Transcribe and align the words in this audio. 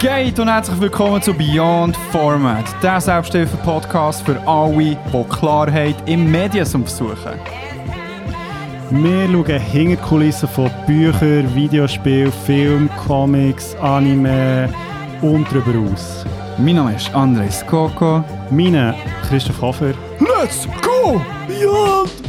Geht 0.00 0.38
und 0.38 0.48
herzlich 0.48 0.80
willkommen 0.80 1.20
zu 1.20 1.34
Beyond 1.34 1.94
Format, 2.10 2.64
der 2.82 3.02
Selbsthilfe-Podcast 3.02 4.22
für 4.24 4.40
alle, 4.48 4.96
die 4.96 5.24
Klarheit 5.28 5.94
im 6.06 6.30
Mediensum 6.30 6.86
suchen. 6.86 7.34
Wir 8.88 9.28
schauen 9.28 9.60
hinter 9.60 9.96
die 9.96 9.96
Kulissen 9.96 10.48
von 10.48 10.70
Büchern, 10.86 11.54
Videospielen, 11.54 12.32
Film, 12.46 12.88
Comics, 13.06 13.76
Anime 13.76 14.72
und 15.20 15.46
darüber 15.52 15.92
aus. 15.92 16.24
Mein 16.56 16.76
Name 16.76 16.96
ist 16.96 17.14
Andres 17.14 17.62
Coco. 17.66 18.24
Meine 18.50 18.94
Christoph 19.28 19.60
Hofer. 19.60 19.92
Let's 20.18 20.66
go 20.80 21.20
Beyond! 21.46 22.19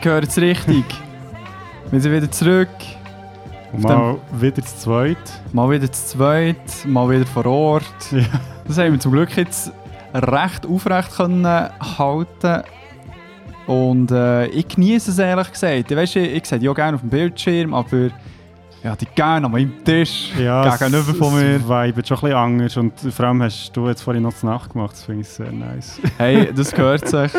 Die 0.00 0.04
gehören 0.04 0.22
jetzt 0.22 0.38
richtig. 0.38 0.84
Wir 1.90 2.00
sind 2.00 2.10
wieder 2.10 2.30
zurück. 2.30 2.70
Mal 3.76 4.16
wieder 4.32 4.64
zu 4.64 4.76
zweit. 4.78 5.18
Mal 5.52 5.70
wieder 5.70 5.92
zu 5.92 6.06
zweit, 6.06 6.56
mal 6.86 7.10
wieder 7.10 7.26
vor 7.26 7.44
Ort. 7.44 7.84
Ja. 8.10 8.24
Das 8.66 8.78
haben 8.78 8.92
wir 8.92 9.00
zum 9.00 9.12
Glück 9.12 9.36
jetzt 9.36 9.70
recht 10.14 10.64
aufrecht 10.64 11.14
können 11.14 11.44
halten 11.44 12.62
Und 13.66 14.10
äh, 14.10 14.46
ich 14.46 14.68
genieße 14.68 15.10
es 15.10 15.18
ehrlich 15.18 15.52
gesagt. 15.52 15.90
Ich, 15.90 15.94
weiss, 15.94 16.16
ich, 16.16 16.32
ich 16.32 16.46
sehe 16.46 16.70
auch 16.70 16.74
gerne 16.74 16.94
auf 16.94 17.02
dem 17.02 17.10
Bildschirm, 17.10 17.74
aber 17.74 18.08
ja, 18.82 18.96
die 18.96 19.06
gerne 19.14 19.46
an 19.46 19.52
meinem 19.52 19.84
Tisch 19.84 20.32
Ja, 20.38 20.76
gegenüber 20.76 21.14
von 21.14 21.34
mir. 21.34 21.56
Es 21.56 21.68
vibet 21.68 22.08
schon 22.08 22.16
ein 22.16 22.20
bisschen 22.22 22.36
anders 22.36 22.76
und 22.76 22.98
vor 23.12 23.26
allem 23.26 23.42
hast 23.42 23.72
du 23.74 23.88
jetzt 23.88 24.02
vorhin 24.02 24.22
noch 24.22 24.34
zur 24.34 24.50
Nacht 24.50 24.72
gemacht, 24.72 24.92
das 24.92 25.04
finde 25.04 25.20
ich 25.22 25.28
sehr 25.28 25.52
nice. 25.52 26.00
Hey, 26.18 26.52
das 26.54 26.72
gehört 26.72 27.06
sich. 27.06 27.32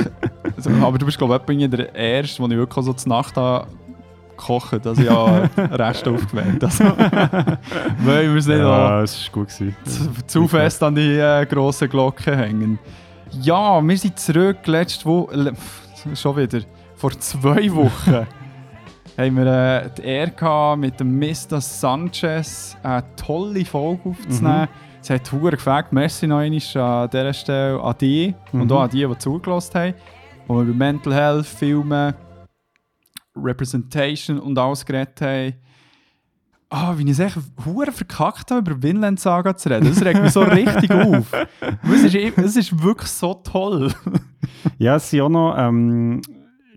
Also, 0.55 0.69
Aber 0.81 0.97
du 0.97 1.05
bist, 1.05 1.17
glaube 1.17 1.41
ich, 1.47 1.69
der 1.69 1.95
Erste, 1.95 2.41
den 2.43 2.51
ich 2.51 2.57
wirklich 2.57 2.85
so 2.85 2.93
zur 2.93 3.09
Nacht 3.09 3.35
habe 3.37 3.67
gekocht 4.37 4.83
dass 4.85 4.97
ich 4.97 5.05
ja 5.05 5.49
Rest 5.55 6.07
aufgewärmt 6.07 6.63
Also, 6.63 6.83
Weil 8.03 8.29
wir 8.29 8.35
es 8.37 8.47
nicht 8.47 8.57
ja, 8.57 9.03
es 9.03 9.27
war 9.27 9.33
gut. 9.33 9.49
Gewesen. 9.49 9.75
zu, 9.85 10.25
zu 10.25 10.47
fest 10.47 10.81
an 10.81 10.95
die 10.95 11.17
äh, 11.17 11.45
grossen 11.45 11.89
Glocken 11.89 12.35
hängen. 12.35 12.79
Ja, 13.39 13.81
wir 13.81 13.97
sind 13.97 14.19
zurück. 14.19 14.57
Letzte 14.65 15.05
Woche, 15.05 15.53
schon 16.15 16.37
wieder, 16.37 16.61
vor 16.95 17.11
zwei 17.19 17.73
Wochen 17.73 18.25
haben 19.17 19.35
wir 19.37 19.45
äh, 19.45 19.89
die 19.97 20.01
Ehre 20.03 20.31
gehabt, 20.31 20.79
mit 20.79 20.99
dem 20.99 21.17
Mr. 21.19 21.59
Sanchez 21.61 22.75
eine 22.83 23.03
tolle 23.15 23.65
Folge 23.65 24.09
aufzunehmen. 24.09 24.67
Es 25.01 25.09
hat 25.09 25.27
verdammt 25.27 25.51
gefällt. 25.51 25.91
Merci 25.91 26.27
noch 26.27 26.37
einmal 26.37 26.59
an 27.03 27.09
dieser 27.09 27.33
Stelle 27.33 27.81
an 27.81 27.95
die 27.99 28.33
und 28.51 28.65
Mhm. 28.65 28.71
auch 28.71 28.81
an 28.83 28.89
die, 28.89 29.05
die 29.05 29.17
zugelassen 29.17 29.73
haben. 29.79 29.93
Wo 30.47 30.55
wir 30.57 30.61
über 30.63 30.73
Mental 30.73 31.13
Health, 31.13 31.45
Filme, 31.45 32.13
Representation 33.35 34.39
und 34.39 34.57
alles 34.57 34.85
geredet 34.85 35.19
haben. 35.21 35.53
Ah, 36.69 36.93
wie 36.97 37.03
ich 37.03 37.09
es 37.11 37.19
echt 37.19 37.37
hure 37.65 37.91
verkackt 37.91 38.49
habe, 38.51 38.71
über 38.71 38.81
Vinland 38.81 39.19
Saga 39.19 39.55
zu 39.57 39.69
reden. 39.69 39.89
Das 39.89 40.03
regt 40.05 40.21
mich 40.21 40.31
so 40.31 40.41
richtig 40.41 40.89
auf. 40.91 41.25
Es 41.93 42.03
ist, 42.03 42.15
es 42.15 42.55
ist 42.55 42.81
wirklich 42.83 43.09
so 43.09 43.33
toll. 43.33 43.91
Ja, 44.77 44.95
es 44.95 45.09
sind 45.09 45.21
auch 45.21 45.29
noch 45.29 45.55
ähm, 45.57 46.21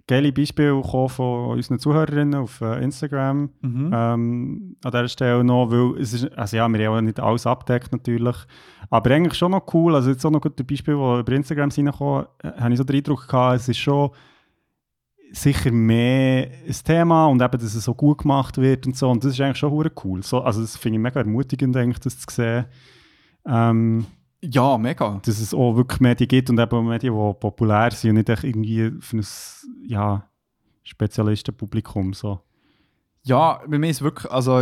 geile 0.07 0.33
Beispiele 0.33 0.77
gekommen 0.77 1.09
von 1.09 1.51
unseren 1.51 1.79
Zuhörerinnen 1.79 2.35
auf 2.35 2.61
äh, 2.61 2.83
Instagram. 2.83 3.51
Mhm. 3.63 3.91
ähm, 3.93 4.77
an 4.85 4.91
dieser 4.91 5.09
Stelle 5.09 5.45
noch, 5.45 5.71
weil 5.71 6.01
es 6.01 6.13
ist, 6.13 6.37
also 6.37 6.57
ja, 6.57 6.69
wir 6.69 6.87
haben 6.87 6.95
ja 6.95 7.03
nicht 7.03 7.21
alles 7.21 7.47
abdeckt 7.47 7.93
natürlich, 7.93 8.37
aber 8.91 9.11
eigentlich 9.11 9.35
schon 9.35 9.53
noch 9.53 9.73
cool, 9.73 9.95
also 9.95 10.11
jetzt 10.11 10.25
auch 10.27 10.31
noch 10.31 10.43
gute 10.43 10.65
Beispiele, 10.65 10.97
die 10.97 11.21
über 11.21 11.33
Instagram 11.33 11.71
sind 11.71 11.89
reingekommen, 11.89 12.27
äh, 12.43 12.53
habe 12.61 12.73
ich 12.73 12.79
so 12.79 12.85
den 12.85 12.97
Eindruck 12.97 13.27
gehabt, 13.27 13.57
es 13.57 13.69
ist 13.69 13.79
schon 13.79 14.11
sicher 15.33 15.73
mehr 15.73 16.49
ein 16.67 16.77
Thema 16.85 17.27
und 17.27 17.43
eben, 17.43 17.53
dass 17.53 17.75
es 17.75 17.85
so 17.85 17.95
gut 17.95 18.19
gemacht 18.19 18.59
wird 18.59 18.87
und 18.87 18.97
so 18.97 19.11
und 19.11 19.25
das 19.25 19.33
ist 19.33 19.41
eigentlich 19.41 19.57
schon 19.57 19.73
cool, 20.05 20.23
so, 20.23 20.43
also 20.43 20.61
das 20.61 20.77
finde 20.77 20.99
ich 20.99 21.03
mega 21.03 21.21
ermutigend 21.21 21.77
eigentlich, 21.77 22.01
das 22.01 22.19
zu 22.19 22.27
sehen, 22.31 22.67
ähm, 23.47 24.07
Ja, 24.51 24.77
mega. 24.79 25.21
dass 25.25 25.41
es 25.41 25.55
auch 25.55 25.75
wirklich 25.77 26.01
Medien 26.01 26.29
gibt 26.29 26.51
und 26.51 26.59
eben 26.59 26.87
Medien, 26.89 27.15
die 27.15 27.35
populär 27.41 27.91
sind 27.93 28.11
und 28.11 28.29
nicht 28.29 28.45
irgendwie 28.45 28.93
für 29.01 29.17
ein 29.19 29.27
ja, 29.87 30.29
Spezialistenpublikum 30.83 32.13
so. 32.13 32.41
Ja, 33.23 33.61
bei 33.67 33.79
mir 33.79 33.89
ist 33.89 34.03
wirklich, 34.03 34.31
also, 34.31 34.53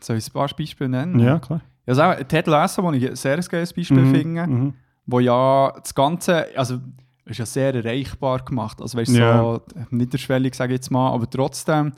soll 0.00 0.16
ich 0.16 0.26
ein 0.28 0.32
paar 0.32 0.48
Beispiele 0.56 0.90
nennen? 0.90 1.18
Ja, 1.20 1.38
klar. 1.38 1.60
Also 1.86 2.02
auch 2.02 2.14
Ted 2.24 2.46
Lasso, 2.46 2.82
wo 2.82 2.92
ich 2.92 3.08
ein 3.08 3.14
sehr 3.16 3.36
geiles 3.38 3.72
Beispiel 3.72 3.98
Mhm, 4.00 4.14
finde, 4.14 4.46
mhm. 4.46 4.74
wo 5.06 5.20
ja 5.20 5.72
das 5.78 5.94
Ganze, 5.94 6.46
also 6.56 6.78
ist 7.26 7.38
ja 7.38 7.46
sehr 7.46 7.74
erreichbar 7.74 8.44
gemacht, 8.44 8.80
also 8.80 8.98
weißt 8.98 9.14
du, 9.14 9.18
Ja. 9.18 9.38
so 9.42 9.62
niederschwellig, 9.90 10.54
sage 10.54 10.72
ich 10.74 10.78
jetzt 10.78 10.90
mal, 10.90 11.12
aber 11.12 11.28
trotzdem 11.28 11.92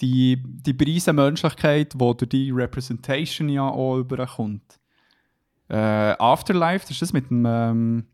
die, 0.00 0.42
die 0.46 0.72
Preise 0.74 1.12
Menschlichkeit, 1.12 1.92
die 1.94 1.98
durch 1.98 2.28
die 2.28 2.50
Representation 2.50 3.48
ja 3.50 3.68
auch 3.68 3.98
überkommt. 3.98 4.62
Äh, 5.70 6.16
Afterlife, 6.18 6.80
das 6.84 6.90
ist 6.90 7.02
das 7.02 7.12
mit 7.12 7.30
dem, 7.30 7.44
ähm, 7.46 8.04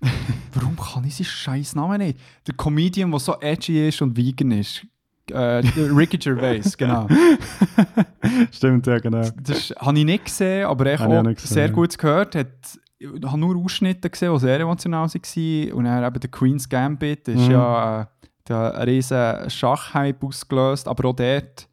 Warum 0.54 0.76
kann 0.76 1.04
ich 1.04 1.14
seinen 1.16 1.24
scheiß 1.26 1.74
Namen 1.74 1.98
nicht? 1.98 2.18
Der 2.46 2.54
Comedian, 2.54 3.10
der 3.10 3.20
so 3.20 3.34
edgy 3.40 3.88
ist 3.88 4.00
und 4.02 4.16
vegan 4.16 4.50
ist. 4.52 4.86
Äh, 5.30 5.62
Ricky 5.76 6.18
Gervais, 6.18 6.76
genau. 6.78 7.08
Stimmt, 8.52 8.86
ja, 8.86 8.98
genau. 8.98 9.28
Das 9.42 9.74
habe 9.78 9.98
ich 9.98 10.04
nicht 10.04 10.24
gesehen, 10.26 10.66
aber 10.66 10.94
ich 10.94 11.00
auch 11.00 11.22
gesehen, 11.22 11.36
sehr 11.36 11.68
gut 11.70 11.98
gehört. 11.98 12.36
Hat, 12.36 12.46
ich 12.98 13.08
habe 13.24 13.38
nur 13.38 13.56
Ausschnitte 13.56 14.08
gesehen, 14.08 14.32
die 14.34 14.40
sehr 14.40 14.60
emotional 14.60 15.08
waren. 15.08 15.72
Und 15.72 15.84
dann 15.84 16.04
eben 16.04 16.20
der 16.20 16.30
Queen's 16.30 16.68
Gambit 16.68 17.26
ist 17.28 17.46
Mhm. 17.46 17.50
ja 17.50 18.02
äh, 18.02 18.06
der 18.48 18.86
riesen 18.86 19.50
Schachhype 19.50 20.24
ausgelöst, 20.24 20.86
aber 20.86 21.08
auch 21.08 21.16
dort, 21.16 21.68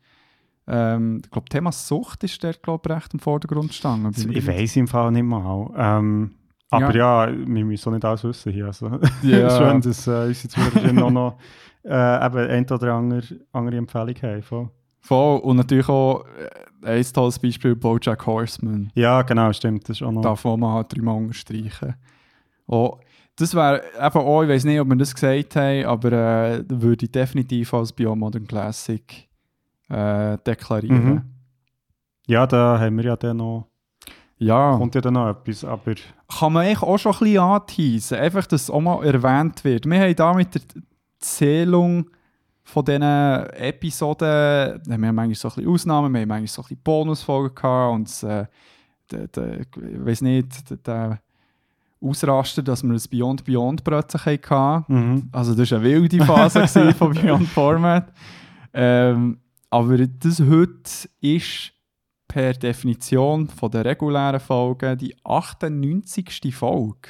ähm, 0.67 1.21
ich 1.23 1.31
glaube, 1.31 1.49
Thema 1.49 1.71
Sucht 1.71 2.23
ist 2.23 2.43
dort, 2.43 2.63
glaube 2.63 2.81
ich, 2.85 2.95
recht 2.95 3.13
im 3.13 3.19
Vordergrund 3.19 3.69
gestanden. 3.69 4.13
Ich 4.31 4.47
weiß 4.47 4.77
im 4.77 4.87
Fall 4.87 5.11
nicht 5.11 5.23
mal. 5.23 5.69
Ähm, 5.75 6.35
aber 6.69 6.95
ja. 6.95 7.27
wir 7.31 7.65
müssen 7.65 7.89
auch 7.89 7.93
nicht 7.93 8.05
alles 8.05 8.23
wissen 8.23 8.51
hier. 8.51 8.67
Also. 8.67 8.99
Ja. 9.21 9.49
Schön, 9.49 9.81
dass 9.81 10.07
äh, 10.07 10.27
unsere 10.27 10.49
Zuhörerinnen 10.49 11.03
auch 11.03 11.11
noch 11.11 11.37
äh, 11.83 12.25
eben 12.25 12.37
ein 12.37 12.69
oder 12.69 12.93
andere, 12.93 13.21
andere 13.51 13.77
Empfehlung 13.77 14.15
haben. 14.21 14.41
Voll. 14.41 14.69
Voll. 15.01 15.39
Und 15.41 15.57
natürlich 15.57 15.89
auch 15.89 16.25
äh, 16.81 16.99
ein 16.99 17.03
tolles 17.13 17.37
Beispiel, 17.37 17.75
Bojack 17.75 18.25
Horseman. 18.25 18.91
Ja, 18.95 19.21
genau, 19.21 19.51
stimmt. 19.51 19.87
Das 19.89 19.97
ist 19.97 20.03
auch 20.03 20.11
noch. 20.11 20.21
Darf 20.21 20.45
man 20.45 20.59
mal 20.59 20.73
halt 20.75 20.95
dreimal 20.95 21.17
unterstreichen. 21.17 21.95
Oh, 22.67 22.97
das 23.35 23.53
wäre 23.53 23.83
eben 23.97 24.19
auch, 24.19 24.43
ich 24.43 24.49
weiß 24.49 24.63
nicht, 24.63 24.79
ob 24.79 24.87
wir 24.87 24.95
das 24.95 25.13
gesagt 25.13 25.55
haben, 25.55 25.85
aber 25.85 26.11
äh, 26.11 26.63
würde 26.69 27.05
ich 27.05 27.11
definitiv 27.11 27.73
als 27.73 27.91
Biomodern 27.91 28.47
Classic 28.47 29.27
äh, 29.93 30.37
deklarieren. 30.45 31.05
Mhm. 31.05 31.21
Ja, 32.27 32.47
da 32.47 32.79
haben 32.79 32.97
wir 32.97 33.03
ja 33.05 33.15
dann 33.15 33.37
noch. 33.37 33.67
Ja, 34.37 34.75
Kommt 34.75 34.95
ja 34.95 35.01
dann 35.01 35.13
noch 35.13 35.29
etwas. 35.29 35.63
Aber 35.63 35.93
kann 36.39 36.53
man 36.53 36.65
eigentlich 36.65 36.81
auch 36.81 36.97
schon 36.97 37.13
ein 37.13 37.19
bisschen 37.19 37.39
anteasen, 37.39 38.17
einfach, 38.17 38.45
dass 38.47 38.63
es 38.63 38.69
auch 38.69 38.81
mal 38.81 39.05
erwähnt 39.05 39.63
wird. 39.63 39.85
Wir 39.85 39.99
haben 39.99 40.15
da 40.15 40.33
mit 40.33 40.55
der 40.55 40.61
Zählung 41.19 42.09
von 42.63 42.83
diesen 42.83 43.03
Episoden, 43.03 44.81
wir 44.85 44.93
haben 44.93 45.15
manchmal 45.15 45.35
so 45.35 45.47
ein 45.49 45.55
bisschen 45.55 45.71
Ausnahmen, 45.71 46.13
wir 46.13 46.21
haben 46.21 46.27
manchmal 46.27 46.47
so 46.47 46.61
ein 46.61 46.63
bisschen 46.63 46.83
Bonusfolgen 46.83 47.55
gehabt 47.55 47.93
und 47.93 48.23
äh, 48.23 48.45
der, 49.11 49.27
der, 49.27 49.59
ich 49.61 50.05
weiß 50.05 50.21
nicht, 50.21 50.87
der, 50.87 51.19
Ausraster, 52.01 52.61
dass 52.61 52.83
wir 52.83 52.91
das 52.91 53.07
Beyond 53.07 53.45
Beyond 53.45 53.83
plötzlich 53.83 54.49
hatten. 54.49 54.93
mhm. 54.93 55.29
Also 55.31 55.55
das 55.55 55.71
war 55.71 55.79
eine 55.79 55.87
wilde 55.87 56.25
Phase 56.25 56.67
von 56.97 57.13
Beyond 57.13 57.47
Format. 57.47 58.11
Ähm, 58.73 59.37
aber 59.73 59.97
das 59.97 60.39
heute 60.39 61.09
ist 61.19 61.73
per 62.27 62.53
Definition 62.53 63.47
von 63.47 63.71
der 63.71 63.83
regulären 63.83 64.39
Folge 64.39 64.95
die 64.95 65.15
98. 65.23 66.55
Folge. 66.55 67.09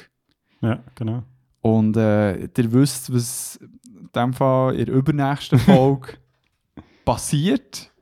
ja, 0.62 0.82
genau. 0.94 1.24
Und 1.60 1.94
äh, 1.98 2.44
ihr 2.44 2.72
wisst, 2.72 3.12
was 3.12 3.56
in 3.56 4.08
dem 4.14 4.32
Fall 4.32 4.76
in 4.76 4.86
der 4.86 4.94
übernächsten 4.94 5.58
Folge 5.70 6.14
passiert. 7.04 7.92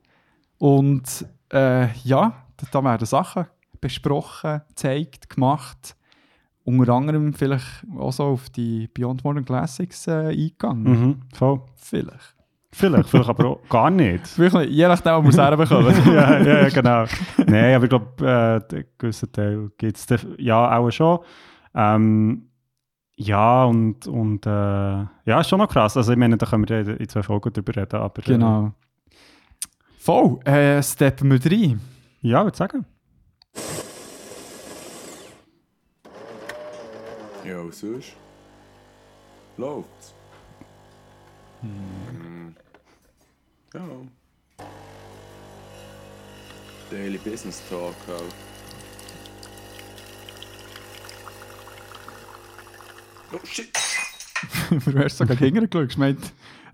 Und 0.59 1.27
äh, 1.53 1.93
ja, 2.05 2.47
da 2.71 2.85
werden 2.85 3.07
Sachen 3.07 3.47
besprochen, 3.81 4.61
gezeigt, 4.69 5.29
gemacht. 5.29 5.97
Unter 6.63 6.93
anderem 6.93 7.35
vielleicht 7.35 7.85
auch 7.99 8.13
so 8.13 8.27
auf 8.27 8.49
die 8.49 8.87
Beyond 8.95 9.25
Modern 9.25 9.45
Classics 9.45 10.07
äh, 10.07 10.29
eingegangen. 10.29 10.85
Mhm. 10.85 11.21
Voll. 11.33 11.63
Vielleicht. 11.75 12.32
Vielleicht, 12.75 13.11
vielleicht 13.11 13.29
aber 13.29 13.47
auch 13.47 13.69
gar 13.69 13.91
nicht. 13.91 14.27
Vielleicht, 14.29 14.71
je 14.71 14.89
nachdem, 14.89 15.13
ob 15.13 15.25
wir 15.25 15.31
es 15.31 15.39
herbekommen. 15.39 15.95
ja, 16.07 16.39
ja, 16.41 16.69
genau. 16.71 17.05
Nein, 17.47 17.75
aber 17.75 17.85
ich 17.85 17.91
glaube, 17.91 18.07
äh, 18.71 18.75
einen 18.75 18.85
gewissen 18.97 19.31
Teil 19.31 19.71
gibt 19.77 19.97
es 19.99 20.27
ja 20.39 20.79
auch 20.79 20.91
schon. 20.91 21.19
Ähm, 21.75 22.49
ja, 23.17 23.65
und, 23.65 24.07
und 24.07 24.47
äh, 24.47 24.51
ja, 24.51 25.41
ist 25.41 25.51
schon 25.51 25.59
noch 25.59 25.69
krass. 25.69 25.97
Also 25.99 26.13
ich 26.13 26.19
meine, 26.19 26.39
da 26.39 26.47
können 26.47 26.67
wir 26.67 26.99
in 26.99 27.09
zwei 27.09 27.23
Folgen 27.23 27.53
drüber 27.53 27.77
reden. 27.77 28.01
Aber, 28.01 28.19
äh, 28.21 28.25
genau. 28.25 28.73
Voll, 29.99 30.41
äh, 30.47 30.83
steppen 30.83 31.31
wir 31.31 31.53
rein. 31.53 31.81
Ja, 32.23 32.43
würde 32.43 32.57
sagen. 32.57 32.87
Ja, 37.45 37.59
und 37.59 37.75
sonst? 37.75 38.17
Läuft's? 39.59 40.15
Hm. 41.63 42.55
Ja. 43.75 43.81
Daily 46.91 47.19
Business 47.19 47.63
Talk 47.71 47.95
halt. 48.07 48.35
Oh 53.33 53.41
shit! 53.47 53.73
du 54.87 54.99
hast 54.99 55.17
sogar 55.17 55.37
hintergeschaut. 55.37 55.91
Ich 55.91 55.97
meine, 55.97 56.19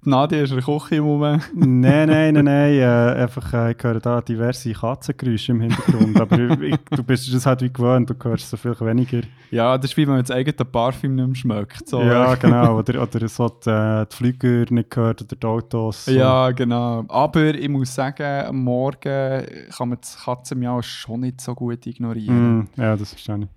Nadia 0.03 0.43
ist 0.43 0.51
in 0.51 0.57
der 0.57 0.65
Küche 0.65 0.97
im 0.97 1.05
Moment. 1.05 1.43
nein, 1.55 2.09
nein, 2.09 2.35
nein, 2.35 2.45
nein. 2.45 2.75
Äh, 2.75 3.23
einfach, 3.23 3.53
äh, 3.53 3.73
ich 3.73 3.83
höre 3.83 4.01
da 4.01 4.21
diverse 4.21 4.73
Katzengeräusche 4.73 5.53
im 5.53 5.61
Hintergrund. 5.63 6.21
aber 6.21 6.39
ich, 6.61 6.77
du 6.91 7.03
bist 7.03 7.33
das 7.33 7.47
halt 7.47 7.63
wie 7.63 7.73
gewöhnt, 7.73 8.09
du 8.09 8.15
hörst 8.23 8.49
so 8.49 8.57
viel 8.57 8.79
weniger. 8.81 9.23
Ja, 9.51 9.77
das 9.77 9.91
ist 9.91 9.97
wie 9.97 10.07
wenn 10.07 10.15
man 10.15 10.23
das 10.23 10.31
eigene 10.31 10.65
Parfüm 10.65 11.15
nicht 11.15 11.27
mehr 11.27 11.35
schmeckt. 11.35 11.89
So. 11.89 12.01
Ja, 12.03 12.35
genau. 12.37 12.79
Oder, 12.79 13.03
oder 13.03 13.29
so 13.29 13.49
die, 13.49 13.71
äh, 13.71 14.07
die 14.11 14.17
Flüger 14.17 14.73
nicht 14.73 14.91
gehört 14.91 15.23
oder 15.23 15.37
die 15.37 15.47
Autos. 15.47 16.05
So. 16.05 16.13
Ja, 16.13 16.51
genau. 16.53 17.05
Aber 17.09 17.55
ich 17.55 17.69
muss 17.69 17.95
sagen, 17.95 18.47
am 18.47 18.63
Morgen 18.63 19.47
kann 19.77 19.89
man 19.89 19.99
das 20.01 20.17
Katzenmiau 20.25 20.81
schon 20.83 21.21
nicht 21.21 21.41
so 21.41 21.55
gut 21.55 21.87
ignorieren. 21.87 22.59
Mm, 22.59 22.69
ja, 22.77 22.97
das 22.97 23.11
verstehe 23.11 23.39
ich. 23.39 23.49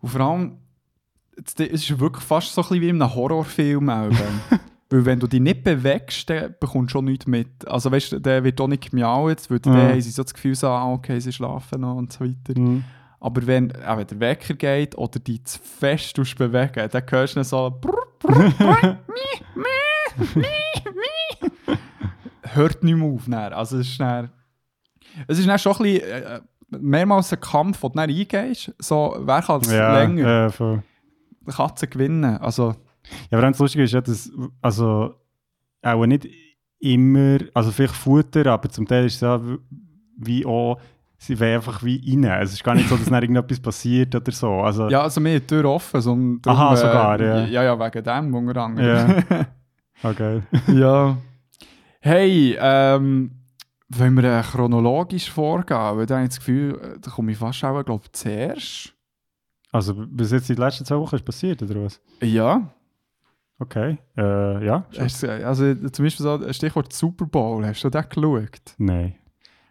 Und 0.00 0.08
vor 0.08 0.20
allem, 0.20 0.58
es 1.42 1.54
ist 1.54 1.98
wirklich 1.98 2.24
fast 2.24 2.52
so 2.52 2.60
ein 2.60 2.68
bisschen 2.68 2.80
wie 2.82 2.88
in 2.88 3.02
einem 3.02 3.14
Horrorfilm. 3.14 3.90
Weil 4.88 5.04
wenn 5.04 5.18
du 5.18 5.26
dich 5.26 5.40
nicht 5.40 5.64
bewegst, 5.64 6.30
dann 6.30 6.54
bekommst 6.60 6.90
du 6.90 6.98
schon 6.98 7.06
nichts 7.06 7.26
mit. 7.26 7.66
Also 7.66 7.90
weißt 7.90 8.12
du, 8.12 8.20
der 8.20 8.44
wird 8.44 8.60
auch 8.60 8.68
nicht 8.68 8.90
gemiaut, 8.90 9.50
weil 9.50 9.58
mhm. 9.58 9.62
dann 9.62 9.88
haben 9.88 10.00
sie 10.00 10.10
so 10.10 10.22
das 10.22 10.32
Gefühl, 10.32 10.54
so, 10.54 10.68
ah, 10.68 10.92
okay, 10.92 11.18
sie 11.18 11.32
schlafen 11.32 11.80
noch 11.80 11.96
und 11.96 12.12
so 12.12 12.24
weiter. 12.24 12.58
Mhm. 12.58 12.84
Aber 13.18 13.46
wenn, 13.46 13.74
auch 13.84 13.96
wenn 13.96 14.06
der 14.06 14.20
Wecker 14.20 14.54
geht 14.54 14.96
oder 14.96 15.18
dich 15.18 15.44
zu 15.44 15.58
fest 15.58 16.14
bewegen, 16.38 16.88
dann 16.90 17.02
hörst 17.08 17.36
du 17.36 17.42
so 17.44 17.80
Hört 22.42 22.84
nicht 22.84 22.96
mehr 22.96 23.08
auf. 23.08 23.24
Dann. 23.26 23.52
Also 23.52 23.78
es 23.78 23.88
ist, 23.88 24.00
dann, 24.00 24.30
es 25.26 25.38
ist 25.38 25.48
dann 25.48 25.58
schon 25.58 25.72
ein 25.76 25.82
bisschen, 25.82 26.08
äh, 26.08 26.40
mehrmals 26.70 27.32
ein 27.32 27.40
Kampf, 27.40 27.82
wo 27.82 27.88
du 27.88 27.96
dann 27.96 28.10
eingehst. 28.10 28.72
So, 28.78 29.16
wer 29.18 29.42
kann 29.42 29.60
es 29.60 29.72
ja, 29.72 30.00
länger? 30.00 30.52
Äh. 30.60 30.78
Katze 31.50 31.86
gewinnen. 31.86 32.38
Also, 32.38 32.74
ja, 33.30 33.38
aber 33.38 33.48
das 33.48 33.58
Lustige 33.58 33.84
ist 33.84 33.92
ja, 33.92 34.00
dass 34.00 34.30
also 34.60 35.14
auch 35.82 36.06
nicht 36.06 36.28
immer, 36.78 37.38
also 37.54 37.70
vielleicht 37.70 37.94
Futter, 37.94 38.46
aber 38.46 38.68
zum 38.68 38.86
Teil 38.86 39.06
ist 39.06 39.16
es 39.16 39.20
ja 39.20 39.40
wie 40.18 40.44
auch, 40.46 40.78
sie 41.18 41.38
wollen 41.38 41.56
einfach 41.56 41.82
wie 41.82 42.00
rein. 42.24 42.42
Es 42.42 42.52
ist 42.52 42.64
gar 42.64 42.74
nicht 42.74 42.88
so, 42.88 42.96
dass 42.96 43.06
dann 43.06 43.22
irgendetwas 43.22 43.60
passiert 43.60 44.14
oder 44.14 44.32
so. 44.32 44.60
Also, 44.60 44.88
ja, 44.88 45.02
also 45.02 45.20
die 45.20 45.40
Tür 45.40 45.64
offen. 45.66 46.00
So, 46.00 46.10
darum, 46.10 46.40
Aha, 46.46 46.72
äh, 46.72 46.76
sogar, 46.76 47.20
ja. 47.20 47.44
Ja, 47.46 47.62
ja, 47.64 47.78
wegen 47.78 48.04
dem 48.04 48.34
unter 48.34 48.62
anderem. 48.62 49.24
Ja. 49.28 49.46
Okay. 50.02 50.42
ja. 50.74 51.16
Hey, 52.00 52.56
ähm, 52.60 53.30
wenn 53.88 54.14
wir 54.14 54.24
äh, 54.24 54.42
chronologisch 54.42 55.30
vorgehen, 55.30 55.96
weil 55.96 56.06
dann 56.06 56.18
habe 56.18 56.24
ich 56.24 56.30
das 56.30 56.38
Gefühl, 56.38 56.98
da 57.00 57.10
komme 57.10 57.32
ich 57.32 57.38
fast 57.38 57.64
auch, 57.64 57.82
glaube 57.82 58.04
ich, 58.04 58.12
zuerst. 58.12 58.92
Also 59.72 59.94
bis 59.94 60.32
jetzt 60.32 60.50
in 60.50 60.56
den 60.56 60.64
letzten 60.64 60.84
zwei 60.84 60.98
Wochen 60.98 61.16
ist 61.16 61.24
passiert, 61.24 61.62
oder 61.62 61.84
was? 61.84 62.00
Ja. 62.20 62.74
Okay, 63.58 63.98
äh, 64.16 64.66
ja. 64.66 64.86
Hast, 64.98 65.24
also 65.24 65.74
zum 65.74 66.04
Beispiel 66.04 66.24
so 66.24 66.52
Stichwort 66.52 66.92
Super 66.92 67.26
Bowl, 67.26 67.64
hast 67.66 67.82
du 67.82 67.90
das 67.90 68.08
geschaut? 68.08 68.74
Nein. 68.78 69.14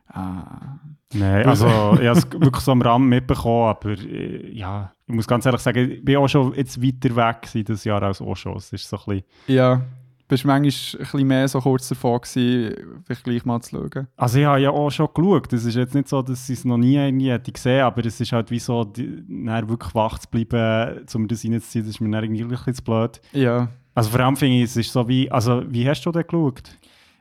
Ah. 0.08 0.80
Nein, 1.14 1.46
also 1.46 1.68
ich 2.02 2.08
habe 2.08 2.20
es 2.20 2.32
wirklich 2.32 2.64
so 2.64 2.72
am 2.72 2.82
Rahmen 2.82 3.08
mitbekommen, 3.10 3.70
aber 3.70 3.92
äh, 3.92 4.52
ja, 4.52 4.92
ich 5.08 5.14
muss 5.14 5.28
ganz 5.28 5.46
ehrlich 5.46 5.62
sagen, 5.62 5.92
ich 5.92 6.04
bin 6.04 6.18
auch 6.18 6.28
schon 6.28 6.54
jetzt 6.56 6.82
weiter 6.82 7.16
weg 7.16 7.50
dieses 7.54 7.84
Jahr 7.84 8.02
als 8.02 8.24
schon. 8.34 8.58
Es 8.58 8.74
ist 8.74 8.90
so 8.90 8.98
ein 8.98 9.04
bisschen... 9.06 9.24
Ja, 9.48 9.82
bist 10.28 10.44
du 10.44 10.48
manchmal 10.48 10.60
ein 10.60 11.00
bisschen 11.00 11.28
mehr 11.28 11.48
so 11.48 11.60
kurz 11.60 11.90
davor 11.90 12.22
gewesen, 12.22 13.02
vielleicht 13.06 13.24
gleich 13.24 13.46
mal 13.46 13.62
zu 13.62 13.78
schauen? 13.78 14.08
Also 14.16 14.40
ich 14.40 14.46
habe 14.46 14.60
ja 14.60 14.72
auch 14.72 14.90
schon 14.90 15.10
geschaut. 15.14 15.54
Es 15.54 15.66
ist 15.66 15.76
jetzt 15.76 15.94
nicht 15.94 16.08
so, 16.08 16.22
dass 16.22 16.50
ich 16.50 16.60
es 16.60 16.66
noch 16.66 16.78
nie 16.78 16.96
irgendwie 16.96 17.32
hätte 17.32 17.52
gesehen, 17.52 17.82
aber 17.82 18.06
es 18.06 18.20
ist 18.20 18.32
halt 18.32 18.50
wie 18.52 18.60
so, 18.60 18.84
die, 18.84 19.24
wirklich 19.28 19.94
wach 19.96 20.20
zu 20.20 20.28
bleiben, 20.30 21.06
um 21.14 21.28
das 21.28 21.44
reinzuziehen, 21.44 21.86
das 21.86 21.96
ist 21.96 22.00
mir 22.02 22.10
dann 22.10 22.24
irgendwie 22.24 22.44
ein 22.44 22.50
bisschen 22.50 22.74
zu 22.74 22.84
blöd. 22.84 23.22
Ja. 23.34 23.70
Also 23.94 24.10
vor 24.10 24.20
allem 24.20 24.36
finde 24.36 24.58
ich, 24.58 24.64
es 24.64 24.78
ist 24.78 24.92
so 24.92 25.08
wie, 25.08 25.32
also 25.32 25.64
wie 25.68 25.88
hast 25.88 26.04
du 26.04 26.12
denn 26.12 26.24
geschaut? 26.28 26.78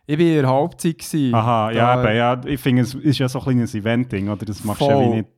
Ich 0.06 0.18
war 0.18 0.26
in 0.26 0.34
der 0.34 0.48
Halbzeit. 0.48 0.98
Gewesen. 0.98 1.34
Aha, 1.34 1.70
ja, 1.70 1.92
aber, 1.94 2.12
ja, 2.12 2.40
ich 2.44 2.60
finde, 2.60 2.82
es 2.82 2.94
ist 2.94 3.18
ja 3.18 3.28
so 3.28 3.38
ein 3.38 3.44
kleines 3.44 3.74
Eventing, 3.74 4.28
oder? 4.28 4.44
Das 4.44 4.62
machst 4.62 4.82
du 4.82 4.86
ja 4.86 5.00
wie 5.00 5.16
nicht 5.16 5.28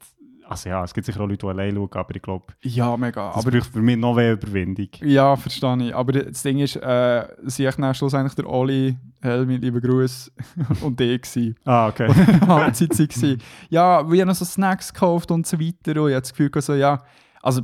also 0.49 0.69
ja, 0.69 0.85
es 0.85 0.95
gibt 0.95 1.07
sicher 1.07 1.21
auch 1.21 1.27
Leute, 1.27 1.47
die 1.47 1.51
allein 1.51 1.75
schauen, 1.75 1.89
aber 1.93 2.17
ich 2.17 2.23
glaube... 2.23 2.45
Ja, 2.63 2.97
mega. 2.97 3.33
Das 3.33 3.45
aber 3.45 3.57
braucht 3.57 3.73
für 3.73 3.83
mich 3.83 3.97
noch 3.97 4.15
mehr 4.15 4.35
Überwindung. 4.35 4.89
Ja, 5.03 5.35
verstehe 5.37 5.89
ich. 5.89 5.95
Aber 5.95 6.13
das 6.13 6.43
Ding 6.43 6.59
ist, 6.59 6.77
äh, 6.77 7.27
sie 7.45 7.67
ich 7.67 7.75
dann 7.75 7.95
schlussendlich 7.95 8.35
der 8.35 8.49
Oli, 8.49 8.97
Helmi, 9.21 9.57
liebe 9.57 9.81
Gruß, 9.81 10.31
und 10.83 11.01
ich 11.01 11.23
gewesen. 11.23 11.57
Ah, 11.65 11.89
okay. 11.89 12.09
Halbzeit 12.47 12.99
war. 12.99 13.37
Ja, 13.71 14.11
wir 14.11 14.21
haben 14.21 14.29
noch 14.29 14.35
so 14.35 14.45
Snacks 14.45 14.93
gekauft 14.93 15.31
und 15.31 15.47
so 15.47 15.59
weiter 15.59 16.01
und 16.01 16.09
ich 16.09 16.15
habe 16.15 16.21
das 16.21 16.33
Gefühl, 16.33 16.51
so, 16.63 16.75
ja, 16.75 17.03
also 17.43 17.63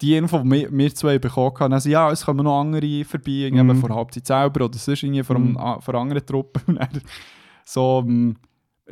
die 0.00 0.16
Info, 0.16 0.38
die 0.38 0.50
wir, 0.50 0.72
wir 0.72 0.94
zwei 0.94 1.18
bekommen 1.18 1.54
haben, 1.60 1.72
also 1.72 1.88
ja, 1.88 2.10
es 2.10 2.24
kommen 2.24 2.44
noch 2.44 2.60
andere 2.60 3.04
vorbei, 3.04 3.50
mhm. 3.52 3.76
vor 3.76 3.94
Halbzeit 3.94 4.26
selber 4.26 4.64
oder 4.64 4.76
sonst 4.76 5.04
irgendwie 5.04 5.22
von, 5.22 5.52
mhm. 5.52 5.80
von 5.80 5.96
anderen 5.96 6.26
Truppen. 6.26 6.78
so, 7.64 8.02
ähm, 8.04 8.36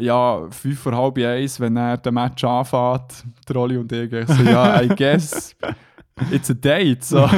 ja, 0.00 0.46
fünf 0.50 0.80
vor 0.80 0.96
halb 0.96 1.18
eins, 1.18 1.60
wenn 1.60 1.76
er 1.76 1.96
den 1.96 2.14
Match 2.14 2.42
anfängt, 2.44 3.24
der 3.48 3.56
Oli 3.56 3.76
und 3.76 3.92
ich, 3.92 4.10
so, 4.26 4.42
ja, 4.42 4.82
I 4.82 4.88
guess, 4.88 5.56
it's 6.30 6.50
a 6.50 6.54
date, 6.54 7.04
so. 7.04 7.18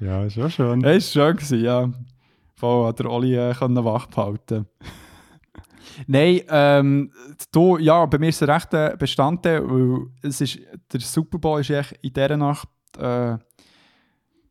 ja, 0.00 0.24
ist 0.24 0.34
schon 0.34 0.50
schön. 0.50 0.84
Es 0.84 1.16
war 1.16 1.28
schön, 1.28 1.36
gewesen, 1.36 1.64
ja. 1.64 1.90
Voll 2.56 2.86
hat 2.86 2.98
der 2.98 3.10
Oli 3.10 3.34
äh, 3.34 3.54
wach 3.60 4.06
behalten 4.06 4.66
Nein, 6.06 6.40
ähm, 6.48 7.12
du, 7.50 7.78
ja, 7.78 8.06
bei 8.06 8.18
mir 8.18 8.28
ist 8.28 8.36
es 8.36 8.48
ein 8.48 8.54
rechter 8.54 8.96
Bestandteil, 8.96 9.62
weil 9.68 10.06
es 10.22 10.40
ist, 10.40 10.58
der 10.92 11.00
Super 11.00 11.38
Bowl 11.38 11.60
ist 11.60 11.70
echt 11.70 11.92
in 12.02 12.12
dieser 12.12 12.36
Nacht 12.36 12.68
äh, 12.98 13.36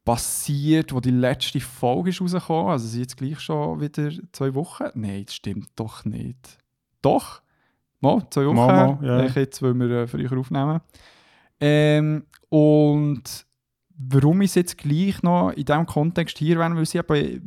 passiert, 0.04 0.94
wo 0.94 1.00
die 1.00 1.12
letzte 1.12 1.60
Folge 1.60 2.10
ist 2.10 2.22
rausgekommen. 2.22 2.72
Also 2.72 2.88
sind 2.88 3.02
jetzt 3.02 3.18
gleich 3.18 3.40
schon 3.40 3.80
wieder 3.80 4.12
zwei 4.32 4.54
Wochen. 4.56 4.86
Nein, 4.94 5.26
das 5.26 5.36
stimmt 5.36 5.70
doch 5.76 6.06
nicht. 6.06 6.58
Doch. 7.02 7.42
Mal, 8.00 8.26
zwei 8.30 8.46
Wochen. 8.46 8.56
Mal, 8.56 8.96
mal, 8.96 9.06
ja. 9.06 9.26
Jetzt, 9.26 9.62
weil 9.62 9.74
wir 9.76 9.90
äh, 9.90 10.08
früher 10.08 10.38
aufnehmen. 10.38 10.82
Ähm, 11.60 12.26
und 12.50 13.46
warum 13.98 14.42
es 14.42 14.56
jetzt 14.56 14.78
gleich 14.78 15.22
noch 15.22 15.52
in 15.52 15.66
diesem 15.66 15.86
Kontext 15.86 16.38
hier 16.38 16.58
erwähne, 16.58 16.76
weil 16.76 16.86
sie 16.86 17.02
bei 17.04 17.40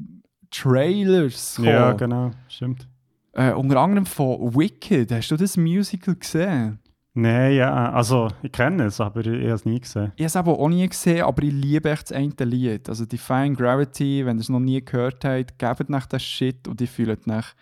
Trailers 0.50 1.56
kommen. 1.56 1.68
Ja, 1.68 1.92
genau, 1.92 2.30
stimmt. 2.48 2.88
Äh, 3.32 3.52
unter 3.52 3.80
anderem 3.80 4.06
von 4.06 4.54
Wicked. 4.54 5.10
Hast 5.10 5.30
du 5.30 5.36
das 5.36 5.56
Musical 5.56 6.14
gesehen? 6.14 6.78
Nein, 7.16 7.54
ja, 7.54 7.92
also 7.92 8.28
ich 8.42 8.50
kenne 8.50 8.86
es, 8.86 9.00
aber 9.00 9.20
ich, 9.20 9.26
ich 9.26 9.44
habe 9.44 9.54
es 9.54 9.64
nie 9.64 9.80
gesehen. 9.80 10.12
Ich 10.16 10.22
habe 10.22 10.26
es 10.26 10.36
aber 10.36 10.58
auch 10.58 10.68
nie 10.68 10.88
gesehen, 10.88 11.22
aber 11.22 11.42
ich 11.42 11.52
liebe 11.52 11.90
echt 11.90 12.10
das 12.10 12.16
eine 12.16 12.32
Lied. 12.38 12.88
Also 12.88 13.06
Define 13.06 13.54
Gravity, 13.54 14.26
wenn 14.26 14.36
ihr 14.36 14.40
es 14.40 14.48
noch 14.48 14.60
nie 14.60 14.84
gehört 14.84 15.24
habt, 15.24 15.58
gebt 15.58 15.90
nach 15.90 16.06
das 16.06 16.22
Shit 16.22 16.66
und 16.66 16.80
ich 16.80 16.90
fühle 16.90 17.16
nach 17.24 17.54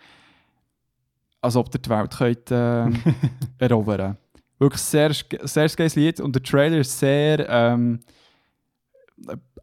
als 1.43 1.55
ob 1.55 1.73
ihr 1.73 1.79
die 1.79 1.89
Welt 1.89 2.17
könnt, 2.17 2.51
äh, 2.51 2.89
erobern 3.57 4.17
Wirklich 4.59 4.81
sehr, 4.81 5.11
sehr 5.13 5.67
geiles 5.69 5.95
Lied 5.95 6.19
und 6.21 6.33
der 6.33 6.43
Trailer 6.43 6.77
ist 6.77 6.97
sehr 6.97 7.47
ähm, 7.49 7.99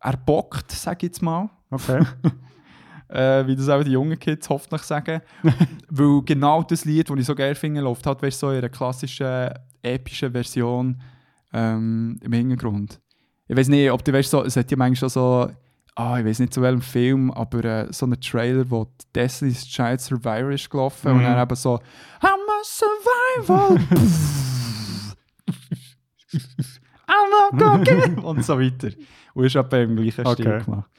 erbockt, 0.00 0.72
sage 0.72 0.98
ich 0.98 1.02
jetzt 1.04 1.22
mal. 1.22 1.48
Okay. 1.70 2.04
äh, 3.08 3.46
wie 3.46 3.56
das 3.56 3.68
auch 3.68 3.82
die 3.82 3.92
jungen 3.92 4.18
Kids 4.18 4.48
hoffentlich 4.48 4.82
sagen. 4.82 5.22
Weil 5.88 6.22
genau 6.22 6.62
das 6.62 6.84
Lied, 6.84 7.08
das 7.08 7.18
ich 7.18 7.26
so 7.26 7.34
gerne 7.34 7.54
finde, 7.54 7.80
läuft 7.80 8.06
halt 8.06 8.22
weißt, 8.22 8.38
so 8.38 8.50
in 8.50 8.58
einer 8.58 8.68
klassischen, 8.68 9.50
epischen 9.82 10.32
Version 10.32 11.00
ähm, 11.52 12.18
im 12.22 12.32
Hintergrund. 12.32 13.00
Ich 13.48 13.56
weiß 13.56 13.68
nicht, 13.68 13.90
ob 13.90 14.04
du 14.04 14.12
weißt, 14.12 14.30
so, 14.30 14.44
es 14.44 14.56
hat 14.56 14.70
ja 14.70 14.76
manchmal 14.76 15.10
so 15.10 15.50
ah, 15.94 16.18
ich 16.18 16.24
weiß 16.24 16.38
nicht 16.40 16.54
zu 16.54 16.62
welchem 16.62 16.82
Film, 16.82 17.30
aber 17.30 17.64
äh, 17.64 17.92
so 17.92 18.06
ein 18.06 18.20
Trailer, 18.20 18.70
wo 18.70 18.86
Destiny's 19.14 19.66
Child 19.66 20.00
Survivor 20.00 20.50
ist 20.50 20.70
gelaufen 20.70 21.10
mhm. 21.10 21.18
und 21.18 21.24
dann 21.24 21.42
eben 21.42 21.56
so 21.56 21.80
I'm 22.20 22.48
a 22.48 22.62
survival 22.64 23.78
I'm 27.10 27.30
not 27.30 27.86
gonna 27.86 28.22
und 28.22 28.44
so 28.44 28.58
weiter. 28.58 28.90
Und 29.34 29.44
ist 29.44 29.56
etwa 29.56 29.76
im 29.78 29.96
gleichen 29.96 30.26
okay. 30.26 30.42
Stil 30.42 30.64
gemacht. 30.64 30.90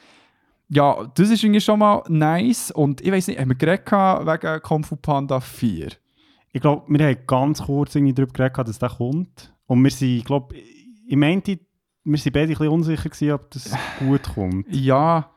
ja, 0.70 1.12
das 1.16 1.30
ist 1.30 1.44
irgendwie 1.44 1.62
schon 1.62 1.80
mal 1.80 2.04
nice. 2.08 2.72
Und 2.72 3.02
ich 3.02 3.12
weiß 3.12 3.28
nicht, 3.28 3.40
haben 3.40 3.50
wir 3.50 3.56
geredet 3.56 3.92
wegen 3.92 4.62
Kung 4.62 4.84
Fu 4.84 4.96
Panda 4.96 5.40
4? 5.40 5.90
Ich 6.54 6.62
glaube, 6.62 6.84
wir 6.88 7.06
haben 7.06 7.18
ganz 7.28 7.64
kurz 7.64 7.96
irgendwie 7.96 8.14
darüber 8.14 8.34
geredet, 8.34 8.68
dass 8.68 8.80
der 8.80 8.90
kommt. 8.90 9.54
Und 9.68 9.84
wir 9.84 9.92
sind, 9.92 10.18
ich 10.18 10.26
glaube, 10.26 10.56
ich 10.56 11.16
meinte, 11.16 11.60
wir 12.04 12.18
sind 12.18 12.34
beide 12.34 12.46
ein 12.48 12.50
bisschen 12.50 12.68
unsicher 12.70 13.10
gewesen, 13.10 13.32
ob 13.32 13.50
das 13.52 13.72
gut 14.00 14.24
kommt. 14.34 14.66
Ja, 14.76 15.30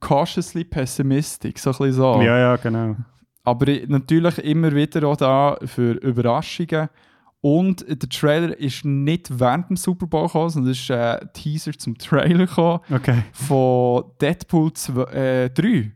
cautiously 0.00 0.64
pessimistic, 0.64 1.58
so 1.58 1.70
ein 1.70 1.76
bisschen 1.78 1.92
so. 1.92 2.20
Ja, 2.22 2.38
ja, 2.38 2.56
genau. 2.56 2.96
Aber 3.44 3.66
natürlich 3.86 4.38
immer 4.38 4.74
wieder 4.74 5.06
auch 5.08 5.16
da 5.16 5.58
für 5.64 5.92
Überraschungen. 5.92 6.88
Und 7.42 7.86
der 7.88 8.08
Trailer 8.10 8.58
ist 8.58 8.84
nicht 8.84 9.40
während 9.40 9.70
dem 9.70 9.76
Super 9.76 10.06
Bowl 10.06 10.26
gekommen, 10.26 10.50
sondern 10.50 10.72
es 10.72 10.80
ist 10.80 10.90
ein 10.90 11.30
Teaser 11.32 11.72
zum 11.72 11.96
Trailer 11.96 12.46
gekommen 12.46 12.80
Okay. 12.92 13.22
von 13.32 14.04
Deadpool 14.20 14.74
2, 14.74 15.02
äh, 15.12 15.50
3. 15.50 15.90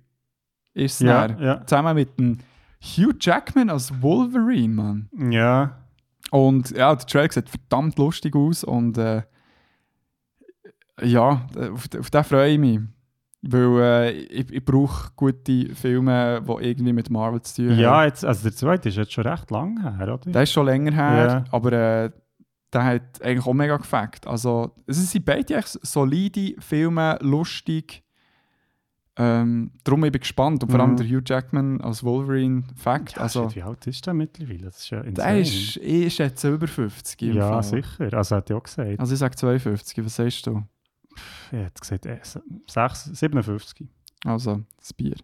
Ist 0.72 0.94
es 0.94 1.00
Ja, 1.00 1.28
dann. 1.28 1.42
ja. 1.42 1.66
Zusammen 1.66 1.94
mit 1.96 2.18
dem 2.18 2.38
Hugh 2.82 3.14
Jackman 3.20 3.68
als 3.68 4.00
Wolverine, 4.02 4.74
Mann. 4.74 5.08
Ja. 5.30 5.78
Und 6.30 6.70
ja, 6.70 6.94
der 6.94 7.06
Trailer 7.06 7.30
sieht 7.30 7.50
verdammt 7.50 7.98
lustig 7.98 8.34
aus 8.34 8.64
und 8.64 8.96
äh, 8.96 9.22
ja, 11.02 11.46
auf, 11.72 11.88
auf 11.98 12.10
den 12.10 12.24
freue 12.24 12.52
ich 12.52 12.58
mich. 12.58 12.80
Weil 13.46 13.80
äh, 13.82 14.10
ich, 14.12 14.50
ich 14.50 14.64
brauche 14.64 15.10
gute 15.16 15.74
Filme, 15.74 16.42
die 16.48 16.64
irgendwie 16.66 16.92
mit 16.94 17.10
Marvel 17.10 17.42
zu 17.42 17.56
tun 17.62 17.72
haben. 17.72 17.78
Ja, 17.78 18.04
jetzt, 18.04 18.24
also 18.24 18.42
der 18.44 18.56
zweite 18.56 18.88
ist 18.88 18.96
jetzt 18.96 19.12
schon 19.12 19.26
recht 19.26 19.50
lang 19.50 19.80
her, 19.82 20.14
oder? 20.14 20.30
Der 20.32 20.42
ist 20.44 20.52
schon 20.52 20.64
länger 20.66 20.92
her, 20.92 21.26
Ja. 21.28 21.44
aber 21.50 21.72
äh, 21.72 22.10
der 22.72 22.84
hat 22.84 23.22
eigentlich 23.22 23.46
auch 23.46 23.52
mega 23.52 23.76
gefackt. 23.76 24.26
Also, 24.26 24.74
es 24.86 25.10
sind 25.12 25.24
beide 25.26 25.54
echt 25.56 25.78
solide 25.86 26.54
Filme, 26.60 27.18
lustig. 27.20 28.02
Ähm, 29.16 29.70
darum 29.84 30.00
bin 30.00 30.12
ich 30.12 30.20
gespannt. 30.22 30.62
Und 30.64 30.70
vor 30.72 30.80
allem 30.80 30.92
Mhm. 30.92 30.96
der 30.96 31.06
Hugh 31.06 31.22
Jackman 31.24 31.80
als 31.82 32.02
Wolverine, 32.02 32.64
Fact. 32.74 33.12
Ja, 33.16 33.22
also, 33.22 33.44
shit, 33.48 33.56
wie 33.56 33.62
alt 33.62 33.86
ist 33.86 34.04
der 34.06 34.14
mittlerweile? 34.14 34.64
Das 34.64 34.78
ist 34.78 34.90
ja 34.90 35.02
insane. 35.02 35.28
der 35.32 35.40
ist, 35.40 35.76
ich 35.76 36.14
schätze, 36.14 36.48
über 36.50 36.66
50. 36.66 37.22
im 37.22 37.36
ja, 37.36 37.48
Fall. 37.48 37.62
sicher. 37.62 38.12
Also 38.12 38.36
hat 38.36 38.50
er 38.50 38.56
auch 38.56 38.62
gesagt. 38.64 38.98
Also, 38.98 39.12
ich 39.12 39.18
sage 39.20 39.36
52. 39.36 40.04
Was 40.04 40.16
sagst 40.16 40.46
du? 40.48 40.62
Er 41.52 41.66
hat 41.66 41.80
gesagt, 41.80 42.06
äh, 42.06 42.18
6, 42.66 43.04
57. 43.04 43.86
Also, 44.24 44.62
das 44.78 44.92
Bier. 44.92 45.16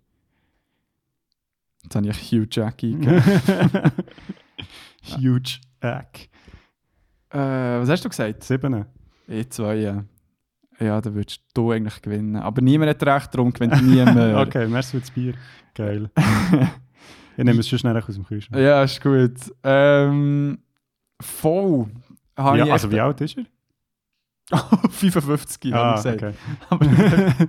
Jetzt 1.82 1.94
habe 1.96 2.08
ich 2.08 2.32
Hugh 2.32 2.46
Jack. 2.50 2.82
Huge 5.16 5.58
Egg. 5.80 6.28
äh, 7.30 7.38
was 7.80 7.88
hast 7.88 8.04
du 8.04 8.08
gesagt? 8.10 8.44
7. 8.44 8.84
Ich 9.28 9.50
zwei, 9.50 9.76
ja. 9.76 10.04
Ja, 10.78 11.00
dann 11.00 11.14
würdest 11.14 11.42
du 11.54 11.70
eigentlich 11.72 12.00
gewinnen. 12.02 12.36
Aber 12.36 12.60
niemand 12.62 12.90
hat 12.90 13.02
recht, 13.06 13.34
darum 13.34 13.52
gewinnt 13.52 13.80
niemand. 13.86 14.46
okay, 14.46 14.66
merci 14.66 14.92
für 14.92 15.00
das 15.00 15.10
Bier. 15.10 15.34
Geil. 15.74 16.10
ich 17.36 17.44
nehme 17.44 17.60
es 17.60 17.68
schon 17.68 17.78
schnell 17.78 17.96
aus 17.96 18.06
dem 18.14 18.24
Kühlschrank. 18.26 18.60
Ja, 18.62 18.82
ist 18.82 19.00
gut. 19.00 19.38
Ähm, 19.62 20.58
voll. 21.20 21.86
Habe 22.36 22.58
Ja, 22.58 22.64
ich 22.66 22.72
also 22.72 22.88
echt- 22.88 22.96
wie 22.96 23.00
alt 23.00 23.20
ist 23.20 23.36
er? 23.38 23.44
55, 24.90 25.74
ah, 25.74 25.96
habe 25.96 26.10
ich 26.10 26.18
gesagt. 26.18 26.36
okay. 26.70 27.48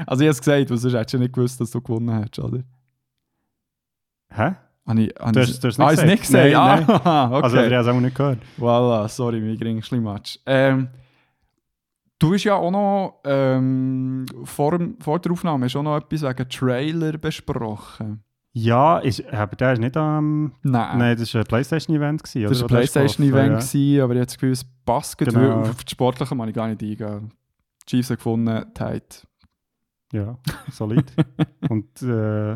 Also 0.06 0.22
ich 0.22 0.26
habe 0.26 0.30
es 0.30 0.38
gesagt, 0.38 0.70
weil 0.70 0.76
sonst 0.78 0.94
hättest 0.94 1.14
du 1.14 1.18
nicht 1.18 1.32
gewusst, 1.32 1.60
dass 1.60 1.70
du 1.70 1.80
gewonnen 1.80 2.14
hättest, 2.22 2.38
oder? 2.38 2.62
Hä? 4.32 4.54
Habe 4.86 5.02
ich, 5.02 5.14
habe 5.20 5.32
Du 5.32 5.40
hast- 5.40 5.62
du 5.62 5.68
hast 5.68 5.78
es 5.78 5.80
ah, 5.80 5.90
nicht 5.90 6.00
ich 6.02 6.10
nicht 6.10 6.22
gesagt? 6.22 6.48
gesagt? 6.48 6.88
Nein, 6.88 7.00
Ah, 7.04 7.26
okay. 7.32 7.42
Also 7.42 7.56
ich 7.58 7.62
habe 7.64 7.74
es 7.74 7.86
auch 7.88 8.00
nicht 8.00 8.16
gehört. 8.16 8.38
Voilà, 8.58 9.08
sorry, 9.08 9.40
mein 9.40 9.56
geringster 9.58 9.96
Match. 9.98 10.38
Ähm, 10.46 10.88
du 12.18 12.34
hast 12.34 12.44
ja 12.44 12.54
auch 12.54 12.70
noch 12.70 13.20
ähm, 13.24 14.26
vor, 14.44 14.78
vor 15.00 15.18
der 15.18 15.32
Aufnahme 15.32 15.66
hast 15.66 15.76
auch 15.76 15.82
noch 15.82 15.96
etwas 15.96 16.22
wegen 16.22 16.48
Trailer 16.48 17.18
besprochen. 17.18 18.22
Ja, 18.52 18.98
ist, 18.98 19.24
aber 19.32 19.54
der 19.54 19.74
ist 19.74 19.78
nicht 19.78 19.96
am... 19.96 20.52
Nein. 20.62 20.98
Nein, 20.98 21.16
das 21.16 21.32
war 21.34 21.42
ein 21.42 21.46
Playstation-Event. 21.46 22.22
das 22.24 22.34
war 22.34 22.50
ein 22.50 22.66
Playstation-Event, 22.66 23.60
gewesen, 23.60 24.00
aber 24.02 24.12
ich 24.14 24.18
habe 24.18 24.26
das 24.26 24.34
Gefühl, 24.34 24.50
es 24.52 24.64
passt 24.84 25.18
Genau. 25.18 25.60
auf 25.62 25.84
die 25.84 25.90
Sportlichen 25.92 26.36
kann 26.38 26.48
ich 26.48 26.54
gar 26.54 26.66
nicht 26.68 26.82
eingehen. 26.82 27.32
Chiefs 27.86 28.10
haben 28.10 28.16
gewonnen, 28.18 28.64
tight. 28.74 29.26
Ja, 30.12 30.22
ja 30.22 30.38
solid. 30.72 31.04
Und 31.68 32.02
äh, 32.02 32.54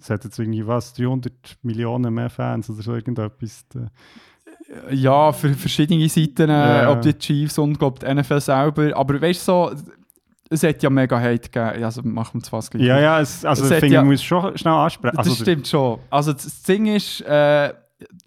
es 0.00 0.08
hat 0.08 0.24
jetzt 0.24 0.38
irgendwie 0.38 0.66
was, 0.66 0.94
300 0.94 1.32
Millionen 1.62 2.14
mehr 2.14 2.30
Fans 2.30 2.70
oder 2.70 2.80
so 2.82 2.94
irgendetwas. 2.94 3.66
Äh, 3.74 4.94
Ja, 4.94 5.32
für 5.32 5.52
verschiedene 5.54 6.08
Seiten, 6.08 6.48
äh, 6.50 6.82
Ja. 6.82 6.92
ob 6.92 7.02
die 7.02 7.12
Chiefs 7.18 7.58
und 7.58 7.78
glaub, 7.78 8.00
die 8.00 8.06
NFL 8.14 8.40
selber. 8.40 8.96
Aber 8.96 9.20
weißt 9.20 9.46
du, 9.48 9.52
so, 9.52 9.72
es 10.50 10.62
hat 10.62 10.82
ja 10.82 10.90
mega 10.90 11.18
Hate 11.20 11.48
gegeben. 11.50 11.84
Also 11.84 12.02
machen 12.02 12.40
wir 12.40 12.42
es 12.42 12.48
fast 12.48 12.70
gleich. 12.70 12.82
Ja, 12.84 12.98
ja, 13.00 13.20
es, 13.20 13.44
also 13.44 13.64
Es 13.64 13.70
finde, 13.80 13.94
ja- 13.94 14.02
ich 14.02 14.06
muss 14.08 14.22
schon 14.22 14.56
schnell 14.56 14.74
ansprechen. 14.74 15.16
Das 15.16 15.26
Also, 15.26 15.36
der- 15.44 15.52
stimmt 15.52 15.68
schon. 15.68 15.98
Also 16.10 16.32
das 16.32 16.44
das 16.44 16.62
Ding 16.62 16.86
ist, 16.86 17.20
äh, 17.22 17.68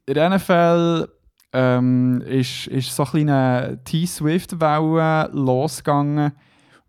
in 0.05 0.13
der 0.13 0.29
NFL 0.29 1.07
ähm, 1.53 2.21
ist, 2.21 2.67
ist 2.67 2.95
so 2.95 3.03
eine 3.03 3.09
kleine 3.11 3.79
T-Swift-Welle 3.83 5.29
losgegangen, 5.33 6.31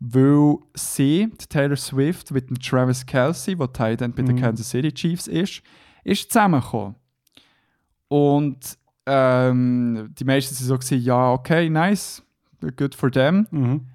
weil 0.00 0.56
sie, 0.74 1.30
die 1.40 1.46
Taylor 1.46 1.76
Swift, 1.76 2.30
mit 2.32 2.48
dem 2.50 2.58
Travis 2.58 3.04
Kelsey, 3.06 3.56
der 3.56 3.72
Tight 3.72 4.02
End 4.02 4.14
bei 4.16 4.22
den 4.22 4.36
Mhm. 4.36 4.40
Kansas 4.40 4.68
City 4.70 4.92
Chiefs 4.92 5.26
ist, 5.28 5.62
ist 6.04 6.30
zusammengekommen. 6.32 6.96
Und 8.08 8.78
ähm, 9.06 10.10
die 10.18 10.24
meisten 10.24 10.54
sind 10.54 10.66
so 10.66 10.74
gewesen, 10.78 11.00
ja, 11.02 11.32
okay, 11.32 11.68
nice, 11.70 12.22
good 12.76 12.94
for 12.94 13.10
them. 13.10 13.46
Mhm. 13.50 13.86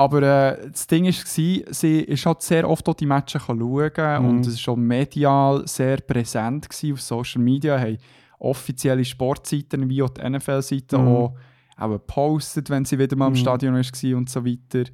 Aber 0.00 0.22
äh, 0.22 0.70
das 0.70 0.86
Ding 0.86 1.04
war, 1.04 1.64
sie 1.68 2.00
ist 2.00 2.24
halt 2.24 2.40
sehr 2.40 2.66
oft 2.68 2.88
auch 2.88 2.94
die 2.94 3.04
Matches 3.04 3.42
schauen 3.42 3.60
Mhm. 3.60 4.28
und 4.28 4.46
es 4.46 4.54
war 4.54 4.58
schon 4.58 4.80
medial 4.80 5.66
sehr 5.68 5.98
präsent 5.98 6.68
auf 6.90 7.00
Social 7.02 7.42
Media. 7.42 7.78
Haben 7.78 7.98
offizielle 8.38 9.04
Sportseiten 9.04 9.86
wie 9.90 10.02
auch 10.02 10.08
die 10.08 10.22
NFL-Seiten 10.22 11.02
Mhm. 11.02 11.08
auch, 11.08 11.34
auch 11.76 11.90
gepostet, 11.90 12.70
wenn 12.70 12.86
sie 12.86 12.98
wieder 12.98 13.14
mal 13.14 13.26
im 13.26 13.32
Mhm. 13.34 13.36
Stadion 13.36 13.74
war 13.74 14.16
und 14.16 14.30
so 14.30 14.42
weiter. 14.46 14.84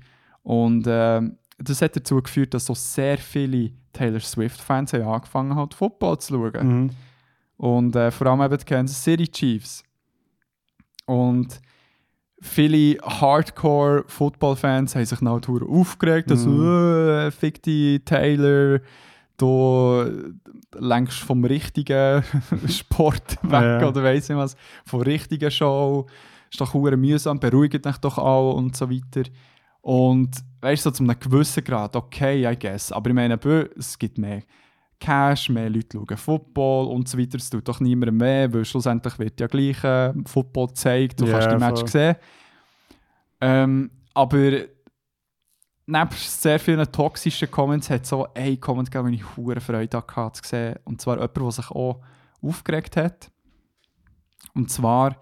Und 0.42 0.84
ähm, 0.88 1.36
das 1.58 1.80
hat 1.82 1.94
dazu 1.94 2.20
geführt, 2.20 2.52
dass 2.54 2.66
so 2.66 2.74
sehr 2.74 3.16
viele 3.18 3.70
Taylor 3.92 4.18
Swift-Fans 4.20 4.92
angefangen 4.94 5.54
haben, 5.54 5.70
Football 5.70 6.18
zu 6.18 6.34
schauen. 6.34 6.82
Mhm. 6.82 6.90
Und 7.58 7.94
äh, 7.94 8.10
vor 8.10 8.26
allem 8.26 8.40
eben 8.42 8.58
die 8.58 8.64
Kansas 8.64 9.02
City 9.04 9.28
Chiefs. 9.28 9.84
Und 11.06 11.60
viele 12.46 12.98
Hardcore-Football-Fans 13.02 14.94
haben 14.94 15.04
sich 15.04 15.20
nach 15.20 15.40
aufgeregt, 15.68 16.30
dass 16.30 16.44
äh, 16.46 17.30
fick 17.30 17.62
die 17.62 18.00
Taylor, 18.04 18.80
du 19.36 20.34
lenkst 20.78 21.18
vom 21.18 21.44
richtigen 21.44 22.22
Sport 22.68 23.36
weg 23.42 23.52
Ja. 23.82 23.88
oder 23.88 24.02
weiss 24.02 24.28
nicht 24.28 24.38
was, 24.38 24.56
vom 24.84 25.02
richtigen 25.02 25.50
Show. 25.50 26.06
Ist 26.50 26.60
doch 26.60 26.72
hure 26.74 26.96
mühsam, 26.96 27.40
beruhigt 27.40 27.84
dich 27.84 27.96
doch 27.98 28.18
auch 28.18 28.54
und 28.54 28.76
so 28.76 28.90
weiter. 28.90 29.28
Und 29.82 30.30
weißt 30.60 30.86
du, 30.86 30.90
so 30.90 30.94
zu 30.94 31.02
einem 31.04 31.18
gewissen 31.18 31.64
Grad, 31.64 31.94
okay, 31.96 32.50
I 32.50 32.56
guess. 32.58 32.92
Aber 32.92 33.10
ich 33.10 33.14
meine, 33.14 33.38
es 33.76 33.98
gibt 33.98 34.18
mehr 34.18 34.42
Cash, 34.98 35.50
mehr 35.50 35.68
Leute 35.70 35.98
schauen 35.98 36.16
Football 36.16 36.86
und 36.88 37.08
so 37.08 37.18
weiter. 37.18 37.36
Es 37.38 37.50
tut 37.50 37.66
doch 37.68 37.80
niemandem 37.80 38.16
mehr, 38.16 38.52
weil 38.52 38.64
schlussendlich 38.64 39.18
wird 39.18 39.38
ja 39.40 39.46
gleich 39.46 39.82
äh, 39.84 40.12
Football 40.26 40.68
gezeigt, 40.68 41.20
du 41.20 41.26
Ja, 41.26 41.32
kannst 41.38 41.50
die 41.50 41.56
Match 41.56 41.80
voll. 41.80 41.88
sehen. 41.88 42.16
Ähm, 43.40 43.90
aber 44.14 44.62
nebst 45.86 46.42
sehr 46.42 46.58
vielen 46.58 46.90
toxischen 46.90 47.50
Comments 47.50 47.88
hat 47.90 48.06
so 48.06 48.26
ein 48.34 48.58
Comment 48.60 48.90
gegeben, 48.90 49.10
den 49.12 49.20
ich 49.20 49.36
hure 49.36 49.60
Freude 49.60 49.96
hatte 49.98 50.42
zu 50.42 50.48
sehen. 50.48 50.76
Und 50.84 51.00
zwar 51.00 51.16
jemand, 51.16 51.36
der 51.36 51.50
sich 51.50 51.70
auch 51.70 52.00
aufgeregt 52.42 52.96
hat. 52.96 53.30
Und 54.54 54.70
zwar, 54.70 55.20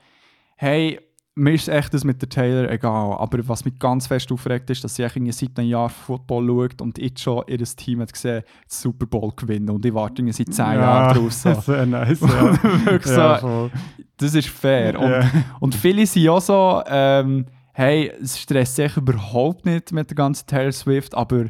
hey, 0.56 1.00
mir 1.36 1.52
ist 1.54 1.68
echt 1.68 1.92
das 1.92 2.04
mit 2.04 2.22
der 2.22 2.28
Taylor 2.28 2.70
egal, 2.70 3.16
aber 3.18 3.48
was 3.48 3.64
mich 3.64 3.78
ganz 3.78 4.06
fest 4.06 4.30
aufregt 4.30 4.70
ist, 4.70 4.84
dass 4.84 4.94
sie 4.94 5.02
irgendwie 5.02 5.32
seit 5.32 5.58
einem 5.58 5.68
Jahr 5.68 5.88
Football 5.88 6.46
schaut 6.46 6.80
und 6.80 6.96
jetzt 6.98 7.20
schon 7.20 7.42
ihr 7.48 7.58
Team 7.58 8.00
hat 8.00 8.12
gesehen, 8.12 8.42
den 8.42 8.68
Super 8.68 9.06
Bowl 9.06 9.32
gewinnen 9.34 9.70
und 9.70 9.84
ich 9.84 9.92
warte 9.94 10.22
irgendwie 10.22 10.32
seit 10.32 10.54
10 10.54 10.64
Jahren 10.64 11.16
drauf. 11.16 11.32
So. 11.32 11.54
Sehr 11.60 11.86
nice, 11.86 12.20
ja. 12.20 12.62
Wirklich 12.84 13.16
ja, 13.16 13.40
so, 13.40 13.70
das 14.16 14.34
ist 14.34 14.48
fair. 14.48 14.98
Und, 14.98 15.10
Ja. 15.10 15.30
und 15.58 15.74
viele 15.74 16.06
sind 16.06 16.28
auch 16.28 16.40
so, 16.40 16.82
ähm, 16.86 17.46
hey, 17.72 18.12
es 18.22 18.38
stresst 18.38 18.76
sich 18.76 18.96
überhaupt 18.96 19.66
nicht 19.66 19.90
mit 19.90 20.10
der 20.10 20.14
ganzen 20.14 20.46
Taylor 20.46 20.72
Swift, 20.72 21.14
aber 21.16 21.46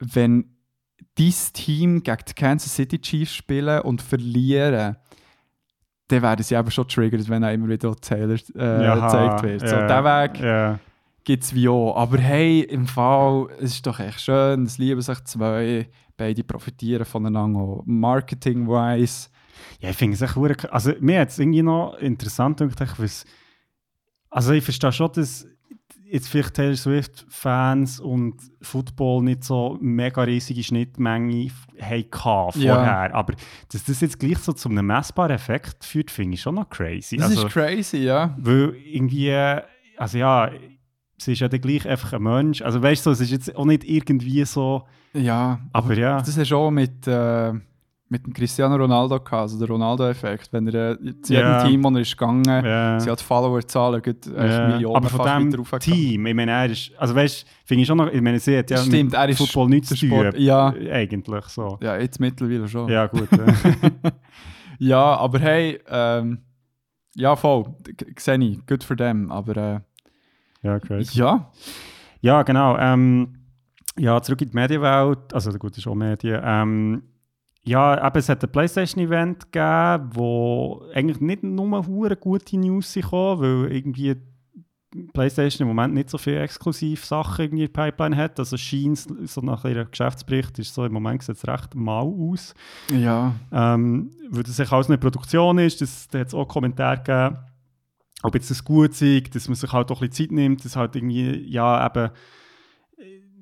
wenn 0.00 0.54
dein 1.16 1.34
Team 1.54 2.02
gegen 2.02 2.24
die 2.28 2.34
Kansas 2.34 2.74
City 2.74 3.00
Chiefs 3.00 3.34
spielen 3.34 3.80
und 3.80 4.02
verlieren, 4.02 4.96
dann 6.08 6.22
werden 6.22 6.42
sie 6.42 6.54
eben 6.54 6.70
schon 6.70 6.88
triggert, 6.88 7.28
wenn 7.28 7.44
auch 7.44 7.52
immer 7.52 7.68
wieder 7.68 7.94
Taylor 7.96 8.38
äh, 8.56 8.84
Jaha, 8.84 8.94
gezeigt 9.06 9.42
wird. 9.42 9.60
So, 9.60 9.76
ja, 9.76 9.86
der 9.86 10.04
Weg 10.04 10.40
Ja. 10.40 10.78
gibt 11.24 11.44
es 11.44 11.54
wie 11.54 11.68
auch. 11.68 11.94
Aber 11.96 12.18
hey, 12.18 12.60
im 12.62 12.86
Fall, 12.86 13.48
es 13.58 13.72
ist 13.74 13.86
doch 13.86 14.00
echt 14.00 14.20
schön, 14.20 14.62
es 14.64 14.78
lieben 14.78 15.00
sich 15.02 15.22
zwei, 15.24 15.88
beide 16.16 16.42
profitieren 16.44 17.04
voneinander, 17.04 17.82
marketing-wise. 17.84 19.28
Ja, 19.80 19.90
ich 19.90 19.96
finde 19.96 20.14
es 20.14 20.22
echt 20.22 20.34
k- 20.34 20.68
Also, 20.68 20.92
mir 21.00 21.20
hat 21.20 21.28
es 21.28 21.38
irgendwie 21.38 21.62
noch 21.62 21.94
interessant 21.98 22.58
gedacht, 22.58 22.98
was. 22.98 23.24
Also, 24.30 24.52
ich 24.52 24.64
verstehe 24.64 24.92
schon, 24.92 25.10
dass. 25.12 25.46
Jetzt 26.10 26.28
vielleicht 26.28 26.54
Taylor 26.54 26.74
Swift-Fans 26.76 28.00
und 28.00 28.34
Football 28.62 29.22
nicht 29.24 29.44
so 29.44 29.76
mega 29.80 30.22
riesige 30.22 30.62
Schnittmenge 30.62 31.46
f- 31.46 31.66
hatten 31.80 32.60
Ja. 32.60 32.74
vorher. 32.74 33.14
Aber 33.14 33.34
dass 33.72 33.84
das 33.84 34.00
jetzt 34.00 34.18
gleich 34.18 34.38
so 34.38 34.52
zu 34.52 34.68
einem 34.68 34.86
messbaren 34.86 35.32
Effekt 35.32 35.84
führt, 35.84 36.10
finde 36.10 36.34
ich 36.34 36.40
schon 36.42 36.54
noch 36.56 36.68
crazy. 36.70 37.16
Das 37.16 37.30
also, 37.30 37.46
ist 37.46 37.52
crazy, 37.52 37.98
ja. 37.98 38.34
weil 38.38 38.74
irgendwie, 38.84 39.32
also 39.96 40.18
ja, 40.18 40.50
sie 41.18 41.32
ist 41.32 41.40
ja 41.40 41.48
dann 41.48 41.60
gleich 41.60 41.86
einfach 41.86 42.12
ein 42.12 42.22
Mensch. 42.22 42.62
Also 42.62 42.82
weißt 42.82 43.04
du, 43.06 43.10
es 43.10 43.20
ist 43.20 43.30
jetzt 43.30 43.54
auch 43.56 43.64
nicht 43.64 43.84
irgendwie 43.84 44.44
so, 44.44 44.84
Ja, 45.12 45.60
aber 45.72 45.94
ja. 45.94 46.18
das 46.18 46.36
ist 46.36 46.52
auch 46.52 46.70
mit, 46.70 47.06
äh, 47.06 47.52
mit 48.10 48.24
dem 48.26 48.32
Cristiano 48.32 48.74
Ronaldo 48.76 49.16
gehabt, 49.20 49.32
also 49.32 49.58
der 49.58 49.68
Ronaldo-Effekt. 49.68 50.50
Wenn 50.52 50.66
er 50.68 50.92
äh, 50.92 51.20
zu 51.20 51.34
jedem. 51.34 51.64
Team, 51.66 51.84
wo 51.84 51.90
er 51.90 52.00
ist 52.00 52.16
gegangen, 52.16 52.64
ja. 52.64 52.98
sie 52.98 53.10
hat 53.10 53.20
Follower-Zahlen, 53.20 54.02
äh, 54.02 54.48
Ja, 54.48 54.68
Millionen 54.68 54.96
aber 54.96 55.08
von 55.08 55.50
dem 55.52 55.64
Team, 55.80 56.26
ich 56.26 56.34
meine, 56.34 56.52
er 56.52 56.66
ist, 56.70 56.92
also 56.98 57.14
weißt 57.14 57.42
du, 57.42 57.46
finde 57.66 57.82
ich 57.82 57.86
schon 57.86 57.98
noch, 57.98 58.10
ich 58.10 58.20
meine, 58.22 58.38
sie 58.38 58.56
hat 58.58 58.70
ja 58.70 58.78
Stimmt, 58.78 59.12
er 59.14 59.28
ist 59.28 59.38
Football 59.38 59.68
nichts 59.68 59.90
tun, 59.90 60.08
Sport- 60.08 60.38
ja. 60.38 60.68
eigentlich 60.90 61.44
so. 61.46 61.78
Ja, 61.82 61.96
jetzt 61.98 62.18
mittlerweile 62.18 62.66
schon. 62.66 62.88
Ja, 62.88 63.06
gut. 63.06 63.28
Ja, 64.78 65.16
aber 65.18 65.38
hey, 65.40 65.78
ähm, 65.88 66.38
ja, 67.14 67.36
voll, 67.36 67.64
sehe 68.18 68.38
ich, 68.38 68.64
gut 68.66 68.84
für 68.84 68.96
them, 68.96 69.30
aber 69.30 69.56
äh, 69.56 69.80
ja, 70.62 70.78
crazy. 70.80 71.18
ja, 71.18 71.50
Ja, 72.20 72.42
genau. 72.42 72.76
Ähm, 72.78 73.34
ja, 73.98 74.20
zurück 74.22 74.40
in 74.42 74.50
die 74.50 74.54
Medienwelt, 74.54 75.34
also 75.34 75.50
gut, 75.58 75.76
ist 75.76 75.86
auch 75.86 75.94
Medien. 75.94 76.40
Ähm, 76.44 77.02
ja, 77.64 78.06
eben, 78.06 78.18
es 78.18 78.28
hat 78.28 78.42
ein 78.42 78.50
Playstation-Event 78.50 79.52
gegeben, 79.52 80.10
wo 80.14 80.82
eigentlich 80.94 81.20
nicht 81.20 81.42
nur 81.42 81.86
hure 81.86 82.16
gute 82.16 82.56
News 82.56 82.94
gekommen, 82.94 83.42
weil 83.42 83.72
irgendwie 83.72 84.16
PlayStation 85.12 85.68
im 85.68 85.76
Moment 85.76 85.94
nicht 85.94 86.08
so 86.08 86.16
viele 86.16 86.40
Exklusiv-Sachen 86.40 87.44
irgendwie 87.44 87.64
in 87.64 87.72
der 87.72 87.82
Pipeline 87.82 88.16
hat. 88.16 88.38
Also 88.38 88.56
scheint 88.56 89.06
so 89.24 89.40
nach 89.42 89.64
ihrem 89.64 89.90
Geschäftsbericht 89.90 90.58
ist 90.58 90.74
so 90.74 90.84
im 90.84 90.92
Moment 90.92 91.22
sieht 91.22 91.36
es 91.36 91.46
recht 91.46 91.74
mau 91.74 92.32
aus. 92.32 92.54
ja, 92.90 93.34
Ähm, 93.52 94.10
weil 94.30 94.42
das 94.42 94.56
sich 94.56 94.72
alles 94.72 94.88
eine 94.88 94.98
Produktion 94.98 95.58
ist, 95.58 95.80
das, 95.80 96.08
da 96.08 96.20
hat 96.20 96.28
es 96.28 96.34
auch 96.34 96.48
Kommentare 96.48 96.98
gegeben, 96.98 97.38
ob 98.22 98.34
jetzt 98.34 98.50
das 98.50 98.64
gut 98.64 99.00
ist, 99.00 99.34
dass 99.34 99.48
man 99.48 99.54
sich 99.54 99.72
halt 99.72 99.90
auch 99.90 100.00
ein 100.00 100.08
bisschen 100.08 100.28
Zeit 100.28 100.32
nimmt, 100.34 100.64
dass 100.64 100.76
halt 100.76 100.96
irgendwie, 100.96 101.44
ja, 101.48 101.86
eben 101.86 102.10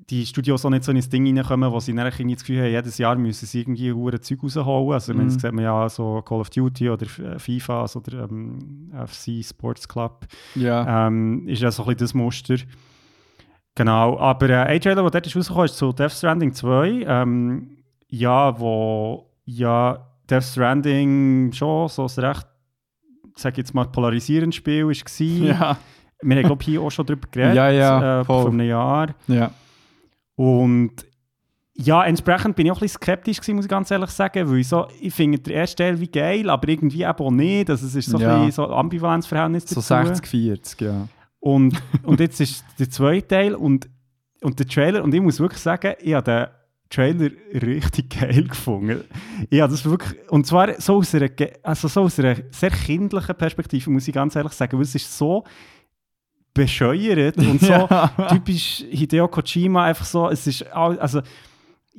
die 0.09 0.25
Studios 0.25 0.63
auch 0.65 0.69
nicht 0.69 0.83
so 0.85 0.91
in 0.91 0.97
ein 0.97 1.09
Ding 1.09 1.37
reinkommen, 1.37 1.69
wo 1.71 1.79
sie 1.81 1.93
dann 1.93 2.05
irgendwie 2.07 2.33
das 2.35 2.43
Gefühl 2.45 2.61
haben, 2.63 2.71
jedes 2.71 2.97
Jahr 2.97 3.15
müssen 3.17 3.45
sie 3.45 3.59
irgendwie 3.61 3.91
hure 3.91 4.21
Zeug 4.21 4.41
rausholen. 4.41 4.93
Also, 4.93 5.13
Mhm. 5.13 5.25
das 5.25 5.33
sieht 5.33 5.51
man 5.51 5.63
ja 5.65 5.89
so 5.89 6.21
Call 6.21 6.39
of 6.39 6.49
Duty 6.49 6.89
oder 6.89 7.05
äh, 7.05 7.37
FIFA 7.39 7.81
also 7.81 7.99
oder 7.99 8.23
ähm, 8.29 8.89
FC 9.05 9.43
Sports 9.43 9.87
Club 9.87 10.25
ja, 10.55 11.07
ähm, 11.07 11.45
ist 11.47 11.61
ja 11.61 11.71
so 11.71 11.83
ein 11.83 11.87
bisschen 11.87 11.99
das 11.99 12.13
Muster. 12.13 12.55
Genau, 13.75 14.17
aber 14.17 14.49
äh, 14.49 14.55
ein 14.63 14.81
Trailer, 14.81 15.01
der 15.03 15.11
dort 15.11 15.27
ist 15.27 15.35
rausgekommen 15.35 15.65
ist 15.65 15.77
zu 15.77 15.91
Death 15.93 16.11
Stranding 16.13 16.53
2. 16.53 17.03
Ähm, 17.07 17.77
ja, 18.07 18.59
wo 18.59 19.29
ja 19.45 20.07
Death 20.29 20.43
Stranding 20.43 21.51
schon 21.53 21.87
so 21.89 22.03
ein 22.07 22.23
recht, 22.23 22.47
sag 23.35 23.53
ich 23.53 23.57
jetzt 23.59 23.73
mal, 23.75 23.85
polarisierendes 23.85 24.55
Spiel 24.55 24.87
war. 24.87 24.93
ja, 25.47 25.77
Wir 26.21 26.35
haben, 26.37 26.43
glaube 26.45 26.61
ich, 26.63 26.67
hier 26.69 26.81
auch 26.81 26.89
schon 26.89 27.05
drüber 27.05 27.27
geredet, 27.29 27.55
Ja, 27.55 27.69
ja, 27.69 28.21
äh, 28.21 28.23
vor 28.25 28.47
einem 28.47 28.61
Jahr. 28.61 29.09
ja, 29.27 29.51
Und 30.37 30.91
ja, 31.73 32.03
entsprechend 32.05 32.55
bin 32.55 32.65
ich 32.67 32.71
auch 32.71 32.77
ein 32.77 32.81
bisschen 32.81 33.01
skeptisch 33.01 33.37
gewesen, 33.39 33.55
muss 33.57 33.65
ich 33.65 33.69
ganz 33.69 33.91
ehrlich 33.91 34.09
sagen, 34.11 34.49
weil 34.49 34.59
ich 34.59 34.67
so, 34.67 34.87
ich 35.01 35.13
finde 35.13 35.39
den 35.39 35.53
ersten 35.53 35.77
Teil 35.77 35.99
wie 35.99 36.07
geil, 36.07 36.49
aber 36.49 36.67
irgendwie 36.69 37.03
eben 37.03 37.11
auch 37.19 37.31
nicht. 37.31 37.69
Also 37.69 37.85
es 37.85 37.95
ist 37.95 38.09
so 38.09 38.17
Ja. 38.19 38.35
ein 38.37 38.45
bisschen 38.45 38.63
so 38.63 38.67
ein 38.71 38.73
Ambivalenzverhältnis 38.79 39.63
so 39.67 39.75
dazu. 39.75 40.09
60, 40.09 40.27
40, 40.27 40.81
ja. 40.81 41.07
Und, 41.39 41.81
und 42.03 42.19
jetzt 42.19 42.39
ist 42.39 42.63
der 42.79 42.89
zweite 42.89 43.27
Teil 43.27 43.55
und, 43.55 43.89
und 44.41 44.57
der 44.59 44.67
Trailer, 44.67 45.03
und 45.03 45.13
ich 45.13 45.21
muss 45.21 45.39
wirklich 45.39 45.61
sagen, 45.61 45.93
ich 45.99 46.13
habe 46.13 46.23
den 46.23 46.47
Trailer 46.89 47.29
richtig 47.53 48.09
geil 48.19 48.43
gefunden. 48.47 49.01
Habe 49.41 49.57
das 49.71 49.85
wirklich, 49.85 50.17
und 50.29 50.45
zwar 50.47 50.79
so 50.79 50.97
aus 50.97 51.13
einer, 51.13 51.29
also 51.63 51.87
so 51.87 52.01
aus 52.01 52.19
einer 52.19 52.35
sehr 52.51 52.71
kindlichen 52.71 53.35
Perspektive, 53.35 53.89
muss 53.89 54.07
ich 54.07 54.13
ganz 54.13 54.35
ehrlich 54.35 54.53
sagen, 54.53 54.77
weil 54.77 54.83
es 54.83 54.95
ist 54.95 55.15
so 55.17 55.43
bescheuert 56.57 57.37
und 57.37 57.61
so 57.61 57.71
Ja. 57.71 58.11
typisch 58.29 58.83
Hideo 58.89 59.27
Kojima, 59.27 59.85
einfach 59.85 60.05
so, 60.05 60.29
es 60.29 60.47
ist, 60.47 60.63
also 60.73 61.21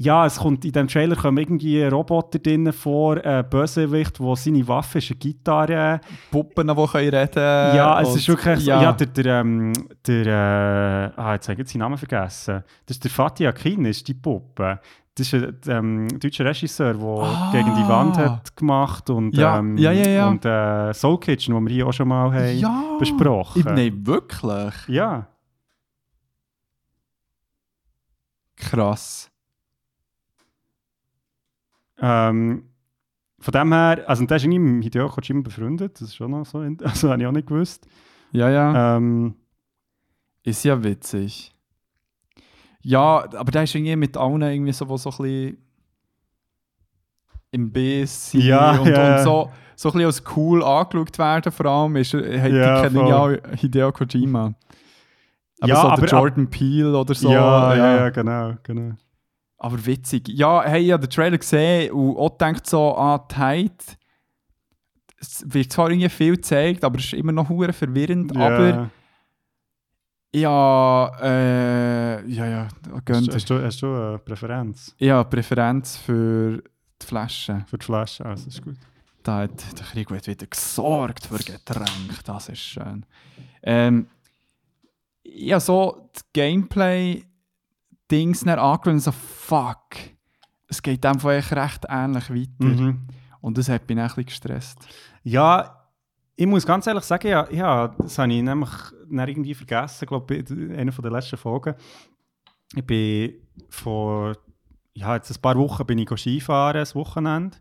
ja, 0.00 0.26
es 0.26 0.36
kommt 0.36 0.64
in 0.64 0.70
diesem 0.70 0.86
Trailer 0.86 1.16
kommen 1.16 1.38
irgendwie 1.38 1.82
Roboter 1.82 2.38
drin 2.38 2.72
vor, 2.72 3.16
ein 3.24 3.48
Bösewicht, 3.50 4.20
wo 4.20 4.36
seine 4.36 4.66
Waffe 4.68 4.98
ist 4.98 5.10
eine 5.10 5.18
Gitarre, 5.18 6.00
Puppen, 6.30 6.68
die 6.68 6.86
können 6.86 7.14
reden 7.14 7.76
ja, 7.76 8.00
es 8.00 8.14
ist 8.14 8.28
wirklich 8.28 8.60
so, 8.60 8.70
ja. 8.70 8.82
ja, 8.82 8.92
der, 8.92 9.06
der, 9.08 9.40
ähm, 9.40 9.72
der 10.06 10.26
äh, 11.16 11.20
ah, 11.20 11.34
jetzt 11.34 11.48
habe 11.48 11.54
ich 11.54 11.58
jetzt 11.58 11.72
seinen 11.72 11.80
Namen 11.80 11.98
vergessen. 11.98 12.62
Das 12.86 12.96
ist 12.96 13.04
der 13.04 13.10
Fatih 13.10 13.48
Akin, 13.48 13.84
ist 13.86 14.06
die 14.06 14.14
Puppe. 14.14 14.80
Das 15.18 15.32
ist 15.32 15.34
ein 15.34 15.58
ähm, 15.66 16.20
deutscher 16.20 16.44
Regisseur, 16.44 16.94
der 16.94 17.02
Ah. 17.06 17.50
gegen 17.52 17.74
die 17.74 17.88
Wand 17.88 18.16
hat 18.18 18.56
gemacht 18.56 19.10
und, 19.10 19.34
Ja, 19.36 19.58
ähm, 19.58 19.76
ja, 19.76 19.90
ja, 19.92 20.28
und 20.28 20.44
äh, 20.44 20.92
Soul 20.94 21.18
Kitchen, 21.18 21.54
wo 21.54 21.60
wir 21.60 21.68
hier 21.72 21.86
auch 21.86 21.92
schon 21.92 22.08
mal 22.08 22.32
haben 22.32 22.58
ja. 22.58 22.96
besprochen. 22.98 23.58
Ich, 23.58 23.64
nein, 23.64 24.06
wirklich? 24.06 24.74
Ja, 24.88 25.26
Krass. 28.56 29.30
ähm, 32.00 32.64
von 33.40 33.52
dem 33.52 33.72
her, 33.72 34.04
also 34.08 34.24
der 34.26 34.36
ist 34.36 34.44
irgendwie 34.44 34.58
mit 34.58 34.84
Hideo 34.84 35.08
Kojima 35.08 35.42
befreundet, 35.42 35.94
das 35.94 36.08
ist 36.08 36.16
schon 36.16 36.30
noch 36.32 36.44
so, 36.44 36.58
also 36.82 37.10
habe 37.10 37.20
ich 37.22 37.26
auch 37.26 37.32
nicht 37.32 37.46
gewusst. 37.48 37.86
Ja, 38.32 38.50
ja. 38.50 38.96
Ähm, 38.96 39.34
Ist 40.42 40.64
ja 40.64 40.82
witzig. 40.82 41.54
Ja, 42.88 43.24
aber 43.36 43.50
der 43.50 43.64
ist 43.64 43.74
irgendwie 43.74 43.96
mit 43.96 44.16
allen 44.16 44.40
irgendwie 44.40 44.72
so, 44.72 44.88
wo 44.88 44.96
so 44.96 45.10
ein 45.10 45.16
bisschen 45.18 45.58
im 47.50 47.70
Biss 47.70 48.30
sind 48.30 48.42
Ja, 48.44 48.78
und, 48.78 48.88
ja. 48.88 49.16
und 49.18 49.22
so, 49.24 49.50
so 49.76 49.88
ein 49.90 49.92
bisschen 49.92 50.06
als 50.06 50.22
cool 50.36 50.64
angeschaut 50.64 51.18
werden, 51.18 51.52
vor 51.52 51.66
allem, 51.66 51.96
ist, 51.96 52.12
hey, 52.14 52.56
Ja, 52.56 52.82
die 52.82 52.88
kennen 52.88 53.06
ja 53.06 53.28
Hideo 53.56 53.92
Kojima. 53.92 54.54
Aber 55.60 55.68
Ja, 55.68 55.76
so 55.82 55.88
aber- 55.88 56.06
der 56.06 56.08
Jordan 56.18 56.48
Peele 56.48 56.96
oder 56.98 57.14
so. 57.14 57.30
ja, 57.30 57.74
ja, 57.74 57.96
ja, 57.96 58.08
genau, 58.10 58.54
genau. 58.62 58.94
Aber 59.58 59.84
witzig. 59.84 60.28
Ja, 60.28 60.62
hey, 60.62 60.84
ich 60.86 60.92
habe 60.92 61.06
den 61.06 61.10
Trailer 61.10 61.36
gesehen 61.36 61.90
und 61.92 62.16
auch 62.16 62.30
gedacht 62.38 62.66
so, 62.66 62.96
ah, 62.96 63.18
Tide. 63.18 63.74
Es 65.20 65.44
wird 65.46 65.72
zwar 65.72 65.90
irgendwie 65.90 66.08
viel 66.08 66.36
gezeigt, 66.36 66.84
aber 66.84 66.98
es 66.98 67.06
ist 67.06 67.14
immer 67.14 67.32
noch 67.32 67.48
verwirrend. 67.48 68.36
Aber 68.36 68.90
ja, 70.34 71.10
äh, 71.22 72.30
ja, 72.30 72.46
ja, 72.46 72.68
gönnt. 73.04 73.34
Hast, 73.34 73.48
du, 73.48 73.62
hast 73.62 73.80
du 73.80 73.86
eine 73.86 74.18
Präferenz 74.18 74.94
habe 75.10 75.28
Präferenz 75.28 75.96
für 75.96 76.62
die 77.00 77.06
Flaschen. 77.06 77.64
für 77.66 77.78
die 77.78 77.86
Flasche? 77.86 78.26
Also, 78.26 78.44
das 78.44 78.54
ist 78.54 78.62
gut. 78.62 78.76
Da 79.22 79.38
hat 79.38 79.78
der 79.78 79.86
Krieg 79.86 80.10
hat 80.10 80.26
wieder 80.26 80.46
gesorgt 80.46 81.26
für 81.26 81.38
Getränke. 81.38 82.22
Das 82.24 82.48
ist 82.48 82.60
schön. 82.60 83.06
Ähm, 83.62 84.08
ja, 85.24 85.60
so 85.60 86.10
die 86.16 86.22
Gameplay-Dings 86.32 88.46
angeschaut 88.46 89.02
so, 89.02 89.12
fuck. 89.12 89.94
Es 90.66 90.82
geht 90.82 91.06
einfach 91.06 91.30
echt 91.30 91.52
recht 91.52 91.84
ähnlich 91.88 92.28
weiter. 92.30 92.64
Mhm. 92.64 93.06
Und 93.40 93.56
das 93.56 93.68
hat 93.68 93.88
mich 93.88 93.96
ein 93.98 94.06
bisschen 94.06 94.26
gestresst. 94.26 94.78
Ja, 95.22 95.77
ich 96.40 96.46
muss 96.46 96.64
ganz 96.64 96.86
ehrlich 96.86 97.02
sagen, 97.02 97.28
ja, 97.28 97.50
ja 97.50 97.88
das 97.98 98.16
habe 98.16 98.32
ich 98.32 98.42
nämlich 98.42 98.70
irgendwie 99.10 99.54
vergessen, 99.54 100.06
glaube 100.06 100.36
ich, 100.36 100.48
in 100.50 100.72
einer 100.72 100.92
der 100.92 101.10
letzten 101.10 101.36
Folgen. 101.36 101.74
Ich 102.76 102.86
bin 102.86 103.34
vor 103.68 104.36
ja, 104.94 105.14
jetzt 105.16 105.30
ein 105.30 105.40
paar 105.40 105.56
Wochen 105.56 105.84
bin 105.84 105.98
ich 105.98 106.08
Skifahren, 106.16 106.78
das 106.78 106.94
Wochenende. 106.94 107.56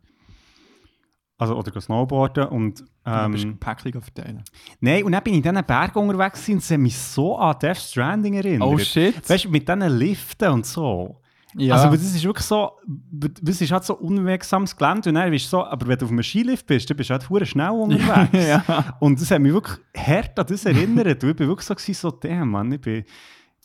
Also, 1.39 1.55
oder 1.55 1.79
Snowboarden. 1.79 2.47
Und, 2.47 2.83
Ähm, 3.05 3.25
du 3.25 3.31
bist 3.31 3.43
ähm, 3.45 3.51
ein 3.51 3.57
Päckchen 3.59 4.01
verteilen. 4.01 4.43
nein, 4.79 5.03
und 5.03 5.11
dann 5.11 5.23
bin 5.23 5.33
ich 5.33 5.45
in 5.45 5.53
diesen 5.53 5.65
Bergen 5.65 5.99
unterwegs 5.99 6.47
und 6.49 6.61
hat 6.61 6.79
mich 6.79 6.97
so 6.97 7.37
an 7.37 7.57
Death 7.59 7.77
Stranding 7.77 8.33
erinnert. 8.35 8.67
Oh 8.67 8.77
shit. 8.77 9.27
Weißt 9.27 9.45
du, 9.45 9.49
mit 9.49 9.67
diesen 9.67 9.97
Liften 9.97 10.51
und 10.51 10.65
so. 10.65 11.21
Ja. 11.57 11.75
Also, 11.75 11.89
das 11.89 12.15
ist 12.15 12.23
wirklich 12.23 12.45
so, 12.45 12.71
das 12.85 13.61
ist 13.61 13.71
halt 13.71 13.83
so 13.83 13.95
unwegsames 13.95 14.75
Gelände. 14.75 15.09
Und 15.09 15.15
dann 15.15 15.31
bist 15.31 15.49
so, 15.49 15.65
aber 15.65 15.87
wenn 15.87 15.97
du 15.97 16.05
auf 16.05 16.11
einem 16.11 16.23
Skilift 16.23 16.65
bist, 16.67 16.89
dann 16.89 16.97
bist 16.97 17.09
du 17.09 17.13
halt 17.13 17.29
hure 17.29 17.45
schnell 17.45 17.71
unterwegs. 17.71 18.29
ja. 18.47 18.95
Und 18.99 19.19
das 19.19 19.31
hat 19.31 19.41
mich 19.41 19.53
wirklich 19.53 19.79
hart 19.95 20.37
an 20.39 20.45
das 20.47 20.65
erinnert. 20.65 21.23
Und 21.23 21.29
ich 21.29 21.35
bin 21.35 21.47
wirklich 21.47 21.67
so, 21.67 21.73
gewesen, 21.75 21.93
so 21.93 22.11
damn, 22.11 22.51
Mann, 22.51 22.71
ich 22.71 22.81
bin, 22.81 23.03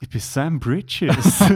ich 0.01 0.09
bin 0.09 0.21
Sam 0.21 0.59
Bridges. 0.59 1.41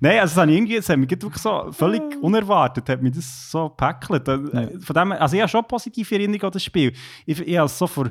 Nein, 0.00 0.18
also 0.20 0.40
das, 0.40 0.48
ich 0.48 0.54
irgendwie, 0.54 0.76
das 0.76 0.88
hat 0.88 0.98
mich 0.98 1.10
wirklich 1.10 1.42
so 1.42 1.70
völlig 1.70 2.02
unerwartet, 2.20 2.88
hat 2.88 3.00
mich 3.00 3.14
das 3.14 3.50
so 3.50 3.68
gepackelt. 3.68 4.26
Äh. 4.28 4.78
Von 4.80 4.94
dem, 4.94 5.12
also 5.12 5.36
ich 5.36 5.42
habe 5.42 5.48
schon 5.48 5.64
positive 5.64 6.14
Erinnerungen 6.14 6.44
an 6.44 6.52
das 6.52 6.64
Spiel. 6.64 6.92
Ich, 7.24 7.40
ich 7.40 7.56
habe 7.56 7.68
so 7.68 7.86
vor, 7.86 8.10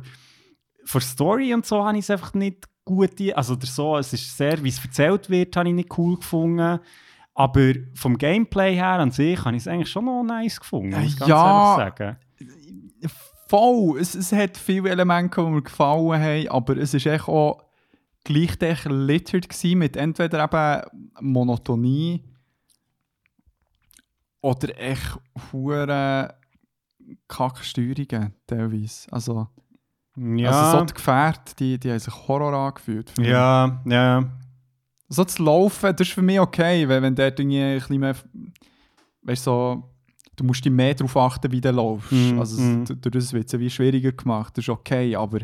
vor 0.86 1.02
Story 1.02 1.54
und 1.54 1.66
so 1.66 1.84
habe 1.84 1.98
ich 1.98 2.04
es 2.06 2.10
einfach 2.10 2.34
nicht 2.34 2.66
gut, 2.88 3.20
also 3.36 3.56
der 3.56 3.70
so, 3.70 3.98
es 3.98 4.14
ist 4.14 4.36
sehr, 4.38 4.64
wie 4.64 4.70
es 4.70 4.84
erzählt 4.84 5.30
wird, 5.30 5.56
habe 5.56 5.70
ich 5.70 5.76
nicht 5.76 5.98
cool 5.98 6.16
gefunden. 6.18 6.80
Aber 7.34 7.74
vom 7.94 8.18
Gameplay 8.18 8.74
her 8.76 8.94
an 9.00 9.12
sich 9.12 9.38
habe 9.46 9.56
ich 9.56 9.62
es 9.64 9.68
eigentlich 9.68 9.90
schon 9.92 10.06
noch 10.06 10.24
nice 10.24 10.60
gefunden, 10.60 10.90
muss 10.90 11.14
ich 11.14 11.18
ganz 11.20 11.30
Ja. 11.30 11.78
ehrlich 11.78 11.96
sagen. 11.96 12.18
voll. 13.48 14.00
Es, 14.00 14.16
es 14.16 14.32
hat 14.32 14.58
viele 14.58 14.90
Elemente, 14.90 15.40
die 15.42 15.50
mir 15.50 15.62
gefallen 15.62 16.20
haben, 16.22 16.48
aber 16.50 16.78
es 16.78 16.94
war 16.94 17.14
echt 17.14 17.28
auch 17.28 17.64
gleich 18.24 18.58
littered 18.86 19.48
gewesen 19.48 19.78
mit 19.80 19.96
entweder 19.96 20.44
eben 20.44 21.08
Monotonie 21.32 22.24
oder 24.42 24.78
echt 24.80 25.18
hure 25.52 26.36
Kacksteuerungen 27.28 28.34
teilweise. 28.48 29.12
Also, 29.12 29.48
Ja, 30.18 30.50
also 30.50 30.80
so 30.80 30.86
die 30.86 30.94
Gefährte, 30.94 31.56
die, 31.60 31.80
die 31.80 31.92
haben 31.92 32.00
sich 32.00 32.28
Horror 32.28 32.54
angefühlt. 32.54 33.14
ja, 33.20 33.82
ja. 33.86 34.24
So 35.10 35.24
zu 35.24 35.42
laufen, 35.44 35.96
das 35.96 36.08
ist 36.08 36.14
für 36.14 36.22
mich 36.22 36.40
okay, 36.40 36.88
weil 36.90 37.02
wenn 37.02 37.16
der 37.16 37.28
irgendwie 37.28 37.62
ein 37.62 37.80
bisschen 37.80 38.00
mehr, 38.00 38.16
weißt 39.22 39.44
so, 39.46 39.90
du 40.36 40.44
musst 40.44 40.66
dich 40.66 40.72
mehr 40.72 40.94
darauf 40.96 41.16
achten, 41.16 41.50
wie 41.52 41.62
du 41.62 41.72
laufst. 41.72 42.12
Mm, 42.12 42.40
also 42.40 42.62
mm. 42.62 42.86
durch 42.86 43.14
das 43.14 43.32
wird 43.32 43.54
es 43.54 43.58
wie 43.58 43.70
schwieriger 43.70 44.12
gemacht, 44.12 44.58
das 44.58 44.66
ist 44.66 44.70
okay, 44.70 45.16
aber 45.16 45.40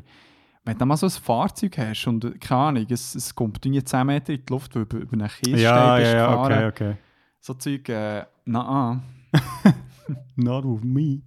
wenn 0.65 0.77
du 0.77 0.85
mal 0.85 0.97
so 0.97 1.05
ein 1.05 1.11
Fahrzeug 1.11 1.77
hast 1.77 2.07
und, 2.07 2.41
keine 2.41 2.61
Ahnung, 2.61 2.85
es, 2.89 3.15
es 3.15 3.33
kommt 3.33 3.65
irgendwie 3.65 3.83
10 3.83 4.05
Meter 4.05 4.33
in 4.33 4.41
die 4.45 4.51
Luft, 4.51 4.75
weil 4.75 4.85
du 4.85 4.97
über 4.97 5.13
einen 5.13 5.29
Kiesstein 5.29 5.59
Ja, 5.59 5.95
bist 5.97 6.11
ja, 6.11 6.17
ja, 6.17 6.27
gefahren, 6.27 6.51
okay, 6.51 6.67
okay. 6.67 6.97
so 7.39 7.53
Zeug, 7.53 7.87
äh, 7.89 8.25
na 8.45 9.01
Not 10.35 10.65
with 10.65 10.83
me. 10.83 11.21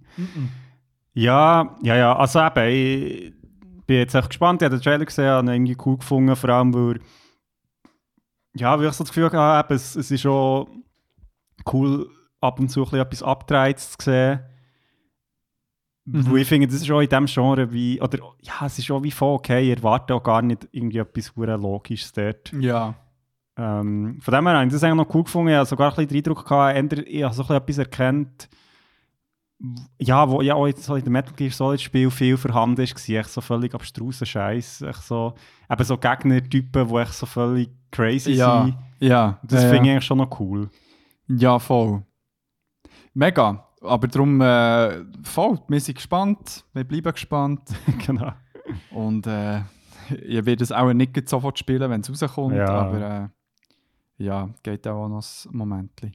Ja, 1.13 1.75
ja, 1.81 1.95
ja. 1.95 2.15
Also 2.15 2.39
eben, 2.39 2.69
ich 2.69 3.33
bin 3.87 3.97
jetzt 3.97 4.13
echt 4.13 4.29
gespannt. 4.29 4.61
Ich 4.61 4.65
habe 4.65 4.77
den 4.77 4.83
Trailer 4.83 5.05
gesehen, 5.05 5.29
habe 5.29 5.47
ihn 5.47 5.53
irgendwie 5.53 5.77
cool 5.85 5.97
gefunden, 5.97 6.35
vor 6.35 6.49
allem 6.49 6.73
weil, 6.73 6.99
ja, 8.55 8.77
weil 8.77 8.87
ich 8.87 8.93
so 8.93 9.03
das 9.03 9.13
Gefühl 9.13 9.27
eben, 9.27 9.75
es, 9.75 9.95
es 9.95 10.11
ist 10.11 10.21
schon 10.21 10.83
cool, 11.71 12.09
ab 12.41 12.59
und 12.59 12.69
zu 12.69 12.85
ein 12.85 12.99
etwas 12.99 13.23
abgedreht 13.23 13.79
zu 13.79 13.95
sehen. 13.99 14.39
Mhm. 16.05 16.31
Weil 16.31 16.37
ich 16.39 16.47
finde, 16.47 16.67
das 16.67 16.75
ist 16.75 16.91
auch 16.91 17.01
in 17.01 17.09
diesem 17.09 17.25
Genre 17.25 17.71
wie, 17.71 17.99
oder 18.01 18.19
ja, 18.41 18.65
es 18.65 18.77
ist 18.77 18.85
schon 18.85 19.03
wie 19.03 19.11
voll 19.11 19.35
okay, 19.35 19.71
ich 19.71 19.77
erwarte 19.77 20.13
auch 20.15 20.23
gar 20.23 20.41
nicht 20.41 20.67
irgendwie 20.71 20.99
etwas 20.99 21.33
Logisches 21.35 22.13
dort. 22.13 22.51
ja. 22.53 22.95
Ähm, 23.59 24.19
von 24.21 24.33
dem 24.35 24.45
her 24.45 24.55
habe 24.57 24.67
ich 24.67 24.71
das 24.71 24.83
eigentlich 24.83 25.07
noch 25.07 25.15
cool 25.15 25.23
gefunden. 25.23 25.49
Ich 25.49 25.55
habe 25.55 25.65
sogar 25.65 25.89
ein 25.89 25.95
bisschen 25.95 26.09
den 26.09 26.17
Eindruck 26.17 26.47
gehabt, 26.47 26.93
ich 27.07 27.23
habe 27.23 27.33
so 27.33 27.41
ein 27.41 27.47
bisschen 27.47 27.55
etwas 27.55 27.77
erkannt, 27.79 28.49
ja, 29.99 30.29
wo 30.29 30.41
ja 30.41 30.53
auch 30.55 30.67
jetzt 30.67 30.83
so 30.83 30.95
in 30.95 31.03
dem 31.03 31.13
Metal 31.13 31.33
Gear 31.35 31.51
Solid 31.51 31.81
Spiel 31.81 32.11
viel 32.11 32.37
vorhanden 32.37 32.81
ist, 32.81 33.09
war 33.09 33.15
echt 33.19 33.29
so 33.29 33.41
völlig 33.41 33.73
abstruser 33.73 34.25
Scheiß. 34.25 34.83
Echt 34.83 35.01
so, 35.03 35.33
eben 35.69 35.83
so 35.83 35.97
Gegnertypen, 35.97 36.87
die 36.87 36.95
echt 36.95 37.13
so 37.13 37.25
völlig 37.25 37.69
crazy 37.91 38.33
Ja, 38.33 38.63
sind. 38.65 38.77
ja. 38.99 39.39
Das 39.43 39.63
ja, 39.63 39.69
finde 39.69 39.81
ich 39.83 39.87
ja. 39.87 39.93
eigentlich 39.93 40.05
schon 40.05 40.17
noch 40.19 40.39
cool. 40.39 40.69
Ja, 41.27 41.57
voll. 41.59 42.03
Mega. 43.13 43.63
Aber 43.81 44.07
darum, 44.07 44.41
äh, 44.41 45.03
voll, 45.23 45.59
wir 45.67 45.79
sind 45.79 45.95
gespannt, 45.95 46.63
wir 46.73 46.83
bleiben 46.83 47.11
gespannt. 47.11 47.61
genau. 48.05 48.33
Und 48.91 49.25
äh, 49.27 49.61
ich 50.25 50.45
werde 50.45 50.63
es 50.63 50.71
auch 50.71 50.91
nicht 50.93 51.29
sofort 51.29 51.57
spielen, 51.59 51.89
wenn 51.89 52.01
es 52.01 52.09
rauskommt, 52.09 52.55
Ja. 52.55 52.67
aber 52.69 53.29
äh, 54.19 54.23
ja, 54.23 54.49
geht 54.63 54.87
auch 54.87 55.07
noch 55.07 55.23
ein 55.45 55.57
Moment. 55.57 55.91
Hey, 56.01 56.11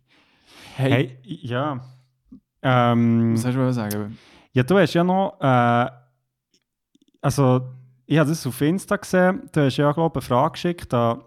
Hey, 0.76 1.18
ja. 1.24 1.81
Ähm, 2.62 3.35
was 3.35 3.44
hast 3.44 3.55
du 3.55 3.72
sagen? 3.72 4.18
Ja, 4.53 4.62
du 4.62 4.79
hast 4.79 4.94
ja 4.94 5.03
noch, 5.05 5.37
äh, 5.40 5.90
also 7.20 7.62
ich 8.07 8.18
habe 8.18 8.29
das 8.29 8.46
auf 8.46 8.61
Insta 8.61 8.96
gesehen, 8.96 9.48
du 9.53 9.64
hast 9.64 9.77
ja, 9.77 9.90
glaube 9.92 10.20
ich, 10.20 10.31
eine 10.31 10.37
Frage 10.37 10.53
geschickt 10.53 10.92
an 10.94 11.20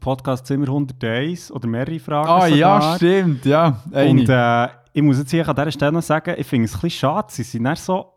Podcast 0.00 0.46
Zimmer 0.46 0.66
101 0.68 1.50
oder 1.50 1.66
mehrere 1.68 1.98
Fragen 1.98 2.28
Ah 2.28 2.46
ja, 2.46 2.80
sogar. 2.80 2.96
stimmt, 2.96 3.44
ja. 3.44 3.82
Eine. 3.92 4.10
Und 4.10 4.28
äh, 4.28 4.68
ich 4.92 5.02
muss 5.02 5.18
jetzt 5.18 5.30
hier 5.30 5.48
an 5.48 5.56
dieser 5.56 5.72
Stelle 5.72 5.92
noch 5.92 6.02
sagen, 6.02 6.34
ich 6.38 6.46
finde 6.46 6.66
es 6.66 6.74
ein 6.74 6.80
bisschen 6.80 6.90
schade, 6.98 7.28
sie 7.30 7.42
sind 7.42 7.64
dann 7.64 7.76
so, 7.76 8.12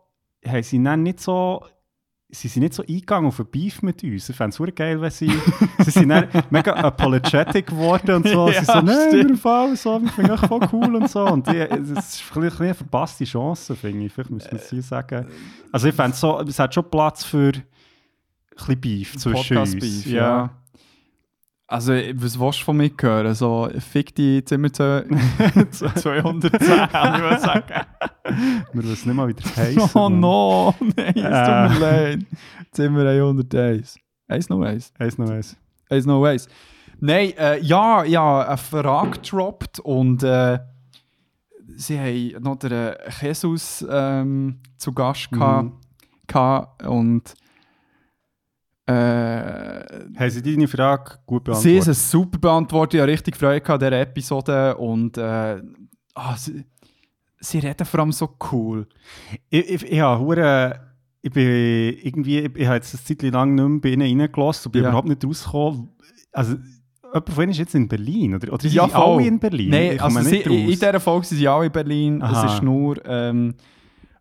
haben 0.46 0.62
sie 0.62 0.78
nicht 0.78 1.20
so, 1.20 1.64
sie 2.28 2.48
sind 2.48 2.62
nicht 2.62 2.74
so 2.74 2.82
eingegangen 2.82 3.28
auf 3.28 3.38
ein 3.38 3.46
Beef 3.46 3.82
mit 3.82 4.02
uns. 4.02 4.28
Ich 4.28 4.36
fände 4.36 4.50
es 4.50 4.56
super 4.56 4.72
geil, 4.72 5.00
wenn 5.00 5.10
sie, 5.10 5.30
sie 5.78 5.90
sind 5.90 6.08
mega 6.50 6.72
apologetic 6.72 7.66
geworden 7.66 8.16
und 8.16 8.28
so. 8.28 8.48
Ja, 8.56 8.60
sie 8.60 8.64
so, 8.64 8.80
nein, 8.80 9.28
wir 9.28 9.36
Fall, 9.36 9.76
so, 9.76 10.00
ich 10.04 10.10
finde 10.12 10.34
ich 10.34 10.48
voll 10.48 10.68
cool 10.72 10.96
und 10.96 11.10
so. 11.10 11.24
Und 11.26 11.46
die, 11.46 11.56
es 11.56 11.90
ist 11.90 12.22
bisschen 12.34 12.66
eine 12.66 12.74
verpasste 12.74 13.24
Chance, 13.24 13.76
finde 13.76 14.06
ich. 14.06 14.12
Vielleicht 14.12 14.30
müssen 14.30 14.50
wir 14.50 14.58
es 14.58 14.70
hier 14.70 14.82
sagen. 14.82 15.26
Also 15.72 15.88
ich 15.88 15.94
fände 15.94 16.16
so, 16.16 16.40
es 16.40 16.58
hat 16.58 16.74
schon 16.74 16.90
Platz 16.90 17.24
für 17.24 17.52
ein 17.52 17.64
bisschen 18.56 18.80
Beef 18.80 19.16
zwischen 19.16 19.58
uns. 19.58 19.72
Podcast-Beef, 19.72 20.06
ja. 20.06 20.50
Also, 21.68 21.92
was 21.94 22.38
willst 22.38 22.60
du 22.60 22.64
von 22.64 22.76
mir 22.76 22.90
hören? 23.00 23.34
So, 23.34 23.68
fick 23.80 24.14
die 24.14 24.44
Zimmer 24.44 24.72
zu 24.72 25.04
210, 25.70 26.50
ich 26.54 26.60
würde 26.60 27.40
sagen. 27.40 27.86
Wir 28.72 28.84
wissen 28.84 29.08
nicht 29.08 29.16
mal, 29.16 29.28
wie 29.28 29.34
der 29.34 29.56
heißt. 29.56 29.96
Oh 29.96 30.08
no, 30.08 30.74
nein, 30.80 31.14
es 31.14 31.14
tut 31.14 31.24
Äh. 31.24 31.68
mir 31.68 31.78
leid. 31.78 32.26
Zimmer 32.72 33.08
101. 33.08 33.98
Eins 34.28 34.48
noch 34.48 34.60
eins. 34.62 34.92
Eins 34.98 35.18
noch 35.18 35.28
eins. 35.30 35.56
Eins 35.90 36.06
noch 36.06 36.24
eins. 36.24 36.48
Nein, 37.00 37.32
äh, 37.36 37.58
ja, 37.60 38.04
ja, 38.04 38.42
eine 38.46 38.56
Frage 38.56 39.10
gedroppt 39.10 39.80
und 39.80 40.22
äh, 40.22 40.58
sie 41.76 41.98
haben 41.98 42.42
noch 42.42 42.56
den 42.56 42.72
äh, 42.72 42.96
Jesus 43.20 43.84
ähm, 43.88 44.60
zu 44.76 44.92
Gast 44.92 45.30
gehabt, 45.30 45.64
Mhm. 45.68 45.72
gehabt 46.28 46.82
und 46.86 47.34
äh, 48.86 48.92
Haben 50.18 50.30
Sie 50.30 50.42
deine 50.42 50.68
Frage 50.68 51.18
gut 51.26 51.42
Sie 51.46 51.50
beantwortet? 51.50 51.78
ist 51.80 51.86
es 51.88 52.10
super 52.10 52.38
beantwortet. 52.38 52.94
Ich 52.94 53.00
habe 53.00 53.12
richtig 53.12 53.36
Freude 53.36 53.66
an 53.72 53.78
dieser 53.80 54.00
Episode. 54.00 54.76
Und 54.76 55.18
äh, 55.18 55.60
ah, 56.14 56.36
sie, 56.36 56.64
sie 57.40 57.58
reden 57.58 57.84
vor 57.84 58.00
allem 58.00 58.12
so 58.12 58.36
cool. 58.52 58.86
Ich, 59.50 59.68
ich, 59.68 59.82
ich, 59.92 60.00
habe 60.00 60.22
hure- 60.24 60.80
ich 61.22 61.32
bin 61.32 61.44
irgendwie, 62.02 62.38
ich, 62.38 62.56
ich 62.56 62.66
habe 62.66 62.76
jetzt 62.76 62.94
eine 62.94 63.02
Zeit 63.18 63.32
lang 63.32 63.54
nicht 63.54 63.68
mehr 63.68 63.80
bei 63.80 63.88
ihnen 63.90 64.20
reingelassen 64.20 64.68
und 64.68 64.72
bin 64.72 64.82
Ja. 64.82 64.88
überhaupt 64.90 65.08
nicht 65.08 65.24
rausgekommen. 65.24 65.88
Also, 66.32 66.56
jemand 67.02 67.30
von 67.30 67.42
ihnen 67.42 67.50
ist 67.52 67.58
jetzt 67.58 67.74
in 67.74 67.88
Berlin, 67.88 68.34
oder? 68.36 68.52
Oder 68.52 68.62
sind 68.62 68.72
Ja, 68.74 68.86
sie 68.88 68.94
alle 68.94 69.26
in 69.26 69.38
Berlin? 69.40 69.70
Nein, 69.70 69.92
Ich 69.94 70.02
also 70.02 70.20
sie, 70.20 70.40
in, 70.42 70.66
dieser 70.68 71.00
Folge 71.00 71.26
sind 71.26 71.38
sie 71.38 71.48
alle 71.48 71.66
in 71.66 71.72
Berlin. 71.72 72.22
Aha. 72.22 72.44
Es 72.46 72.52
ist 72.54 72.62
nur 72.62 73.04
ähm, 73.04 73.54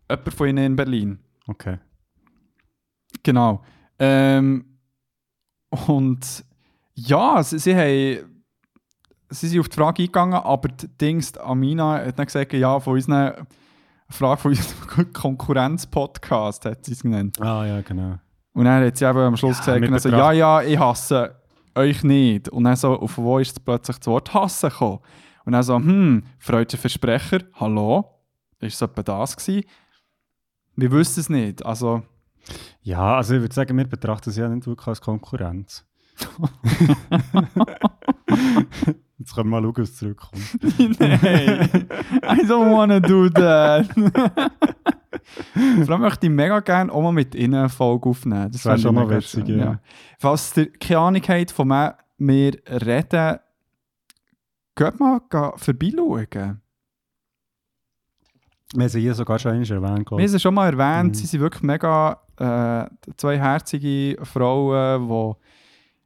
jemand 0.10 0.34
von 0.34 0.48
ihnen 0.48 0.66
in 0.66 0.76
Berlin. 0.76 1.20
Okay. 1.48 1.78
Genau. 3.24 3.62
Ähm, 4.00 4.80
und 5.70 6.46
ja, 6.94 7.42
sie, 7.44 7.60
sie 7.60 7.76
haben. 7.76 8.32
Sie 9.30 9.48
sind 9.48 9.60
auf 9.60 9.70
die 9.70 9.76
Frage 9.76 10.04
eingegangen, 10.04 10.36
aber 10.36 10.70
die 10.70 10.88
Dings, 10.88 11.36
Amina 11.38 11.96
hat 12.06 12.18
dann 12.18 12.26
gesagt, 12.26 12.54
ja, 12.54 12.80
von 12.80 12.94
unseren. 12.94 13.48
Frage 14.08 14.40
von 14.40 14.52
unserem 14.52 15.14
Konkurrenz-Podcast 15.14 16.66
hat 16.66 16.86
sie 16.86 16.92
es 16.92 17.02
genannt. 17.02 17.42
Ah, 17.42 17.66
ja, 17.66 17.82
genau. 17.82 18.20
Und 18.54 18.66
dann 18.66 18.86
hat 18.86 18.96
sie 18.96 19.06
eben 19.06 19.18
am 19.18 19.36
Schluss 19.36 19.66
Ja, 19.66 19.78
gesagt, 19.80 20.06
also, 20.06 20.10
ja, 20.10 20.32
ja, 20.32 20.62
ich 20.62 20.78
hasse 20.78 21.36
euch 21.76 22.04
nicht. 22.04 22.50
Und 22.50 22.64
dann 22.64 22.76
so, 22.76 22.98
auf 23.00 23.18
wo 23.18 23.40
ist 23.40 23.66
plötzlich 23.66 23.98
das 23.98 24.08
Wort 24.08 24.34
hassen 24.34 24.70
gekommen? 24.70 25.00
Und 25.44 25.54
dann 25.54 25.64
so, 25.64 25.76
hm, 25.76 26.24
freudscher 26.40 26.78
Versprecher, 26.78 27.40
hallo? 27.56 28.06
Ist 28.60 28.76
es 28.76 28.82
etwa 28.82 29.04
das 29.04 29.36
gewesen? 29.36 29.68
Wir 30.76 30.92
wissen 30.92 31.20
es 31.20 31.30
nicht. 31.30 31.66
Also, 31.66 32.04
Ja, 32.82 33.16
also 33.18 33.36
ich 33.36 33.42
würde 33.42 33.54
sagen, 33.56 33.78
wir 33.78 33.86
betrachten 33.88 34.32
sie 34.32 34.42
ja 34.42 34.50
nicht 34.50 34.68
wirklich 34.68 34.88
als 34.88 35.02
Konkurrenz. 35.02 35.86
Jetzt 39.18 39.34
können 39.34 39.50
wir 39.50 39.62
mal 39.62 39.64
schauen, 39.64 39.78
was 39.78 39.96
zurückkommt. 39.96 40.42
nein, 41.00 41.88
I 42.24 42.46
don't 42.46 42.72
wanna 42.76 43.00
do 43.00 43.30
that. 43.30 43.88
Vor 43.94 45.90
allem 45.94 46.02
möchte 46.02 46.28
ich 46.28 46.32
mega 46.32 46.60
gerne 46.60 46.92
auch 46.92 47.02
mal 47.02 47.12
mit 47.14 47.34
ihnen 47.36 47.56
eine 47.56 47.70
Folge 47.70 48.10
aufnehmen. 48.10 48.52
Das 48.52 48.64
Das 48.64 48.66
wäre 48.66 48.80
schon 48.80 48.96
mega 48.96 49.10
witzig, 49.18 49.46
schön, 49.48 49.60
ja. 49.60 49.80
Falls 50.20 50.56
ihr 50.58 50.72
keine 50.74 51.00
Ahnung 51.00 51.22
habt, 51.28 51.52
von 51.52 51.70
wem 51.70 51.92
wir 52.18 52.54
reden, 52.68 53.40
geht 54.76 55.00
mal 55.00 55.22
vorbeischauen. 55.56 56.62
Wir 58.74 58.82
haben 58.84 58.90
sie 58.90 59.00
hier 59.02 59.14
sogar 59.14 59.40
schon 59.40 59.54
erwähnt, 59.64 60.12
Wir 60.12 60.18
haben 60.18 60.28
sie 60.28 60.40
schon 60.40 60.54
mal 60.54 60.68
erwähnt, 60.74 61.12
Mhm. 61.12 61.14
sie 61.16 61.26
sind 61.28 61.40
wirklich 61.40 61.64
mega 61.64 62.20
äh, 62.38 62.86
zwei 63.18 63.38
herzige 63.40 64.18
Frauen, 64.24 65.36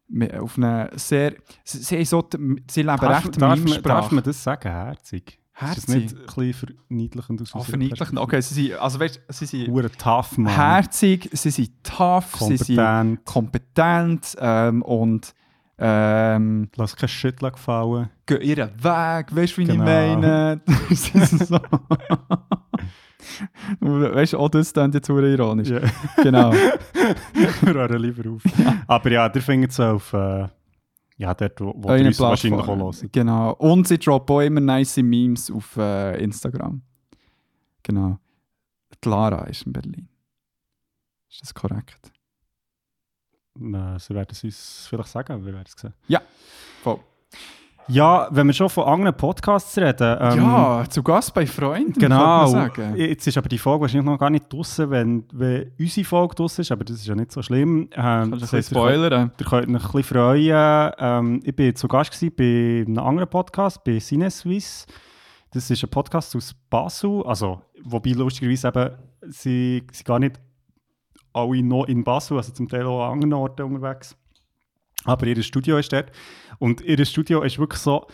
die 0.10 0.34
auf 0.34 0.58
eine 0.58 0.90
sehr... 0.96 1.34
Sie, 1.64 2.04
so, 2.06 2.28
sie 2.70 2.82
leben 2.82 2.98
Darf, 2.98 3.26
recht 3.26 3.40
darf, 3.42 3.50
man, 3.50 3.50
darf 3.50 3.60
Mimsprache. 3.64 4.16
man 4.16 4.24
das 4.24 4.44
sagen, 4.44 4.70
herzig? 4.70 5.40
Ist 5.62 5.62
Herzig? 5.62 5.88
nicht 5.90 6.16
ein 6.16 6.26
bisschen 6.54 6.54
verniedlichend 6.88 7.42
aus 7.42 7.50
Oh, 7.54 7.58
unserer 7.58 7.70
verniedlichen. 7.72 8.18
Okay, 8.18 8.40
sie 8.42 8.54
sind, 8.54 8.80
also 8.80 8.98
weißt, 9.00 9.20
sie 9.28 9.46
sind 9.46 10.00
tough, 10.00 10.38
Mann. 10.38 10.56
herzig, 10.56 11.30
sie 11.34 11.50
sind 11.52 11.84
tough, 11.84 12.38
sie 12.40 12.56
sind 12.56 13.26
Kompetent. 13.26 14.38
ähm, 14.40 14.82
und 14.84 15.34
ähm, 15.78 16.70
Lass 16.78 16.96
kein 16.96 17.10
Shit 17.10 17.40
gefallen. 17.40 18.10
gehen 18.26 18.42
ihren 18.42 18.70
Weg, 18.84 19.36
weißt 19.36 19.58
du, 19.58 19.62
wie 19.62 19.66
Genau. 19.66 19.74
ich 19.74 19.80
meine? 19.80 20.62
Ist 20.90 21.14
so. 21.48 21.60
weißt 23.80 24.34
du, 24.34 24.38
auch 24.38 24.50
das 24.50 24.74
klingt 24.74 24.94
jetzt 24.96 25.08
sehr 25.08 25.24
ironisch. 25.24 25.70
Ja. 25.70 25.82
Genau. 26.24 26.52
Wir 27.34 27.74
hören 27.74 28.02
lieber 28.02 28.32
auf. 28.32 28.44
Aber 28.88 29.12
ja, 29.12 29.30
der 29.30 29.42
findet 29.42 29.72
es 29.72 29.80
auf. 29.80 30.14
Äh, 30.14 30.48
ja, 31.18 31.34
dort, 31.34 31.60
wo, 31.60 31.74
wo 31.76 31.90
ihr 31.90 31.96
Euren 31.96 32.08
uns 32.08 32.20
wahrscheinlich 32.20 32.62
auch 32.62 32.78
hört. 32.78 33.12
Genau. 33.14 33.54
Und 33.54 33.88
sie 33.88 33.98
droppen 33.98 34.36
auch 34.36 34.42
immer 34.42 34.62
nice 34.62 34.98
Memes 34.98 35.52
auf 35.52 35.76
äh, 35.78 36.22
Instagram. 36.24 36.82
Genau. 37.84 38.18
Die 39.04 39.10
Lara 39.10 39.46
ist 39.46 39.64
in 39.64 39.74
Berlin. 39.74 40.08
Ist 41.30 41.42
das 41.42 41.54
korrekt? 41.54 42.12
Nein, 43.56 44.00
sie 44.00 44.14
werden 44.14 44.30
es 44.32 44.44
uns 44.44 44.88
vielleicht 44.90 45.10
sagen, 45.10 45.46
wir 45.46 45.54
werden 45.54 45.66
es 45.68 45.80
sehen. 45.80 45.94
Voll. 46.82 47.00
Ja, 47.90 48.28
wenn 48.32 48.48
wir 48.48 48.54
schon 48.54 48.70
von 48.70 48.84
anderen 48.86 49.16
Podcasts 49.18 49.78
reden. 49.78 50.18
ähm, 50.22 50.38
ja, 50.38 50.86
zu 50.90 51.02
Gast 51.04 51.34
bei 51.34 51.46
Freunden, 51.48 51.94
Genau. 52.00 52.46
Jetzt 52.96 53.26
ist 53.28 53.38
aber 53.38 53.50
die 53.50 53.58
Folge 53.58 53.82
wahrscheinlich 53.82 54.06
noch 54.06 54.18
gar 54.20 54.30
nicht 54.30 54.52
draußen, 54.52 54.90
wenn, 54.92 55.26
wenn 55.34 55.72
unsere 55.80 56.06
Folge 56.06 56.36
draußen 56.36 56.62
ist, 56.62 56.72
aber 56.72 56.84
das 56.84 56.98
ist 56.98 57.08
ja 57.08 57.16
nicht 57.16 57.32
so 57.32 57.42
schlimm. 57.42 57.90
Ähm, 57.96 58.32
das 58.40 58.54
heisst, 58.54 58.70
bisschen 58.70 58.76
ihr 59.40 59.46
könnt- 59.46 59.64
euch 59.64 59.68
ein 59.68 59.74
bisschen 59.74 60.04
freuen. 60.04 60.94
Ähm, 61.00 61.42
ich 61.44 61.58
war 61.58 61.76
zu 61.76 61.88
Gast 61.88 62.12
gewesen 62.12 62.34
bei 62.38 62.86
einem 62.88 63.00
anderen 63.06 63.30
Podcast, 63.30 63.84
bei 63.84 64.00
CineSwiss. 64.00 64.86
Das 65.52 65.70
ist 65.72 65.84
ein 65.84 65.90
Podcast 65.90 66.36
aus 66.36 66.54
Basel. 66.70 67.24
Also, 67.26 67.62
wobei 67.84 68.12
lustigerweise 68.12 68.68
eben, 68.68 68.90
sie 69.32 69.84
sind 69.92 70.06
gar 70.06 70.20
nicht 70.20 70.40
alle 71.34 71.64
noch 71.64 71.86
in 71.88 72.04
Basel, 72.04 72.38
also 72.38 72.52
zum 72.54 72.68
Teil 72.68 72.86
auch 72.86 73.06
an 73.08 73.14
anderen 73.14 73.34
Orten 73.34 73.64
unterwegs. 73.64 74.16
Aber 75.06 75.26
ihr 75.28 75.42
Studio 75.44 75.78
ist 75.78 75.92
dort. 75.94 76.12
Und 76.60 76.82
ihr 76.82 77.04
Studio 77.06 77.42
ist 77.44 77.58
wirklich 77.58 77.80
so. 77.82 78.06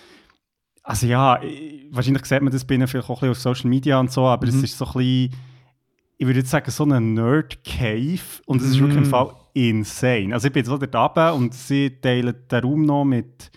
Also 0.84 1.08
ja, 1.08 1.41
ich- 1.41 1.88
wahrscheinlich 1.91 2.26
sieht 2.26 2.41
man 2.41 2.52
das 2.54 2.63
bei 2.65 2.76
ihnen 2.76 2.88
vielleicht 2.88 3.10
auch 3.10 3.21
ein 3.24 3.30
bisschen 3.32 3.52
auf 3.52 3.58
Social 3.58 3.69
Media 3.69 4.00
und 4.00 4.12
so, 4.12 4.26
aber 4.26 4.48
es 4.48 4.56
Mhm. 4.56 4.63
ist 4.65 4.78
so 4.78 4.86
ein 4.86 4.93
bisschen, 4.93 5.30
ich 6.17 6.28
würde 6.28 6.39
jetzt 6.39 6.52
sagen, 6.52 6.69
so 6.69 6.84
ein 6.86 7.13
Nerd-Cave. 7.15 8.19
Und 8.45 8.62
es 8.62 8.67
ist 8.69 8.80
wirklich 8.80 8.98
im 8.98 9.04
Mhm. 9.04 9.10
Fall 9.10 9.34
insane. 9.54 10.34
Also 10.34 10.48
ich 10.48 10.54
bin 10.54 10.60
jetzt 10.62 10.69
so 10.69 10.78
dort 10.78 10.95
runter 10.95 11.34
und 11.34 11.54
sie 11.54 11.89
teilen 12.02 12.36
den 12.52 12.63
Raum 12.63 12.84
noch 12.84 13.04
mit, 13.04 13.50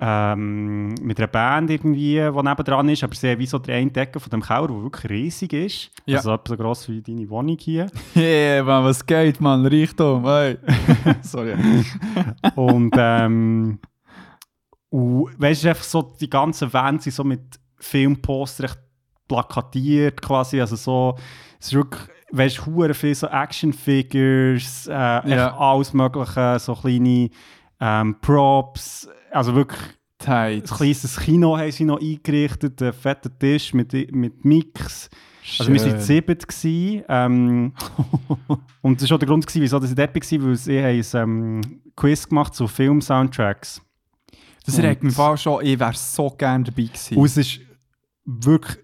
ähm, 0.00 0.94
mit 1.02 1.18
einer 1.18 1.26
Band 1.26 1.70
irgendwie, 1.70 2.14
die 2.16 2.42
nebendran 2.42 2.88
ist, 2.88 3.02
aber 3.04 3.14
sie 3.14 3.30
haben 3.30 3.38
wie 3.38 3.46
so 3.46 3.58
die 3.58 3.72
eine 3.72 3.90
Decke 3.90 4.20
von 4.20 4.30
dem 4.30 4.42
Keller, 4.42 4.68
der 4.68 4.82
wirklich 4.82 5.10
riesig 5.10 5.52
ist. 5.52 5.90
Ja. 6.06 6.18
Also 6.18 6.38
so 6.46 6.56
gross 6.56 6.88
wie 6.88 7.02
deine 7.02 7.28
Wohnung 7.28 7.56
hier. 7.58 7.88
Hey, 8.14 8.62
Mann, 8.62 8.84
was 8.84 9.04
geht, 9.04 9.40
Mann? 9.40 9.66
Reichtum, 9.66 10.24
hey. 10.24 10.58
Sorry. 11.22 11.54
und 12.54 12.94
ähm, 12.96 13.78
und, 14.90 15.28
weißt 15.36 15.64
du, 15.64 15.68
einfach 15.68 15.84
so, 15.84 16.02
die 16.20 16.30
ganzen 16.30 16.72
Wände 16.72 17.02
sind 17.02 17.12
so 17.14 17.24
mit 17.24 17.42
Filmposter 17.78 18.64
echt 18.64 18.78
plakatiert 19.28 20.22
quasi, 20.22 20.60
also 20.60 20.76
so, 20.76 21.14
es 21.60 21.66
ist 21.66 21.74
wirklich, 21.74 22.02
weißt 22.32 22.58
du, 22.66 22.94
viel 22.94 23.14
so 23.14 23.26
Actionfigures, 23.26 24.86
äh, 24.86 24.92
Ja. 24.92 25.56
alles 25.58 25.92
mögliche, 25.92 26.58
so 26.58 26.74
kleine 26.74 27.28
ähm, 27.80 28.16
Props, 28.20 29.08
also 29.30 29.54
wirklich 29.54 29.80
ein 30.26 30.62
kleines 30.62 31.16
Kino 31.18 31.56
haben 31.56 31.70
sie 31.70 31.84
noch 31.84 32.00
eingerichtet, 32.00 32.82
einen 32.82 32.92
fetten 32.92 33.38
Tisch 33.38 33.72
mit, 33.72 33.92
mit 34.12 34.44
Mix. 34.44 35.08
Also 35.58 35.72
wir 35.72 35.80
waren 35.80 36.00
sieben 36.00 36.38
gewesen, 36.38 37.04
ähm, 37.08 37.72
und 38.82 39.00
das 39.00 39.08
war 39.08 39.14
auch 39.14 39.18
der 39.18 39.28
Grund, 39.28 39.46
gewesen, 39.46 39.62
wieso 39.62 39.82
ich 39.82 39.94
dort 39.94 40.14
war, 40.14 40.46
weil 40.46 40.56
sie 40.56 40.78
haben 40.78 41.58
ein 41.58 41.62
ähm, 41.62 41.80
Quiz 41.96 42.28
gemacht 42.28 42.54
zu 42.54 42.66
Film-Soundtracks. 42.66 43.80
Das 44.66 44.78
regt 44.78 45.02
mich 45.02 45.14
fast 45.14 45.44
schon, 45.44 45.64
ich 45.64 45.78
wäre 45.78 45.94
so 45.94 46.28
gerne 46.30 46.64
dabei 46.64 46.82
gewesen. 46.82 47.16
Und 47.16 47.24
es 47.24 47.36
ist 47.38 47.60
wirklich 48.26 48.78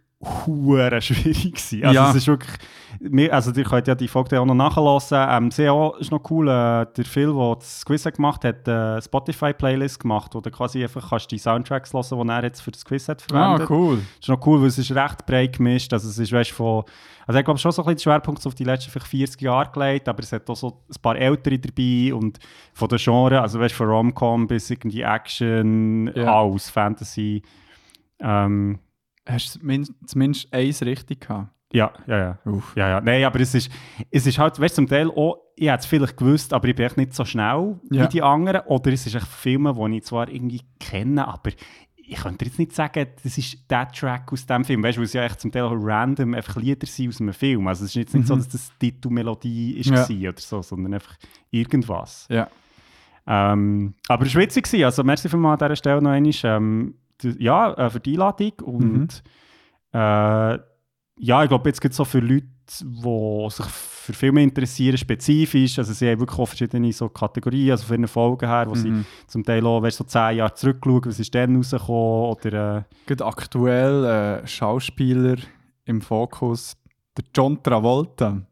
hure 0.47 1.01
schwierig 1.03 1.43
gewesen. 1.55 1.85
Also 1.85 1.95
Ja. 1.95 2.11
es 2.11 2.17
ist 2.17 2.27
wirklich, 2.27 2.53
wir, 3.01 3.33
also 3.35 3.53
ihr 3.53 3.65
könnt 3.65 3.87
ja 3.89 3.95
die 3.95 4.09
Folge 4.09 4.41
auch 4.41 4.47
noch 4.47 4.55
nachhören. 4.55 5.01
Ähm, 5.45 5.51
CEO 5.51 5.95
ist 5.99 6.11
noch 6.11 6.23
cool, 6.31 6.49
äh, 6.49 6.87
der 6.97 7.05
Phil, 7.05 7.33
der 7.35 7.57
das 7.57 7.85
Quiz 7.85 8.07
hat 8.07 8.15
gemacht 8.17 8.45
hat, 8.45 8.69
eine 8.69 9.01
Spotify-Playlist 9.03 10.01
gemacht, 10.01 10.35
wo 10.35 10.41
du 10.41 10.51
quasi 10.51 10.83
einfach 10.83 11.11
kannst 11.11 11.31
die 11.31 11.39
Soundtracks 11.39 11.93
hören, 11.93 12.27
die 12.27 12.33
er 12.33 12.43
jetzt 12.45 12.61
für 12.61 12.71
das 12.71 12.85
Quiz 12.85 13.09
hat 13.09 13.23
ah, 13.23 13.57
verwendet. 13.57 13.71
cool. 13.71 13.97
Das 13.97 14.21
ist 14.21 14.29
noch 14.29 14.47
cool, 14.47 14.61
weil 14.61 14.69
es 14.69 14.79
ist 14.79 14.93
recht 14.93 15.27
breit 15.27 15.57
gemischt. 15.57 15.93
Also 15.93 16.09
es 16.09 16.19
ist, 16.19 16.33
weißt, 16.33 16.53
von, 16.53 16.85
also 17.27 17.39
ich 17.39 17.45
glaube 17.45 17.59
schon 17.59 17.73
so 17.73 17.83
ein 17.83 17.87
bisschen 17.95 18.11
Schwerpunkt 18.11 18.47
auf 18.47 18.55
die 18.55 18.65
letzten 18.65 18.91
vielleicht 18.91 19.09
40 19.09 19.41
Jahre 19.43 19.71
gelegt, 19.73 20.09
aber 20.09 20.23
es 20.23 20.33
hat 20.33 20.49
auch 20.49 20.57
so 20.57 20.83
ein 20.89 21.03
paar 21.03 21.17
Ältere 21.17 21.59
dabei 21.59 22.15
und 22.15 22.39
von 22.73 22.89
den 22.89 22.99
Genres, 22.99 23.41
also 23.41 23.61
weißt, 23.61 23.75
von 23.75 23.89
Rom-Com 23.89 24.47
bis 24.47 24.71
irgendwie 24.71 25.03
Action, 25.03 26.11
Ja. 26.15 26.41
alles, 26.41 26.71
Fantasy. 26.71 27.43
Ähm, 28.21 28.79
Hast 29.27 29.55
du 29.57 29.85
zumindest- 30.07 30.53
eins 30.53 30.83
richtig 30.83 31.21
gehabt? 31.23 31.49
ja, 31.73 31.93
ja, 32.07 32.19
ja. 32.19 32.39
Uff. 32.45 32.75
Ja, 32.77 32.89
ja. 32.89 33.01
Nein, 33.01 33.25
aber 33.25 33.41
es 33.41 33.55
ist, 33.55 33.71
es 34.11 34.27
ist 34.27 34.39
halt, 34.39 34.61
weißt 34.61 34.75
du, 34.79 34.83
zum 34.83 34.89
Teil 34.89 35.11
auch, 35.11 35.39
ich 35.57 35.67
hätte 35.69 35.81
es 35.81 35.87
vielleicht 35.87 36.17
gewusst, 36.17 36.53
aber 36.53 36.69
ich 36.69 36.77
bin 36.77 36.87
echt 36.87 36.97
nicht 36.97 37.15
so 37.15 37.25
schnell 37.25 37.81
Ja. 37.91 38.05
wie 38.05 38.09
die 38.09 38.23
anderen. 38.23 38.61
Oder 38.67 38.93
es 38.93 39.07
ist 39.07 39.15
echt 39.15 39.27
Filme, 39.27 39.75
die 39.75 39.97
ich 39.97 40.05
zwar 40.05 40.29
irgendwie 40.29 40.61
kenne, 40.79 41.27
aber 41.27 41.51
ich 41.97 42.17
könnte 42.17 42.45
jetzt 42.45 42.59
nicht 42.59 42.73
sagen, 42.73 43.07
das 43.23 43.39
ist 43.39 43.69
der 43.71 43.91
Track 43.91 44.31
aus 44.33 44.45
dem 44.47 44.65
Film. 44.65 44.83
Weißt 44.83 44.99
du, 44.99 45.01
weil 45.01 45.07
es 45.07 45.15
ja 45.15 45.25
echt 45.25 45.41
zum 45.41 45.51
Teil 45.51 45.63
auch 45.63 45.73
random 45.75 46.35
einfach 46.35 46.57
Lieder 46.57 46.87
sind 46.87 47.09
aus 47.09 47.21
einem 47.21 47.33
Film. 47.33 47.67
Also 47.67 47.85
es 47.85 47.91
ist 47.91 47.95
jetzt 47.97 48.15
nicht 48.15 48.27
so, 48.27 48.35
Mhm. 48.35 48.39
dass 48.41 48.49
das 48.51 48.71
die 48.81 48.93
Titelmelodie 48.93 49.79
ist 49.79 49.91
Ja. 49.91 50.29
oder 50.29 50.39
so, 50.41 50.61
sondern 50.63 50.95
einfach 50.95 51.17
irgendwas. 51.51 52.27
Ja. 52.29 52.47
Ähm, 53.27 53.95
aber 54.09 54.27
es 54.27 54.35
war 54.35 54.43
witzig. 54.43 54.85
Also 54.85 55.03
merci 55.03 55.29
für 55.29 55.39
mal 55.39 55.55
an 55.55 55.59
dieser 55.59 55.77
Stelle 55.77 56.03
noch 56.03 56.11
einmal. 56.11 56.33
Ähm, 56.45 56.95
ja, 57.39 57.73
äh, 57.75 57.91
für 57.91 58.01
die 58.01 58.13
Einladung. 58.13 58.53
Und 58.65 59.23
äh, 59.93 59.99
ja, 59.99 61.43
ich 61.43 61.49
glaube, 61.49 61.69
jetzt 61.69 61.81
gibt 61.81 61.93
es 61.93 61.97
so 61.97 62.05
für 62.05 62.19
Leute, 62.21 62.47
die 62.81 63.47
sich 63.51 63.67
für 63.67 64.13
Filme 64.13 64.43
interessieren, 64.43 64.97
spezifisch. 64.99 65.79
Also 65.79 65.93
sie 65.93 66.11
haben 66.11 66.21
wirklich 66.21 66.39
auch 66.39 66.47
verschiedene 66.47 66.93
so 66.93 67.09
Kategorien, 67.09 67.71
also 67.73 67.87
für 67.87 67.95
eine 67.95 68.09
Folge 68.09 68.49
her, 68.49 68.67
wo 68.69 68.75
sie 68.75 68.91
Mhm. 68.91 69.05
zum 69.27 69.45
Teil 69.45 69.65
auch, 69.67 69.83
weißt, 69.83 69.99
so 69.99 70.05
zehn 70.05 70.39
Jahre 70.39 70.55
zurückschauen, 70.55 71.05
was 71.07 71.21
ist 71.21 71.35
dann 71.35 71.57
rausgekommen 71.57 72.31
oder... 72.31 72.79
Äh, 72.79 72.83
Gerade 73.07 73.27
aktuell 73.27 74.05
äh, 74.43 74.47
Schauspieler 74.47 75.37
im 75.85 76.01
Fokus, 76.01 76.77
der 77.17 77.25
John 77.35 77.63
Travolta. 77.63 78.43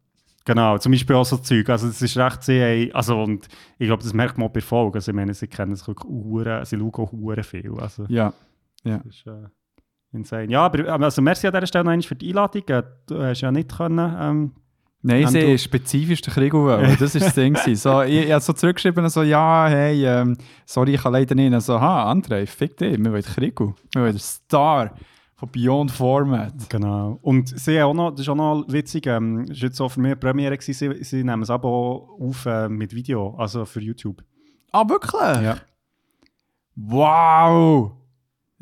Genau, 0.44 0.76
zum 0.78 0.92
Beispiel 0.92 1.16
auch 1.16 1.24
so 1.24 1.36
Zeug. 1.38 1.68
Also 1.68 1.86
das 1.86 2.02
ist 2.02 2.16
recht 2.16 2.42
sehr, 2.42 2.94
also 2.94 3.22
und 3.22 3.46
ich 3.78 3.86
glaube, 3.86 4.02
das 4.02 4.12
merkt 4.12 4.38
man 4.38 4.48
auch 4.48 4.52
bei 4.52 4.60
Folgen. 4.60 4.94
Also 4.96 5.10
ich 5.12 5.16
meine, 5.16 5.32
sie 5.34 5.46
kennen 5.46 5.72
es 5.72 5.86
wirklich 5.86 6.08
hure, 6.10 6.64
sie 6.66 6.76
schauen 6.76 6.92
auch 6.94 7.12
hure 7.12 7.42
viel. 7.44 7.72
Also 7.78 8.06
Ja. 8.08 8.32
Das 8.84 9.06
ist 9.06 9.26
äh, 9.26 9.48
insane. 10.12 10.50
Ja, 10.50 10.62
aber 10.66 10.88
also 11.02 11.22
merci 11.22 11.46
an 11.46 11.52
dieser 11.54 11.66
Stelle 11.66 11.96
noch 11.96 12.04
für 12.04 12.14
die 12.16 12.28
Einladung. 12.28 12.62
Äh, 12.68 12.82
Du 13.06 13.22
hast 13.22 13.40
ja 13.40 13.50
nicht 13.52 13.76
können. 13.76 13.98
Ähm, 14.18 14.52
Nein, 15.04 15.22
Ähm, 15.22 15.28
sie 15.28 15.40
du- 15.40 15.58
spezifisch 15.58 16.20
den 16.20 16.32
Krieg 16.32 16.52
wollen. 16.52 16.96
Das 17.00 17.14
ist 17.16 17.26
das 17.26 17.34
Ding. 17.34 17.56
So, 17.74 18.02
ich, 18.02 18.26
ich 18.26 18.30
habe 18.30 18.40
so 18.40 18.52
zurückgeschrieben, 18.52 19.08
so, 19.08 19.22
ja, 19.24 19.66
hey, 19.68 20.06
ähm, 20.06 20.36
sorry, 20.64 20.94
ich 20.94 21.02
kann 21.02 21.12
leider 21.12 21.34
nicht. 21.34 21.60
So, 21.62 21.80
ha, 21.80 22.08
André, 22.12 22.46
fick 22.46 22.76
dich, 22.76 22.96
wir 22.98 23.10
wollen 23.10 23.22
Krieg. 23.24 23.58
Wir 23.58 23.74
wollen 23.96 24.12
den 24.12 24.18
Star 24.20 24.94
von 25.34 25.48
Beyond 25.50 25.90
Format. 25.90 26.52
genau. 26.68 27.18
Und 27.20 27.48
sie 27.58 27.82
auch 27.82 27.92
noch, 27.94 28.12
das 28.12 28.20
ist 28.20 28.28
auch 28.28 28.36
noch 28.36 28.64
witzig, 28.68 29.08
ähm, 29.08 29.44
das 29.48 29.60
war 29.60 29.66
jetzt 29.66 29.76
so 29.76 29.88
für 29.88 29.98
mich 30.00 30.20
Premiere, 30.20 30.56
gewesen, 30.56 30.92
sie, 30.94 31.02
sie 31.02 31.24
nehmen 31.24 31.42
es 31.42 31.50
aber 31.50 31.68
auch 31.68 32.16
auf 32.20 32.46
äh, 32.46 32.68
mit 32.68 32.94
Video, 32.94 33.34
also 33.36 33.64
für 33.64 33.80
YouTube. 33.80 34.22
Ah, 34.70 34.88
wirklich? 34.88 35.42
Ja. 35.42 35.56
Wow! 36.76 37.92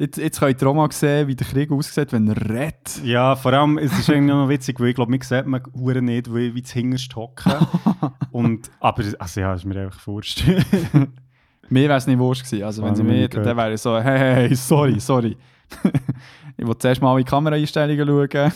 Jetzt, 0.01 0.17
jetzt 0.17 0.41
könnt 0.41 0.63
ihr 0.63 0.67
auch 0.67 0.73
mal 0.73 0.91
sehen, 0.91 1.29
wie 1.29 1.37
der 1.37 1.47
Krieg 1.47 1.71
aussieht, 1.71 2.11
wenn 2.15 2.27
er 2.27 2.49
redet. 2.49 3.03
Ja, 3.05 3.37
vor 3.37 3.53
allem, 3.53 3.77
es 3.77 3.93
ist 3.93 4.09
irgendwie 4.09 4.33
noch 4.33 4.49
witzig, 4.49 4.81
weil 4.81 4.89
ich 4.89 4.95
glaube, 4.95 5.11
mir 5.11 5.19
sieht 5.23 5.45
man 5.45 5.63
hure 5.75 6.01
nicht, 6.01 6.35
wie, 6.35 6.55
wie 6.55 6.63
das 6.63 6.71
hinterst 6.71 7.15
hocken. 7.15 7.53
Und, 8.31 8.71
aber, 8.81 9.05
also 9.19 9.41
ja, 9.43 9.53
ist 9.53 9.67
mir 9.67 9.79
einfach 9.79 10.07
wurscht. 10.07 10.43
Mir 11.69 11.83
wäre 11.89 11.99
es 11.99 12.07
nicht 12.07 12.19
wurscht 12.19 12.47
gewesen. 12.47 12.65
Also, 12.65 12.83
wenn 12.83 12.97
sie 12.97 13.05
mir, 13.05 13.25
Wahnsinnig, 13.25 13.45
dann 13.45 13.57
wäre 13.57 13.75
ich 13.75 13.81
so, 13.81 13.97
hey, 14.01 14.49
hey, 14.49 14.55
sorry, 14.57 14.99
sorry. 14.99 15.37
ich 16.57 16.67
will 16.67 16.77
zuerst 16.79 17.01
mal 17.01 17.13
in 17.13 17.25
die 17.25 17.31
Kameraeinstellungen 17.31 18.07
schauen. 18.09 18.53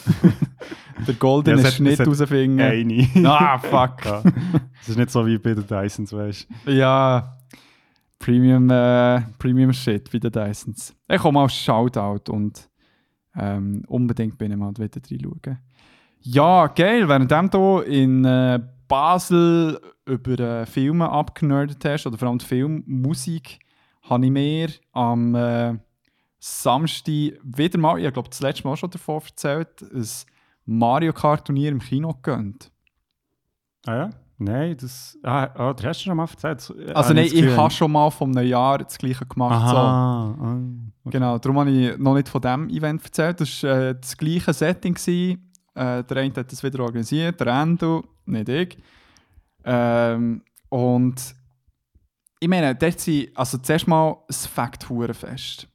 der 1.06 1.14
goldene 1.14 1.62
Ja, 1.62 1.70
Schnitt 1.70 1.98
herausfinden. 2.00 2.60
Eine. 2.60 3.28
Ah, 3.28 3.58
fuck. 3.58 4.04
Ja. 4.04 4.22
Es 4.80 4.88
ist 4.88 4.96
nicht 4.98 5.10
so 5.10 5.24
wie 5.26 5.38
bei 5.38 5.54
den 5.54 5.64
Dysons, 5.64 6.12
weißt 6.12 6.48
du. 6.64 6.72
Ja, 6.72 7.36
Premium, 8.24 8.70
äh, 8.70 9.20
Premium 9.38 9.72
Shit 9.72 10.10
wie 10.12 10.18
der 10.18 10.30
Dysons. 10.30 10.96
Ich 11.06 11.20
komme 11.20 11.40
mal 11.40 11.48
Shoutout 11.50 12.32
und 12.32 12.70
ähm, 13.36 13.84
unbedingt 13.86 14.38
bin 14.38 14.50
ich 14.50 14.56
mal 14.56 14.72
wieder 14.78 15.00
reinschauen. 15.10 15.58
Ja, 16.20 16.68
geil, 16.68 17.06
währenddem 17.06 17.50
du 17.50 17.80
in 17.80 18.24
äh, 18.24 18.60
Basel 18.88 19.78
über 20.06 20.40
äh, 20.40 20.64
Filme 20.64 21.10
abgenerdet 21.10 21.84
hast, 21.84 22.06
oder 22.06 22.16
vor 22.16 22.28
allem 22.28 22.38
die 22.38 22.46
Filmmusik, 22.46 23.58
habe 24.04 24.24
ich 24.24 24.32
mir 24.32 24.70
am 24.92 25.34
äh, 25.34 25.74
Samstag 26.38 27.38
wieder 27.42 27.78
mal, 27.78 28.02
ich 28.02 28.10
glaube 28.10 28.30
das 28.30 28.40
letzte 28.40 28.66
Mal 28.66 28.76
schon 28.78 28.90
davon 28.90 29.20
erzählt, 29.20 29.82
ein 29.82 30.08
Mario 30.64 31.12
Kart 31.12 31.46
Turnier 31.46 31.72
im 31.72 31.80
Kino 31.80 32.14
gegönnt. 32.14 32.70
Ah 33.84 33.94
ja? 33.94 34.10
Nein, 34.38 34.76
das. 34.80 35.18
Ah, 35.22 35.48
ah 35.54 35.72
du 35.72 35.84
hast 35.84 36.02
schon 36.02 36.16
mal 36.16 36.24
erzählt. 36.24 36.58
Also 36.94 37.10
Ah, 37.10 37.14
nein, 37.14 37.24
das 37.24 37.32
ich 37.32 37.56
habe 37.56 37.70
schon 37.70 37.92
mal 37.92 38.10
vom 38.10 38.32
Jahr 38.38 38.78
das 38.78 38.98
gleiche 38.98 39.24
gemacht. 39.26 39.68
So. 39.70 39.76
Aha. 39.76 40.36
ah, 40.40 40.58
okay. 41.04 41.16
Genau, 41.18 41.38
darum 41.38 41.60
habe 41.60 41.70
ich 41.70 41.98
noch 41.98 42.14
nicht 42.14 42.28
von 42.28 42.40
diesem 42.40 42.68
Event 42.68 43.04
erzählt. 43.04 43.40
Das 43.40 43.62
war 43.62 43.70
äh, 43.70 43.94
das 44.00 44.16
gleiche 44.16 44.52
Setting. 44.52 44.94
Gewesen. 44.94 45.50
Äh, 45.74 46.04
der 46.04 46.16
eine 46.18 46.34
hat 46.34 46.52
das 46.52 46.62
wieder 46.62 46.80
organisiert, 46.80 47.40
der 47.40 47.48
Endo, 47.48 48.04
nicht 48.26 48.48
ich. 48.48 48.78
Ähm, 49.64 50.42
und 50.68 51.34
ich 52.38 52.48
meine, 52.48 52.74
dort 52.74 53.00
sind, 53.00 53.36
also 53.36 53.58
zuerst 53.58 53.88
mal 53.88 54.16
das 54.28 54.46
Fakt 54.46 54.86
fest. 55.12 55.66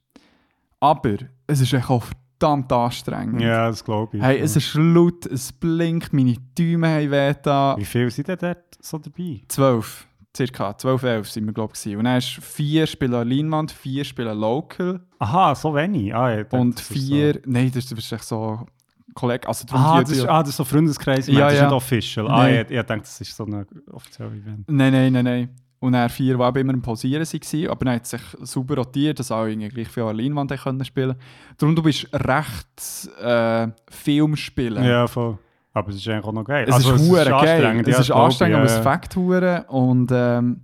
Aber 0.78 1.16
es 1.46 1.60
ist 1.60 1.72
echt 1.72 1.90
auch 1.90 2.04
verdammt 2.40 2.72
anstrengend. 2.72 3.40
Ja, 3.40 3.68
das 3.68 3.84
glaube 3.84 4.16
ich. 4.16 4.22
Hey, 4.22 4.38
es 4.40 4.56
ist 4.56 4.74
laut, 4.74 5.26
es 5.26 5.52
blinkt, 5.52 6.12
meine 6.12 6.36
Däume 6.58 6.88
haben 6.88 7.10
weh 7.10 7.34
da. 7.42 7.76
Wie 7.76 7.84
viele 7.84 8.10
sind 8.10 8.28
denn 8.28 8.38
dort 8.40 8.78
so 8.80 8.98
dabei? 8.98 9.42
12, 9.48 10.06
circa, 10.36 10.76
12, 10.76 11.02
11 11.02 11.30
sind 11.30 11.46
wir, 11.46 11.52
glaube 11.52 11.74
ich. 11.76 11.96
Und 11.96 12.04
dann 12.04 12.18
ist 12.18 12.28
vier 12.28 12.86
spielen 12.86 13.28
Leinwand, 13.28 13.70
vier 13.70 14.04
spielen 14.04 14.38
Local 14.38 15.00
Aha, 15.18 15.54
so 15.54 15.74
wenig. 15.74 16.14
Ah, 16.14 16.30
ja, 16.30 16.40
ich 16.40 16.52
und 16.52 16.80
ist 16.80 16.88
vier, 16.92 17.40
nein, 17.44 17.70
das 17.74 17.84
ist, 17.84 17.92
ist 17.92 18.12
echt 18.12 18.24
so 18.24 18.66
Kollege, 19.14 19.46
also 19.46 19.66
So. 19.68 19.76
Ah, 19.76 20.00
das 20.00 20.10
ist, 20.12 20.24
ah, 20.26 20.40
das 20.40 20.50
ist 20.50 20.56
so 20.56 20.64
Freundeskreis, 20.64 21.26
Ja, 21.26 21.40
das 21.40 21.54
ist 21.54 21.58
ja. 21.60 21.66
nicht 21.66 21.74
official. 21.74 22.28
Ah, 22.28 22.48
ich, 22.48 22.70
ich 22.70 22.82
denke, 22.82 23.00
das 23.02 23.20
ist 23.20 23.36
so 23.36 23.44
ein 23.44 23.66
offizielles 23.90 24.32
Event. 24.32 24.64
Nein, 24.68 24.92
nein, 24.92 25.12
nein, 25.12 25.24
nein. 25.24 25.56
Und 25.82 25.92
dann 25.92 26.10
vier, 26.10 26.36
die 26.36 26.42
eben 26.42 26.58
immer 26.58 26.74
im 26.74 26.82
Pausieren 26.82 27.24
waren, 27.24 27.68
aber 27.68 27.84
dann 27.86 27.94
hat 27.94 28.06
sich 28.06 28.20
super 28.42 28.76
rotiert, 28.76 29.18
dass 29.18 29.32
alle 29.32 29.50
irgendwie 29.50 29.68
gleich 29.70 29.88
viel 29.88 30.02
an 30.02 30.16
Leinwand 30.16 30.50
können 30.60 30.84
spielen 30.84 31.16
Darum, 31.56 31.74
du 31.74 31.82
bist 31.82 32.06
recht 32.12 33.08
äh, 33.22 33.68
Film 33.88 34.36
spielen. 34.36 34.84
Ja, 34.84 35.06
voll. 35.06 35.38
Aber 35.72 35.88
es 35.88 35.96
ist 35.96 36.08
eigentlich 36.08 36.24
auch 36.24 36.32
noch 36.32 36.44
geil. 36.44 36.66
Es 36.68 36.74
Also, 36.74 36.94
ist 36.94 37.08
hure 37.08 37.24
geil. 37.24 37.32
anstrengend, 37.32 37.88
Es 37.88 37.98
ist 37.98 38.10
anstrengend, 38.10 38.56
aber 38.56 38.66
es 38.66 38.78
fängt 38.78 39.16
hure. 39.16 39.64
Und 39.68 40.10
ähm, 40.12 40.60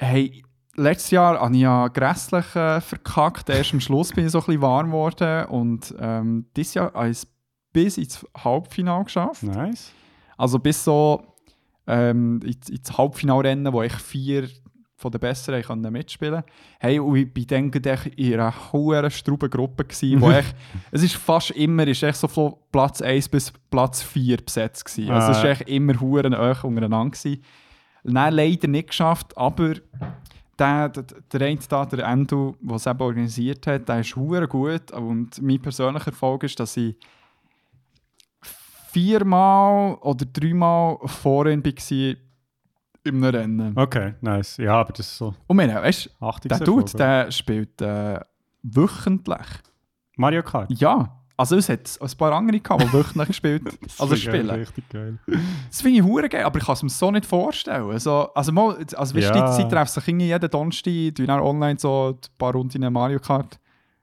hey, 0.00 0.42
letztes 0.74 1.10
Jahr 1.12 1.38
habe 1.38 1.54
ich 1.54 1.60
ja 1.60 1.86
grässlich 1.88 2.56
äh, 2.56 2.80
verkackt. 2.80 3.50
Erst 3.50 3.72
am 3.74 3.80
Schluss 3.80 4.12
bin 4.12 4.24
ich 4.26 4.32
so 4.32 4.38
ein 4.40 4.46
bisschen 4.46 4.62
warm 4.62 4.86
geworden. 4.86 5.44
Und 5.46 5.94
ähm, 6.00 6.46
dieses 6.56 6.74
Jahr 6.74 6.92
habe 6.94 7.06
ich 7.10 7.18
es 7.18 7.26
bis 7.72 7.98
ins 7.98 8.26
Halbfinale 8.42 9.04
geschafft. 9.04 9.42
Nice. 9.44 9.92
Also 10.36 10.58
bis 10.58 10.82
so 10.82 11.22
ähm, 11.90 12.40
ins, 12.44 12.68
ins 12.68 12.96
Halbfinalrennen, 12.96 13.72
wo 13.72 13.82
ich 13.82 13.92
vier 13.94 14.48
von 14.96 15.10
den 15.10 15.20
Besseren 15.20 15.62
können 15.62 15.92
mitspielen 15.92 16.42
Hey, 16.78 16.98
und 16.98 17.16
ich 17.16 17.32
bin 17.32 17.46
dann 17.46 17.70
in 18.16 18.34
einer 18.34 18.52
hohen 18.72 19.10
Straubengruppe 19.10 19.84
gewesen, 19.84 20.20
wo 20.20 20.30
ich, 20.38 20.44
es 20.90 21.02
ist 21.02 21.16
fast 21.16 21.52
immer, 21.52 21.86
ist 21.86 22.02
echt 22.02 22.18
so 22.18 22.28
von 22.28 22.54
Platz 22.70 23.00
1 23.00 23.28
bis 23.30 23.50
Platz 23.70 24.02
4 24.02 24.36
besetzt 24.38 24.84
gewesen. 24.84 25.10
Also 25.10 25.32
es 25.32 25.38
Ah. 25.38 25.40
ist 25.52 25.60
echt 25.60 25.70
immer 25.70 25.98
huren 26.00 26.36
hoch 26.36 26.64
untereinander 26.64 27.16
gewesen. 27.16 27.42
Nein, 28.02 28.34
leider 28.34 28.68
nicht 28.68 28.88
geschafft, 28.88 29.36
aber 29.38 29.74
der, 30.58 30.90
der, 30.90 31.04
der 31.32 31.48
eine 31.48 31.58
da, 31.68 31.86
der 31.86 32.06
Endo, 32.06 32.56
der 32.60 32.76
es 32.76 32.86
eben 32.86 33.00
organisiert 33.00 33.66
hat, 33.66 33.88
der 33.88 34.00
ist 34.00 34.14
hure 34.16 34.46
gut 34.48 34.90
und 34.92 35.40
mein 35.40 35.60
persönlicher 35.60 36.08
Erfolg 36.08 36.42
ist, 36.44 36.60
dass 36.60 36.76
ich 36.76 36.94
viermal 38.92 39.94
oder 40.00 40.24
dreimal 40.26 40.98
vor 41.06 41.46
ihm 41.46 41.64
war 41.64 42.14
im 43.04 43.24
Rennen. 43.24 43.72
Okay, 43.76 44.14
nice. 44.20 44.56
Ja, 44.58 44.74
aber 44.74 44.92
das 44.92 45.06
ist 45.06 45.16
so 45.16 45.34
Und 45.46 45.56
meine, 45.56 45.74
weißt 45.74 46.10
du, 46.20 46.48
der 46.48 46.58
Dude, 46.60 46.92
der 46.96 47.30
spielt 47.30 47.80
äh, 47.80 48.20
wöchentlich. 48.62 49.46
Mario 50.16 50.42
Kart. 50.42 50.70
Ja, 50.70 51.16
also 51.36 51.56
es 51.56 51.70
hat 51.70 51.98
ein 52.00 52.10
paar 52.18 52.32
andere 52.32 52.60
gehabt, 52.60 52.82
die 52.82 52.92
wöchentlich 52.92 53.28
gespielt 53.28 53.62
Das 53.82 53.98
also 54.00 54.14
spielen. 54.16 54.50
Richtig 54.50 54.86
geil. 54.90 55.18
Das 55.70 55.80
finde 55.80 56.00
ich 56.00 56.04
hure 56.04 56.28
geil, 56.28 56.44
aber 56.44 56.58
ich 56.58 56.66
kann 56.66 56.74
es 56.74 56.82
mir 56.82 56.90
so 56.90 57.10
nicht 57.10 57.24
vorstellen. 57.24 57.90
Also, 57.90 58.28
also, 58.34 58.52
mal, 58.52 58.76
also 58.94 59.14
weißt 59.16 59.30
du, 59.30 59.38
Ja. 59.38 59.56
die 59.56 59.68
Zeit 59.68 59.88
sich 59.88 60.08
irgendwie 60.08 60.26
jeden 60.26 60.50
Donnerstag, 60.50 61.14
dann 61.26 61.40
online 61.40 61.78
so 61.78 62.10
ein 62.10 62.18
paar 62.36 62.52
Runden 62.52 62.92
Mario 62.92 63.18
Kart 63.20 63.58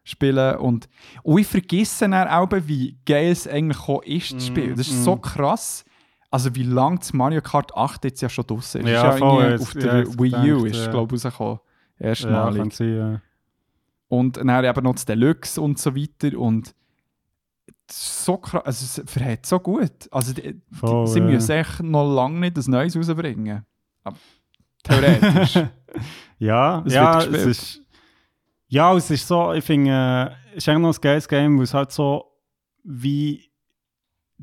spielen 0.08 0.58
und, 0.58 0.88
und 1.24 1.40
ich 1.40 1.48
vergesse 1.48 2.10
dann 2.10 2.28
auch, 2.28 2.50
wie 2.52 2.98
geil 3.06 3.32
es 3.32 3.48
eigentlich 3.48 3.80
auch 3.88 4.02
ist, 4.04 4.34
das 4.34 4.48
Spiel. 4.48 4.74
Das 4.76 4.88
ist 4.88 5.02
mm. 5.02 5.04
so 5.04 5.16
krass. 5.18 5.84
Also 6.30 6.54
wie 6.56 6.64
lange 6.64 7.00
das 7.00 7.14
Mario 7.14 7.42
Kart 7.42 7.76
8 7.76 8.04
jetzt 8.06 8.22
ja 8.22 8.30
schon 8.30 8.46
draussen 8.48 8.82
ist. 8.82 8.90
Ja, 8.90 9.12
ist 9.12 9.20
voll, 9.20 9.44
irgendwie 9.44 9.52
jetzt- 9.52 9.62
auf 9.62 9.74
ja, 9.76 9.82
der 9.82 10.00
jetzt 10.00 10.20
Wii 10.20 10.54
U 10.54 10.58
gedacht, 10.64 10.66
ist, 10.76 10.86
ja. 10.86 10.92
glaube 10.92 11.16
ich, 11.16 11.26
rausgekommen. 11.26 11.60
Ja, 12.00 12.06
Erstmalig. 12.08 12.74
sein, 12.74 12.96
ja. 12.96 13.22
Und 14.10 14.38
dann 14.38 14.64
eben 14.66 14.84
noch 14.84 14.94
das 14.94 15.06
Deluxe 15.06 15.62
und 15.62 15.80
so 15.80 15.96
weiter. 15.96 16.38
Und 16.38 16.74
das 17.88 17.98
ist 17.98 18.26
so 18.26 18.38
krass, 18.38 18.64
also 18.66 19.02
es 19.02 19.12
verhält 19.12 19.46
so 19.46 19.60
gut. 19.60 19.92
Also 20.12 20.34
die, 20.34 20.54
die, 20.54 20.62
Voll, 20.76 21.08
sie 21.08 21.20
ja. 21.20 21.26
müssen 21.26 21.52
echt 21.52 21.84
noch 21.84 22.14
lange 22.14 22.40
nicht 22.40 22.58
ein 22.58 22.72
Neues 22.72 22.96
rausbringen. 22.96 23.66
Aber 24.04 24.18
theoretisch. 24.84 25.60
Ja, 26.40 26.84
Es 26.86 26.94
ja, 26.94 27.16
wird 27.16 27.24
es 27.24 27.30
gespielt. 27.32 27.48
ist. 27.48 27.82
Ja, 28.68 28.94
es 28.96 29.10
ist 29.10 29.28
so, 29.28 29.54
ich 29.54 29.64
finde, 29.64 29.92
äh, 29.92 30.50
es 30.52 30.58
ist 30.58 30.70
eigentlich 30.70 30.82
noch 30.82 30.98
ein 30.98 31.02
geiles 31.02 31.28
Game, 31.28 31.58
weil 31.58 31.64
es 31.64 31.74
halt 31.74 31.92
so 31.92 32.26
wie. 32.84 33.44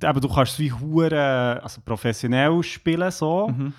Eben, 0.02 0.20
du 0.20 0.28
kannst 0.28 0.54
es 0.54 0.58
wie 0.58 0.72
hure, 0.72 1.60
also 1.62 1.80
professionell 1.84 2.62
spielen, 2.64 3.10
so, 3.12 3.48
mhm. 3.48 3.72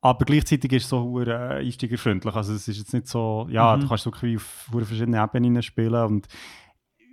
aber 0.00 0.24
gleichzeitig 0.24 0.72
ist 0.72 0.84
es 0.84 0.88
so 0.88 1.02
hure 1.02 1.50
einsteigerfreundlich. 1.56 2.34
Also, 2.34 2.54
es 2.54 2.66
ist 2.66 2.78
jetzt 2.78 2.92
nicht 2.92 3.06
so, 3.06 3.46
ja, 3.48 3.76
Mhm. 3.76 3.82
du 3.82 3.88
kannst 3.88 4.04
wirklich 4.06 4.32
wie 4.32 4.36
auf 4.36 4.68
hure 4.72 4.84
verschiedene 4.84 5.22
Ebenen 5.22 5.62
spielen 5.62 6.04
und 6.04 6.26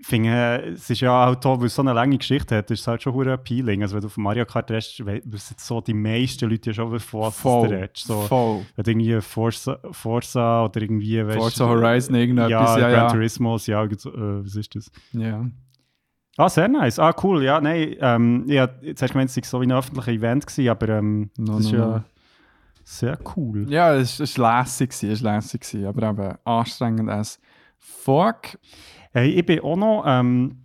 finde, 0.01 0.71
es 0.73 0.89
ist 0.89 1.01
ja 1.01 1.27
auch 1.27 1.35
toll, 1.35 1.59
weil 1.59 1.67
es 1.67 1.75
so 1.75 1.81
eine 1.81 1.93
lange 1.93 2.17
Geschichte 2.17 2.57
hat, 2.57 2.71
ist 2.71 2.81
es 2.81 2.87
halt 2.87 3.01
schon 3.03 3.13
hure 3.13 3.33
appealing. 3.33 3.81
Also, 3.81 3.95
wenn 3.95 4.01
du 4.01 4.07
auf 4.07 4.17
Mario 4.17 4.45
Kart 4.45 4.69
redest, 4.71 5.05
wissen 5.05 5.55
so 5.57 5.81
die 5.81 5.93
meisten 5.93 6.49
Leute 6.49 6.69
ja 6.69 6.73
schon, 6.73 6.99
von 6.99 7.21
was 7.21 7.35
du 7.35 7.41
Voll. 7.41 7.67
redest. 7.67 8.07
So, 8.07 8.21
Voll. 8.21 8.65
wenn 8.75 8.83
du 8.83 8.91
irgendwie 8.91 9.21
Forza, 9.21 9.79
Forza 9.91 10.65
oder 10.65 10.81
irgendwie, 10.81 11.25
weißt, 11.25 11.37
Forza 11.37 11.67
Horizon, 11.67 12.15
irgendetwas, 12.15 12.51
ja, 12.51 12.79
ja, 12.79 12.89
Gran 12.89 13.03
ja. 13.03 13.11
Turismo, 13.11 13.57
ja, 13.57 13.83
äh, 13.83 13.89
was 13.89 14.55
ist 14.55 14.75
das? 14.75 14.91
ja. 15.13 15.45
Ah, 16.37 16.47
sehr 16.47 16.69
nice. 16.69 16.97
Ah, 16.99 17.13
cool, 17.21 17.43
ja, 17.43 17.59
nein, 17.59 17.97
ähm, 17.99 18.45
ja, 18.47 18.69
jetzt 18.81 19.01
hast 19.01 19.09
du 19.09 19.13
gemeint, 19.13 19.29
es 19.29 19.35
sei 19.35 19.41
so 19.43 19.59
wie 19.59 19.65
ein 19.65 19.73
öffentliches 19.73 20.13
Event 20.13 20.47
gewesen, 20.47 20.69
aber 20.69 20.87
ähm, 20.87 21.29
No, 21.35 21.57
das 21.57 21.65
ist 21.65 21.71
no, 21.73 21.77
ja 21.77 21.85
no. 21.87 22.03
sehr 22.85 23.19
cool. 23.35 23.65
Ja, 23.69 23.93
es 23.95 24.37
war 24.37 24.61
lässig, 24.61 24.93
es 25.03 25.21
war 25.21 25.35
lässig, 25.35 25.85
aber 25.85 26.09
eben 26.09 26.35
anstrengend 26.45 27.09
als 27.09 27.41
fuck. 27.77 28.57
Hey, 29.11 29.29
ich 29.31 29.45
bin 29.45 29.59
auch 29.61 29.75
noch 29.75 30.03
ähm, 30.05 30.57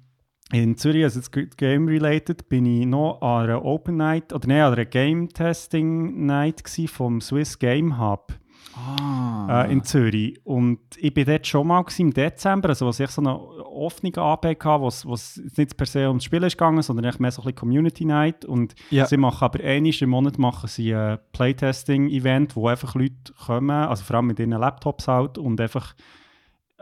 in 0.52 0.76
Zürich, 0.76 1.02
also 1.04 1.18
jetzt 1.20 1.56
game-related, 1.56 2.48
bin 2.48 2.66
ich 2.66 2.84
noch 2.86 3.20
an 3.22 3.44
einer 3.44 3.64
Open 3.64 3.96
Night, 3.96 4.32
oder 4.32 4.46
nein, 4.46 4.60
an 4.62 4.72
einer 4.74 4.84
Game-Testing-Night 4.84 6.62
vom 6.86 7.20
Swiss 7.20 7.58
Game 7.58 7.98
Hub. 7.98 8.34
Ah. 8.76 9.66
äh, 9.66 9.72
in 9.72 9.84
Zürich. 9.84 10.40
Und 10.44 10.80
ich 10.96 11.14
war 11.16 11.24
dort 11.24 11.46
schon 11.46 11.66
mal 11.68 11.84
im 11.96 12.12
Dezember, 12.12 12.70
also 12.70 12.86
was 12.88 12.98
ich 12.98 13.08
so 13.10 13.20
eine 13.22 13.38
offene 13.38 14.10
AB 14.16 14.46
hatte, 14.46 14.80
wo 14.82 14.88
es- 15.14 15.40
nicht 15.56 15.76
per 15.76 15.86
se 15.86 16.08
ums 16.08 16.24
Spiel 16.24 16.42
ist 16.42 16.58
gegangen, 16.58 16.82
sondern 16.82 17.04
mehr 17.20 17.30
so 17.30 17.40
ein 17.42 17.44
bisschen 17.44 17.54
Community 17.54 18.04
Night. 18.04 18.44
Und 18.44 18.74
Ja. 18.90 19.06
sie 19.06 19.16
machen 19.16 19.44
aber 19.44 19.62
einmal 19.62 19.92
im 20.00 20.10
Monat 20.10 20.38
machen 20.38 20.66
sie 20.68 20.92
ein 20.92 21.18
Playtesting-Event, 21.32 22.56
wo 22.56 22.66
einfach 22.66 22.96
Leute 22.96 23.32
kommen, 23.46 23.70
also 23.70 24.02
vor 24.02 24.16
allem 24.16 24.26
mit 24.26 24.40
ihren 24.40 24.50
Laptops 24.50 25.06
halt, 25.06 25.38
und 25.38 25.60
einfach 25.60 25.94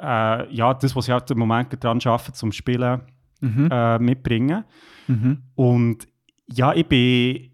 äh, 0.02 0.52
ja, 0.52 0.74
das, 0.74 0.94
was 0.96 1.06
sie 1.06 1.12
halt 1.12 1.30
im 1.30 1.38
Moment 1.38 1.82
dran 1.82 2.00
arbeiten, 2.04 2.34
zum 2.34 2.52
Spielen, 2.52 3.02
mhm. 3.40 3.68
äh, 3.70 3.98
mitbringen. 3.98 4.64
Mhm. 5.06 5.42
Und 5.54 6.06
ja, 6.46 6.72
ich 6.74 6.86
bin. 6.86 7.48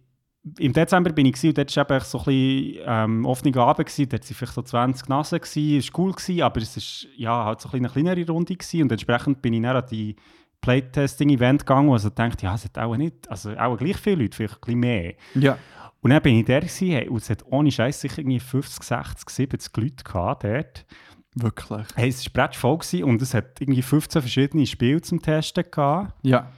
Im 0.59 0.73
Dezember 0.73 1.13
bin 1.13 1.27
ich 1.27 1.35
gewesen, 1.35 1.49
und 1.49 1.59
dort 1.59 1.77
war 1.77 1.91
eben 1.91 2.05
so 2.05 2.19
ein 2.19 2.25
bisschen 2.25 2.85
ähm, 2.87 3.27
offene 3.27 3.55
Abend. 3.61 3.87
Gewesen. 3.87 4.09
Dort 4.09 4.23
waren 4.23 4.35
vielleicht 4.35 4.55
so 4.55 4.63
20 4.63 5.09
Nasen. 5.11 5.41
Es 5.43 5.57
war 5.57 6.01
cool, 6.01 6.13
gewesen, 6.13 6.43
aber 6.43 6.61
es 6.63 6.77
war 6.77 7.11
ja, 7.17 7.45
halt 7.45 7.61
so 7.61 7.69
ein 7.69 7.75
eine 7.75 7.89
kleinere 7.89 8.27
Runde. 8.27 8.55
Gewesen. 8.57 8.83
Und 8.83 8.93
entsprechend 8.93 9.43
bin 9.43 9.53
ich 9.53 9.63
dann 9.63 9.77
an 9.77 9.85
die 9.91 10.17
Playtesting-Event 10.63 11.67
gegangen, 11.67 11.89
wo 11.89 11.97
ich 11.97 12.03
so 12.03 12.09
dachte, 12.09 12.47
ja, 12.47 12.55
es 12.55 12.65
hat 12.65 12.79
auch 12.79 12.97
nicht, 12.97 13.31
also 13.31 13.55
auch 13.57 13.77
gleich 13.77 13.99
viele 13.99 14.23
Leute, 14.23 14.37
vielleicht 14.37 14.55
ein 14.55 14.61
bisschen 14.61 14.81
mehr. 14.81 15.15
Ja. 15.35 15.59
Und 16.01 16.11
dann 16.11 16.23
bin 16.23 16.37
ich 16.37 16.45
der 16.45 16.61
gewesen, 16.61 16.91
hey, 16.91 17.09
und 17.09 17.19
es 17.19 17.31
hat 17.31 17.45
ohne 17.47 17.71
Scheiß 17.71 18.01
sicher 18.01 18.19
irgendwie 18.19 18.41
50, 18.41 18.83
60, 18.83 19.31
70 19.31 19.77
Leute 19.77 20.05
gehabt 20.05 20.45
dort. 20.45 20.87
Wirklich. 21.43 21.87
Hey, 21.95 22.09
es 22.09 22.29
war 22.35 22.53
voll 22.53 22.79
und 23.05 23.23
es 23.23 23.35
hat 23.35 23.61
irgendwie 23.61 23.83
15 23.83 24.23
verschiedene 24.23 24.67
Spiele 24.67 25.01
zum 25.01 25.21
Testen 25.23 25.65
gehabt. 25.71 26.13
Ja. 26.23 26.49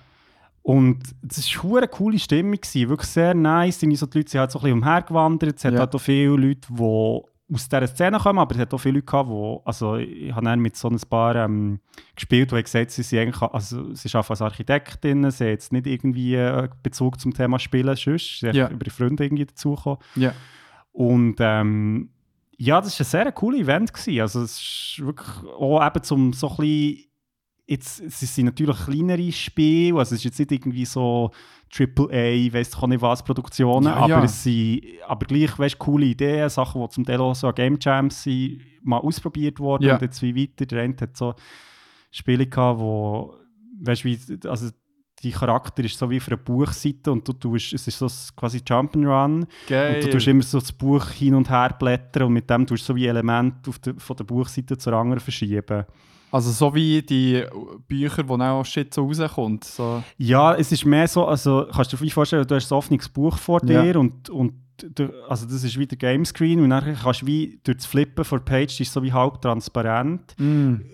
Und 0.62 0.98
es 1.28 1.64
war 1.64 1.78
eine 1.78 1.88
coole 1.88 2.18
Stimmung, 2.18 2.52
gewesen, 2.60 2.88
wirklich 2.88 3.08
sehr 3.10 3.34
nice. 3.34 3.82
Irgendwie 3.82 3.96
so 3.96 4.06
die 4.06 4.18
Leute 4.18 4.30
sind 4.30 4.40
halt 4.40 4.50
so 4.50 4.58
ein 4.58 4.62
bisschen 4.62 4.78
umhergewandert. 4.78 5.56
Es 5.56 5.64
hat 5.64 5.72
Ja. 5.72 5.80
halt 5.80 5.94
auch 5.94 6.00
viele 6.00 6.36
Leute, 6.36 6.68
die 6.70 7.20
aus 7.52 7.68
dieser 7.68 7.86
Szene 7.88 8.18
kommen, 8.18 8.38
aber 8.38 8.54
es 8.54 8.60
hat 8.60 8.72
auch 8.72 8.78
viele 8.78 8.96
Leute 8.96 9.06
gehabt, 9.06 9.28
die, 9.28 9.56
also 9.64 9.96
ich 9.96 10.32
habe 10.32 10.44
dann 10.44 10.60
mit 10.60 10.76
so 10.76 10.88
ein 10.88 11.00
paar 11.08 11.34
ähm, 11.34 11.80
gespielt, 12.14 12.52
die 12.52 12.54
haben 12.54 12.62
gesagt, 12.62 12.92
sie 12.92 13.02
sind 13.02 13.18
eigentlich, 13.18 13.42
also 13.42 13.92
sie 13.92 14.08
arbeiten 14.14 14.30
als 14.32 14.42
Architektin, 14.42 15.28
sie 15.32 15.44
haben 15.44 15.50
jetzt 15.50 15.72
nicht 15.72 15.86
irgendwie 15.88 16.36
äh, 16.36 16.68
Bezug 16.84 17.18
zum 17.18 17.34
Thema 17.34 17.58
Spielen, 17.58 17.96
sonst, 17.96 18.24
sie 18.38 18.46
sind 18.46 18.54
Ja. 18.54 18.68
über 18.68 18.86
ihre 18.86 18.94
Freunde 18.94 19.24
irgendwie 19.24 19.46
dazugekommen. 19.46 19.98
Ja. 20.14 20.32
Und 20.92 21.36
ähm, 21.40 22.10
ja, 22.62 22.78
das 22.80 22.98
war 23.00 23.06
ein 23.06 23.08
sehr 23.10 23.32
cooles 23.32 23.60
Event. 23.62 23.92
Gewesen. 23.94 24.20
Also 24.20 24.42
es 24.42 24.60
ist 24.60 25.00
wirklich 25.04 25.28
auch 25.58 25.86
eben 25.86 26.02
zum 26.02 26.32
so 26.34 26.50
ein 26.50 26.56
bisschen, 26.56 27.04
jetzt, 27.66 28.00
es 28.00 28.34
sind 28.34 28.44
natürlich 28.46 28.76
kleinere 28.84 29.32
Spiele, 29.32 29.98
also 29.98 30.14
es 30.14 30.20
ist 30.20 30.24
jetzt 30.24 30.38
nicht 30.40 30.52
irgendwie 30.52 30.84
so 30.84 31.30
AAA, 31.74 32.52
weiss 32.52 32.76
auch 32.76 32.86
nicht 32.86 33.00
was, 33.00 33.22
Produktionen, 33.24 33.86
Ja, 33.86 33.94
aber 33.94 34.08
ja. 34.08 34.24
es 34.24 34.42
sind 34.42 34.82
aber 35.06 35.24
gleich, 35.24 35.58
weißt, 35.58 35.78
coole 35.78 36.04
Ideen, 36.06 36.50
Sachen, 36.50 36.82
die 36.82 36.88
zum 36.90 37.04
Teil 37.06 37.20
auch 37.20 37.34
so 37.34 37.46
an 37.48 37.54
Game 37.54 37.78
Jams 37.80 38.24
sind, 38.24 38.60
mal 38.82 38.98
ausprobiert 38.98 39.58
worden 39.58 39.84
Ja. 39.84 39.94
und 39.94 40.02
jetzt 40.02 40.20
wie 40.20 40.36
weiter. 40.36 40.66
Der 40.66 40.82
eine 40.82 40.96
hat 41.00 41.16
so 41.16 41.34
Spiele 42.10 42.46
gehabt, 42.46 42.80
wo, 42.80 43.36
weißt, 43.80 44.04
wie, 44.04 44.18
also 44.46 44.68
die 45.22 45.30
Charakter 45.30 45.84
ist 45.84 45.98
so 45.98 46.08
wie 46.08 46.16
auf 46.18 46.28
einer 46.28 46.36
Buchseite 46.38 47.12
und 47.12 47.26
du 47.26 47.32
tust, 47.32 47.72
es 47.72 47.86
ist 47.86 47.98
so 47.98 48.08
quasi 48.36 48.58
Jump'n'Run 48.58 49.40
und 49.42 50.04
du 50.04 50.10
tust 50.10 50.26
immer 50.28 50.42
so 50.42 50.58
das 50.60 50.72
Buch 50.72 51.08
hin 51.10 51.34
und 51.34 51.50
her 51.50 51.74
blättern 51.78 52.24
und 52.24 52.32
mit 52.32 52.48
dem 52.48 52.66
tust 52.66 52.82
du 52.84 52.92
so 52.92 52.96
wie 52.96 53.06
Elemente 53.06 53.70
der, 53.84 53.94
von 53.98 54.16
der 54.16 54.24
Buchseite 54.24 54.78
zur 54.78 54.92
anderen 54.94 55.20
verschieben. 55.20 55.84
Also 56.32 56.50
so 56.52 56.74
wie 56.74 57.02
die 57.02 57.44
Bücher, 57.88 58.26
wo 58.28 58.36
auch 58.36 58.64
Shit 58.64 58.94
so 58.94 59.04
rauskommt. 59.04 59.64
So. 59.64 60.02
Ja, 60.16 60.54
es 60.54 60.70
ist 60.70 60.84
mehr 60.86 61.08
so, 61.08 61.26
also 61.26 61.66
kannst 61.72 61.92
du 61.92 61.96
dir 61.96 62.10
vorstellen, 62.10 62.46
du 62.46 62.54
hast 62.54 62.72
ein 62.72 62.76
offenes 62.76 63.08
Buch 63.08 63.36
vor 63.36 63.60
Ja. 63.64 63.82
dir 63.82 63.98
und, 63.98 64.30
und 64.30 64.52
du, 64.52 64.54
also 65.28 65.46
das 65.46 65.64
ist 65.64 65.78
wie 65.78 65.86
der 65.86 65.98
Gamescreen 65.98 66.60
und 66.60 66.70
dann 66.70 66.96
kannst 67.02 67.22
du 67.22 67.26
wie 67.26 67.58
durch 67.64 67.78
das 67.78 67.86
Flippen 67.86 68.24
von 68.24 68.38
der 68.38 68.44
Page, 68.44 68.76
die 68.76 68.82
ist 68.82 68.92
so 68.92 69.02
wie 69.02 69.12
halb 69.12 69.40
transparent, 69.40 70.34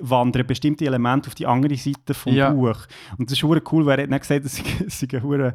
wandern 0.00 0.46
bestimmte 0.46 0.86
Elemente 0.86 1.28
auf 1.28 1.34
die 1.34 1.46
andere 1.46 1.76
Seite 1.76 2.14
vom 2.14 2.34
Ja. 2.34 2.50
Buch. 2.50 2.78
Und 3.18 3.30
das 3.30 3.38
ist 3.38 3.42
hure 3.42 3.62
cool, 3.72 3.86
weil 3.86 3.98
er 3.98 4.02
hat 4.04 4.10
nicht 4.10 4.20
gesagt, 4.20 4.44
es 4.46 4.56
sei- 4.56 4.86
es 4.86 5.06
ein 5.14 5.22
hure 5.22 5.54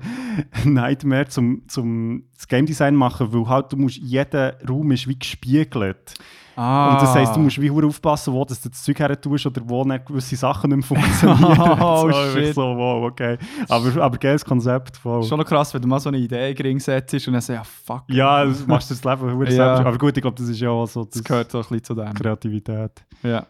Nightmare 0.66 1.28
zum, 1.28 1.64
zum 1.68 2.24
das 2.36 2.48
Game 2.48 2.66
Design 2.66 2.96
machen, 2.96 3.32
weil 3.34 3.48
halt 3.48 3.72
du 3.72 3.78
musst, 3.78 3.98
jeder 3.98 4.58
Raum 4.68 4.92
ist 4.92 5.08
wie 5.08 5.18
gespiegelt. 5.18 6.14
Ah. 6.56 6.92
Und 6.94 7.02
das 7.02 7.16
heisst, 7.16 7.36
du 7.36 7.40
musst 7.40 7.60
wie 7.62 7.72
aufpassen, 7.72 8.34
wo 8.34 8.44
du 8.44 8.54
das 8.54 8.84
Zeug 8.84 9.00
her 9.00 9.20
tust 9.20 9.46
oder 9.46 9.62
wo 9.66 9.84
nicht 9.84 10.06
gewisse 10.06 10.36
Sachen 10.36 10.72
nicht 10.76 10.90
mehr 10.90 11.00
funktionieren. 11.00 11.78
Oh, 11.82 12.12
so, 12.12 12.32
shit. 12.34 12.54
so, 12.54 12.62
wow, 12.62 13.10
okay. 13.10 13.38
Aber, 13.70 14.02
aber 14.04 14.18
geiles 14.18 14.44
Konzept, 14.44 14.98
voll. 14.98 15.24
Schon 15.24 15.40
noch 15.40 15.46
krass, 15.46 15.74
wenn 15.74 15.82
du 15.82 15.88
mal 15.88 16.00
so 16.00 16.10
eine 16.10 16.18
Idee 16.18 16.54
gering 16.54 16.80
setzt 16.80 17.14
und 17.28 17.34
dann 17.34 17.42
sagst, 17.42 17.50
ja 17.50 17.64
fuck, 17.64 18.04
Ja, 18.10 18.46
das 18.46 18.66
machst 18.68 18.90
du 18.90 18.96
das 18.96 19.04
Leben 19.04 19.40
Ja. 19.42 19.46
selbst. 19.52 19.86
Aber 19.86 19.98
gut, 19.98 20.18
ich 20.18 20.22
glaube, 20.22 20.38
das 20.38 20.50
ist 20.50 20.60
ja 20.60 20.70
auch 20.70 20.86
so 20.88 21.04
das 21.06 21.14
das 21.14 21.24
gehört 21.24 21.52
so 21.52 21.60
ein 21.60 21.62
bisschen 21.62 21.84
zu 21.84 21.96
dem. 21.96 22.14
Kreativität. 22.14 23.06
Ja. 23.24 23.46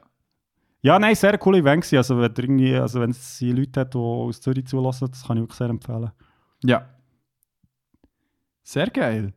Ja, 0.84 0.98
nein, 0.98 1.14
sehr 1.16 1.38
coole 1.38 1.60
Event 1.60 1.84
gewesen. 1.84 1.98
Also, 1.98 2.18
wenn, 2.20 2.32
irgendwie, 2.36 2.76
also, 2.76 3.00
wenn 3.00 3.12
es 3.12 3.40
Leute 3.42 3.82
hat, 3.82 3.94
die 3.94 3.98
aus 4.00 4.42
Zürich 4.42 4.66
zulassen, 4.66 5.08
das 5.12 5.24
kann 5.26 5.38
ich 5.38 5.42
wirklich 5.44 5.58
sehr 5.58 5.70
empfehlen. 5.70 6.12
Ja. 6.64 6.86
Sehr 8.64 8.90
geil. 8.90 9.34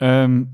Ähm, 0.00 0.48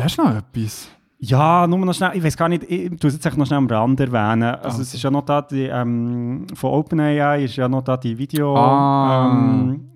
hast 0.00 0.18
du 0.18 0.22
noch 0.22 0.36
etwas? 0.36 0.88
Ja, 1.18 1.66
nur 1.68 1.78
noch 1.78 1.94
schnell, 1.94 2.10
ich 2.14 2.24
weiß 2.24 2.36
gar 2.36 2.48
nicht, 2.48 2.64
ich 2.64 2.90
tue 2.98 3.08
es 3.08 3.14
jetzt 3.22 3.36
noch 3.36 3.46
schnell 3.46 3.58
am 3.58 3.68
Rand 3.68 4.00
erwähnen. 4.00 4.42
Also, 4.42 4.64
Also. 4.68 4.82
es 4.82 4.94
ist 4.94 5.02
ja 5.02 5.10
noch 5.10 5.24
da, 5.24 5.40
die, 5.42 5.64
ähm, 5.66 6.46
von 6.54 6.70
OpenAI 6.72 7.44
ist 7.44 7.54
ja 7.56 7.68
noch 7.68 7.82
da 7.82 7.96
die 7.96 8.18
Video, 8.18 8.56
Ah. 8.56 9.30
ähm, 9.32 9.88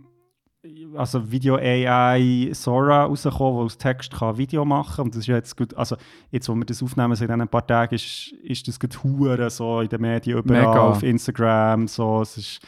also 0.96 1.30
Video 1.30 1.56
AI 1.56 2.50
Sora 2.52 3.04
rausgekommen, 3.04 3.58
die 3.58 3.64
aus 3.64 3.76
Text 3.76 4.12
kann 4.14 4.38
Video 4.38 4.64
machen 4.64 4.96
kann. 4.96 5.04
Und 5.06 5.14
das 5.14 5.20
ist 5.22 5.26
jetzt 5.26 5.56
gut, 5.56 5.76
also 5.76 5.96
jetzt, 6.30 6.48
wo 6.48 6.54
wir 6.54 6.64
das 6.64 6.82
aufnehmen, 6.82 7.14
so 7.16 7.24
in 7.24 7.30
diesen 7.32 7.48
paar 7.48 7.66
Tagen, 7.66 7.94
ist, 7.96 8.32
ist 8.44 8.68
das 8.68 8.78
gut 8.78 9.02
hure 9.02 9.50
so 9.50 9.80
in 9.80 9.88
den 9.88 10.00
Medien, 10.00 10.38
überall, 10.38 10.60
Mega. 10.68 10.80
auf 10.80 11.02
Instagram, 11.02 11.88
so, 11.88 12.22
es 12.22 12.36
ist, 12.38 12.60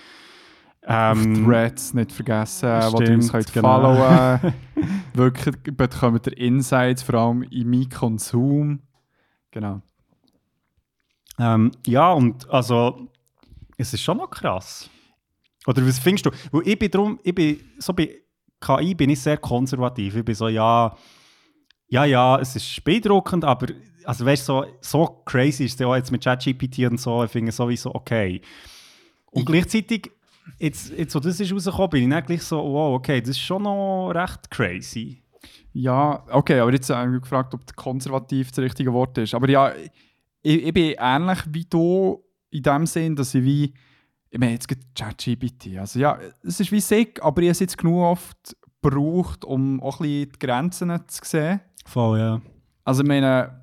ähm, 0.88 1.44
Threads 1.44 1.94
nicht 1.94 2.12
vergessen, 2.12 2.68
wo 2.68 3.00
ihr 3.00 3.06
stimmt, 3.06 3.10
uns 3.22 3.32
könnt 3.32 3.52
genau. 3.52 3.80
followen 3.94 4.54
Wirklich 5.14 5.54
bekommt 5.76 6.26
ihr 6.26 6.36
Insights, 6.38 7.02
vor 7.02 7.14
allem 7.16 7.42
in 7.44 7.68
meinem 7.70 7.88
Konsum. 7.88 8.80
Genau. 9.50 9.82
Ähm, 11.38 11.70
ja, 11.86 12.12
und 12.12 12.48
also, 12.50 13.08
es 13.76 13.92
ist 13.92 14.02
schon 14.02 14.16
noch 14.16 14.30
krass. 14.30 14.88
Oder 15.66 15.86
was 15.86 15.98
findest 15.98 16.26
du? 16.26 16.30
Weil 16.50 16.66
ich 16.66 16.78
bin 16.78 16.90
drum, 16.90 17.20
ich 17.22 17.34
bin, 17.34 17.60
so 17.78 17.92
bei 17.92 18.22
KI 18.60 18.94
bin 18.94 19.10
ich 19.10 19.20
sehr 19.20 19.36
konservativ. 19.36 20.16
Ich 20.16 20.24
bin 20.24 20.34
so, 20.34 20.48
ja, 20.48 20.96
ja, 21.88 22.04
ja, 22.04 22.38
es 22.38 22.56
ist 22.56 22.82
beeindruckend, 22.84 23.44
aber, 23.44 23.68
also 24.04 24.24
weißt 24.24 24.44
so, 24.44 24.64
so 24.80 25.22
crazy 25.24 25.64
ist 25.64 25.74
es 25.74 25.78
ja 25.80 25.94
jetzt 25.96 26.10
mit 26.10 26.24
ChatGPT 26.24 26.80
und 26.90 26.98
so, 27.00 27.22
ich 27.24 27.30
finde 27.30 27.50
es 27.50 27.56
sowieso 27.56 27.94
okay. 27.94 28.40
Und 29.30 29.42
Ich- 29.42 29.46
gleichzeitig, 29.46 30.10
jetzt, 30.58 30.90
jetzt, 30.90 31.14
wo 31.14 31.20
das 31.20 31.38
ist 31.40 31.52
rausgekommen, 31.52 31.90
bin 31.90 32.02
ich 32.04 32.10
dann 32.10 32.24
gleich 32.24 32.42
so, 32.42 32.58
wow, 32.58 32.96
okay, 32.96 33.20
das 33.20 33.30
ist 33.30 33.40
schon 33.40 33.62
noch 33.62 34.10
recht 34.10 34.50
crazy. 34.50 35.22
Ja, 35.72 36.24
okay, 36.30 36.58
aber 36.60 36.72
jetzt 36.72 36.90
habe 36.90 37.14
ich 37.14 37.22
gefragt, 37.22 37.54
ob 37.54 37.76
konservativ 37.76 38.50
das 38.50 38.58
richtige 38.58 38.92
Wort 38.92 39.16
ist. 39.18 39.34
Aber 39.34 39.48
ja, 39.48 39.72
ich, 40.42 40.66
ich 40.66 40.72
bin 40.72 40.94
ähnlich 40.98 41.38
wie 41.50 41.64
du 41.64 42.22
in 42.50 42.62
dem 42.62 42.86
Sinn, 42.86 43.14
dass 43.14 43.34
ich 43.34 43.44
wie, 43.44 43.74
ich 44.30 44.38
meine, 44.38 44.52
jetzt 44.52 44.66
gibt 44.66 44.94
ChatGPT. 44.94 45.78
Also 45.78 46.00
ja, 46.00 46.18
es 46.42 46.60
ist 46.60 46.72
wie 46.72 46.80
sick, 46.80 47.22
aber 47.22 47.42
ich 47.42 47.48
habe 47.48 47.52
es 47.52 47.60
jetzt 47.60 47.78
genug 47.78 48.02
oft 48.02 48.56
gebraucht, 48.82 49.44
um 49.44 49.80
auch 49.82 50.00
ein 50.00 50.04
bisschen 50.04 50.32
die 50.32 50.38
Grenzen 50.38 51.08
zu 51.08 51.20
sehen. 51.24 51.60
Voll, 51.84 52.18
ja. 52.18 52.40
Also 52.84 53.02
ich 53.02 53.08
meine, 53.08 53.62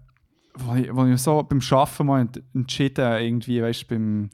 wo 0.54 0.76
ich, 0.76 0.96
wo 0.96 1.06
ich 1.06 1.22
so 1.22 1.44
beim 1.44 1.60
Arbeiten 1.72 2.06
mal 2.06 2.22
ent- 2.22 2.44
entschieden 2.54 3.22
irgendwie, 3.22 3.62
weißt 3.62 3.84
du, 3.84 3.88
beim, 3.88 4.30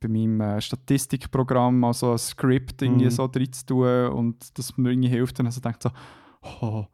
bei 0.00 0.08
meinem 0.08 0.40
äh, 0.40 0.60
Statistikprogramm 0.60 1.78
mal 1.78 1.92
so 1.92 2.12
ein 2.12 2.18
Skript 2.18 2.80
irgendwie 2.82 3.04
Mhm. 3.06 3.10
so 3.10 3.28
drin 3.28 3.52
zu 3.52 3.66
tun 3.66 4.06
und 4.08 4.58
das 4.58 4.76
mir 4.76 4.90
irgendwie 4.90 5.08
hilft, 5.08 5.38
dann 5.38 5.46
also 5.46 5.60
denkt 5.60 5.82
so, 5.82 5.90
oh, 6.62 6.86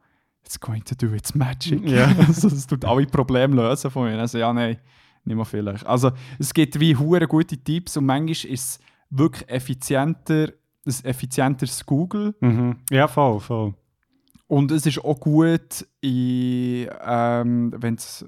it's 0.43 0.59
going 0.59 0.83
to 0.83 0.93
do 0.95 1.13
its 1.13 1.33
magic. 1.33 1.87
Ja. 1.89 2.05
also, 2.27 2.49
das 2.49 2.67
tut 2.67 2.83
alle 2.85 3.05
Probleme 3.07 3.55
lösen 3.55 3.89
von 3.91 4.05
mir. 4.09 4.19
Also 4.19 4.37
ja, 4.37 4.51
nein, 4.53 4.77
nicht 5.23 5.35
mehr 5.35 5.45
vielleicht. 5.45 5.85
Also 5.85 6.11
es 6.39 6.53
gibt 6.53 6.79
wie 6.79 6.95
hure 6.95 7.27
gute 7.27 7.57
Tipps 7.57 7.95
und 7.97 8.05
manchmal 8.05 8.29
ist 8.31 8.47
es 8.51 8.79
wirklich 9.09 9.49
effizienter, 9.49 10.49
ein 10.85 10.93
effizienteres 11.03 11.85
Google 11.85 12.35
Mhm. 12.41 12.77
Ja, 12.91 13.07
voll, 13.07 13.39
voll. 13.39 13.73
und 14.47 14.71
es 14.71 14.85
ist 14.85 15.03
auch 15.03 15.19
gut, 15.19 15.85
ähm, 16.03 17.73
wenn 17.77 17.95
es 17.95 18.25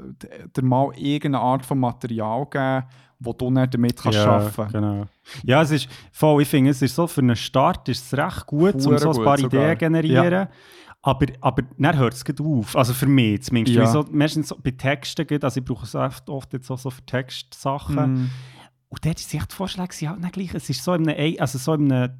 dir 0.55 0.63
mal 0.63 0.91
irgendeine 0.97 1.39
Art 1.43 1.65
von 1.65 1.79
Material 1.79 2.45
geben, 2.49 2.83
wo 3.19 3.33
du 3.33 3.51
dann 3.51 3.69
damit 3.69 3.97
kannst 4.01 4.17
ja, 4.17 4.37
arbeiten 4.37 4.71
Genau. 4.71 5.05
Ja, 5.43 5.61
es 5.61 5.71
ist 5.71 5.89
voll, 6.11 6.41
ich 6.41 6.47
finde, 6.47 6.71
es 6.71 6.81
ist 6.81 6.95
so 6.95 7.05
für 7.05 7.21
einen 7.21 7.35
Start 7.35 7.87
ist 7.89 8.05
es 8.05 8.17
recht 8.17 8.45
gut, 8.47 8.75
um 8.75 8.81
so 8.81 8.91
ein 8.91 8.99
paar 9.23 9.37
sogar. 9.37 9.37
Ideen 9.37 9.71
zu 9.71 9.77
generieren. 9.77 10.47
Aber, 11.01 11.25
aber 11.39 11.63
dann 11.77 11.97
hört 11.97 12.13
es 12.13 12.23
auf. 12.41 12.75
Also 12.75 12.93
für 12.93 13.05
mich 13.05 13.43
zumindest. 13.43 13.77
Ja. 13.77 13.85
So, 13.87 14.05
meistens 14.11 14.49
so 14.49 14.57
bei 14.61 14.71
Texten, 14.71 15.25
geht, 15.25 15.43
also 15.43 15.59
ich 15.59 15.65
brauche 15.65 15.85
es 15.85 15.95
oft, 15.95 16.29
oft 16.29 16.51
jetzt 16.53 16.69
auch 16.69 16.77
so 16.77 16.89
für 16.89 17.05
Textsachen. 17.05 17.95
Mm. 17.95 18.29
Und 18.89 19.05
dort 19.05 19.19
ist 19.19 19.33
echt 19.33 19.51
die 19.51 19.55
Vorschläge 19.55 19.93
sind 19.93 20.09
halt 20.09 20.19
nicht 20.19 20.33
gleich. 20.33 20.53
Es 20.53 20.69
ist 20.69 20.83
so 20.83 20.93
in 20.93 21.07
einem, 21.07 21.35
also 21.39 21.57
so 21.57 21.73
in 21.73 21.91
einem 21.91 22.17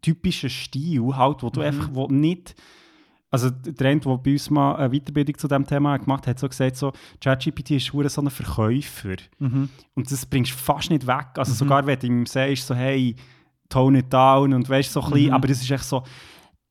typischen 0.00 0.48
Stil, 0.48 1.16
halt, 1.16 1.42
wo 1.42 1.50
du 1.50 1.60
Mhm. 1.60 1.66
einfach 1.66 1.88
wo 1.92 2.06
nicht. 2.06 2.54
Also 3.34 3.50
der 3.50 3.90
eine, 3.90 4.00
der 4.00 4.16
bei 4.18 4.32
uns 4.32 4.48
mal 4.50 4.76
eine 4.76 4.90
Weiterbildung 4.98 5.36
zu 5.36 5.48
diesem 5.48 5.66
Thema 5.66 5.96
gemacht 5.98 6.22
hat, 6.26 6.30
hat 6.36 6.38
so 6.38 6.48
gesagt, 6.48 6.76
so, 6.76 6.92
ChatGPT 7.20 7.72
ist 7.72 7.92
so 8.08 8.20
ein 8.22 8.30
Verkäufer. 8.30 9.16
Mhm. 9.38 9.68
Und 9.94 10.10
das 10.10 10.24
bringst 10.24 10.52
du 10.52 10.56
fast 10.56 10.90
nicht 10.90 11.06
weg. 11.06 11.26
Also 11.36 11.52
sogar 11.52 11.84
wenn 11.86 11.98
du 11.98 12.06
ihm 12.06 12.26
sagst, 12.26 12.66
so, 12.66 12.74
hey, 12.74 13.14
tone 13.68 13.98
it 13.98 14.12
down 14.12 14.52
und 14.54 14.68
weißt 14.68 14.92
so 14.92 15.02
ein 15.02 15.10
bisschen, 15.10 15.26
Mhm. 15.28 15.34
aber 15.34 15.48
das 15.48 15.60
ist 15.62 15.70
echt 15.70 15.84
so 15.84 16.02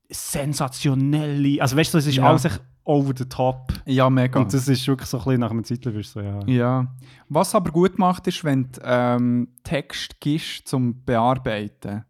sensationelle, 0.09 1.61
also 1.61 1.75
weißt 1.75 1.93
du, 1.93 1.97
es 1.97 2.07
ist 2.07 2.15
Ja. 2.15 2.27
alles 2.29 2.45
echt 2.45 2.61
over 2.85 3.13
the 3.17 3.25
top. 3.25 3.71
Ja, 3.85 4.09
mega. 4.09 4.39
Und 4.39 4.53
das 4.53 4.67
ist 4.67 4.87
wirklich 4.87 5.07
so 5.09 5.17
ein 5.17 5.23
bisschen 5.23 5.39
nach 5.39 5.51
einem 5.51 5.63
du 5.63 6.03
so, 6.03 6.19
ja. 6.21 6.39
ja. 6.45 6.87
Was 7.29 7.55
aber 7.55 7.71
gut 7.71 7.97
macht, 7.97 8.27
ist, 8.27 8.43
wenn 8.43 8.71
du 8.71 8.81
ähm, 8.83 9.47
Text 9.63 10.19
gibst 10.19 10.67
zum 10.67 11.03
Bearbeiten. 11.03 12.03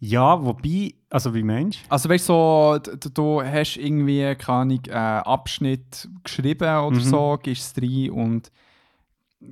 Ja, 0.00 0.44
wobei, 0.44 0.94
also 1.10 1.34
wie 1.34 1.42
meinst 1.42 1.78
du? 1.86 1.90
Also 1.90 2.08
weißt 2.08 2.28
du, 2.28 2.32
so, 2.32 2.78
d- 2.78 2.96
d- 2.96 3.10
du 3.14 3.42
hast 3.42 3.76
irgendwie, 3.76 4.34
keine 4.36 4.58
Ahnung, 4.58 4.80
äh, 4.88 4.92
Abschnitt 4.92 6.08
geschrieben 6.22 6.64
oder 6.84 6.96
Mhm. 6.96 7.00
so, 7.00 7.38
gibst 7.42 7.76
es 7.78 7.82
rein 7.82 8.10
und 8.10 8.50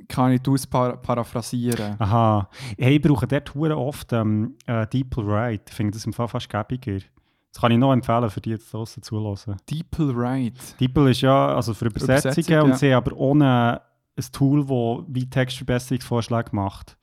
kann 0.09 0.33
ich 0.33 0.43
par 0.71 0.97
paraphrasieren. 0.97 1.97
Aha. 1.99 2.49
Hey, 2.79 2.97
ich 2.97 3.03
brauche 3.03 3.27
dort 3.27 3.55
oft 3.57 4.13
ähm, 4.13 4.55
äh, 4.67 4.87
DeepL 4.87 5.27
Write. 5.27 5.65
Ich 5.69 5.75
finde 5.75 5.93
das 5.93 6.07
im 6.07 6.13
Fall 6.13 6.29
fast 6.29 6.49
gäbiger. 6.49 6.99
Das 7.53 7.61
kann 7.61 7.73
ich 7.73 7.79
noch 7.79 7.93
empfehlen, 7.93 8.31
für 8.31 8.41
die 8.41 8.51
jetzt 8.51 8.73
draussen 8.73 9.03
zulassen. 9.03 9.57
DeepL 9.71 10.17
Write. 10.17 10.59
DeepL 10.81 11.11
ist 11.11 11.21
ja 11.21 11.55
also 11.55 11.75
für 11.75 11.87
Übersetzungen 11.87 12.33
Übersetzung, 12.33 12.63
und 12.63 12.71
ja. 12.71 12.77
sie 12.77 12.95
haben 12.95 13.07
aber 13.07 13.17
ohne 13.17 13.83
ein 14.17 14.25
Tool, 14.33 14.61
das 14.65 15.07
wie 15.15 15.29
Textverbesserungsvorschläge 15.29 16.51
macht. 16.53 16.97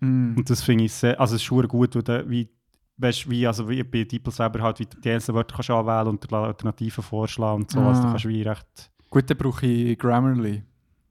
Mm. 0.00 0.34
Und 0.36 0.50
das 0.50 0.62
finde 0.62 0.84
ich 0.84 0.92
sehr, 0.92 1.18
also 1.18 1.34
es 1.36 1.40
ist 1.40 1.44
schon 1.46 1.66
gut, 1.68 1.94
du, 1.94 2.02
wie, 2.28 2.50
weißt, 2.96 3.28
wie, 3.28 3.46
also 3.46 3.68
wie 3.68 3.82
bei 3.82 4.04
DeepL 4.04 4.30
selber 4.30 4.60
halt, 4.62 4.78
wie 4.78 4.86
du 4.86 5.00
die 5.00 5.10
einzelnen 5.10 5.36
Wörter 5.36 5.54
kannst 5.56 5.70
anwählen 5.70 6.08
und 6.08 6.32
Alternativen 6.32 7.02
vorschlagen 7.02 7.62
und 7.62 7.70
so, 7.70 7.80
also 7.80 8.02
du 8.02 8.08
Ah. 8.08 8.10
kannst 8.12 8.28
wie 8.28 8.42
recht, 8.42 8.90
Gut, 9.10 9.28
dann 9.30 9.36
brauche 9.36 9.66
ich 9.66 9.98
Grammarly. 9.98 10.62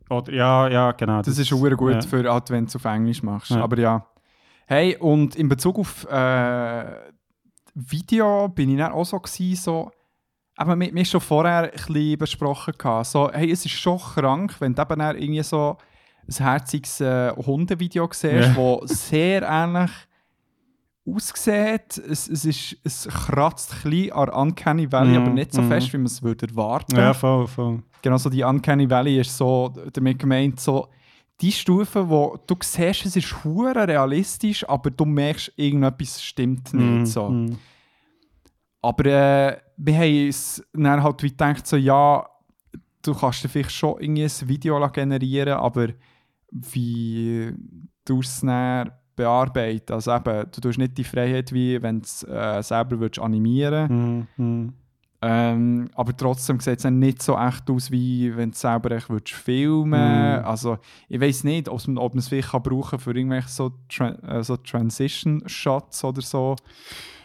oder, 0.09 0.31
ja, 0.33 0.67
ja, 0.67 0.91
genau. 0.91 1.21
Das, 1.21 1.37
ist 1.37 1.47
schon 1.47 1.59
gut 1.77 1.93
ja. 1.93 2.01
für, 2.01 2.29
halt, 2.31 2.49
wenn 2.49 2.65
du 2.65 2.75
auf 2.75 2.85
Englisch 2.85 3.23
machst. 3.23 3.51
Ja. 3.51 3.63
Aber 3.63 3.77
ja. 3.79 4.05
Hey, 4.65 4.97
und 4.97 5.35
in 5.35 5.47
Bezug 5.49 5.79
auf 5.79 6.05
äh, 6.09 6.85
Video 7.75 8.49
bin 8.49 8.69
ich 8.71 8.77
dann 8.77 8.91
auch 8.91 9.05
so 9.05 9.19
gewesen, 9.19 9.55
so, 9.55 9.91
aber 10.55 10.75
wir, 10.75 10.87
wir 10.93 10.99
haben 10.99 11.05
schon 11.05 11.21
vorher 11.21 11.63
ein 11.63 11.71
bisschen 11.71 12.17
besprochen, 12.17 12.73
gehabt, 12.77 13.07
so, 13.07 13.31
hey, 13.31 13.51
es 13.51 13.65
ist 13.65 13.71
schon 13.71 13.97
krank, 13.97 14.55
wenn 14.59 14.75
du 14.75 14.81
eben 14.81 14.99
irgendwie 15.01 15.43
so 15.43 15.77
ein 16.27 16.35
herziges 16.45 17.01
äh, 17.01 17.31
Hundevideo 17.31 18.07
siehst, 18.11 18.55
Ja. 18.55 18.77
das 18.81 19.09
sehr 19.09 19.41
ähnlich 19.43 19.91
aussieht. 21.05 21.97
Es, 21.97 22.27
es, 22.29 22.45
ist, 22.45 22.77
es 22.83 23.07
kratzt 23.07 23.73
ein 23.73 23.89
bisschen 23.89 24.11
an 24.13 24.29
Uncanny 24.29 24.91
Valley, 24.91 25.11
Mhm, 25.11 25.17
aber 25.17 25.29
nicht 25.31 25.53
so 25.53 25.61
mhm. 25.61 25.67
fest, 25.69 25.93
wie 25.93 25.97
man 25.97 26.05
es 26.05 26.21
würde 26.23 26.47
erwarten. 26.47 26.95
Ja, 26.95 27.13
voll, 27.13 27.47
voll. 27.47 27.83
Genau 28.01 28.17
so 28.17 28.29
die 28.29 28.43
Uncanny 28.43 28.89
Valley 28.89 29.19
ist 29.19 29.35
so 29.37 29.73
damit 29.93 30.19
gemeint, 30.19 30.59
so 30.59 30.87
die 31.41 31.51
Stufe, 31.51 32.07
wo 32.09 32.37
du 32.47 32.55
siehst, 32.61 33.05
es 33.05 33.15
ist 33.15 33.43
hure 33.43 33.87
realistisch, 33.87 34.67
aber 34.69 34.91
du 34.91 35.03
merkst, 35.05 35.51
irgendetwas 35.55 36.23
stimmt 36.23 36.73
nicht. 36.73 36.85
Mhm, 36.85 37.05
So. 37.05 37.29
mhm. 37.29 37.57
Aber 38.81 39.05
äh, 39.05 39.57
wir 39.77 39.95
haben 39.97 40.25
uns 40.25 40.61
dann 40.73 41.01
halt 41.03 41.23
wie 41.23 41.29
gedacht, 41.29 41.65
so, 41.65 41.77
ja, 41.77 42.25
du 43.01 43.13
kannst 43.13 43.43
dir 43.43 43.49
vielleicht 43.49 43.71
schon 43.71 43.99
irgendwie 43.99 44.23
ein 44.25 44.49
Video 44.49 44.89
generieren, 44.91 45.53
aber 45.53 45.87
wie 46.51 47.53
du 48.05 48.19
es 48.19 48.41
dann 48.41 48.91
bearbeiten. 49.15 49.93
Also 49.93 50.13
eben, 50.13 50.45
du 50.51 50.61
tust 50.61 50.77
nicht 50.77 50.97
die 50.97 51.03
Freiheit, 51.03 51.51
wie 51.53 51.81
wenn 51.81 51.99
du 51.99 52.05
es 52.05 52.23
äh, 52.23 52.61
selber 52.63 52.99
würdest 52.99 53.19
animieren 53.19 54.27
Mhm. 54.37 54.45
Mhm. 54.45 54.73
ähm, 55.21 55.89
aber 55.95 56.15
trotzdem 56.17 56.59
sieht 56.59 56.79
es 56.79 56.85
nicht 56.91 57.21
so 57.21 57.37
echt 57.37 57.69
aus, 57.69 57.91
wie 57.91 58.35
wenn 58.35 58.49
du 58.49 58.53
es 58.53 58.61
selber 58.61 58.91
echt 58.91 59.09
würdest 59.09 59.33
filmen 59.35 60.39
Mhm. 60.39 60.45
Also 60.45 60.77
ich 61.07 61.21
weiß 61.21 61.43
nicht, 61.45 61.69
ob 61.69 61.87
man 61.87 62.17
es 62.17 62.27
vielleicht 62.27 62.49
kann 62.49 62.63
brauchen 62.63 62.99
für 62.99 63.15
irgendwelche 63.15 63.49
so, 63.49 63.71
Tran 63.89 64.19
äh, 64.23 64.43
so 64.43 64.57
Transition-Shots 64.57 66.03
oder 66.03 66.21
so. 66.21 66.55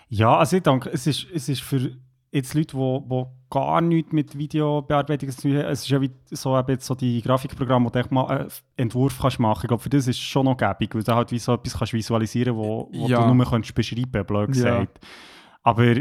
Ja, 0.08 0.36
also 0.38 0.56
ich 0.56 0.62
denke, 0.62 0.90
es 0.90 1.06
ist, 1.06 1.26
es 1.34 1.48
ist 1.48 1.60
für 1.62 1.90
jetzt 2.32 2.54
Leute, 2.54 2.76
die, 2.76 3.00
die 3.08 3.24
gar 3.50 3.80
nichts 3.80 4.12
mit 4.12 4.36
Videobearbeitung 4.36 5.30
zu 5.30 5.42
tun 5.42 5.56
haben, 5.56 5.66
es 5.68 5.80
ist 5.82 5.88
ja 5.88 6.00
wie 6.00 6.10
so, 6.30 6.58
eben 6.58 6.78
so 6.80 6.94
die 6.94 7.22
Grafikprogramme, 7.22 7.86
wo 7.86 7.90
du 7.90 8.02
mal 8.10 8.26
einen 8.26 8.48
Entwurf 8.76 9.18
kannst 9.20 9.38
machen 9.38 9.52
kannst. 9.52 9.64
Ich 9.64 9.68
glaube, 9.68 9.82
für 9.82 9.88
das 9.88 10.06
ist 10.06 10.16
es 10.16 10.22
schon 10.22 10.44
noch 10.44 10.56
gäbig, 10.56 10.94
weil 10.94 11.02
du 11.02 11.14
halt 11.14 11.32
wie 11.32 11.38
so 11.38 11.54
etwas 11.54 11.78
kannst 11.78 11.92
visualisieren 11.94 12.54
kannst, 12.54 12.68
wo, 12.68 12.90
wo 12.92 13.08
Ja. 13.08 13.26
du 13.26 13.34
nur 13.34 13.46
kannst 13.46 13.74
beschreiben 13.74 14.24
blöd 14.26 14.48
Ja. 14.54 14.80
gesagt. 14.80 15.00
Aber 15.62 15.94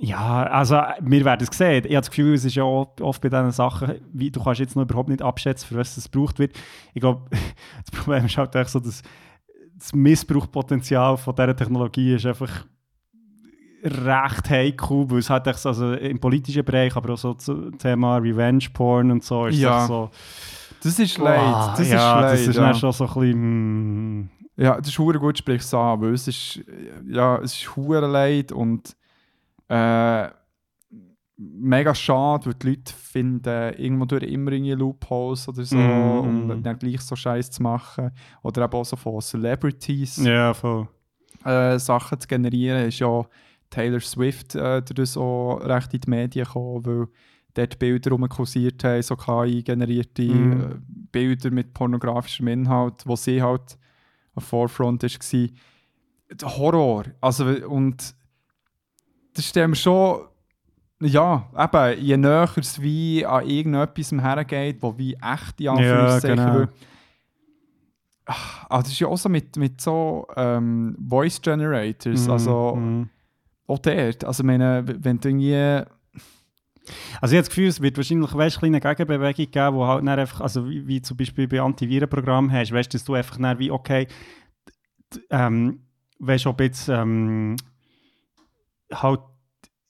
ja, 0.00 0.44
also 0.44 0.76
wir 1.00 1.24
werden 1.24 1.48
es 1.50 1.56
sehen. 1.56 1.84
Ich 1.84 1.90
habe 1.92 2.02
das 2.02 2.10
Gefühl, 2.10 2.34
es 2.34 2.44
ist 2.44 2.54
ja 2.54 2.62
oft 2.62 3.20
bei 3.20 3.28
diesen 3.28 3.50
Sachen, 3.50 3.94
wie, 4.12 4.30
du 4.30 4.42
kannst 4.42 4.60
jetzt 4.60 4.76
noch 4.76 4.82
überhaupt 4.84 5.08
nicht 5.08 5.22
abschätzen, 5.22 5.66
für 5.66 5.76
was 5.76 5.96
es 5.96 6.10
gebraucht 6.10 6.38
wird. 6.38 6.56
Ich 6.94 7.00
glaube, 7.00 7.22
das 7.84 7.90
Problem 7.90 8.26
ist 8.26 8.36
halt 8.36 8.54
echt 8.54 8.70
so, 8.70 8.78
dass 8.78 9.02
das 9.76 9.92
Missbrauchpotenzial 9.94 11.16
von 11.16 11.34
dieser 11.34 11.56
Technologie 11.56 12.14
ist 12.14 12.26
einfach 12.26 12.64
recht 13.82 14.50
heikel, 14.50 15.10
weil 15.10 15.18
es 15.18 15.30
halt 15.30 15.46
echt 15.46 15.58
so, 15.58 15.68
also 15.70 15.92
im 15.94 16.18
politischen 16.18 16.64
Bereich, 16.64 16.94
aber 16.96 17.14
auch 17.14 17.18
so 17.18 17.34
zum 17.34 17.76
Thema 17.78 18.16
Revenge 18.18 18.66
Porn 18.72 19.10
und 19.10 19.22
so 19.24 19.46
ist 19.46 19.58
Ja. 19.58 19.86
so. 19.86 20.10
Das 20.82 20.98
ist 20.98 21.18
leid. 21.18 21.40
Wow, 21.40 21.76
Das 21.76 21.88
ja, 21.90 21.96
ist 21.96 22.22
leid. 22.22 22.32
das 22.32 22.40
ist 22.46 22.56
ja. 22.56 22.74
schon 22.74 22.92
so 22.92 23.04
ein 23.06 23.14
bisschen. 23.14 24.20
mm, 24.20 24.30
Ja, 24.56 24.76
das 24.78 24.88
ist 24.88 24.98
hure 24.98 25.18
gut, 25.18 25.38
sprichst 25.38 25.72
du 25.72 25.76
an, 25.76 26.00
weil 26.00 26.14
es 26.14 26.26
ist, 26.28 26.60
ja, 27.06 27.36
es 27.38 27.54
ist 27.54 27.76
hure 27.76 28.06
leid 28.06 28.50
und 28.52 28.96
äh, 29.68 30.28
mega 31.36 31.94
schade, 31.94 32.46
weil 32.46 32.54
die 32.54 32.68
Leute 32.70 32.92
finden 32.92 33.74
irgendwo 33.74 34.04
durch 34.06 34.24
immer 34.24 34.50
irgendwie 34.52 34.72
Loopholes 34.72 35.48
oder 35.48 35.64
so, 35.64 35.76
Mm. 35.78 36.50
um 36.50 36.62
dann 36.62 36.78
gleich 36.78 37.00
so 37.00 37.14
Scheiß 37.14 37.50
zu 37.52 37.62
machen. 37.62 38.10
Oder 38.42 38.64
eben 38.64 38.72
auch 38.72 38.84
so 38.84 38.96
von 38.96 39.20
Celebrities 39.20 40.16
Ja, 40.24 40.52
voll. 40.54 40.88
äh, 41.44 41.78
Sachen 41.78 42.18
zu 42.20 42.26
generieren, 42.26 42.88
ist 42.88 42.98
ja 42.98 43.22
Taylor 43.70 44.00
Swift 44.00 44.54
äh, 44.54 44.82
durch 44.82 45.10
so 45.10 45.52
recht 45.62 45.92
in 45.94 46.00
die 46.00 46.10
Medien 46.10 46.44
gekommen, 46.46 46.86
weil 46.86 47.06
dort 47.54 47.78
Bilder 47.78 48.10
rumkursiert 48.10 48.82
haben, 48.84 49.02
so 49.02 49.16
KI-generierte 49.16 50.22
Mhm. 50.22 50.52
äh, 50.60 50.74
Bilder 51.12 51.50
mit 51.50 51.74
pornografischem 51.74 52.48
Inhalt, 52.48 53.06
wo 53.06 53.16
sie 53.16 53.42
halt 53.42 53.78
am 54.34 54.42
Forefront 54.42 55.02
war. 55.02 55.48
Der 56.30 56.56
Horror. 56.58 57.04
Also, 57.20 57.44
und 57.68 58.14
das 59.34 59.44
stellen 59.46 59.70
wir 59.70 59.76
schon, 59.76 60.20
ja, 61.00 61.48
eben, 61.56 62.04
je 62.04 62.16
näher 62.16 62.50
es 62.56 62.80
wie 62.82 63.24
an 63.24 63.46
irgendetwas 63.48 64.12
hergeht, 64.12 64.82
wo 64.82 64.96
wie 64.98 65.14
echt 65.14 65.60
in 65.60 65.64
Ja, 65.66 65.72
Anführungszeichen 65.72 66.36
genau. 66.36 66.54
weil- 66.60 66.68
Ah, 68.26 68.82
das 68.82 68.88
ist 68.88 68.98
ja 69.00 69.06
auch 69.08 69.16
so 69.16 69.30
mit, 69.30 69.56
mit 69.56 69.80
so 69.80 70.26
ähm, 70.36 70.94
Voice 71.08 71.40
Generators, 71.40 72.26
Mm, 72.26 72.30
also 72.30 72.76
mm. 72.76 73.08
Auch 73.68 73.78
dort. 73.78 74.24
Also, 74.24 74.42
meine, 74.42 74.84
wenn 74.86 75.20
du 75.20 75.28
irgendwie. 75.28 75.84
Also 77.20 77.34
ich 77.34 77.36
habe 77.36 77.42
das 77.42 77.48
Gefühl, 77.50 77.66
es 77.68 77.82
wird 77.82 77.98
wahrscheinlich 77.98 78.32
weißt, 78.34 78.62
eine 78.62 78.80
kleine 78.80 78.94
Gegenbewegung 78.96 79.50
geben, 79.50 79.76
wo 79.76 79.86
halt 79.86 80.08
einfach, 80.08 80.40
also 80.40 80.68
wie, 80.70 80.86
wie 80.86 81.02
zum 81.02 81.18
Beispiel 81.18 81.46
bei 81.46 81.60
Antivirenprogrammen 81.60 82.50
hast, 82.50 82.72
weißt, 82.72 82.94
dass 82.94 83.04
du 83.04 83.12
einfach 83.12 83.36
dann 83.36 83.58
wie, 83.58 83.70
okay, 83.70 84.08
ähm, 85.28 85.80
weißt, 86.18 86.46
ob 86.46 86.60
jetzt 86.62 86.88
ähm, 86.88 87.56
halt 88.90 89.20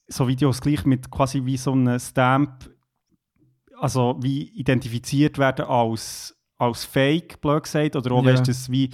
so 0.07 0.27
Videos 0.27 0.59
gleich 0.59 0.85
mit 0.85 1.09
quasi 1.09 1.45
wie 1.45 1.55
so 1.55 1.71
einem 1.71 1.97
Stamp, 1.99 2.69
also 3.79 4.17
wie 4.21 4.49
identifiziert 4.49 5.37
werden 5.37 5.65
als, 5.67 6.35
als 6.57 6.83
Fake, 6.83 7.39
blöd 7.39 7.63
gesagt, 7.63 7.95
oder 7.95 8.11
auch, 8.11 8.25
Ja. 8.25 8.33
weißt, 8.33 8.47
dass 8.47 8.69
wie 8.69 8.89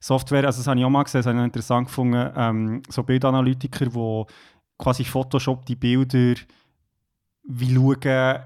Software, 0.00 0.44
also 0.44 0.60
das 0.60 0.66
habe 0.66 0.78
ich 0.78 0.84
auch 0.86 0.90
mal 0.90 1.02
gesehen, 1.02 1.20
das 1.20 1.26
habe 1.26 1.38
ich 1.38 1.44
interessant 1.44 1.88
gefunden, 1.88 2.30
ähm, 2.36 2.82
so 2.88 3.02
Bildanalytiker, 3.02 3.86
die 3.86 4.24
quasi 4.78 5.04
Photoshop 5.04 5.66
die 5.66 5.74
Bilder 5.76 6.34
wie 7.50 7.74
schauen, 7.74 8.40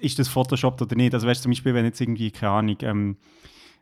ist 0.00 0.18
das 0.18 0.28
Photoshop 0.28 0.80
oder 0.80 0.96
nicht. 0.96 1.14
Also 1.14 1.26
weißt 1.26 1.40
du, 1.40 1.42
zum 1.44 1.52
Beispiel, 1.52 1.72
wenn 1.74 1.84
jetzt 1.84 2.00
irgendwie, 2.00 2.30
keine 2.30 2.52
Ahnung, 2.52 2.76
ähm, 2.82 3.16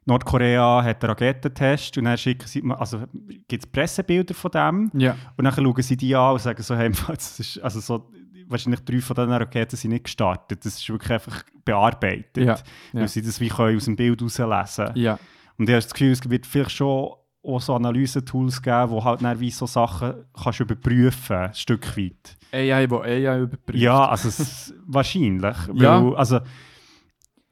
Nordkorea 0.07 0.83
hat 0.85 1.03
einen 1.03 1.11
Raketentest 1.11 1.97
und 1.97 2.05
dann 2.05 2.19
schicken 2.19 2.47
sie, 2.47 2.63
also 2.79 3.05
gibt 3.49 3.65
es 3.65 3.71
Pressebilder 3.71 4.35
von 4.35 4.51
dem 4.51 4.91
Ja. 4.95 5.17
und 5.37 5.45
dann 5.45 5.55
schauen 5.55 5.83
sie 5.83 5.97
die 5.97 6.15
an 6.15 6.33
und 6.35 6.41
sagen 6.43 6.63
so, 6.63 6.77
hey, 6.77 6.91
das 7.09 7.41
ist, 7.41 7.59
also 7.63 7.81
so, 7.81 8.11
wahrscheinlich 8.47 8.81
drei 8.81 9.01
von 9.01 9.17
diesen 9.17 9.33
Raketen 9.33 9.77
sind 9.77 9.93
nicht 9.93 10.05
gestartet. 10.05 10.63
Das 10.65 10.75
ist 10.77 10.89
wirklich 10.91 11.11
einfach 11.13 11.43
bearbeitet, 11.65 12.37
Ja, 12.45 12.57
weil 12.93 13.03
ja. 13.03 13.09
sie 13.09 13.23
das 13.23 13.41
wie 13.41 13.49
können 13.49 13.77
aus 13.79 13.87
dem 13.87 13.97
Bild 13.97 14.21
herauslesen 14.21 14.95
Ja. 14.97 15.19
Und 15.59 15.69
ich 15.69 15.75
habe 15.75 15.83
das 15.83 15.93
Gefühl, 15.93 16.11
es 16.13 16.29
wird 16.31 16.47
vielleicht 16.47 16.73
schon 16.73 17.13
auch 17.43 17.61
so 17.61 17.75
Analyse-Tools 17.75 18.63
geben, 18.63 18.91
wo 18.91 19.05
halt 19.05 19.23
dann 19.23 19.39
wie 19.39 19.51
so 19.51 19.67
Sachen 19.67 20.15
kannst 20.33 20.61
überprüfen, 20.61 21.37
ein 21.37 21.55
Stück 21.55 21.97
weit. 21.97 22.37
AI, 22.53 22.89
wo 22.91 22.99
AI 23.01 23.41
überprüft. 23.43 23.79
Ja, 23.79 24.09
also 24.09 24.29
es, 24.29 24.73
wahrscheinlich. 24.87 25.57
Ja. 25.75 26.03
Weil, 26.03 26.17
also, 26.17 26.41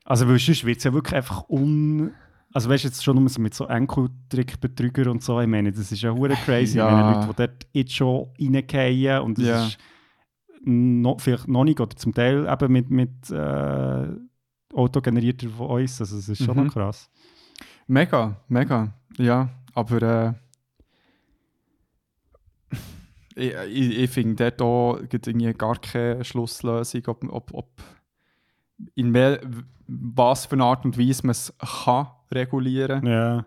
also 0.05 0.29
weil 0.29 0.39
sonst 0.39 0.65
wird 0.65 0.79
es 0.79 0.85
ja 0.85 0.93
wirklich 0.93 1.15
einfach 1.15 1.49
un... 1.49 2.13
Also 2.55 2.69
weißt 2.69 2.85
du, 2.85 2.89
jetzt 2.89 3.03
schon 3.03 3.17
nur 3.17 3.29
so 3.31 3.41
mit 3.41 3.55
so 3.55 3.67
Enkeltrickbetrüger 3.67 5.11
und 5.11 5.23
so, 5.23 5.41
ich 5.41 5.47
meine, 5.47 5.73
das 5.73 5.91
ist 5.91 6.03
ja 6.03 6.11
hure 6.13 6.35
crazy. 6.45 6.77
Ja. 6.79 6.89
Ich 6.89 6.95
meine, 6.95 7.15
Leute, 7.15 7.29
die 7.29 7.37
dort 7.37 7.67
jetzt 7.73 7.95
schon 7.95 8.29
reingehen 8.39 9.21
und 9.23 9.39
das 9.39 9.45
Ja. 9.47 9.67
ist 9.67 9.79
noch, 10.65 11.19
vielleicht 11.21 11.49
noch 11.49 11.65
nicht 11.65 11.81
oder 11.81 11.97
zum 11.97 12.13
Teil 12.15 12.47
eben 12.51 12.73
mit, 12.73 12.91
mit 12.91 13.31
äh, 13.31 14.07
autogenerierter 14.75 15.49
Voice, 15.49 16.01
also 16.01 16.17
das 16.17 16.29
ist 16.29 16.45
schon 16.45 16.57
Mhm. 16.57 16.65
noch 16.67 16.73
krass. 16.75 17.11
Mega, 17.87 18.37
mega. 18.49 18.93
Ja, 19.19 19.49
aber 19.75 20.03
äh, 20.03 20.33
ich, 23.35 23.53
ich, 23.69 23.99
ich 23.99 24.11
finde 24.11 24.37
dort 24.51 24.63
auch 24.63 24.99
gibt 25.09 25.27
irgendwie 25.27 25.53
gar 25.55 25.77
keine 25.77 26.25
Schlusslösung, 26.25 27.03
ob, 27.07 27.25
ob, 27.33 27.55
ob 27.55 27.69
in 28.95 29.15
wel, 29.15 29.41
was 29.87 30.47
für 30.47 30.55
eine 30.55 30.65
Art 30.65 30.85
und 30.85 30.99
Weise 30.99 31.23
man 31.27 31.31
es 31.33 31.53
kann 31.85 32.09
regulieren. 32.31 33.07
Ja. 33.07 33.47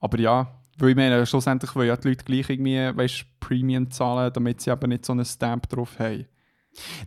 Aber 0.00 0.18
ja, 0.18 0.48
weil 0.78 0.90
ich 0.90 0.96
meine, 0.96 1.24
schlussendlich 1.26 1.74
wollen 1.74 1.88
ja 1.88 1.96
die 1.96 2.08
Leute 2.08 2.24
gleich 2.24 2.50
irgendwie 2.50 2.76
weißt, 2.96 3.24
Premium 3.40 3.90
zahlen, 3.90 4.32
damit 4.32 4.60
sie 4.60 4.70
eben 4.70 4.88
nicht 4.90 5.04
so 5.06 5.12
einen 5.12 5.24
Stamp 5.24 5.68
drauf 5.68 5.98
haben. 5.98 6.26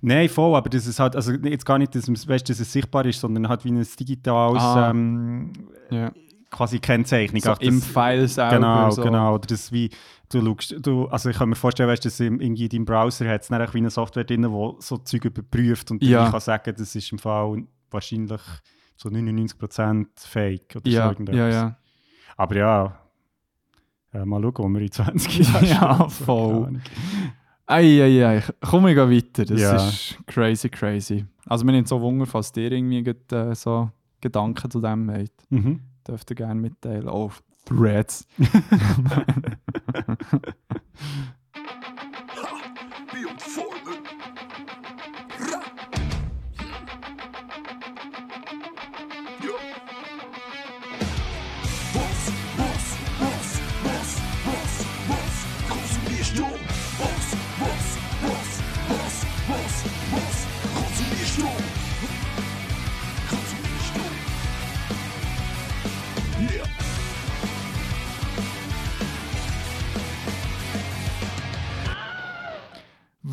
Nein, 0.01 0.27
voll, 0.29 0.55
aber 0.55 0.67
das 0.69 0.87
ist 0.87 0.99
halt, 0.99 1.15
also 1.15 1.31
jetzt 1.31 1.65
gar 1.65 1.77
nicht, 1.77 1.93
dass, 1.93 2.07
es- 2.07 2.27
weißt, 2.27 2.49
dass 2.49 2.59
es 2.59 2.73
sichtbar 2.73 3.05
ist, 3.05 3.19
sondern 3.21 3.47
halt 3.47 3.63
wie 3.65 3.71
ein 3.71 3.87
digitales 3.99 4.61
Ah. 4.63 4.89
ähm, 4.89 5.53
Ja. 5.91 6.11
Quasi 6.49 6.79
Kennzeichnung. 6.79 7.41
So 7.41 7.51
Ach, 7.51 7.59
im 7.59 7.81
File 7.81 8.27
selber. 8.27 8.55
Genau, 8.55 8.89
so. 8.91 9.03
genau. 9.03 9.35
Oder 9.35 9.47
das 9.47 9.71
wie, 9.71 9.89
du 10.29 10.43
schaust, 10.45 10.75
du, 10.85 11.07
also 11.07 11.29
ich 11.29 11.37
kann 11.37 11.49
mir 11.49 11.55
vorstellen, 11.55 11.89
weißt, 11.89 12.05
dass 12.05 12.19
im, 12.19 12.39
irgendwie 12.41 12.63
in 12.63 12.69
deinem 12.69 12.85
Browser 12.85 13.27
hat 13.29 13.41
es 13.43 13.49
wie 13.51 13.77
eine 13.77 13.89
Software 13.89 14.23
drin, 14.23 14.41
die 14.43 14.75
so 14.83 14.97
Zeug 14.97 15.25
überprüft 15.25 15.91
und 15.91 16.03
Ja. 16.03 16.25
ich 16.25 16.31
kann 16.31 16.39
sagen, 16.41 16.73
das 16.77 16.95
ist 16.95 17.11
im 17.11 17.19
Fall 17.19 17.63
wahrscheinlich 17.91 18.41
so 18.95 19.09
99% 19.09 20.05
Fake 20.17 20.75
oder 20.75 20.89
so 20.89 20.97
Ja, 20.97 21.07
irgendetwas. 21.09 21.37
ja, 21.37 21.49
ja. 21.49 21.77
Aber 22.37 22.55
ja, 22.55 22.99
äh, 24.13 24.25
mal 24.25 24.41
schauen, 24.41 24.53
wo 24.57 24.69
wir 24.69 24.81
in 24.81 24.91
20 24.91 25.39
Jahren 25.53 25.65
Ja, 25.65 25.95
stehen. 26.09 26.25
voll. 26.25 26.51
Keine 26.53 26.65
Ahnung. 26.67 26.81
Eieiei, 27.67 28.43
komm 28.61 28.87
ich 28.87 28.97
weiter. 28.97 29.45
Das 29.45 29.61
Ja. 29.61 29.75
ist 29.75 30.17
crazy, 30.25 30.69
crazy. 30.69 31.25
Also, 31.45 31.65
mir 31.65 31.73
nimmt 31.73 31.87
so 31.87 32.01
Wunder, 32.01 32.25
falls 32.25 32.51
ihr 32.57 32.71
irgendwie 32.71 33.07
äh, 33.35 33.53
so 33.55 33.91
Gedanken 34.21 34.71
zu 34.71 34.81
dem 34.81 35.11
habt. 35.11 35.51
Mhm. 35.51 35.79
Dürft 36.09 36.31
ihr 36.31 36.35
gerne 36.35 36.59
mitteilen. 36.59 37.07
Auf 37.07 37.43
Threads. 37.65 38.27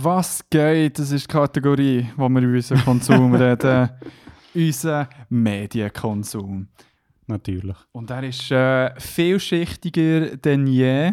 Was 0.06 0.48
geht? 0.48 1.00
Das 1.00 1.10
ist 1.10 1.24
die 1.24 1.32
Kategorie, 1.32 2.06
wo 2.16 2.28
wir 2.28 2.40
über 2.40 2.54
unseren 2.54 2.78
Konsum 2.84 3.34
reden. 3.42 3.90
Unser 4.54 5.08
Medienkonsum. 5.28 6.68
Natürlich. 7.26 7.76
Und 7.90 8.08
er 8.10 8.22
ist 8.22 8.48
äh, 8.52 8.94
vielschichtiger 9.00 10.36
denn 10.36 10.68
je. 10.68 11.12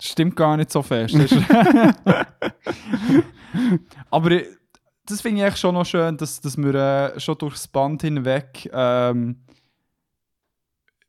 Stimmt 0.00 0.36
gar 0.36 0.56
nicht 0.56 0.70
so 0.70 0.82
fest. 0.82 1.16
Aber 4.10 4.30
äh, 4.30 4.46
das 5.04 5.20
finde 5.20 5.40
ich 5.40 5.48
echt 5.48 5.58
schon 5.58 5.74
noch 5.74 5.84
schön, 5.84 6.16
dass, 6.16 6.40
dass 6.40 6.56
wir 6.56 6.74
äh, 6.76 7.18
schon 7.18 7.38
durchs 7.38 7.66
Band 7.66 8.02
hinweg 8.02 8.70
ähm, 8.72 9.42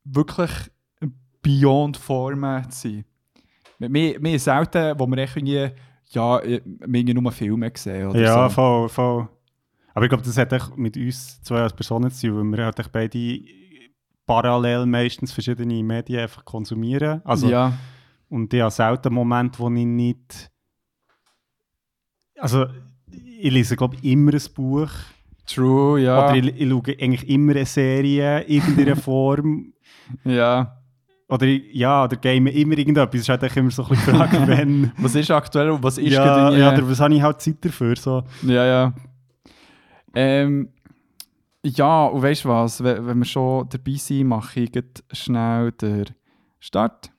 wirklich 0.04 0.50
beyond 1.44 1.96
Format 1.98 2.74
sind. 2.74 3.06
Wir, 3.78 4.20
wir, 4.20 4.40
selten, 4.40 4.98
wo 4.98 5.06
wir 5.06 5.20
echt 5.20 5.38
irgendwie, 5.38 5.72
ja, 6.14 6.40
äh, 6.40 6.62
wir 6.66 7.00
haben 7.02 7.24
nur 7.24 7.32
Filme 7.32 7.70
gesehen 7.72 8.08
oder 8.10 8.20
Ja, 8.22 8.50
so. 8.50 8.56
voll, 8.56 8.90
voll. 8.90 9.30
Aber 9.94 10.06
ich 10.06 10.10
glaube, 10.10 10.24
das 10.24 10.38
hat 10.38 10.78
mit 10.78 10.96
uns 10.96 11.42
zwei 11.42 11.62
als 11.62 11.74
Personen 11.74 12.10
zu 12.12 12.28
tun, 12.28 12.52
weil 12.52 12.58
wir 12.60 12.66
halt 12.66 12.92
beide 12.92 13.40
parallel 14.26 14.86
meistens 14.86 15.32
verschiedene 15.34 15.84
Medien 15.84 16.22
einfach 16.22 16.46
konsumieren. 16.46 17.22
Also, 17.26 17.50
ja, 17.50 17.74
Und 18.30 18.54
ich 18.54 18.62
habe 18.62 18.72
selten 18.72 19.14
Moment, 19.14 19.60
wo 19.60 19.68
ich 19.70 19.86
nicht. 19.86 20.50
Also, 22.38 22.68
ich 23.12 23.52
lese, 23.52 23.76
glaube 23.76 23.96
ich, 23.96 24.04
immer 24.06 24.34
ein 24.34 24.42
Buch. 24.56 24.90
true, 25.46 26.00
ja. 26.02 26.18
Oder 26.30 26.36
ich, 26.38 26.62
ich 26.62 26.70
schaue 26.70 26.96
eigentlich 27.00 27.28
immer 27.30 27.52
eine 27.52 27.66
Serie 27.66 28.40
in 28.42 28.58
irgendeiner 28.62 28.96
Form. 29.10 29.74
ja. 30.24 30.78
Oder 31.32 31.46
ja, 31.46 32.04
oder 32.04 32.18
game 32.18 32.48
immer 32.48 32.78
irgendetwas. 32.78 33.16
Es 33.16 33.22
ist 33.22 33.30
halt 33.30 33.44
echt 33.44 33.56
immer 33.56 33.72
so 33.72 33.84
ein 33.84 33.90
bisschen 33.90 34.14
die 34.14 34.18
Frage, 34.18 34.48
wenn. 34.48 34.92
Was 34.98 35.16
ist 35.16 35.32
aktuell 35.32 35.70
und 35.70 35.82
was 35.82 35.98
ist 35.98 36.12
ja, 36.12 36.24
gerade 36.24 36.60
ja, 36.60 36.74
oder 36.74 36.90
was 36.90 37.00
habe 37.00 37.14
ich 37.14 37.22
halt 37.22 37.40
Zeit 37.42 37.64
dafür? 37.64 37.96
So. 37.96 38.24
Ja, 38.44 38.66
ja. 38.66 38.94
Ähm, 40.14 40.74
ja, 41.64 42.06
und 42.08 42.22
weißt 42.22 42.44
du 42.44 42.50
was? 42.50 42.84
Wenn, 42.84 43.08
wenn 43.08 43.18
wir 43.20 43.26
schon 43.26 43.70
dabei 43.70 43.94
sind, 43.94 44.28
mache 44.28 44.60
ich 44.60 44.72
schnell 45.14 45.72
den 45.72 46.06
Start. 46.60 47.10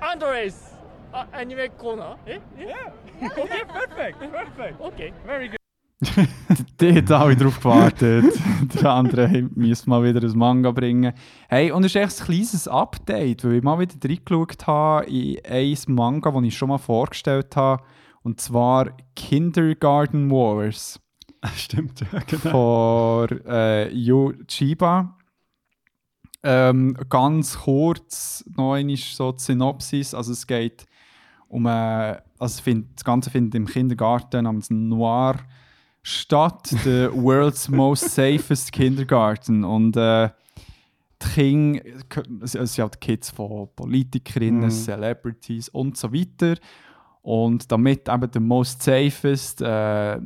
Andres! 0.00 0.70
Uh, 1.12 1.24
anime 1.32 1.68
corner? 1.70 2.16
Eh? 2.26 2.38
Yeah. 2.58 2.92
okay, 3.22 3.64
perfect, 3.64 4.18
perfect. 4.18 4.80
Okay, 4.80 5.12
very 5.24 5.48
good. 5.48 5.63
Die 6.80 6.92
hat 6.94 7.10
alle 7.10 7.36
drauf 7.36 7.58
gewartet. 7.58 8.26
Der 8.82 8.90
andere 8.90 9.48
müsste 9.54 9.88
mal 9.88 10.02
wieder 10.02 10.22
ein 10.22 10.36
Manga 10.36 10.70
bringen. 10.70 11.12
Hey, 11.48 11.70
und 11.70 11.84
es 11.84 11.94
ist 11.94 12.02
echt 12.02 12.20
ein 12.20 12.26
kleines 12.26 12.68
Update, 12.68 13.44
weil 13.44 13.54
ich 13.54 13.62
mal 13.62 13.78
wieder 13.78 13.94
reingeschaut 14.02 14.66
habe 14.66 15.06
in 15.06 15.38
ein 15.44 15.76
Manga, 15.88 16.30
das 16.30 16.42
ich 16.42 16.56
schon 16.56 16.68
mal 16.68 16.78
vorgestellt 16.78 17.56
habe. 17.56 17.82
Und 18.22 18.40
zwar 18.40 18.96
Kindergarten 19.14 20.30
Wars. 20.30 21.00
Stimmt, 21.56 22.00
ja, 22.00 22.20
genau. 22.26 23.26
von 23.28 23.46
äh, 23.46 23.88
Yu 23.90 24.32
Chiba. 24.46 25.16
Ähm, 26.42 26.96
ganz 27.08 27.58
kurz 27.60 28.44
noch 28.56 28.74
einmal 28.74 28.96
so 28.96 29.32
die 29.32 29.42
Synopsis. 29.42 30.14
Also 30.14 30.32
es 30.32 30.46
geht 30.46 30.86
um 31.48 31.66
äh, 31.66 32.16
also 32.38 32.62
find, 32.62 32.88
das 32.96 33.04
Ganze 33.04 33.30
findet 33.30 33.54
im 33.54 33.66
Kindergarten 33.66 34.44
namens 34.44 34.70
Noir 34.70 35.36
statt, 36.04 36.68
the 36.84 37.08
world's 37.12 37.68
most 37.68 38.10
safest 38.10 38.70
Kindergarten. 38.70 39.64
Und 39.64 39.96
äh, 39.96 40.28
die 41.22 41.28
Kinder, 41.28 41.80
es 42.42 42.54
es 42.54 42.74
sind 42.74 42.82
halt 42.82 43.00
Kids 43.00 43.30
von 43.30 43.68
Politikerinnen, 43.74 44.64
Mhm. 44.64 44.70
Celebrities 44.70 45.70
und 45.70 45.96
so 45.96 46.12
weiter. 46.12 46.56
Und 47.22 47.72
damit 47.72 48.08
eben 48.08 48.30
der 48.30 48.40
most 48.42 48.82
safest, 48.82 49.62
äh, 49.62 50.20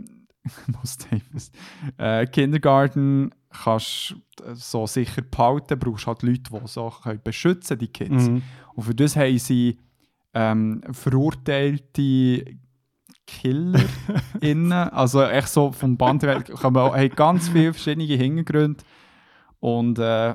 most 0.82 1.02
safest 1.08 1.54
äh, 1.96 2.26
Kindergarten 2.26 3.30
kannst 3.50 4.16
so 4.54 4.86
sicher 4.86 5.22
behalten, 5.22 5.78
brauchst 5.78 6.08
halt 6.08 6.22
Leute, 6.22 6.50
die 6.50 6.66
so 6.66 6.92
können 7.02 7.20
beschützen 7.22 7.78
die 7.78 7.88
Kids. 7.88 8.28
Mhm. 8.28 8.42
Und 8.74 8.82
für 8.82 8.94
das 8.96 9.14
haben 9.14 9.38
sie 9.38 9.78
ähm, 10.34 10.82
verurteilte 10.90 12.58
Killer 13.28 13.80
innen, 14.40 14.72
also 14.72 15.22
echt 15.22 15.48
so 15.48 15.70
vom 15.70 15.96
Band 15.96 16.22
her, 16.22 16.42
kann 16.42 16.72
man- 16.72 16.92
haben 16.92 17.10
ganz 17.10 17.48
viele 17.50 17.72
verschiedene 17.74 18.04
Hintergründe 18.06 18.82
und 19.60 19.98
äh, 19.98 20.34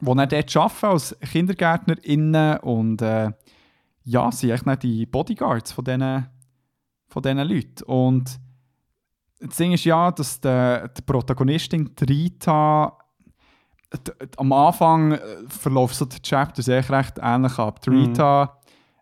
wo 0.00 0.14
dann 0.14 0.28
dort 0.28 0.56
arbeiten 0.56 0.86
als 0.86 1.16
KindergärtnerInnen 1.32 2.58
und 2.58 3.00
äh, 3.02 3.30
ja, 4.04 4.30
sind 4.32 4.50
echt 4.50 4.66
nicht 4.66 4.82
die 4.82 5.06
Bodyguards 5.06 5.72
von 5.72 5.84
diesen 5.84 6.26
von 7.08 7.22
diesen 7.22 7.38
Leuten. 7.38 7.82
Und 7.84 8.38
das 9.40 9.56
Ding 9.56 9.72
ist 9.72 9.84
ja, 9.84 10.10
dass 10.10 10.40
der, 10.40 10.88
die 10.88 11.02
Protagonistin 11.02 11.94
die 11.98 12.04
Rita 12.04 12.98
am 14.36 14.52
Anfang 14.52 15.12
äh, 15.12 15.18
verläuft 15.48 15.94
so 15.94 16.04
der 16.04 16.20
Chapter 16.20 16.62
sehr 16.62 16.86
recht 16.90 17.18
ähnlich 17.22 17.58
ab. 17.58 17.80
Die 17.80 17.90
Mhm. 17.90 17.96
Rita 18.06 18.57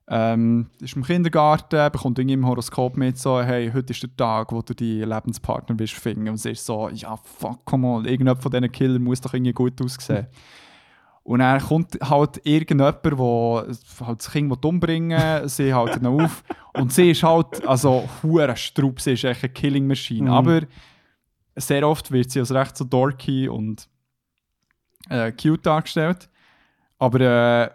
ähm, 0.08 0.70
ist 0.80 0.94
im 0.94 1.02
Kindergarten, 1.02 1.90
bekommt 1.90 2.18
irgendwie 2.18 2.34
im 2.34 2.46
Horoskop 2.46 2.96
mit, 2.96 3.18
so, 3.18 3.42
hey, 3.42 3.70
heute 3.72 3.92
ist 3.92 4.02
der 4.02 4.16
Tag, 4.16 4.52
wo 4.52 4.62
du 4.62 4.72
die 4.72 5.02
Lebenspartner 5.02 5.78
willst 5.78 5.94
finden. 5.94 6.28
Und 6.28 6.36
sie 6.36 6.50
ist 6.50 6.64
so, 6.64 6.88
ja, 6.90 7.16
fuck, 7.16 7.64
come 7.64 7.86
on, 7.88 8.04
irgendjemand 8.04 8.42
von 8.42 8.52
diesen 8.52 8.70
Killern 8.70 9.02
muss 9.02 9.20
doch 9.20 9.34
irgendwie 9.34 9.52
gut 9.52 9.80
aussehen. 9.82 10.28
Und 11.24 11.40
dann 11.40 11.60
kommt 11.60 11.98
halt 12.00 12.40
irgendjemand, 12.44 13.04
der 13.04 13.18
halt 13.18 14.18
das 14.20 14.30
Kind 14.30 14.48
will 14.48 14.58
umbringen 14.62 15.18
will, 15.18 15.48
sie 15.48 15.74
hält 15.74 15.96
ihn 15.96 16.06
auf. 16.06 16.44
Und 16.74 16.92
sie 16.92 17.10
ist 17.10 17.24
halt, 17.24 17.66
also, 17.66 18.08
hure 18.22 18.56
Strupp, 18.56 19.00
sie 19.00 19.14
ist 19.14 19.24
echt 19.24 19.42
eine 19.42 19.52
Killing 19.52 19.88
Machine. 19.88 20.30
Mhm. 20.30 20.36
Aber 20.36 20.60
sehr 21.56 21.88
oft 21.88 22.12
wird 22.12 22.30
sie 22.30 22.38
als 22.38 22.52
recht 22.52 22.76
so 22.76 22.84
dorky 22.84 23.48
und 23.48 23.88
äh, 25.08 25.32
cute 25.32 25.66
dargestellt. 25.66 26.28
Aber, 26.98 27.20
äh, 27.20 27.70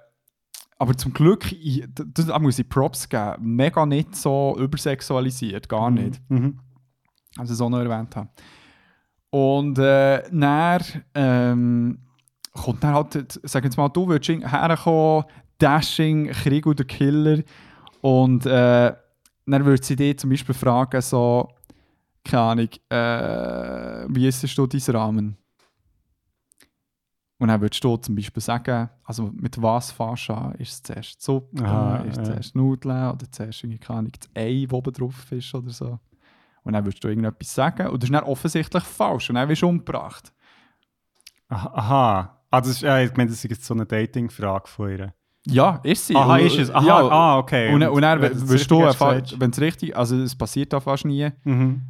aber 0.82 0.98
zum 0.98 1.14
Glück, 1.14 1.52
ich, 1.52 1.84
da 1.94 2.40
muss 2.40 2.58
ich 2.58 2.68
Props 2.68 3.08
geben, 3.08 3.56
mega 3.56 3.86
nicht 3.86 4.16
so 4.16 4.58
übersexualisiert, 4.58 5.70
gar 5.70 5.92
nicht. 5.92 6.20
Mhm. 6.28 6.58
Also 7.38 7.54
so 7.54 7.70
noch 7.70 7.78
erwähnt 7.78 8.16
habe. 8.16 8.30
Und 9.30 9.78
äh, 9.78 10.24
dann 10.32 10.82
ähm, 11.14 12.00
kommt 12.54 12.84
dann 12.84 12.96
halt, 12.96 13.40
sag 13.44 13.64
jetzt 13.64 13.78
mal, 13.78 13.90
du 13.90 14.08
würdest 14.08 14.28
herkommen, 14.28 15.26
Dashing, 15.60 16.32
Krieg 16.32 16.66
oder 16.66 16.84
Killer. 16.84 17.44
Und 18.02 18.48
äh, 18.48 18.92
dann 19.46 19.66
würde 19.66 19.84
sie 19.84 19.96
dich 19.96 20.18
zum 20.18 20.32
Beispiel 20.32 20.56
fragen, 20.56 21.00
so, 21.02 21.48
keine 22.24 22.42
Ahnung, 22.42 22.70
äh, 22.90 24.08
wie 24.10 24.28
ist 24.28 24.58
du 24.58 24.66
dein 24.66 24.96
Rahmen? 24.96 25.38
Und 27.42 27.48
dann 27.48 27.60
würdest 27.60 27.84
du 27.84 27.98
zum 27.98 28.14
Beispiel 28.14 28.42
sagen, 28.44 28.88
also 29.04 29.32
mit 29.34 29.60
was 29.60 29.92
fährst 29.92 30.30
du 30.30 30.34
an? 30.34 30.54
Ist 30.60 30.74
es 30.74 30.84
zuerst 30.84 31.22
Suppe, 31.24 31.64
Aha, 31.66 31.96
ist 32.04 32.12
es 32.12 32.18
ja. 32.18 32.24
zuerst 32.26 32.56
Nudeln 32.56 33.10
oder 33.12 33.32
zuerst 33.32 33.64
irgendwie, 33.64 33.80
keine 33.80 33.98
Ahnung, 34.00 34.12
das 34.20 34.30
Ei, 34.36 34.66
das 34.70 34.74
oben 34.78 34.94
drauf 34.94 35.32
ist 35.32 35.56
oder 35.56 35.72
so? 35.72 36.00
Und 36.64 36.74
dann 36.74 36.86
würdest 36.86 37.04
du 37.04 37.08
irgendetwas 37.08 37.52
sagen 37.56 37.88
und 37.88 38.04
das 38.04 38.10
ist 38.12 38.14
dann 38.14 38.26
offensichtlich 38.26 38.84
falsch 38.84 39.30
und 39.32 39.36
dann 39.38 39.50
wirst 39.50 39.64
du 39.64 39.68
umgebracht. 39.70 40.32
Aha. 41.50 42.38
Ah, 42.52 42.62
das 42.62 42.70
ist, 42.70 42.82
ja, 42.82 43.00
ich 43.00 43.16
meine, 43.16 43.30
das 43.32 43.44
ist 43.44 43.50
jetzt 43.50 43.66
so 43.66 43.74
eine 43.74 43.86
Dating-Frage 43.86 44.68
von 44.68 44.90
ihr. 44.92 45.14
Ja, 45.48 45.80
ist 45.84 46.06
sie. 46.08 46.16
Aha, 46.16 46.36
Und- 46.36 46.42
ist 46.46 46.60
es. 46.60 46.70
Aha, 46.70 46.86
ja, 46.86 46.98
ah, 47.10 47.38
okay. 47.40 47.74
Und, 47.74 47.80
dann- 47.80 47.90
und 47.90 48.02
dann 48.04 48.22
wirst 48.22 48.70
du, 48.70 48.82
wenn 48.82 49.50
es 49.50 49.60
richtig, 49.60 49.98
also 49.98 50.16
es 50.18 50.36
passiert 50.36 50.72
da 50.74 50.80
fast 50.80 51.06
nie, 51.06 51.30
Mhm. 51.44 51.82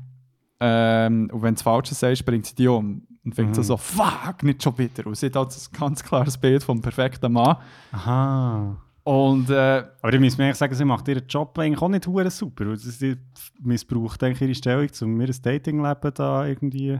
ähm, 0.61 1.29
und 1.33 1.41
wenn 1.41 1.49
du 1.49 1.55
das 1.55 1.61
Falsche 1.63 1.93
sagst, 1.93 2.25
bringt 2.25 2.45
sie 2.45 2.55
dich 2.55 2.67
um. 2.69 3.05
Und 3.24 3.36
fängt 3.36 3.53
so 3.55 3.61
Mhm. 3.61 3.65
so, 3.65 3.78
fuck, 3.78 4.41
nicht 4.43 4.63
schon 4.63 4.78
wieder. 4.78 5.05
Und 5.05 5.15
sie 5.15 5.28
hat 5.28 5.36
halt 5.36 5.49
ein 5.55 5.80
ganz 5.80 6.03
klares 6.03 6.38
Bild 6.38 6.63
vom 6.63 6.82
perfekten 6.82 7.32
Mann. 7.32 7.57
Aha. 7.91 8.78
Und 9.03 9.49
äh, 9.49 9.84
Aber 10.01 10.13
ich 10.13 10.19
muss 10.19 10.38
mir 10.38 10.53
sagen, 10.55 10.74
sie 10.76 10.86
macht 10.86 11.07
ihren 11.07 11.26
Job 11.28 11.57
eigentlich 11.59 11.82
auch 11.82 11.89
nicht 11.89 12.07
hure 12.07 12.30
super. 12.32 12.67
weil 12.67 12.78
Sie 12.78 13.15
missbraucht 13.59 14.24
eigentlich 14.24 14.41
ihre 14.41 14.55
Stellung, 14.55 14.89
um 15.01 15.13
mir 15.17 15.28
das 15.28 15.41
Datingleben 15.41 16.11
da 16.13 16.45
irgendwie... 16.45 16.99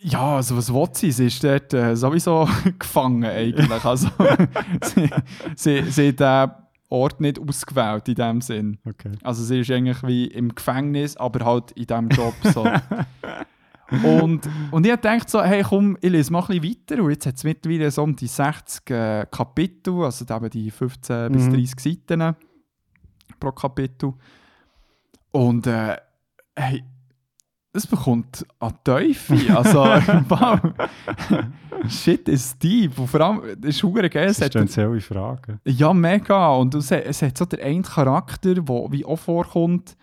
ja, 0.00 0.36
also 0.36 0.56
was 0.56 0.72
will 0.72 0.88
sie? 0.92 1.10
Sie 1.12 1.26
ist 1.26 1.42
dort 1.44 1.72
äh, 1.74 1.94
sowieso 1.96 2.48
gefangen 2.78 3.24
eigentlich. 3.24 3.84
Also 3.84 4.08
sie, 4.84 5.10
sie, 5.56 5.82
sie 5.90 6.08
hat 6.08 6.20
den 6.20 6.50
Ort 6.88 7.20
nicht 7.20 7.38
ausgewählt 7.40 8.08
in 8.08 8.14
dem 8.16 8.40
Sinn. 8.40 8.78
Okay. 8.84 9.12
Also 9.22 9.42
sie 9.44 9.60
ist 9.60 9.70
eigentlich 9.70 10.02
wie 10.04 10.26
im 10.26 10.54
Gefängnis, 10.54 11.16
aber 11.16 11.44
halt 11.44 11.70
in 11.72 11.86
diesem 11.86 12.08
Job 12.10 12.34
so. 12.52 12.64
und, 14.04 14.48
und 14.70 14.86
ich 14.86 14.96
dachte 14.96 15.24
so, 15.30 15.42
hey 15.42 15.62
komm, 15.62 15.96
ich 16.00 16.10
lese 16.10 16.32
mal 16.32 16.40
ein 16.48 16.60
bisschen 16.60 16.76
weiter. 16.90 17.02
Und 17.02 17.10
jetzt 17.10 17.26
hat 17.26 17.36
es 17.36 17.44
mittlerweile 17.44 17.90
so 17.90 18.02
um 18.02 18.14
die 18.16 18.26
60 18.26 18.90
äh, 18.90 19.26
Kapitel, 19.30 20.02
also 20.04 20.24
eben 20.34 20.50
die 20.50 20.70
15 20.70 21.32
bis 21.32 21.42
Mhm. 21.46 21.52
30 21.54 21.80
Seiten 21.80 22.36
pro 23.40 23.52
Kapitel. 23.52 24.12
Und 25.30 25.66
äh, 25.66 25.96
hey, 26.56 26.84
es 27.72 27.86
bekommt 27.86 28.44
an 28.58 28.74
Teufel. 28.84 29.38
Also, 29.56 29.78
wow. 30.28 30.60
Shit 31.88 32.28
ist 32.28 32.62
deep. 32.62 32.98
Und 32.98 33.08
vor 33.08 33.20
allem, 33.22 33.40
das 33.58 33.70
ist 33.70 33.80
verdammt 33.80 34.10
geil. 34.12 34.28
Es 34.28 34.36
hat, 34.40 34.54
Existenzielle 34.54 35.00
Fragen. 35.00 35.58
ja, 35.64 35.92
mega. 35.94 36.48
Und 36.54 36.74
es, 36.74 36.90
hat- 36.90 37.04
es 37.06 37.22
hat 37.22 37.36
so 37.38 37.44
den 37.46 37.60
einen 37.60 37.82
Charakter, 37.82 38.54
der 38.54 38.64
wie 38.92 39.04
auch 39.04 39.16
vorkommt, 39.18 39.96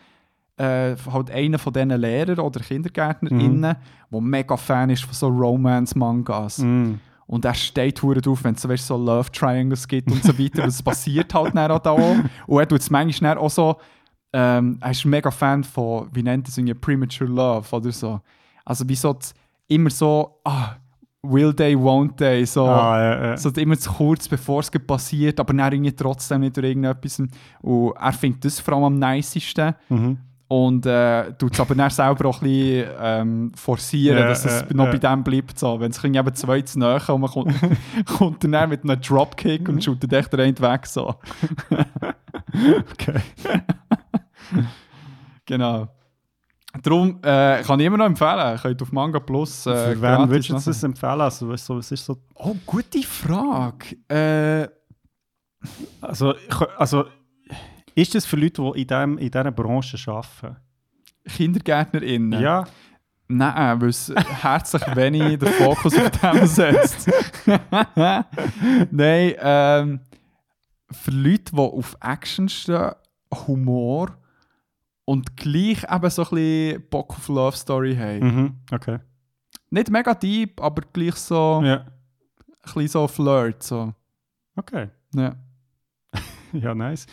äh, 0.59 0.95
halt 1.11 1.31
einer 1.31 1.57
von 1.57 1.71
diesen 1.71 1.89
Lehrern 1.91 2.39
oder 2.39 2.59
KindergärtnerInnen, 2.59 3.75
der 4.11 4.21
mega 4.21 4.57
Fan 4.57 4.89
ist 4.89 5.03
von 5.03 5.13
so 5.13 5.27
Romance-Mangas. 5.27 6.59
Mm. 6.59 6.95
Und 7.27 7.45
er 7.45 7.53
steht 7.53 8.01
hure 8.01 8.19
drauf, 8.19 8.43
wenn 8.43 8.55
es 8.55 8.61
so, 8.61 8.67
weißt, 8.67 8.87
so 8.87 8.97
Love 8.97 9.31
Triangles 9.31 9.87
gibt 9.87 10.11
und 10.11 10.23
so 10.23 10.37
weiter. 10.37 10.63
Das 10.63 10.83
passiert 10.83 11.33
halt 11.33 11.55
dann 11.55 11.71
auch 11.71 11.79
da. 11.79 11.91
Und 11.91 12.59
er 12.59 12.67
tut 12.67 12.81
es 12.81 12.89
manchmal 12.89 13.37
auch 13.37 13.49
so, 13.49 13.77
ähm, 14.33 14.77
er 14.81 14.91
ist 14.91 15.05
mega 15.05 15.31
Fan 15.31 15.63
von, 15.63 16.09
wie 16.11 16.23
nennt 16.23 16.47
er 16.47 16.49
es, 16.49 16.57
irgendwie 16.57 16.73
Premature 16.73 17.29
Love 17.29 17.75
oder 17.75 17.91
so. 17.91 18.19
Also 18.65 18.87
wie 18.89 18.95
so 18.95 19.13
das, 19.13 19.33
immer 19.67 19.91
so, 19.91 20.39
ah, 20.43 20.75
will 21.21 21.53
they, 21.53 21.75
won't 21.75 22.17
they, 22.17 22.45
so. 22.45 22.65
Ah, 22.65 22.99
ja, 22.99 23.25
ja. 23.27 23.37
So 23.37 23.49
immer 23.51 23.77
zu 23.77 23.91
kurz, 23.91 24.27
bevor 24.27 24.59
es 24.59 24.71
passiert, 24.71 25.39
aber 25.39 25.53
dann 25.53 25.71
irgendwie 25.71 25.91
trotzdem 25.93 26.41
nicht 26.41 26.57
durch 26.57 26.65
irgendetwas. 26.65 27.19
Und 27.61 27.93
er 27.95 28.13
findet 28.13 28.43
das 28.43 28.59
vor 28.59 28.73
allem 28.73 28.83
am 28.83 28.95
nicesten. 28.95 29.75
Mhm. 29.87 30.17
Und 30.51 30.83
äh, 30.87 31.31
tut 31.33 31.53
es 31.53 31.59
aber 31.59 31.75
dann 31.75 31.91
selber 31.91 32.27
auch 32.27 32.41
ein 32.41 32.47
bisschen 32.49 32.89
ähm, 32.99 33.51
forcieren, 33.55 34.17
Ja, 34.17 34.27
dass 34.29 34.45
es 34.45 34.61
ja, 34.61 34.75
noch 34.75 34.85
ja. 34.85 34.91
bei 34.93 34.97
dem 34.97 35.23
bleibt. 35.23 35.59
So. 35.59 35.79
Wenn 35.79 35.91
es 35.91 36.03
eben 36.03 36.35
zwei 36.35 36.61
zu 36.63 36.79
nahe 36.79 36.99
und 37.13 37.21
man 37.21 37.29
kommt, 37.29 37.53
kommt 38.17 38.43
dann, 38.43 38.69
mit 38.69 38.83
einem 38.83 38.99
Dropkick 38.99 39.69
und 39.69 39.83
shootet 39.83 40.11
echt 40.11 40.33
den 40.33 40.39
einen 40.41 40.59
weg. 40.59 40.85
So. 40.87 41.15
Okay. 42.51 43.21
Genau. 45.45 45.87
Darum 46.83 47.19
äh, 47.23 47.63
kann 47.63 47.79
ich 47.79 47.85
immer 47.87 47.97
noch 47.97 48.05
empfehlen. 48.05 48.57
Könnt 48.59 48.81
auf 48.81 48.91
Manga 48.91 49.19
Plus. 49.19 49.65
Äh, 49.65 49.93
Für 49.95 50.01
wen 50.01 50.29
würdest 50.29 50.49
du 50.49 50.53
das 50.53 50.83
empfehlen? 50.83 51.21
Also, 51.21 51.49
weißt 51.49 51.69
du, 51.69 51.73
so, 51.73 51.77
was 51.79 51.91
ist 51.91 52.05
so 52.05 52.17
Oh, 52.35 52.55
gute 52.65 53.01
Frage. 53.03 53.95
Äh, 54.07 54.67
Also, 56.01 56.33
also 56.77 57.05
ist 58.01 58.15
das 58.15 58.25
für 58.25 58.35
Leute, 58.37 58.61
die 58.73 58.81
in, 58.81 58.87
dem, 58.87 59.17
in 59.17 59.31
dieser 59.31 59.51
Branche 59.51 59.97
arbeiten? 60.11 60.57
KindergärtnerInnen. 61.27 62.41
Ja. 62.41 62.65
Nein, 63.27 63.81
weil 63.81 63.89
es 63.89 64.11
herzlich 64.15 64.95
wenig 64.95 65.37
den 65.37 65.49
Fokus 65.49 65.95
auf 65.97 66.09
dem 66.09 66.47
setzt. 66.47 67.09
Nein, 68.91 69.33
ähm, 69.37 69.99
für 70.91 71.11
Leute, 71.11 71.51
die 71.53 71.57
auf 71.59 71.95
Action 72.01 72.49
stehen, 72.49 72.91
Humor 73.47 74.17
und 75.05 75.37
gleich 75.37 75.83
eben 75.83 76.09
so 76.09 76.23
ein 76.23 76.29
bisschen 76.31 76.89
Bock 76.89 77.11
auf 77.11 77.27
Love 77.27 77.55
Story 77.55 77.95
haben. 77.95 78.19
Mhm. 78.35 78.53
Okay. 78.71 78.97
Nicht 79.69 79.91
mega 79.91 80.15
deep, 80.15 80.59
aber 80.61 80.81
gleich 80.91 81.15
so 81.15 81.61
Ja. 81.63 81.81
ein 81.81 81.85
bisschen 82.63 82.87
so 82.87 83.07
Flirt. 83.07 83.61
So. 83.61 83.93
Okay. 84.55 84.89
Ja. 85.13 85.35
Ja, 86.51 86.73
nice. 86.73 87.05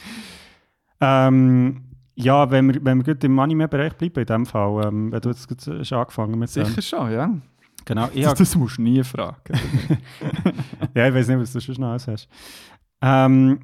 Ähm, 1.01 1.83
ja, 2.15 2.51
wenn 2.51 2.73
wir, 2.73 2.85
wenn 2.85 3.05
wir 3.05 3.15
gut 3.15 3.23
im 3.25 3.39
Anime-Bereich 3.39 3.95
bleiben, 3.97 4.21
in 4.21 4.27
dem 4.27 4.47
Fall, 4.47 4.87
ähm, 4.87 5.13
wenn 5.13 5.21
du 5.21 5.29
jetzt 5.29 5.47
gerade 5.49 5.79
hast 5.81 5.93
angefangen 5.93 6.39
mit 6.39 6.49
Sicher 6.49 6.71
dem. 6.75 6.83
schon, 6.83 7.13
ja. 7.13 7.31
Genau. 7.85 8.09
Ich 8.15 8.25
Das, 8.25 8.35
das 8.39 8.57
musst 8.57 8.79
du 8.79 8.83
nie 8.83 9.05
fragen. 9.05 9.37
ja, 10.95 11.09
ich 11.09 11.15
weiß 11.15 11.29
nicht, 11.29 11.39
was 11.41 11.53
du 11.53 11.61
schon 11.61 11.85
alles 11.85 12.09
hast. 12.09 12.29
Ähm, 13.03 13.61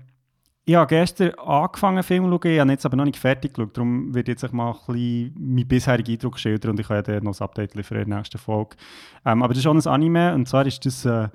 ich 0.65 0.75
habe 0.77 0.87
gestern 0.87 1.31
angefangen, 1.45 2.03
Film 2.05 2.25
zu 2.25 2.31
schauen, 2.31 2.53
ich 2.53 2.61
habe 2.61 2.71
jetzt 2.71 2.87
aber 2.87 2.97
noch 2.97 3.05
nicht 3.07 3.17
fertig 3.17 3.55
geschaut, 3.55 3.77
darum 3.77 4.15
werde 4.15 4.31
ich 4.31 4.41
jetzt 4.41 4.53
mal 4.53 4.71
ein 4.71 4.77
bisschen 4.95 5.35
meinen 5.39 5.67
bisherigen 5.67 6.13
Eindruck 6.13 6.39
schildern 6.39 6.71
und 6.73 6.79
ich 6.81 6.87
kann 6.87 6.97
ja 6.99 7.03
dann 7.03 7.25
noch 7.25 7.41
ein 7.41 7.43
Update 7.45 7.75
liefern 7.75 7.99
in 8.03 8.09
der 8.11 8.19
nächsten 8.19 8.39
Folge. 8.39 8.77
Ähm, 9.25 9.43
aber 9.43 9.49
das 9.55 9.59
ist 9.59 9.65
schon 9.65 9.77
ein 9.79 9.87
Anime 9.89 10.35
und 10.35 10.47
zwar 10.47 10.65
ist 10.67 10.85
das 10.87 11.05
äh, 11.05 11.29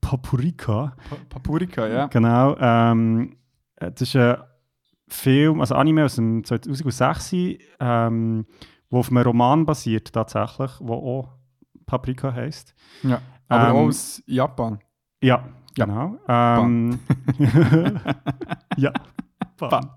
Paprika. 0.00 0.94
Pa- 1.10 1.16
Papurika, 1.28 1.86
ja. 1.86 2.06
Genau. 2.06 2.56
Ähm, 2.58 3.36
äh, 3.76 3.90
das 3.90 4.02
ist 4.02 4.16
ein 4.16 4.36
Film, 5.10 5.60
also 5.60 5.74
Anime 5.74 6.04
aus 6.04 6.16
dem 6.16 6.44
2006, 6.44 7.34
ähm, 7.80 8.46
wo 8.90 9.00
auf 9.00 9.10
einem 9.10 9.22
Roman 9.22 9.66
basiert 9.66 10.12
tatsächlich, 10.12 10.70
wo 10.80 10.94
auch 10.94 11.36
Paprika 11.86 12.32
heißt. 12.32 12.74
ja. 13.02 13.20
Aber 13.48 13.68
Ähm, 13.68 13.76
auch 13.76 13.88
aus 13.88 14.22
Japan. 14.26 14.78
Ja, 15.22 15.44
Ja. 15.76 15.84
genau. 15.86 16.16
Ähm, 16.28 16.98
ja. 18.76 18.92
Bam. 19.58 19.90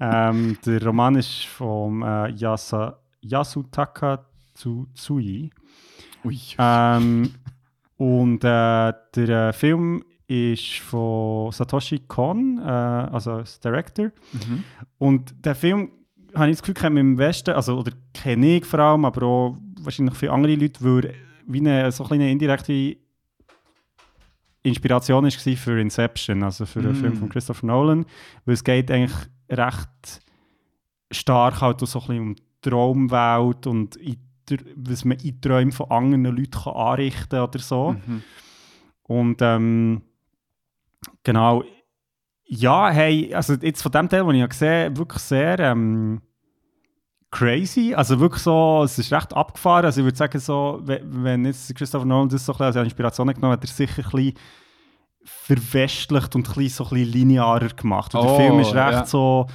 ähm, 0.00 0.58
der 0.66 0.84
Roman 0.84 1.14
ist 1.14 1.46
vom 1.46 2.02
äh, 2.02 2.28
Yasa, 2.32 2.98
Yasutaka 3.22 4.26
Tsutsui. 4.54 5.50
Ui. 6.24 6.38
Ähm, 6.58 7.30
und 7.96 8.44
äh, 8.44 8.92
der 9.14 9.48
äh, 9.48 9.52
Film 9.52 10.04
ist 10.30 10.78
von 10.78 11.50
Satoshi 11.50 12.00
Kon, 12.06 12.58
äh, 12.58 12.62
also 12.62 13.32
als 13.32 13.58
Director. 13.58 14.12
Mhm. 14.32 14.64
Und 14.98 15.34
der 15.44 15.56
Film, 15.56 15.90
habe 16.34 16.50
ich 16.50 16.56
das 16.56 16.62
Gefühl, 16.62 16.74
kennt 16.74 16.94
man 16.94 17.00
im 17.00 17.18
Westen, 17.18 17.50
also, 17.50 17.78
oder 17.78 17.90
kenne 18.14 18.58
ich 18.58 18.64
vor 18.64 18.78
allem, 18.78 19.04
aber 19.04 19.26
auch 19.26 19.56
wahrscheinlich 19.80 20.14
viele 20.14 20.30
andere 20.30 20.54
Leute, 20.54 20.84
weil 20.84 21.14
wie 21.46 21.58
eine, 21.58 21.90
so 21.90 22.08
eine 22.08 22.30
indirekte 22.30 22.96
Inspiration 24.62 25.24
war 25.24 25.30
für 25.30 25.80
Inception, 25.80 26.44
also 26.44 26.64
für 26.64 26.82
den 26.82 26.92
Mm. 26.92 26.96
Film 26.96 27.16
von 27.16 27.28
Christopher 27.28 27.66
Nolan, 27.66 28.06
weil 28.44 28.54
es 28.54 28.62
geht 28.62 28.90
eigentlich 28.90 29.16
recht 29.50 30.22
stark 31.10 31.60
halt 31.60 31.80
so 31.80 31.98
ein 31.98 32.06
bisschen 32.06 32.20
um 32.20 32.34
die 32.36 32.42
Traumwelt 32.60 33.66
und 33.66 33.98
was 34.76 35.04
man 35.04 35.18
in 35.18 35.40
Träumen 35.40 35.72
von 35.72 35.90
anderen 35.90 36.24
Leuten 36.24 36.50
kann 36.50 36.74
anrichten 36.74 37.40
oder 37.40 37.58
so. 37.58 37.92
Mhm. 37.92 38.22
Und 39.04 39.38
ähm, 39.40 40.02
genau, 41.24 41.62
ja, 42.44 42.90
hey, 42.90 43.32
also 43.34 43.54
jetzt 43.54 43.82
von 43.82 43.92
dem 43.92 44.08
Teil, 44.08 44.24
den 44.24 44.34
ich 44.34 44.40
habe 44.42 44.48
gesehen 44.48 44.96
wirklich 44.96 45.22
sehr 45.22 45.58
ähm, 45.60 46.20
crazy. 47.30 47.94
Also 47.94 48.18
wirklich 48.18 48.42
so, 48.42 48.82
es 48.84 48.98
ist 48.98 49.12
recht 49.12 49.32
abgefahren. 49.34 49.84
Also 49.84 50.00
ich 50.00 50.04
würde 50.04 50.16
sagen, 50.18 50.38
so, 50.40 50.80
we- 50.82 51.00
wenn 51.04 51.44
jetzt 51.44 51.72
Christopher 51.76 52.04
Nolan 52.04 52.28
das 52.28 52.44
so 52.44 52.52
ein 52.52 52.58
bisschen 52.58 52.78
als 52.78 52.84
Inspiration 52.86 53.28
genommen 53.28 53.52
hat, 53.52 53.62
hat 53.62 53.70
er 53.70 53.72
sicher 53.72 54.02
ein 54.04 54.10
bisschen 54.10 54.34
verwestlicht 55.24 56.34
und 56.34 56.48
ein 56.48 56.54
bisschen, 56.54 56.68
so 56.68 56.84
ein 56.84 56.90
bisschen 56.90 57.12
linearer 57.12 57.68
gemacht. 57.68 58.14
Und 58.14 58.22
Oh, 58.22 58.24
der 58.26 58.34
Film 58.36 58.58
ist 58.60 58.74
recht 58.74 58.92
ja. 58.92 59.06
so, 59.06 59.46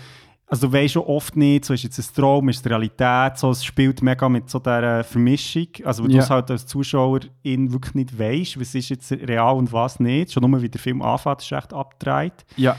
also 0.48 0.68
du 0.68 0.74
weißt 0.74 0.94
schon 0.94 1.04
oft 1.04 1.36
nicht, 1.36 1.66
so 1.66 1.74
ist 1.74 1.84
jetzt 1.84 1.98
ein 2.00 2.16
Traum, 2.16 2.50
ist 2.50 2.64
es 2.64 2.70
Realität, 2.72 3.38
so, 3.38 3.50
es 3.50 3.64
spielt 3.66 4.02
mega 4.04 4.30
mit 4.30 4.50
so 4.50 4.60
dieser 4.60 5.04
Vermischung, 5.04 5.68
also 5.84 6.04
wo 6.04 6.08
du 6.08 6.14
Ja. 6.16 6.22
es 6.24 6.30
halt 6.30 6.52
als 6.52 6.68
Zuschauer 6.68 7.22
in 7.42 7.72
wirklich 7.74 7.96
nicht 7.96 8.18
weißt, 8.20 8.60
was 8.60 8.76
ist 8.76 8.90
jetzt 8.90 9.12
real 9.12 9.56
und 9.56 9.72
was 9.74 10.00
nicht, 10.00 10.32
schon 10.32 10.50
nur 10.50 10.62
wie 10.62 10.70
der 10.70 10.80
Film 10.80 11.02
anfängt, 11.02 11.42
ist 11.42 11.52
recht 11.52 11.74
abgedreht. 11.74 12.46
Ja. 12.58 12.76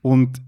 Und 0.00 0.40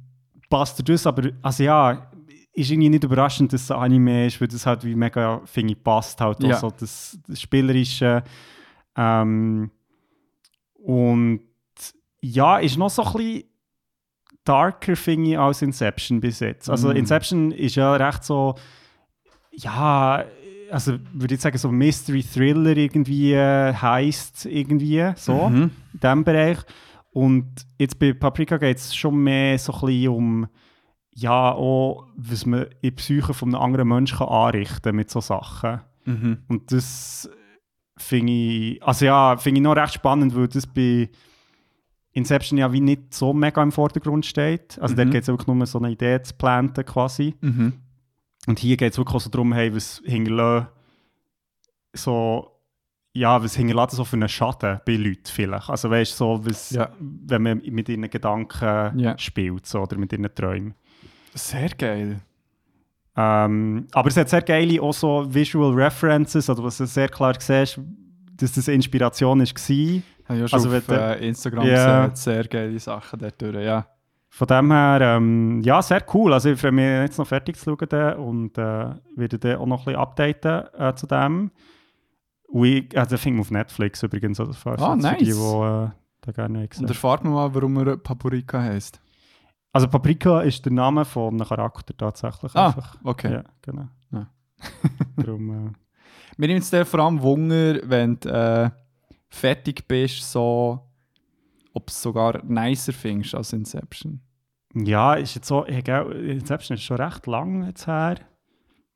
passt 0.49 0.79
dir 0.79 0.85
das, 0.85 1.07
aber 1.07 1.31
also 1.43 1.63
ja, 1.63 2.11
ist 2.55 2.71
irgendwie 2.71 2.89
nicht 2.91 3.05
überraschend, 3.05 3.53
dass 3.53 3.63
es 3.63 3.71
ein 3.71 3.79
Anime 3.79 4.27
ist, 4.27 4.41
weil 4.41 4.49
das 4.49 4.65
halt 4.67 4.85
wie 4.85 4.95
mega, 4.95 5.41
finde 5.45 5.73
ich, 5.75 5.83
passt 5.83 6.21
halt 6.21 6.43
Ja. 6.43 6.57
auch 6.57 6.61
so 6.61 6.71
das, 6.71 7.19
das 7.27 7.41
Spielerische. 7.41 8.23
Ähm, 8.97 9.71
und 10.75 11.41
ja, 12.21 12.59
ist 12.59 12.77
noch 12.77 12.91
so 12.91 13.03
ein 13.05 13.13
bisschen 13.13 13.45
darker, 14.45 14.97
finde 14.97 15.31
ich, 15.31 15.39
als 15.39 15.63
Inception 15.63 16.21
bis 16.21 16.41
jetzt. 16.41 16.69
Also 16.71 16.89
Mm. 16.89 16.97
Inception 16.97 17.53
ist 17.53 17.77
ja 17.77 17.95
recht 17.95 18.25
so, 18.25 18.55
ja, 19.53 20.25
also 20.71 20.99
würde 21.13 21.35
ich 21.35 21.41
sagen, 21.41 21.59
so 21.59 21.71
Mystery-Thriller 21.71 22.77
irgendwie 22.77 23.35
äh, 23.35 23.75
heisst 23.75 24.47
irgendwie, 24.47 25.13
so 25.17 25.49
Mhm. 25.49 25.71
in 25.93 26.01
diesem 26.01 26.25
Bereich. 26.25 26.59
Und 27.13 27.67
jetzt 27.79 27.99
bei 27.99 28.15
Paprika 28.15 28.57
geht 28.57 28.79
es 28.79 28.95
schon 28.97 29.17
mehr 29.23 29.59
so 29.59 29.73
ein 29.75 29.81
bisschen 29.81 30.09
um, 30.09 30.47
ja, 31.15 31.53
auch, 31.53 32.07
was 32.17 32.47
man 32.47 32.63
in 32.63 32.69
die 32.85 32.91
Psyche 32.93 33.35
von 33.35 33.55
einem 33.55 33.63
anderen 33.63 33.89
Menschen 33.89 34.17
kann 34.19 34.29
anrichten 34.29 34.97
mit 34.97 35.11
so 35.11 35.21
Sachen. 35.21 35.81
Mhm. 36.07 36.39
Und 36.49 36.73
das 36.73 37.29
finde 37.99 38.33
ich, 38.33 38.83
also 38.83 39.05
ja, 39.05 39.37
finde 39.37 39.59
ich 39.61 39.63
noch 39.63 39.77
recht 39.77 39.93
spannend, 39.95 40.35
weil 40.35 40.49
das 40.49 40.67
bei 40.67 41.11
Inception 42.13 42.59
ja 42.59 42.73
wie 42.73 42.81
nicht 42.81 43.15
so 43.15 43.33
mega 43.33 43.63
im 43.63 43.73
Vordergrund 43.73 44.27
steht. 44.27 44.79
Also 44.81 44.93
Mhm. 44.95 44.97
dort 44.99 45.11
geht 45.13 45.23
es 45.23 45.29
wirklich 45.29 45.47
nur 45.47 45.57
um 45.57 45.67
so 45.67 45.79
eine 45.79 45.91
Idee 45.91 46.23
zu 46.23 46.35
planten 46.35 46.85
quasi. 46.85 47.35
Mhm. 47.41 47.73
Und 48.47 48.59
hier 48.59 48.77
geht 48.77 48.93
es 48.93 48.99
wirklich 48.99 49.15
auch 49.17 49.21
so 49.21 49.31
darum, 49.31 49.53
hey, 49.53 49.75
was 49.75 50.03
hinterlassen 50.05 50.67
so, 51.95 52.49
ja, 53.15 53.43
was 53.43 53.55
hinterlässt 53.55 53.93
so 53.97 54.05
für 54.05 54.17
einen 54.17 54.29
Schaden 54.29 54.81
bei 54.87 54.97
Leuten 54.97 55.27
vielleicht. 55.27 55.69
Also 55.69 55.91
weißt 55.91 56.13
du, 56.13 56.17
so, 56.17 56.47
was, 56.47 56.71
Ja. 56.71 56.91
wenn 56.99 57.43
man 57.43 57.63
mit 57.65 57.89
ihren 57.89 58.09
Gedanken 58.09 58.99
Ja. 58.99 59.19
spielt 59.19 59.67
so, 59.67 59.81
oder 59.83 59.97
mit 59.99 60.13
ihren 60.13 60.35
Träumen. 60.35 60.75
Sehr 61.35 61.69
geil. 61.71 62.21
Ähm, 63.15 63.87
aber 63.93 64.09
es 64.09 64.17
hat 64.17 64.31
sehr 64.31 64.41
geile 64.41 64.81
auch 64.81 64.95
so 64.95 65.27
Visual 65.33 65.75
References, 65.75 66.49
oder 66.49 66.65
was 66.65 66.79
du 66.79 66.87
sehr 66.87 67.09
klar 67.11 67.35
siehst, 67.39 67.79
dass 68.39 68.53
das 68.53 68.69
Inspiration 68.69 69.41
war. 69.41 70.03
Habe 70.25 70.35
ich 70.35 70.41
ja 70.43 70.49
schon 70.49 70.59
Also 70.59 70.77
auf 70.77 70.87
du- 70.87 70.95
äh, 70.95 71.29
Instagram 71.29 71.67
Ja. 71.67 72.07
gesehen, 72.09 72.17
sehr 72.17 72.45
geile 72.49 72.79
Sachen 72.79 73.19
dort 73.19 73.41
durch, 73.43 73.65
ja. 73.65 73.87
Von 74.29 74.47
dem 74.47 74.73
her, 74.73 75.01
ähm, 75.03 75.61
ja, 75.63 75.83
sehr 75.83 76.03
cool. 76.15 76.33
Also 76.33 76.51
ich 76.51 76.59
freue 76.61 76.73
mich 76.73 76.85
jetzt 76.85 77.19
noch 77.19 77.27
fertig 77.27 77.57
zu 77.59 77.77
schauen 77.79 78.15
und 78.15 78.57
äh, 78.57 78.95
werde 79.17 79.39
dann 79.39 79.57
auch 79.57 79.67
noch 79.67 79.81
ein 79.81 79.85
bisschen 79.93 80.01
updaten 80.01 80.63
äh, 80.81 80.95
zu 80.95 81.07
dem. 81.07 81.51
Und 82.49 82.65
ich, 82.65 82.99
also 82.99 83.17
ich 83.17 83.21
finde 83.21 83.41
auf 83.43 83.51
Netflix 83.51 84.03
übrigens, 84.03 84.41
also 84.41 84.53
falls 84.55 84.81
Ah, 84.81 84.95
jetzt 84.95 85.07
für 85.07 85.17
die, 85.17 85.25
die 85.25 85.31
nice. 85.33 85.39
äh, 85.39 85.91
da 86.23 86.33
gerne 86.33 86.61
Und 86.61 86.71
gesehen 86.71 86.89
erfahrt 86.89 87.25
man 87.25 87.33
mal, 87.35 87.55
warum 87.55 87.77
er 87.87 87.97
Paprika 87.99 88.61
heisst. 88.63 89.01
Also 89.75 89.89
Paprika 89.89 90.41
ist 90.43 90.65
der 90.65 90.73
Name 90.73 91.05
von 91.05 91.35
einem 91.35 91.47
Charakter 91.49 91.95
tatsächlich. 91.97 92.55
Ah, 92.55 92.67
einfach. 92.69 92.97
okay. 93.05 93.33
Ja, 93.33 93.45
genau. 93.63 93.89
Ja. 94.13 94.27
Darum, 95.17 95.51
äh, 95.69 95.73
Mir 96.37 96.49
nimmt 96.49 96.71
es 96.73 96.89
vor 96.89 97.01
allem 97.01 97.21
Wunder, 97.23 97.81
wenn 97.85 98.21
äh, 98.23 98.71
fertig 99.33 99.89
bist, 99.89 100.31
so, 100.31 100.81
ob 101.73 101.89
es 101.89 102.03
sogar 102.03 102.45
nicer 102.45 102.93
findest 102.93 103.35
als 103.35 103.53
Inception. 103.53 104.21
ja, 104.75 105.15
ist 105.15 105.35
jetzt 105.35 105.49
so, 105.49 105.67
ich, 105.67 105.89
Inception 105.89 106.77
ist 106.77 106.85
schon 106.85 106.99
recht 107.01 107.27
lang 107.27 107.67
jetzt 107.67 107.87
her. 107.87 108.17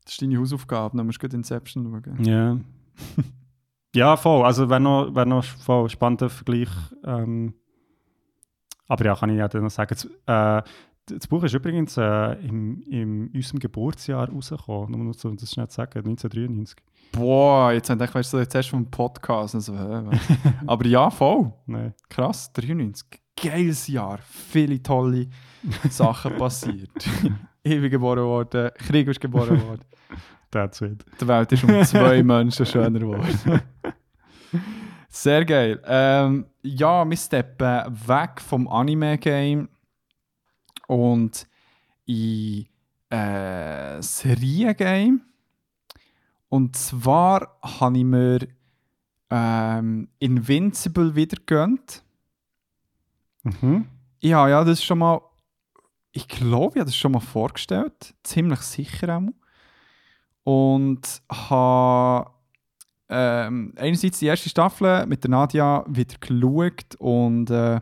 Das 0.05 0.13
ist 0.13 0.23
deine 0.23 0.39
Hausaufgabe, 0.39 0.97
dann 0.97 1.07
musst 1.07 1.23
du 1.23 1.27
gleich 1.27 1.35
Inception 1.37 2.03
schauen. 2.05 2.25
Ja. 2.25 2.59
ja, 3.95 4.17
voll. 4.17 4.45
Also 4.45 4.69
wäre 4.69 4.81
noch, 4.81 5.15
wär 5.15 5.25
noch 5.25 5.43
voll 5.43 5.89
spannender 5.89 6.29
Vergleich. 6.29 6.71
Ähm, 7.03 7.55
aber 8.87 9.05
ja, 9.05 9.17
kann 9.17 9.31
ich 9.31 9.39
ja 9.39 9.49
dann 9.49 9.65
noch 9.65 9.71
sagen. 9.71 9.97
Das, 10.27 10.63
äh, 10.65 10.69
das 11.07 11.27
Buch 11.27 11.43
ist 11.45 11.55
übrigens 11.55 11.97
äh, 11.97 12.33
im, 12.47 12.83
im 12.83 13.31
unserem 13.35 13.59
Geburtsjahr 13.59 14.29
rausgekommen. 14.29 14.93
Nur 14.93 15.13
noch 15.13 15.25
um 15.25 15.37
das 15.37 15.51
schnell 15.51 15.69
zu 15.69 15.77
sagen, 15.77 15.99
1993. 15.99 16.77
Boah, 17.17 17.73
jetzt 17.73 17.89
habe 17.89 18.05
ich 18.05 18.15
weißt 18.15 18.35
du, 18.35 18.39
jetzt 18.39 18.55
du 18.55 18.63
vom 18.63 18.91
Podcast. 18.91 19.55
Also? 19.55 19.75
Aber 20.67 20.87
ja, 20.87 21.11
voll. 21.11 21.51
Nein. 21.65 21.95
Krass, 22.11 22.53
93. 22.53 23.21
Geiles 23.43 23.87
Jahr. 23.89 24.19
Viele 24.19 24.83
tolle 24.83 25.29
Sachen 25.91 26.37
passiert. 26.37 27.09
Ewig 27.65 27.91
geboren 27.91 28.23
worden, 28.23 28.71
Krieg 28.77 29.09
ist 29.09 29.21
geboren 29.21 29.61
worden. 29.67 29.85
That's 30.51 30.81
it. 30.83 31.05
Die 31.21 31.27
Welt 31.27 31.51
ist 31.51 31.65
um 31.65 31.83
zwei 31.85 32.23
Menschen 32.23 32.65
schöner 32.65 33.01
geworden. 33.01 33.61
Sehr 35.09 35.45
geil. 35.45 35.83
Ähm, 35.85 36.47
ja, 36.63 37.05
wir 37.09 37.17
steppen 37.17 37.87
weg 38.07 38.41
vom 38.41 38.69
Anime-Game 38.69 39.69
und 40.87 41.47
in 42.05 42.67
äh, 43.11 44.01
Serien-Game. 44.01 45.23
Und 46.49 46.77
zwar 46.77 47.59
habe 47.63 47.99
ich 47.99 48.05
mir 48.05 48.47
ähm, 49.31 50.09
Invincible 50.19 51.15
wieder 51.15 51.37
gegönnt. 51.37 52.03
Mhm. 53.43 53.87
Ja, 54.21 54.49
ja, 54.49 54.65
das 54.65 54.79
ist 54.79 54.85
schon 54.85 54.99
mal. 54.99 55.21
Ich 56.13 56.29
glaube, 56.29 56.75
ich 56.77 56.81
habe 56.81 56.87
das 56.87 56.97
schon 56.97 57.13
mal 57.13 57.21
vorgestellt. 57.21 58.15
Ziemlich 58.23 58.61
sicher 58.61 59.19
auch. 59.19 59.29
Und 60.45 61.21
habe 61.31 62.31
ähm, 63.09 63.73
einerseits 63.77 64.21
die 64.21 64.27
erste 64.27 64.49
Staffel 64.49 65.07
mit 65.07 65.25
der 65.25 65.31
Nadia 65.31 65.85
wieder 65.89 66.17
geschaut 66.19 66.95
und 66.99 67.51
äh, 67.51 67.81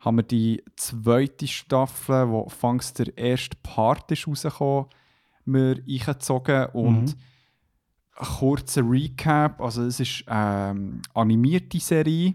haben 0.00 0.16
wir 0.16 0.22
die 0.22 0.64
zweite 0.76 1.46
Staffel, 1.46 2.28
wo 2.30 2.48
fangs 2.48 2.92
der 2.94 3.16
erste 3.16 3.56
Part 3.62 4.10
ist 4.10 4.26
rausgekommen, 4.26 4.86
mir 5.44 5.82
eingezogen 5.86 6.66
und 6.72 7.02
Mhm. 7.02 7.14
Kurzer 8.20 8.82
Recap. 8.88 9.60
Also 9.60 9.84
es 9.84 10.00
ist 10.00 10.24
ähm, 10.28 11.02
animierte 11.14 11.80
Serie, 11.80 12.34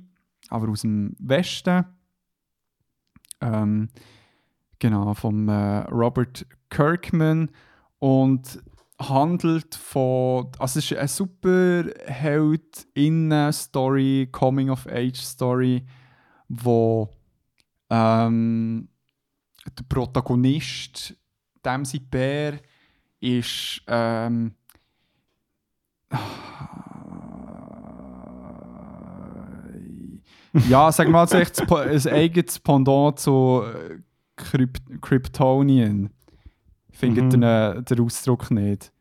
aber 0.49 0.69
aus 0.69 0.81
dem 0.81 1.15
Westen. 1.19 1.85
Ähm, 3.41 3.89
genau, 4.79 5.13
vom 5.13 5.47
äh, 5.49 5.79
Robert 5.89 6.45
Kirkman 6.69 7.51
und 7.99 8.61
handelt 8.99 9.75
von, 9.75 10.51
also 10.57 10.79
es 10.79 10.91
ist 10.91 10.97
eine 10.97 11.07
super 11.07 11.83
Held-Story, 12.05 12.89
Coming-of-Age-Story, 14.31 15.85
wo 16.47 17.09
ähm, 17.89 18.87
der 19.77 19.83
Protagonist, 19.83 21.15
dem 21.65 21.85
sein 21.85 22.07
Bär, 22.09 22.59
ist 23.19 23.81
ähm, 23.87 24.55
ja, 30.69 30.91
sag 30.91 31.09
mal, 31.09 31.21
also 31.21 31.37
echt 31.37 31.59
ein 31.71 32.07
eigenes 32.13 32.59
Pendant 32.59 33.19
zu 33.19 33.63
äh, 33.65 33.97
Kryp 34.35 34.77
Kryptonien. 35.01 36.09
Findet 36.91 37.33
Mhm. 37.35 37.43
ihr 37.43 37.81
den 37.81 37.99
Ausdruck 38.01 38.51
nicht? 38.51 38.91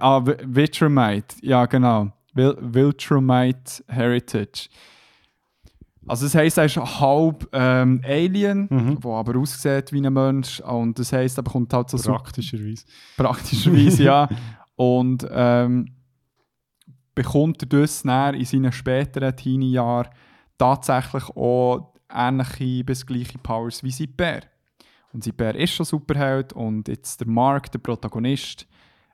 Ah, 0.00 0.22
Viltrumite, 0.24 1.36
ja 1.40 1.64
genau. 1.66 2.12
Vil 2.34 2.56
Viltrumite 2.60 3.84
Heritage. 3.86 4.68
Also 6.06 6.26
das 6.26 6.34
heisst, 6.34 6.58
er 6.58 6.64
ist 6.64 6.76
halb 6.76 7.48
ähm, 7.52 8.00
Alien, 8.04 8.66
Mhm. 8.70 8.98
aber 9.04 9.38
aussieht 9.38 9.92
wie 9.92 10.04
ein 10.06 10.12
Mensch. 10.12 10.60
Und 10.60 10.98
das 10.98 11.12
heisst, 11.12 11.38
er 11.38 11.42
bekommt 11.42 11.72
halt 11.72 11.90
so 11.90 11.98
Praktischerweise. 11.98 12.84
praktischerweise, 13.16 14.02
ja. 14.02 14.28
Und 14.76 15.26
ähm, 15.30 15.86
bekommt 17.18 17.60
er 17.62 17.80
das 17.80 18.04
in 18.04 18.44
seinen 18.44 18.70
späteren 18.70 19.34
Teenie-Jahren 19.34 20.06
tatsächlich 20.56 21.28
auch 21.30 21.92
ähnliche 22.08 22.84
bis 22.84 23.04
gleiche 23.04 23.38
Powers 23.38 23.82
wie 23.82 23.90
sein 23.90 24.14
Bär. 24.16 24.42
Und 25.12 25.24
sein 25.24 25.34
Bär 25.34 25.56
ist 25.56 25.72
schon 25.72 25.84
Superheld 25.84 26.52
und 26.52 26.86
jetzt 26.86 27.18
der 27.18 27.26
Mark, 27.26 27.72
der 27.72 27.80
Protagonist, 27.80 28.68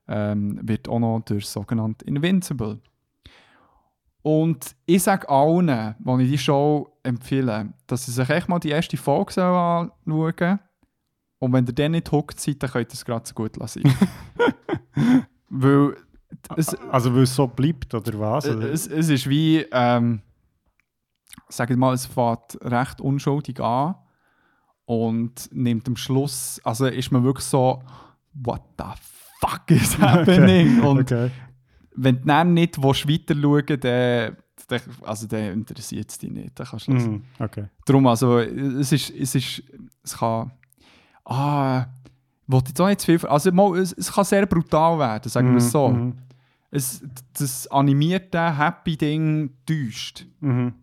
ähm, 0.06 0.60
wird 0.62 0.86
auch 0.86 0.98
noch 0.98 1.20
durch 1.20 1.46
sogenannt 1.46 2.02
Invincible. 2.02 2.78
Und 4.20 4.76
ich 4.84 5.02
sage 5.02 5.26
allen, 5.30 5.94
die 5.98 6.24
ich 6.24 6.30
die 6.32 6.38
Show 6.38 6.98
empfehle, 7.04 7.72
dass 7.86 8.04
sie 8.04 8.12
sich 8.12 8.28
echt 8.28 8.50
mal 8.50 8.58
die 8.58 8.70
erste 8.70 8.98
Folge 8.98 9.42
anschauen 9.42 9.90
Und 11.38 11.52
wenn 11.54 11.66
ihr 11.66 11.72
dann 11.72 11.92
nicht 11.92 12.12
hockt 12.12 12.38
seid, 12.38 12.62
dann 12.62 12.70
könnt 12.70 12.90
ihr 12.90 12.94
es 12.94 13.04
gerade 13.06 13.26
so 13.26 13.34
gut 13.34 13.56
lassen. 13.56 13.82
Weil 15.48 15.96
es, 16.56 16.74
Also 16.90 17.14
weil 17.14 17.22
es 17.22 17.34
so 17.34 17.46
bleibt, 17.46 17.94
oder 17.94 18.18
was? 18.18 18.46
Oder? 18.46 18.70
es, 18.70 18.86
es 18.86 19.08
ist 19.08 19.28
wie, 19.28 19.64
ähm, 19.72 20.20
sag 21.48 21.70
ich 21.70 21.76
mal, 21.76 21.94
es 21.94 22.06
fängt 22.06 22.58
recht 22.62 23.00
unschuldig 23.00 23.60
an 23.60 23.96
und 24.84 25.48
nimmt 25.52 25.88
am 25.88 25.96
Schluss, 25.96 26.60
also 26.64 26.86
ist 26.86 27.10
man 27.10 27.24
wirklich 27.24 27.46
so, 27.46 27.82
what 28.34 28.62
the 28.78 28.84
fuck 29.40 29.70
is 29.70 29.98
happening? 30.00 30.82
Und 30.82 31.00
okay. 31.00 31.30
wenn 31.96 32.20
du 32.20 32.26
dann 32.26 32.54
nicht 32.54 32.82
weiter 32.82 33.34
schauen 33.34 33.80
dann, 33.80 34.36
dann, 34.68 34.80
also 35.02 35.26
dann 35.26 35.52
interessiert 35.52 36.10
es 36.10 36.18
dich 36.18 36.30
nicht. 36.30 36.58
Dann 36.58 36.66
kannst 36.66 36.88
du. 36.88 36.92
Mhm. 36.92 37.24
okay. 37.38 37.66
Darum, 37.84 38.06
also, 38.06 38.38
es 38.38 38.92
ist, 38.92 39.10
es 39.10 39.34
ist, 39.34 39.62
es 40.02 40.16
kann, 40.16 40.52
ah, 41.24 41.86
wollte 42.46 42.68
jetzt 42.68 42.80
auch 42.80 42.88
nicht 42.88 43.00
zu 43.00 43.06
viel, 43.18 43.28
also 43.28 43.52
mal, 43.52 43.78
es, 43.78 43.92
es 43.92 44.12
kann 44.12 44.24
sehr 44.24 44.46
brutal 44.46 44.98
werden, 44.98 45.28
sagen 45.30 45.50
wir 45.50 45.58
es 45.58 45.70
so. 45.70 45.88
Mhm. 45.88 46.14
Es, 46.70 47.02
das 47.38 47.66
animierte 47.68 48.58
Happy-Ding 48.58 49.50
täuscht. 49.64 50.26
Mhm. 50.40 50.74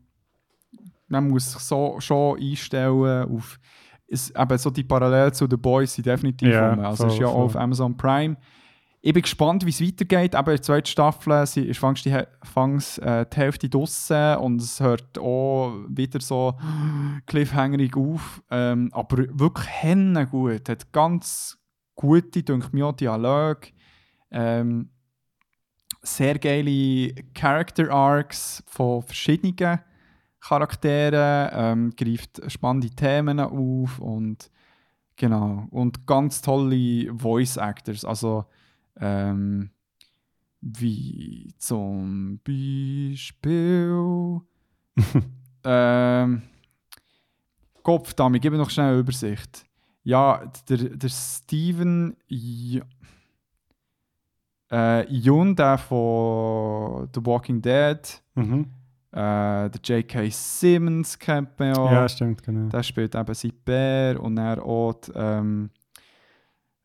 Man 1.07 1.28
muss 1.28 1.51
sich 1.51 1.62
so, 1.62 1.97
schon 1.99 2.39
einstellen 2.39 3.30
auf, 3.36 3.59
es, 4.07 4.32
eben 4.32 4.57
so 4.57 4.70
die 4.70 4.84
Parallelen 4.84 5.34
zu 5.34 5.47
The 5.49 5.57
Boys 5.57 5.93
sind 5.93 6.05
definitiv 6.05 6.49
Ja, 6.49 6.72
rum. 6.72 6.80
Also 6.80 7.05
es 7.05 7.14
ist 7.14 7.18
voll, 7.18 7.26
ja 7.26 7.28
auch 7.28 7.34
voll. 7.34 7.45
auf 7.45 7.55
Amazon 7.57 7.97
Prime. 7.97 8.38
Ich 9.03 9.13
bin 9.13 9.23
gespannt, 9.23 9.65
wie 9.65 9.71
es 9.71 9.81
weitergeht. 9.81 10.35
Aber 10.35 10.51
in 10.51 10.57
der 10.57 10.63
zweiten 10.63 10.85
Staffel 10.85 11.45
sie 11.47 11.65
ist 11.65 11.81
die, 12.05 12.17
fangs, 12.43 12.99
äh, 12.99 13.25
die 13.25 13.37
Hälfte 13.37 13.67
draussen 13.67 14.35
und 14.37 14.61
es 14.61 14.79
hört 14.79 15.17
auch 15.17 15.73
wieder 15.87 16.21
so 16.21 16.53
cliffhangerig 17.25 17.97
auf. 17.97 18.43
Ähm, 18.51 18.89
aber 18.93 19.17
wirklich 19.39 19.67
henne 19.67 20.27
gut. 20.27 20.69
Hat 20.69 20.91
ganz 20.91 21.57
gute, 21.95 22.43
denke 22.43 22.69
mir 22.73 22.93
Dialoge. 22.93 23.69
Ähm, 24.29 24.89
sehr 26.03 26.37
geile 26.37 27.13
Character 27.33 27.91
Arcs 27.91 28.63
von 28.67 29.01
verschiedenen 29.01 29.79
Charakteren, 30.39 31.49
ähm, 31.53 31.93
greift 31.95 32.41
spannende 32.51 32.89
Themen 32.89 33.39
auf 33.39 33.99
und 33.99 34.49
genau 35.15 35.67
und 35.69 36.07
ganz 36.07 36.41
tolle 36.41 37.13
Voice 37.15 37.57
Actors, 37.57 38.03
also 38.03 38.45
ähm, 38.99 39.71
wie 40.61 41.53
zum 41.57 42.39
Beispiel 42.45 44.41
ähm, 45.63 46.41
Kopfdame, 47.83 48.37
ich 48.37 48.41
gebe 48.41 48.57
noch 48.57 48.69
schnell 48.69 48.91
eine 48.91 48.99
Übersicht. 48.99 49.65
Ja, 50.03 50.43
der, 50.69 50.77
der 50.77 51.09
Steven 51.09 52.15
J 52.27 52.81
äh, 54.71 55.05
der 55.55 55.77
von 55.77 57.09
The 57.13 57.25
Walking 57.25 57.61
Dead, 57.61 58.21
Mhm. 58.35 58.67
Äh, 59.11 59.69
der 59.69 59.81
J.K. 59.83 60.29
Simmons 60.29 61.19
kennt 61.19 61.59
man 61.59 61.75
ja. 61.75 61.91
Ja, 61.91 62.07
stimmt, 62.09 62.41
genau. 62.43 62.69
Der 62.69 62.81
spielt 62.81 63.13
eben 63.13 63.53
Bär 63.65 64.17
und 64.21 64.37
dann 64.37 64.59
auch 64.59 64.93
die, 64.93 65.11
ähm, 65.15 65.69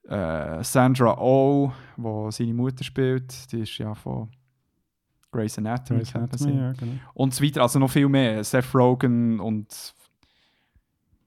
äh, 0.09 0.62
Sandra 0.62 1.18
Oh, 1.18 1.72
die 1.96 2.32
seine 2.32 2.54
Mutter 2.54 2.84
spielt. 2.84 3.52
Die 3.52 3.61
ist 3.61 3.78
ja 3.78 3.94
von 3.94 4.30
Grey's 5.32 5.59
Anatomy. 5.59 6.00
Grey's 6.00 6.14
Anatomy, 6.14 6.57
ja, 6.57 6.72
genau. 6.72 6.92
Und 7.14 7.34
so 7.34 7.44
weiter. 7.44 7.62
Also 7.62 7.78
noch 7.78 7.90
viel 7.90 8.09
mehr. 8.09 8.42
Seth 8.44 8.74
Rogen 8.74 9.40
und 9.40 9.94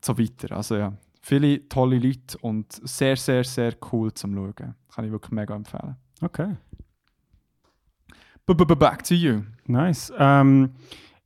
so 0.02 0.18
weiter. 0.18 0.56
Also 0.56 0.78
ja, 0.78 0.94
viele 1.22 1.68
tolle 1.68 2.00
Leute 2.00 2.38
und 2.42 2.72
sehr, 2.72 3.16
sehr, 3.18 3.44
sehr 3.44 3.76
cool 3.92 4.14
zum 4.14 4.34
Schauen. 4.34 4.76
Kann 4.94 5.06
ich 5.06 5.12
wirklich 5.12 5.32
mega 5.32 5.56
empfehlen. 5.56 5.96
Okay, 6.22 6.56
B 8.50 8.56
-b 8.56 8.66
-b 8.66 8.76
Back 8.76 9.04
to 9.04 9.14
you. 9.14 9.44
nice. 9.68 10.12
Ähm, 10.18 10.72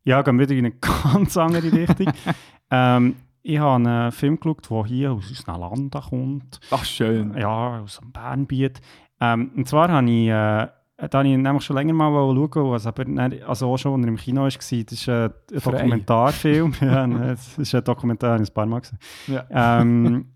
ja, 0.04 0.22
gehen 0.22 0.38
wir 0.38 0.49
wieder 0.49 0.60
in 0.60 0.66
eine 0.66 0.76
ganz 0.82 1.38
andere 1.38 1.72
Richtung. 1.72 2.12
ähm, 2.70 3.16
ich 3.44 3.60
habe 3.60 3.76
einen 3.76 4.12
Film 4.12 4.39
geschaut, 4.39 4.70
der 4.70 4.86
hier 4.86 5.12
aus 5.12 5.30
unserem 5.30 5.60
Land 5.60 5.96
kommt. 6.10 6.60
Ach, 6.72 6.84
schön. 6.86 7.36
ja, 7.38 7.82
aus 7.82 8.00
dem 8.00 8.12
Bernbiet. 8.12 8.82
Ähm, 9.20 9.52
und 9.56 9.68
zwar 9.68 9.89
habe 9.89 10.10
ich, 10.10 10.28
äh, 10.28 10.30
da 10.32 11.18
habe 11.20 11.28
ich 11.28 11.38
nämlich 11.38 11.64
schon 11.64 11.76
länger 11.76 11.94
mal 11.94 12.10
schauen, 12.12 12.72
was 12.72 12.88
aber 12.88 13.06
nicht, 13.06 13.44
also 13.44 13.72
auch 13.74 13.78
schon, 13.78 13.96
als 13.96 14.04
er 14.06 14.08
im 14.10 14.16
Kino 14.18 14.41
war, 14.41 14.48
das 14.48 14.94
ist 14.94 15.10
ein, 15.10 15.32
Frei. 15.60 15.72
Dokumentarfilm. 15.72 16.74
ja, 16.82 17.06
nein, 17.06 17.22
es 17.30 17.58
ist 17.58 17.76
ein 17.76 17.84
Dokumentar, 17.84 18.39
ich 18.39 18.50
ein 18.50 18.54
paar 18.54 18.66
Mal 18.66 18.80
gesehen. 18.80 19.00
Ja. 19.28 19.80
Ähm, 19.82 20.28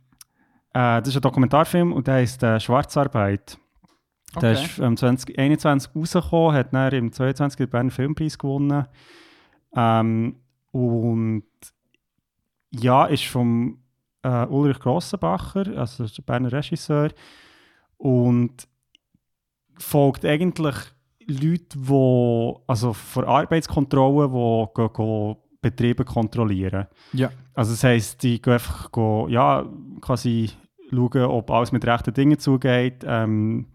äh, 0.74 1.00
das 1.00 1.08
ist 1.08 1.16
ein 1.16 1.22
Dokumentarfilm 1.22 1.94
und 1.94 2.08
der 2.08 2.16
heißt 2.16 2.44
äh, 2.44 2.60
«Schwarzarbeit». 2.60 3.58
Der 4.42 4.52
Okay. 4.52 4.64
ist 4.66 4.80
ähm, 4.80 4.98
2021 4.98 5.96
rausgekommen, 5.96 6.54
hat 6.56 6.74
dann 6.74 6.92
im 6.94 7.12
22 7.14 7.58
den 7.58 7.70
Berner 7.70 7.92
Filmpreis 7.92 8.38
gewonnen. 8.38 8.86
Ähm, 9.74 10.36
und 10.72 11.44
ja, 12.82 13.06
ist 13.06 13.26
vom 13.26 13.80
äh, 14.24 14.46
Ulrich 14.46 14.80
Grossenbacher, 14.80 15.78
also 15.78 16.06
der 16.06 16.22
Berner 16.24 16.52
Regisseur. 16.52 17.10
Und 17.98 18.68
folgt 19.78 20.26
eigentlich 20.26 20.76
Leute, 21.28 21.78
die 21.78 22.56
also 22.68 22.94
vor 22.94 23.28
Arbeitskontrolle, 23.28 24.28
die 24.30 24.74
gehen, 24.74 24.94
gehen 24.94 25.36
Betriebe 25.62 26.06
kontrollieren. 26.06 26.88
Ja. 27.14 27.32
Also 27.54 27.72
das 27.72 27.84
heisst, 27.84 28.24
die 28.24 28.42
gehen 28.42 28.54
einfach 28.54 28.92
gehen, 28.92 29.28
ja, 29.30 29.66
quasi 30.02 30.52
schauen, 30.90 31.24
ob 31.24 31.52
alles 31.52 31.72
mit 31.72 31.86
rechten 31.86 32.14
Dingen 32.14 32.40
zugeht. 32.40 33.04
Ähm, 33.06 33.68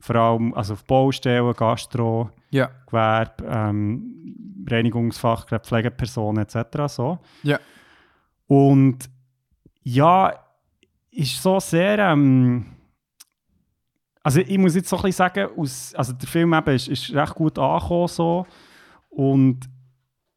vor 0.00 0.16
allem 0.16 0.54
also 0.54 0.74
auf 0.74 0.84
Baustellen, 0.84 1.52
Gastro, 1.54 2.30
Ja. 2.50 2.70
Gewerbe, 2.86 3.44
ähm, 3.46 4.64
Reinigungsfachkräfte, 4.68 5.68
Pflegepersonen 5.68 6.44
etc. 6.44 6.92
So. 6.92 7.18
Ja. 7.42 7.58
Und 8.46 8.98
ja, 9.82 10.32
ist 11.10 11.42
so 11.42 11.58
sehr. 11.60 11.98
Ähm, 11.98 12.66
also 14.22 14.40
ich 14.40 14.58
muss 14.58 14.74
jetzt 14.74 14.88
so 14.88 14.96
ein 14.96 15.02
bisschen 15.02 15.16
sagen, 15.16 15.48
aus, 15.56 15.94
also 15.94 16.12
der 16.12 16.28
Film 16.28 16.52
eben 16.52 16.74
ist, 16.74 16.88
ist 16.88 17.14
recht 17.14 17.34
gut 17.34 17.58
angekommen 17.58 18.08
so. 18.08 18.46
Und 19.08 19.60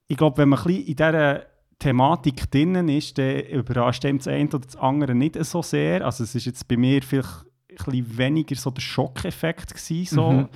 ich 0.07 0.15
glaube, 0.15 0.37
wenn 0.37 0.49
man 0.49 0.59
ein 0.59 0.65
bisschen 0.65 0.85
in 0.85 0.95
dieser 0.95 1.45
Thematik 1.79 2.51
drinnen 2.51 2.89
ist, 2.89 3.17
dann 3.17 3.39
überrascht 3.39 4.05
einem 4.05 4.17
das 4.17 4.27
eine 4.27 4.49
oder 4.49 4.59
das 4.59 4.75
andere 4.75 5.15
nicht 5.15 5.43
so 5.43 5.61
sehr. 5.61 6.05
Also 6.05 6.23
es 6.23 6.35
ist 6.35 6.45
jetzt 6.45 6.67
bei 6.67 6.77
mir 6.77 7.01
vielleicht 7.01 7.45
ein 7.69 7.75
bisschen 7.77 8.17
weniger 8.17 8.55
so 8.55 8.69
der 8.69 8.81
Schockeffekt 8.81 9.73
gewesen, 9.73 10.15
so. 10.15 10.31
Mhm. 10.31 10.49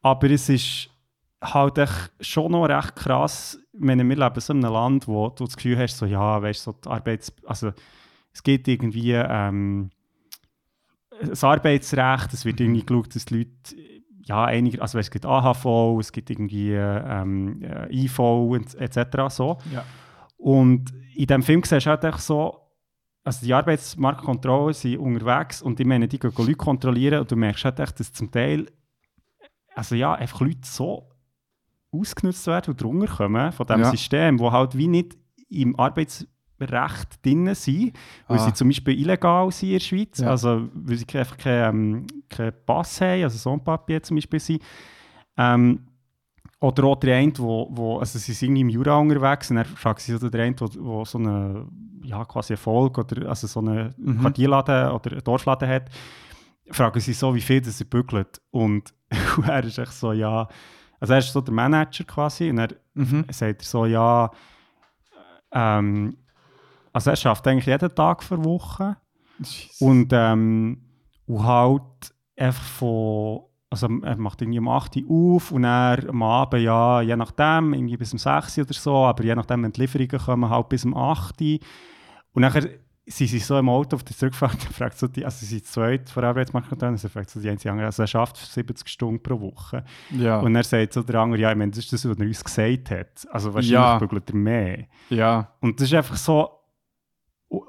Aber 0.00 0.30
es 0.30 0.48
ist 0.48 0.90
halt 1.42 1.88
schon 2.20 2.52
noch 2.52 2.66
recht 2.66 2.96
krass, 2.96 3.58
wenn 3.82 4.08
wir 4.08 4.16
leben 4.16 4.40
so 4.40 4.52
in 4.52 4.64
einem 4.64 4.72
Land, 4.72 5.08
wo 5.08 5.28
du 5.28 5.44
das 5.44 5.56
Gefühl 5.56 5.78
hast, 5.78 5.98
so, 5.98 6.06
ja, 6.06 6.40
weißt 6.40 6.62
so 6.62 6.72
die 6.72 6.88
Arbeits... 6.88 7.32
Also, 7.44 7.72
es 8.34 8.42
gibt 8.42 8.66
irgendwie 8.66 9.12
ähm, 9.12 9.90
das 11.20 11.44
Arbeitsrecht, 11.44 12.32
es 12.32 12.44
wird 12.44 12.60
irgendwie 12.60 12.84
geschaut, 12.84 13.14
dass 13.14 13.26
die 13.26 13.38
Leute 13.38 13.76
ja, 14.24 14.44
einiger, 14.44 14.80
also 14.82 14.98
es 14.98 15.10
gibt 15.10 15.26
AHV, 15.26 15.98
es 16.00 16.12
gibt 16.12 16.30
irgendwie 16.30 16.72
ähm, 16.72 17.60
äh, 17.62 17.92
IV 17.92 18.18
etc. 18.78 19.28
So. 19.28 19.58
Ja. 19.72 19.84
Und 20.38 20.92
in 21.14 21.26
diesem 21.26 21.42
Film 21.42 21.62
siehst 21.64 21.86
du 21.86 21.90
halt 21.90 22.20
so, 22.20 22.58
also 23.24 23.44
die 23.44 23.52
Arbeitsmarktkontrollen 23.52 24.74
sind 24.74 24.98
unterwegs 24.98 25.60
und 25.60 25.78
ich 25.78 25.86
meine, 25.86 26.08
die 26.08 26.18
gehen 26.18 26.32
Leute 26.36 26.54
kontrollieren 26.54 27.20
und 27.20 27.30
du 27.30 27.36
merkst 27.36 27.64
halt 27.64 27.80
echt, 27.80 28.00
dass 28.00 28.12
zum 28.12 28.30
Teil 28.30 28.66
also 29.74 29.94
ja, 29.94 30.14
einfach 30.14 30.40
Leute 30.40 30.60
so 30.64 31.08
ausgenutzt 31.92 32.46
werden 32.46 32.70
und 32.72 32.82
drunter 32.82 33.06
kommen 33.06 33.52
von 33.52 33.66
diesem 33.66 33.82
Ja. 33.82 33.90
System, 33.90 34.38
wo 34.38 34.50
halt 34.50 34.76
wie 34.76 34.88
nicht 34.88 35.16
im 35.48 35.78
Arbeitsrecht 35.78 37.24
drin 37.24 37.54
sind, 37.54 37.92
weil 38.28 38.38
Ah. 38.38 38.44
sie 38.46 38.52
zum 38.54 38.68
Beispiel 38.68 38.98
illegal 38.98 39.50
sind 39.50 39.68
in 39.68 39.74
der 39.74 39.80
Schweiz, 39.80 40.18
Ja. 40.18 40.30
also 40.30 40.68
weil 40.74 40.96
sie 40.96 41.06
einfach 41.18 41.36
keinen 41.36 41.74
ähm, 41.94 42.06
keinen 42.28 42.52
Pass 42.64 43.00
haben, 43.00 43.22
also 43.24 43.36
so 43.38 43.52
ein 43.52 43.62
Papier 43.62 44.02
zum 44.02 44.16
Beispiel 44.16 44.40
sind. 44.40 44.62
Ähm, 45.36 45.80
oder 46.60 46.84
auch 46.84 46.96
der 46.96 47.16
eine, 47.16 47.32
wo, 47.38 47.68
wo, 47.72 47.98
also 47.98 48.18
sie 48.18 48.32
sind 48.32 48.54
im 48.56 48.68
Jura 48.68 48.96
unterwegs 48.96 49.50
und 49.50 49.56
dann 49.56 49.64
fragt 49.66 50.00
sie 50.00 50.16
so 50.16 50.30
der 50.30 50.44
eine, 50.44 50.54
wo, 50.60 50.68
wo 50.78 51.04
so 51.04 51.18
eine, 51.18 51.66
ja, 52.04 52.24
quasi 52.24 52.52
Erfolg 52.52 52.96
oder 52.98 53.28
also 53.28 53.46
so 53.48 53.60
einen 53.60 53.92
Mhm. 53.98 54.20
Quartierladen 54.20 54.92
oder 54.92 55.10
einen 55.12 55.24
Dorfladen 55.24 55.68
hat, 55.68 55.90
fragen 56.70 57.00
sie 57.00 57.12
so, 57.14 57.34
wie 57.34 57.40
viel 57.40 57.60
das 57.60 57.80
er 57.80 57.86
bügelt. 57.86 58.40
Und 58.52 58.94
er 59.46 59.64
ist 59.64 59.78
echt 59.78 59.92
so, 59.92 60.12
ja, 60.12 60.46
also 61.02 61.14
er 61.14 61.18
ist 61.18 61.32
so 61.32 61.40
der 61.40 61.52
Manager 61.52 62.04
quasi 62.04 62.48
und 62.48 62.58
er 62.58 62.68
Mhm. 62.94 63.24
sagt 63.30 63.62
so, 63.62 63.86
ja, 63.86 64.30
ähm, 65.50 66.16
also 66.92 67.10
er 67.10 67.16
schafft 67.16 67.46
eigentlich 67.48 67.66
jeden 67.66 67.92
Tag 67.94 68.22
für 68.22 68.42
Woche 68.44 68.96
und, 69.80 70.10
ähm, 70.12 70.80
und 71.26 71.44
halt 71.44 72.14
einfach 72.36 72.62
von, 72.62 73.40
also 73.70 73.88
er 74.02 74.16
macht 74.16 74.42
irgendwie 74.42 74.60
um 74.60 74.68
8 74.68 74.96
Uhr 74.98 75.36
auf 75.36 75.50
und 75.50 75.64
er 75.64 76.08
am 76.08 76.22
Abend, 76.22 76.62
ja, 76.62 77.00
je 77.00 77.16
nachdem, 77.16 77.72
irgendwie 77.74 77.96
bis 77.96 78.12
um 78.12 78.18
6 78.18 78.58
Uhr 78.58 78.64
oder 78.64 78.74
so, 78.74 78.94
aber 79.06 79.24
je 79.24 79.34
nachdem, 79.34 79.64
wenn 79.64 79.72
die 79.72 79.80
Lieferungen 79.80 80.18
kommen, 80.20 80.50
halt 80.50 80.68
bis 80.68 80.84
um 80.84 80.96
8 80.96 81.40
Uhr. 81.40 81.58
Und 82.32 82.42
nachher 82.42 82.68
sind 83.04 83.26
sie 83.28 83.38
so 83.40 83.58
im 83.58 83.68
Auto 83.68 83.96
auf 83.96 84.04
der 84.04 84.16
Zurückfahrt 84.16 84.52
und 84.66 84.72
fragt 84.74 84.96
so 84.96 85.08
die, 85.08 85.24
also 85.24 85.38
sie 85.38 85.46
sind 85.46 85.66
zweit 85.66 86.08
von 86.08 86.20
der 86.22 86.30
Arbeitsmarktkontrolle, 86.30 86.92
und 86.92 87.02
er 87.02 87.10
fragt 87.10 87.30
so 87.30 87.40
die 87.40 87.48
eine 87.48 87.56
die 87.58 87.68
andere, 87.68 87.86
also 87.86 88.02
er 88.02 88.06
schafft 88.06 88.36
70 88.36 88.88
Stunden 88.88 89.20
pro 89.22 89.40
Woche. 89.40 89.84
Ja. 90.10 90.38
Und 90.40 90.54
er 90.54 90.62
sagt 90.62 90.92
so 90.92 91.02
der 91.02 91.16
andere, 91.20 91.40
ja, 91.40 91.50
ich 91.50 91.56
meine, 91.58 91.70
das 91.72 91.80
ist 91.80 91.92
das, 91.92 92.08
was 92.08 92.16
er 92.16 92.26
uns 92.26 92.44
gesagt 92.44 92.90
hat. 92.92 93.26
Also 93.32 93.52
wahrscheinlich 93.54 93.72
Ja. 93.72 93.98
bügelt 93.98 94.30
er 94.30 94.36
mehr. 94.36 94.86
ja. 95.10 95.52
Und 95.60 95.80
das 95.80 95.88
ist 95.88 95.94
einfach 95.94 96.16
so, 96.16 96.48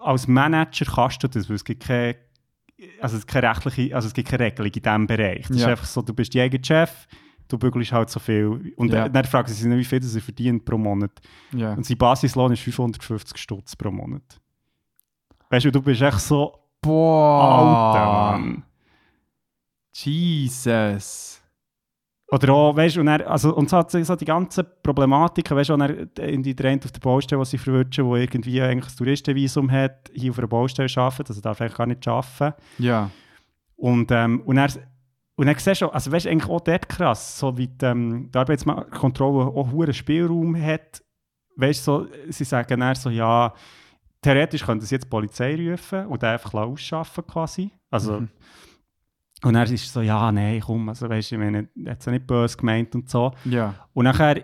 als 0.04 0.28
Manager 0.28 0.86
kannst 0.86 1.24
du 1.24 1.28
das, 1.28 1.50
weil 1.50 1.56
es 1.56 1.66
gibt 1.66 1.84
keine, 1.84 2.16
also 3.02 3.18
es 3.18 3.26
gibt 3.26 3.34
keine 3.34 3.50
rechtliche, 3.50 3.96
also 3.96 4.08
es 4.08 4.14
gibt 4.14 4.30
keine 4.30 4.44
Regelung 4.46 4.72
in 4.72 4.82
diesem 4.82 5.08
Bereich. 5.08 5.48
Das 5.48 5.58
ist 5.58 5.62
Ja. 5.64 5.70
einfach 5.70 5.86
so, 5.86 6.02
du 6.02 6.14
bist 6.14 6.34
Jägerchef, 6.34 7.08
du 7.48 7.58
bügelst 7.58 7.92
halt 7.92 8.10
so 8.10 8.20
viel. 8.20 8.74
Und 8.78 8.94
Ja. 8.94 9.10
dann, 9.10 9.26
fragen 9.26 9.48
sie 9.48 9.56
sich, 9.56 9.72
wie 9.72 9.84
viel 9.84 10.02
er 10.04 10.22
verdient 10.22 10.64
pro 10.64 10.78
Monat. 10.78 11.12
ja. 11.54 11.74
Und 11.74 11.86
sein 11.86 11.98
Basislohn 11.98 12.54
ist 12.54 12.62
550 12.62 13.36
Stutz 13.38 13.76
pro 13.76 13.92
Monat. 13.92 14.40
Weißt 15.54 15.66
du, 15.66 15.72
du 15.72 15.84
bist 15.84 16.02
echt 16.02 16.20
so, 16.20 16.52
Boah. 16.82 17.94
Alter, 17.94 18.40
Mann. 18.40 18.64
Jesus. 19.94 21.44
Oder 22.32 22.54
auch, 22.54 22.76
weißt 22.76 22.96
du, 22.96 23.02
und, 23.02 23.08
er, 23.08 23.30
also, 23.30 23.56
und 23.56 23.70
so, 23.70 23.78
hat 23.78 23.92
so 23.92 24.16
die 24.16 24.26
ganzen 24.26 24.66
Problematiken, 24.82 25.56
weißt 25.56 25.70
du, 25.70 25.76
er 25.76 26.28
in 26.28 26.42
die 26.42 26.56
Trend 26.56 26.86
auf 26.86 26.92
der 26.92 27.02
Baustelle, 27.02 27.40
die 27.44 27.50
sie 27.50 27.60
verwünschen, 27.60 28.04
wo 28.04 28.16
irgendwie 28.16 28.64
eigentlich 28.64 28.92
ein 28.92 28.98
Touristenvisum 28.98 29.70
hat, 29.70 30.10
hier 30.12 30.32
auf 30.32 30.40
einer 30.40 30.48
Baustelle 30.48 30.90
arbeitet, 30.96 31.30
also 31.30 31.40
darf 31.40 31.62
eigentlich 31.62 31.78
gar 31.78 31.86
nicht 31.86 32.08
arbeiten. 32.08 32.56
Ja. 32.80 33.12
Und, 33.76 34.10
ähm, 34.10 34.42
und 34.48 34.58
er 34.58 34.70
und 35.36 35.46
dann 35.46 35.56
siehst 35.60 35.82
du, 35.82 35.90
also 35.90 36.12
weißt 36.12 36.26
du, 36.26 36.30
eigentlich 36.32 36.50
auch 36.50 36.62
dort 36.62 36.90
krass, 36.90 37.38
so 37.38 37.56
wie 37.56 37.68
die, 37.68 37.86
ähm, 37.86 38.32
die 38.34 38.40
Arbeitskontrolle 38.40 39.56
auch 39.56 39.72
hohen 39.72 39.94
Spielraum 39.94 40.60
hat. 40.60 41.04
Weißt 41.58 41.88
du, 41.88 41.92
so, 41.92 42.08
sie 42.30 42.44
sagen 42.44 42.80
dann 42.80 42.96
so, 42.96 43.12
ja, 43.12 43.54
theoretisch 44.24 44.64
könnten 44.66 44.86
sie 44.86 44.96
jetzt 44.96 45.06
die 45.06 45.10
Polizei 45.10 45.56
rufen 45.56 46.08
und 46.08 46.22
den 46.22 46.30
einfach 46.30 46.54
ausschaffen 46.54 47.26
quasi. 47.28 47.72
Also, 47.92 48.22
Mhm. 48.22 48.30
Und 49.44 49.56
er 49.56 49.70
ist 49.70 49.92
so, 49.92 50.00
ja, 50.00 50.32
nein, 50.32 50.62
komm, 50.66 50.88
also 50.88 51.10
weißt 51.10 51.32
du, 51.32 51.36
ich 51.36 51.40
meine, 51.42 51.68
er 51.84 51.92
hat 51.92 52.00
es 52.00 52.06
ja 52.06 52.14
nicht 52.14 52.26
böse 52.26 52.56
gemeint 52.56 52.96
und 52.96 53.10
so. 53.10 53.34
Ja. 53.44 53.76
Und 53.94 54.06
nachher, 54.06 54.42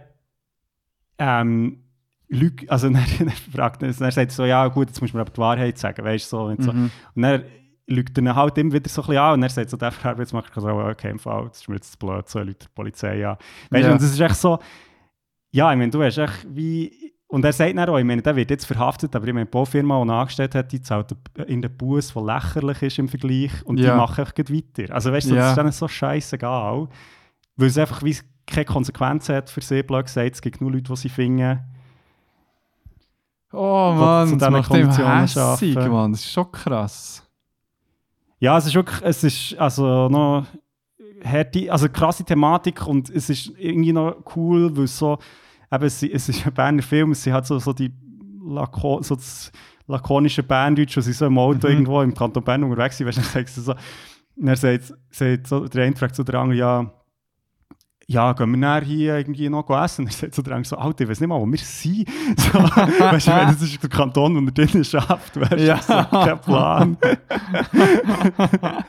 ähm, 1.17 1.84
Lüg, 2.27 2.65
also 2.69 2.89
dann, 2.89 3.03
dann 3.19 3.30
fragt 3.30 3.82
er, 3.82 3.91
dann 3.93 4.11
sagt 4.11 4.32
so, 4.32 4.45
ja 4.45 4.67
gut, 4.67 4.89
jetzt 4.89 5.01
musst 5.01 5.13
du 5.13 5.17
mir 5.17 5.21
aber 5.21 5.32
die 5.32 5.38
Wahrheit 5.39 5.77
sagen, 5.77 6.03
weißt 6.03 6.32
du, 6.32 6.38
so, 6.38 6.49
wenn 6.49 6.61
so. 6.61 6.73
Mhm. 6.73 6.91
Und 7.15 7.21
dann 7.21 7.43
lügt 7.88 8.17
er 8.17 8.36
halt 8.36 8.57
immer 8.57 8.73
wieder 8.73 8.89
so 8.89 9.01
ein 9.01 9.07
bisschen 9.07 9.21
an 9.23 9.34
und 9.36 9.43
er 9.43 9.49
sagt 9.49 9.69
so, 9.69 9.77
der 9.77 9.93
Arbeitsmarktkontrolle, 10.03 10.91
okay, 10.91 11.09
im 11.11 11.19
Fall, 11.19 11.47
das 11.47 11.61
ist 11.61 11.69
mir 11.69 11.75
jetzt 11.75 11.97
blöd, 11.97 12.27
so 12.30 12.39
Leute 12.39 12.65
die 12.65 12.67
Polizei 12.75 13.25
an. 13.27 13.38
Weißt 13.71 13.84
du, 13.84 13.88
Ja. 13.88 13.93
und 13.93 14.01
das 14.01 14.11
ist 14.11 14.19
echt 14.19 14.36
so, 14.36 14.59
ja, 15.51 15.71
ich 15.71 15.77
meine, 15.77 15.89
du 15.91 16.03
hast 16.03 16.17
echt 16.19 16.45
wie, 16.49 17.09
und 17.32 17.45
er 17.45 17.53
sagt 17.53 17.77
dann 17.77 17.88
auch, 17.88 17.97
ich 17.97 18.03
meine, 18.03 18.21
der 18.23 18.36
wird 18.36 18.49
jetzt 18.49 18.65
verhaftet, 18.65 19.15
aber 19.15 19.27
ich 19.27 19.34
meine, 19.34 19.45
die 19.45 19.51
Baufirma, 19.51 20.03
die 20.03 20.09
angestellt 20.11 20.55
hat, 20.55 20.71
die 20.71 20.82
zahlt 20.82 21.15
in 21.47 21.61
den 21.61 21.77
Bus, 21.77 22.11
der 22.13 22.23
lächerlich 22.23 22.82
ist 22.82 22.97
im 22.99 23.07
Vergleich 23.07 23.51
und 23.65 23.80
Ja. 23.80 23.91
die 23.91 23.97
machen 23.97 24.21
einfach 24.25 24.34
weiter. 24.38 24.93
Also 24.93 25.11
weißt 25.11 25.30
du, 25.30 25.36
Ja. 25.36 25.41
das 25.41 25.49
ist 25.51 25.57
dann 25.57 25.71
so 25.71 25.88
scheißegal, 25.88 26.88
weil 27.55 27.67
es 27.67 27.77
einfach 27.77 28.03
wie 28.03 28.17
keine 28.47 28.65
Konsequenzen 28.65 29.36
hat 29.36 29.49
für 29.51 29.61
sie, 29.61 29.84
blöd 29.84 30.05
gesagt. 30.05 30.36
Es 30.36 30.41
gibt 30.41 30.59
nur 30.59 30.71
Leute, 30.71 30.91
die 30.91 30.95
sie 30.97 31.09
finden. 31.09 31.59
Oh 33.51 33.93
Mann, 33.95 34.38
das 34.38 34.49
macht 34.51 34.73
ihm 34.73 34.89
hässig. 34.91 35.75
Mann. 35.75 36.11
Das 36.11 36.21
ist 36.21 36.32
schon 36.32 36.51
krass. 36.51 37.23
Ja, 38.39 38.57
es 38.57 38.65
ist 38.67 38.75
wirklich, 38.75 39.01
es 39.03 39.23
ist 39.23 39.55
also 39.59 40.07
noch 40.09 40.45
harte, 41.23 41.71
also 41.71 41.89
krasse 41.89 42.23
Thematik 42.23 42.86
und 42.88 43.09
es 43.09 43.30
ist 43.30 43.51
irgendwie 43.57 43.91
noch 43.91 44.15
cool, 44.36 44.75
weil 44.77 44.86
es 44.86 44.97
so, 44.97 45.17
eben, 45.72 45.84
es, 45.86 46.03
es 46.03 46.30
ist 46.30 46.45
ein 46.45 46.53
Berner 46.53 46.82
Film, 46.82 47.11
es 47.11 47.24
sind 47.24 47.34
halt 47.34 47.45
so, 47.45 47.59
so 47.59 47.74
die 47.74 47.91
Lako, 48.45 49.01
so 49.01 49.15
das 49.15 49.51
lakonische 49.88 50.43
Berndeutsch, 50.43 50.95
wo 50.97 51.01
sie 51.01 51.13
so 51.13 51.26
im 51.26 51.38
Auto 51.38 51.67
Mhm. 51.67 51.74
irgendwo 51.74 52.01
im 52.01 52.13
Kanton 52.13 52.43
Bern 52.43 52.63
unterwegs 52.63 52.97
sind, 52.97 53.07
weißt 53.07 53.17
du, 53.17 53.22
dann 53.22 53.32
sagst 53.32 53.57
du 53.57 53.61
so, 53.61 53.76
und 54.36 54.47
er 54.47 54.55
sagt, 54.55 54.93
sagt 55.11 55.47
so, 55.47 55.67
der 55.67 55.86
eine 55.86 55.95
fragt 55.95 56.15
so 56.15 56.24
der 56.24 56.36
andere, 56.39 56.57
ja, 56.57 56.93
ja, 58.12 58.34
gehen 58.34 58.49
wir 58.49 58.57
nachher 58.57 58.86
hier 58.86 59.18
irgendwie 59.20 59.47
noch 59.49 59.70
essen? 59.70 60.07
Er 60.07 60.12
sagt 60.12 60.34
so 60.34 60.41
andere 60.41 60.66
so, 60.66 60.78
Alter, 60.78 61.03
ich 61.03 61.10
weiß 61.12 61.20
nicht 61.20 61.30
mal, 61.30 61.39
wo 61.39 61.45
wir 61.45 61.60
sind. 61.60 62.10
So, 62.38 62.53
weißt 62.60 63.28
du, 63.28 63.32
das 63.32 63.62
ist 63.62 63.84
der 63.84 63.89
Kanton, 63.89 64.36
wo 64.36 64.45
er 64.47 64.51
drinnen 64.51 64.84
schafft, 64.84 65.39
weißt 65.39 65.51
du, 65.51 65.64
Ja. 65.64 65.78
so, 65.78 65.93
kein 66.18 66.41
Plan. 66.41 66.97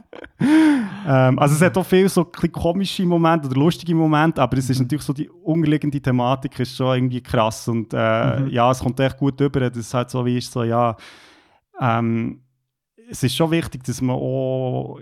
ähm, 1.06 1.38
also 1.38 1.54
es 1.54 1.60
hat 1.60 1.76
auch 1.76 1.84
viele 1.84 2.08
so 2.08 2.24
komische 2.24 3.04
Momente 3.04 3.46
oder 3.48 3.56
lustige 3.58 3.94
Momente, 3.94 4.40
aber 4.40 4.56
es 4.56 4.70
ist 4.70 4.80
natürlich 4.80 5.04
so 5.04 5.12
die 5.12 5.28
unterliegende 5.28 6.00
Thematik 6.00 6.58
ist 6.58 6.76
schon 6.76 6.94
irgendwie 6.96 7.20
krass 7.22 7.68
und 7.68 7.92
äh, 7.92 8.40
Mhm. 8.40 8.48
ja, 8.48 8.70
es 8.70 8.78
kommt 8.80 8.98
echt 9.00 9.18
gut 9.18 9.40
rüber, 9.40 9.60
dass 9.60 9.76
es 9.76 9.92
halt 9.92 10.08
so 10.10 10.24
wie 10.24 10.38
ist, 10.38 10.50
so 10.52 10.62
ja, 10.64 10.96
ähm, 11.80 12.40
es 13.10 13.22
ist 13.22 13.36
schon 13.36 13.50
wichtig, 13.50 13.84
dass 13.84 14.00
man 14.00 14.16
auch 14.16 14.98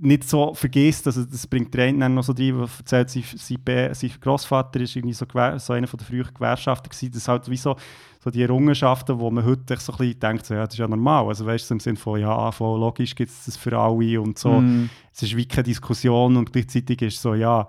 nicht 0.00 0.28
so 0.28 0.54
vergisst, 0.54 1.06
also 1.06 1.24
das 1.24 1.46
bringt 1.46 1.74
der 1.74 1.86
eine 1.86 2.08
noch 2.08 2.22
so 2.22 2.32
rein, 2.32 2.56
der 2.56 2.68
erzählt, 2.78 3.10
sein, 3.10 3.24
sein, 3.36 3.94
sein 3.94 4.10
Grossvater 4.20 4.80
ist 4.80 4.94
irgendwie 4.94 5.14
so, 5.14 5.26
so 5.56 5.72
einer 5.72 5.86
von 5.86 5.98
der 5.98 6.06
frühen 6.06 6.28
Gewerkschafter 6.32 6.88
gewesen, 6.88 7.10
das 7.10 7.22
ist 7.22 7.28
halt 7.28 7.50
wie 7.50 7.56
so, 7.56 7.74
so 8.22 8.30
die 8.30 8.42
Errungenschaften, 8.42 9.18
wo 9.18 9.30
man 9.30 9.44
heute 9.44 9.76
so 9.78 9.92
ein 9.92 9.98
bisschen 9.98 10.20
denkt, 10.20 10.46
so, 10.46 10.54
ja, 10.54 10.64
das 10.64 10.74
ist 10.74 10.78
ja 10.78 10.86
normal, 10.88 11.26
also 11.26 11.44
weißt 11.46 11.68
du, 11.70 11.74
im 11.74 11.80
Sinne 11.80 11.96
von, 11.96 12.20
ja, 12.20 12.52
voll 12.52 12.78
logisch 12.78 13.14
gibt 13.14 13.30
es 13.30 13.44
das 13.46 13.56
für 13.56 13.76
alle 13.76 14.20
und 14.20 14.38
so, 14.38 14.60
Mm. 14.60 14.88
es 15.12 15.22
ist 15.22 15.36
wie 15.36 15.46
keine 15.46 15.64
Diskussion 15.64 16.36
und 16.36 16.52
gleichzeitig 16.52 17.02
ist 17.02 17.20
so, 17.20 17.34
ja, 17.34 17.66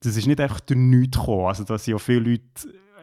das 0.00 0.16
ist 0.16 0.26
nicht 0.26 0.40
einfach 0.40 0.60
durch 0.60 0.78
nichts 0.78 1.16
gekommen, 1.18 1.46
also 1.46 1.62
da 1.64 1.78
sind 1.78 1.92
ja 1.92 1.98
viele 1.98 2.20
Leute, 2.20 2.42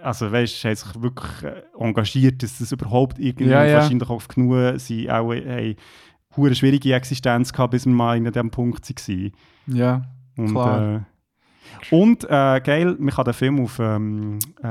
also 0.04 0.32
weißt 0.32 0.64
du, 0.64 0.68
haben 0.68 0.76
sich 0.76 1.02
wirklich 1.02 1.44
äh, 1.44 1.64
engagiert, 1.80 2.44
dass 2.44 2.60
das 2.60 2.72
überhaupt 2.72 3.18
irgendwie 3.20 3.50
Ja, 3.50 3.64
ja. 3.66 3.78
wahrscheinlich 3.80 4.10
auch 4.10 4.28
genug 4.28 4.80
sie 4.80 5.10
auch 5.10 5.32
äh, 5.34 5.76
eine 6.38 6.56
schwierige 6.56 6.94
Existenz 6.94 7.52
gehabt, 7.54 7.72
bis 7.72 7.86
wir 7.86 7.94
mal 7.94 8.18
in 8.18 8.26
diesem 8.26 8.52
Punkt 8.52 8.88
waren. 8.90 9.32
Ja. 9.68 10.02
Und, 10.38 10.52
Klar. 10.52 10.96
Äh, 10.96 11.00
und 11.96 12.24
äh, 12.26 12.62
geil, 12.64 12.96
man 13.00 13.14
kann 13.14 13.26
den 13.26 13.34
Film 13.34 13.60
auf, 13.62 13.80
ähm, 13.80 14.40
äh, 14.62 14.68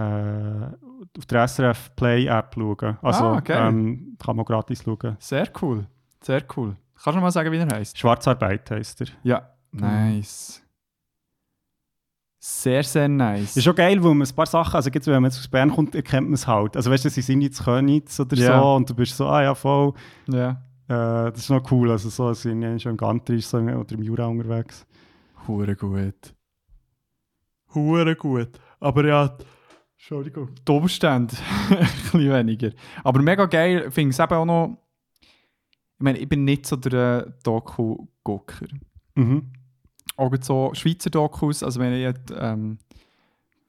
auf 1.19 1.27
der 1.29 1.47
SRF 1.49 1.95
Play 1.97 2.27
App 2.27 2.55
schauen. 2.55 2.99
Also 3.03 3.25
Ah, 3.25 3.41
geil. 3.41 3.69
ähm, 3.69 4.17
kann 4.23 4.37
man 4.37 4.45
gratis 4.45 4.83
schauen. 4.85 5.17
Sehr 5.19 5.49
cool. 5.62 5.87
Sehr 6.21 6.43
cool. 6.57 6.77
Kannst 7.03 7.17
du 7.17 7.21
mal 7.21 7.31
sagen, 7.31 7.51
wie 7.53 7.57
er 7.59 7.69
heißt? 7.69 7.99
Schwarzarbeit 7.99 8.71
heisst 8.71 9.01
er. 9.03 9.09
Ja. 9.23 9.49
Nice. 9.73 10.62
Sehr, 12.39 12.83
sehr 12.85 13.09
nice. 13.09 13.57
Ist 13.57 13.65
schon 13.65 13.75
geil, 13.75 14.03
weil 14.05 14.15
man 14.15 14.27
ein 14.29 14.35
paar 14.35 14.45
Sachen, 14.47 14.77
also 14.77 14.91
wenn 14.93 15.23
man 15.23 15.25
jetzt 15.31 15.39
aus 15.39 15.49
Bern 15.49 15.71
kommt, 15.71 15.95
erkennt 15.95 16.27
man 16.29 16.35
es 16.35 16.47
halt. 16.47 16.77
Also 16.77 16.91
weißt 16.91 17.07
du, 17.07 17.11
sie 17.11 17.23
sind 17.23 17.41
jetzt 17.41 17.65
Königs 17.65 18.21
oder 18.21 18.37
Ja. 18.37 18.61
so 18.61 18.75
und 18.75 18.91
du 18.91 18.95
bist 18.95 19.17
so, 19.17 19.27
ah 19.27 19.43
ja, 19.43 19.55
voll. 19.55 19.95
ja. 20.29 20.61
Äh, 20.87 21.30
das 21.32 21.39
ist 21.39 21.51
noch 21.51 21.70
cool. 21.70 21.91
Also 21.91 22.09
so, 22.09 22.32
sie 22.32 22.51
sind 22.51 22.82
schon 22.82 22.93
im 22.93 22.97
Gantrisch 22.97 23.47
so, 23.47 23.59
oder 23.59 23.95
im 23.95 24.03
Jura 24.03 24.26
unterwegs. 24.26 24.87
Hure 25.47 25.76
gut. 25.76 26.35
Hure 27.74 28.16
gut. 28.16 28.61
Aber 28.80 29.07
ja, 29.07 29.37
Entschuldigung. 29.95 30.51
Die 30.66 30.72
Umstände 30.72 31.35
ein 31.70 31.78
bisschen 31.78 32.30
weniger. 32.30 32.70
Aber 33.03 33.22
mega 33.22 33.47
geil, 33.47 33.91
finde 33.91 34.11
ich 34.11 34.18
es 34.18 34.24
eben 34.24 34.35
auch 34.35 34.45
noch. 34.45 34.78
Ich 35.97 36.01
meine, 36.01 36.18
ich 36.18 36.28
bin 36.28 36.45
nicht 36.45 36.66
so 36.66 36.76
der 36.76 37.35
Doku-Gucker. 37.43 38.66
Mhm. 39.14 39.53
Auch 40.16 40.35
so 40.43 40.72
Schweizer 40.74 41.11
Dokus, 41.11 41.62
also 41.62 41.80
wenn 41.80 41.93
ich 41.93 42.03
jetzt, 42.03 42.32
ähm, 42.37 42.78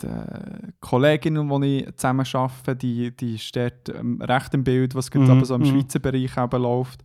die 0.01 0.73
Kolleginnen, 0.81 1.61
die 1.61 1.83
ich 1.83 1.95
zusammen 1.95 2.25
arbeite, 2.33 2.75
die, 2.75 3.15
die 3.15 3.39
dort 3.53 3.89
ähm, 3.89 4.21
recht 4.21 4.53
im 4.53 4.63
Bild, 4.63 4.95
was 4.95 5.13
Mhm, 5.13 5.29
aber 5.29 5.45
so 5.45 5.55
im 5.55 5.61
mhm. 5.61 5.65
Schweizer 5.67 5.99
Bereich 5.99 6.37
eben 6.37 6.61
läuft. 6.61 7.03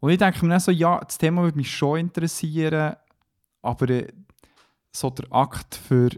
Und 0.00 0.10
ich 0.10 0.18
denke 0.18 0.44
mir 0.44 0.50
dann 0.50 0.60
so, 0.60 0.70
ja, 0.70 1.00
das 1.00 1.18
Thema 1.18 1.42
würde 1.42 1.56
mich 1.56 1.70
schon 1.70 2.00
interessieren, 2.00 2.96
aber 3.62 3.88
äh, 3.88 4.08
so 4.92 5.10
der 5.10 5.32
Akt 5.32 5.74
für 5.74 6.10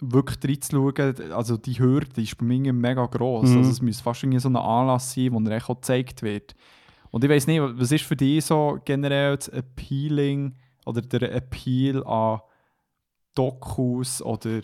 wirklich 0.00 0.38
reinzuschauen, 0.42 1.32
also 1.32 1.56
die 1.56 1.78
Hürde 1.78 2.22
ist 2.22 2.38
bei 2.38 2.46
mir 2.46 2.72
mega 2.72 3.06
gross. 3.06 3.50
Mhm. 3.50 3.58
Also 3.58 3.70
es 3.70 3.82
müsste 3.82 4.02
fast 4.02 4.22
irgendwie 4.22 4.40
so 4.40 4.48
ein 4.48 4.56
Anlass 4.56 5.12
sein, 5.12 5.32
wo 5.32 5.40
er 5.40 5.56
echt 5.56 5.68
auch 5.68 5.76
gezeigt 5.76 6.22
wird. 6.22 6.54
Und 7.10 7.24
ich 7.24 7.30
weiß 7.30 7.46
nicht, 7.46 7.60
was 7.60 7.92
ist 7.92 8.04
für 8.04 8.16
dich 8.16 8.44
so 8.44 8.78
generell 8.84 9.36
das 9.36 9.48
Appealing 9.48 10.54
oder 10.86 11.02
der 11.02 11.34
Appeal 11.34 12.04
an 12.04 12.40
Dokus 13.34 14.22
oder 14.22 14.62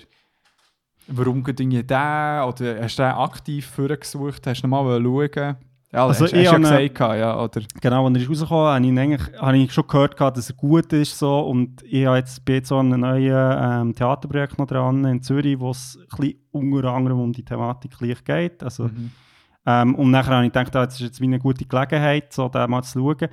warum 1.08 1.44
irgendwie 1.46 1.82
der 1.82 2.46
oder 2.48 2.82
hast 2.82 2.98
du 2.98 3.02
den 3.02 3.12
aktiv 3.12 3.66
vorgesucht, 3.66 4.46
hast 4.46 4.62
du 4.62 4.68
noch 4.68 4.82
mal 4.82 5.02
schauen 5.02 5.56
ja, 5.92 6.06
Also 6.06 6.24
hast, 6.24 6.32
ich 6.32 6.46
hast 6.46 6.52
ja 6.52 6.58
gesagt, 6.58 6.94
gehabt, 6.94 7.16
ja, 7.16 7.40
oder? 7.42 7.62
Genau, 7.80 8.06
als 8.06 8.16
er 8.16 8.22
ist 8.22 8.28
rausgekommen 8.28 8.66
habe 8.66 8.86
ich, 8.86 8.98
eigentlich, 8.98 9.40
habe 9.40 9.56
ich 9.56 9.72
schon 9.72 9.86
gehört, 9.86 10.16
gehabt, 10.16 10.36
dass 10.36 10.50
er 10.50 10.56
gut 10.56 10.92
ist. 10.92 11.16
So, 11.18 11.40
und 11.40 11.82
ich 11.84 12.04
habe 12.04 12.18
jetzt, 12.18 12.44
bin 12.44 12.56
jetzt 12.56 12.68
so 12.68 12.78
an 12.78 12.92
einem 12.92 13.00
neuen 13.00 13.88
ähm, 13.88 13.94
Theaterprojekt 13.94 14.58
noch 14.58 14.66
dran 14.66 15.04
in 15.04 15.22
Zürich, 15.22 15.58
wo 15.60 15.70
es 15.70 15.98
unter 16.50 16.92
anderem 16.92 17.20
um 17.20 17.32
die 17.32 17.44
Thematik 17.44 17.96
gleich 17.98 18.22
geht. 18.24 18.62
Also, 18.64 18.84
Mhm. 18.84 19.10
ähm, 19.64 19.94
und 19.94 20.10
nachher 20.10 20.34
habe 20.34 20.46
ich 20.46 20.52
gedacht, 20.52 20.74
ah, 20.74 20.82
jetzt 20.82 20.94
ist 20.96 21.00
jetzt 21.06 21.20
wie 21.20 21.26
eine 21.26 21.38
gute 21.38 21.64
Gelegenheit, 21.64 22.32
so 22.32 22.48
den 22.48 22.68
mal 22.68 22.82
zu 22.82 22.98
schauen. 22.98 23.28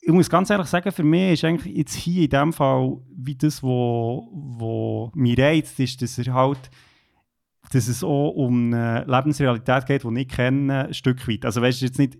Ich 0.00 0.12
muss 0.12 0.30
ganz 0.30 0.48
ehrlich 0.48 0.68
sagen, 0.68 0.92
für 0.92 1.02
mich 1.02 1.32
ist 1.32 1.44
eigentlich 1.44 1.76
jetzt 1.76 1.94
hier 1.94 2.22
in 2.22 2.30
dem 2.30 2.52
Fall 2.52 2.96
wie 3.14 3.34
das, 3.34 3.62
wo, 3.62 4.28
wo 4.32 5.10
mich 5.14 5.38
reizt, 5.38 5.78
ist, 5.80 6.00
dass 6.00 6.16
er 6.18 6.32
halt 6.32 6.70
dass 7.72 7.88
es 7.88 8.02
auch 8.04 8.30
um 8.30 8.72
eine 8.74 9.04
Lebensrealität 9.06 9.86
geht, 9.86 10.02
die 10.04 10.20
ich 10.20 10.28
kenne, 10.28 10.86
ein 10.88 10.94
Stück 10.94 11.26
weit. 11.28 11.44
Also 11.44 11.62
weißt 11.62 11.80
du, 11.80 11.86
jetzt 11.86 11.98
nicht, 11.98 12.18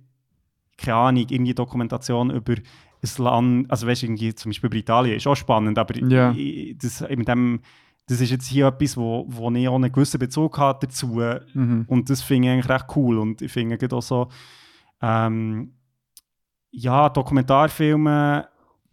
keine 0.78 0.96
Ahnung, 0.96 1.26
irgendwie 1.28 1.55
Dokumentation 1.55 2.30
über 2.30 2.55
ein 2.55 3.24
Land, 3.24 3.70
also 3.70 3.86
weißt 3.86 4.03
du, 4.03 4.07
irgendwie 4.07 4.34
zum 4.34 4.51
Beispiel 4.51 4.68
über 4.68 4.76
Italien, 4.76 5.16
ist 5.16 5.26
auch 5.26 5.34
spannend, 5.34 5.78
aber 5.78 5.94
ich, 5.96 6.03
das, 6.78 7.01
mit 7.09 7.26
dem, 7.28 7.61
das 8.07 8.20
ist 8.20 8.30
jetzt 8.30 8.46
hier 8.46 8.66
etwas, 8.68 8.96
wo, 8.96 9.24
wo 9.28 9.51
ich 9.51 9.68
auch 9.68 9.74
einen 9.76 9.90
gewissen 9.92 10.18
Bezug 10.18 10.59
habe 10.59 10.86
dazu 10.86 11.20
Mhm. 11.55 11.84
und 11.88 12.11
das 12.11 12.22
finde 12.22 12.48
ich 12.48 12.55
eigentlich 12.55 12.68
recht 12.68 12.86
cool 12.96 13.18
und 13.18 13.42
ich 13.42 13.51
finde 13.53 13.76
auch 13.92 14.03
so, 14.03 14.28
ähm, 15.03 15.72
ja, 16.70 17.09
Dokumentarfilme, 17.09 18.46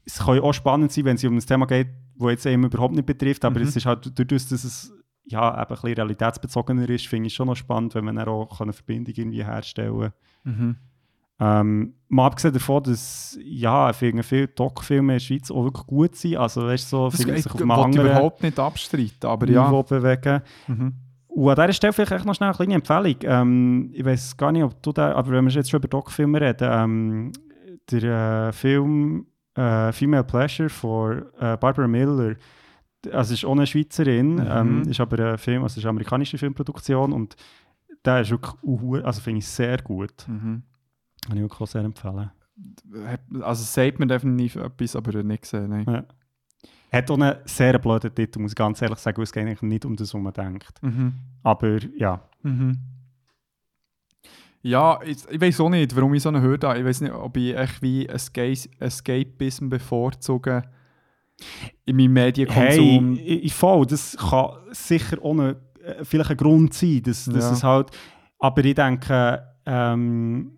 es 0.05 0.19
kann 0.19 0.35
ja 0.35 0.41
auch 0.41 0.53
spannend 0.53 0.91
sein, 0.91 1.05
wenn 1.05 1.15
es 1.15 1.23
um 1.23 1.35
ein 1.35 1.39
Thema 1.39 1.65
geht, 1.67 1.89
das 2.17 2.29
jetzt 2.31 2.45
eben 2.45 2.63
überhaupt 2.63 2.95
nicht 2.95 3.05
betrifft, 3.05 3.45
aber 3.45 3.59
Mhm. 3.59 3.67
es 3.67 3.75
ist 3.75 3.85
halt 3.85 4.11
dadurch, 4.17 4.47
dass 4.47 4.63
es 4.63 4.93
ja, 5.29 5.49
eben 5.49 5.59
ein 5.61 5.67
bisschen 5.67 5.93
realitätsbezogener 5.93 6.89
ist, 6.89 7.07
finde 7.07 7.27
ich 7.27 7.33
schon 7.33 7.47
noch 7.47 7.55
spannend, 7.55 7.95
wenn 7.95 8.05
man 8.05 8.15
dann 8.15 8.27
auch 8.27 8.61
eine 8.61 8.73
Verbindung 8.73 9.13
irgendwie 9.15 9.43
herstellen 9.43 9.99
kann. 9.99 10.13
Mhm. 10.43 10.75
Ähm, 11.39 11.93
mal 12.07 12.27
abgesehen 12.27 12.53
davon, 12.53 12.81
dass 12.83 13.37
ja, 13.43 13.93
finde 13.93 14.23
viele 14.23 14.47
Doc-Filme 14.47 15.13
in 15.13 15.15
der 15.17 15.19
Schweiz 15.19 15.51
auch 15.51 15.63
wirklich 15.65 15.85
gut 15.85 16.15
sind, 16.15 16.37
also 16.37 16.65
weißt 16.65 16.91
du, 16.91 16.97
so 16.97 17.09
Das 17.09 17.19
ich 17.19 17.27
ich 17.27 17.43
sich 17.43 17.51
auf 17.53 17.61
einem 17.61 17.93
überhaupt 17.93 18.41
nicht 18.41 18.57
abstreiten, 18.57 19.27
aber 19.27 19.47
ja. 19.47 19.67
Niveau 19.67 19.83
bewegen. 19.83 20.41
Mhm. 20.67 20.93
Und 21.27 21.59
an 21.59 21.67
dieser 21.67 21.73
Stelle 21.73 21.93
vielleicht 21.93 22.25
noch 22.25 22.33
schnell 22.33 22.49
eine 22.49 22.55
kleine 22.55 22.73
Empfehlung. 22.73 23.17
Ähm, 23.21 23.91
ich 23.93 24.03
weiß 24.03 24.35
gar 24.35 24.51
nicht, 24.51 24.63
ob 24.63 24.81
du 24.81 24.91
da, 24.91 25.13
aber 25.13 25.31
wenn 25.31 25.45
wir 25.45 25.51
jetzt 25.51 25.69
schon 25.69 25.79
über 25.79 25.87
Doc-Filme 25.87 26.41
reden, 26.41 26.69
ähm, 26.71 27.31
der 27.91 28.47
äh, 28.47 28.51
Film 28.51 29.27
äh, 29.53 29.91
Female 29.91 30.23
Pleasure 30.23 30.69
von 30.69 31.23
äh, 31.39 31.55
Barbara 31.57 31.87
Miller, 31.87 32.35
also 33.11 33.33
ist 33.33 33.45
auch 33.45 33.51
eine 33.51 33.67
Schweizerin, 33.67 34.35
Mhm. 34.35 34.47
ähm, 34.49 34.81
ist 34.89 34.99
aber 34.99 35.31
ein 35.33 35.37
Film, 35.37 35.63
also 35.63 35.79
ist 35.79 35.85
eine 35.85 35.91
amerikanische 35.91 36.37
Filmproduktion 36.37 37.13
und 37.13 37.35
der 38.05 38.21
ist 38.21 38.31
wirklich, 38.31 39.05
also 39.05 39.21
finde 39.21 39.39
ich 39.39 39.47
sehr 39.47 39.77
gut. 39.81 40.25
Mhm. 40.27 40.63
Kann 41.25 41.37
ich 41.37 41.43
wirklich 41.43 41.61
auch 41.61 41.67
sehr 41.67 41.83
empfehlen. 41.83 42.31
Also 43.41 43.63
sagt 43.63 43.99
mir 43.99 44.07
definitiv 44.07 44.55
etwas, 44.55 44.95
aber 44.95 45.21
nicht 45.23 45.43
gesehen. 45.43 45.69
Nein. 45.69 45.85
Ja. 45.87 46.03
Hat 46.91 47.11
auch 47.11 47.19
einen 47.19 47.35
sehr 47.45 47.77
blöden 47.79 48.13
Titel, 48.15 48.39
muss 48.39 48.51
ich 48.51 48.55
ganz 48.55 48.81
ehrlich 48.81 48.97
sagen, 48.99 49.17
weil 49.17 49.23
es 49.25 49.31
geht 49.33 49.43
eigentlich 49.45 49.61
nicht 49.61 49.85
um 49.85 49.95
das, 49.95 50.13
was 50.13 50.21
man 50.21 50.33
denkt. 50.33 50.81
Mhm. 50.81 51.13
Aber 51.43 51.77
ja, 51.97 52.21
Mhm. 52.43 52.77
Ja, 54.61 54.99
ich, 55.05 55.17
ich 55.29 55.39
weiß 55.39 55.59
auch 55.61 55.69
nicht, 55.69 55.95
warum 55.95 56.13
ich 56.13 56.23
so 56.23 56.29
eine 56.29 56.41
Hürde 56.41 56.67
habe. 56.67 56.79
Ich 56.79 56.85
weiß 56.85 57.01
nicht, 57.01 57.13
ob 57.13 57.37
ich 57.37 57.55
echt 57.55 57.81
wie 57.81 58.07
Escape, 58.07 58.57
Escapism 58.79 59.69
bevorzuge 59.69 60.63
in 61.85 61.95
meinem 61.97 62.13
Medienkonsum. 62.13 63.15
Hey, 63.15 63.23
ich, 63.25 63.43
ich 63.45 63.53
voll, 63.53 63.85
das 63.85 64.17
kann 64.17 64.51
sicher 64.71 65.17
ohne 65.21 65.57
äh, 65.83 66.03
vielleicht 66.03 66.31
ein 66.31 66.37
Grund 66.37 66.73
sein, 66.73 67.01
dass, 67.03 67.25
dass 67.25 67.43
Ja. 67.43 67.51
es 67.51 67.63
halt, 67.63 67.91
aber 68.39 68.63
ich 68.65 68.75
denke, 68.75 69.43
ähm, 69.65 70.53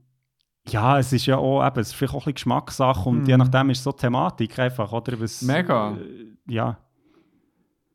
ja, 0.67 0.99
es 0.99 1.11
ist 1.13 1.25
ja 1.25 1.37
auch, 1.37 1.65
eben, 1.65 1.79
es 1.79 1.87
ist 1.89 1.93
vielleicht 1.95 2.13
auch 2.13 2.17
ein 2.17 2.33
bisschen 2.33 2.33
Geschmackssache 2.35 3.09
und 3.09 3.21
Mhm. 3.21 3.25
je 3.27 3.37
nachdem 3.37 3.69
ist 3.71 3.79
es 3.79 3.83
so 3.83 3.91
Thematik 3.91 4.57
einfach, 4.59 4.91
oder? 4.91 5.19
Was, 5.19 5.41
Mega. 5.41 5.97
Äh, 5.97 6.27
ja. 6.53 6.77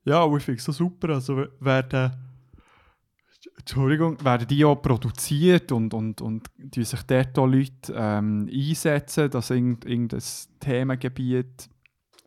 Ja, 0.05 0.23
und 0.25 0.37
ich 0.39 0.45
finde 0.45 0.59
es 0.59 0.65
so 0.65 0.73
super. 0.73 1.11
Also 1.11 1.45
werden, 1.61 2.13
Entschuldigung, 3.59 4.23
werden 4.25 4.47
die 4.49 4.65
auch 4.65 4.77
produziert 4.77 5.71
und, 5.73 5.95
und, 5.95 6.21
und 6.21 6.47
die 6.59 6.85
sich 6.85 7.03
dort 7.05 7.39
auch 7.39 7.47
Leute 7.47 7.93
ähm, 7.95 8.49
einsetzen, 8.53 9.31
dass 9.31 9.51
irgend, 9.51 9.85
irgendein 9.85 10.21
Themengebiet 10.61 11.69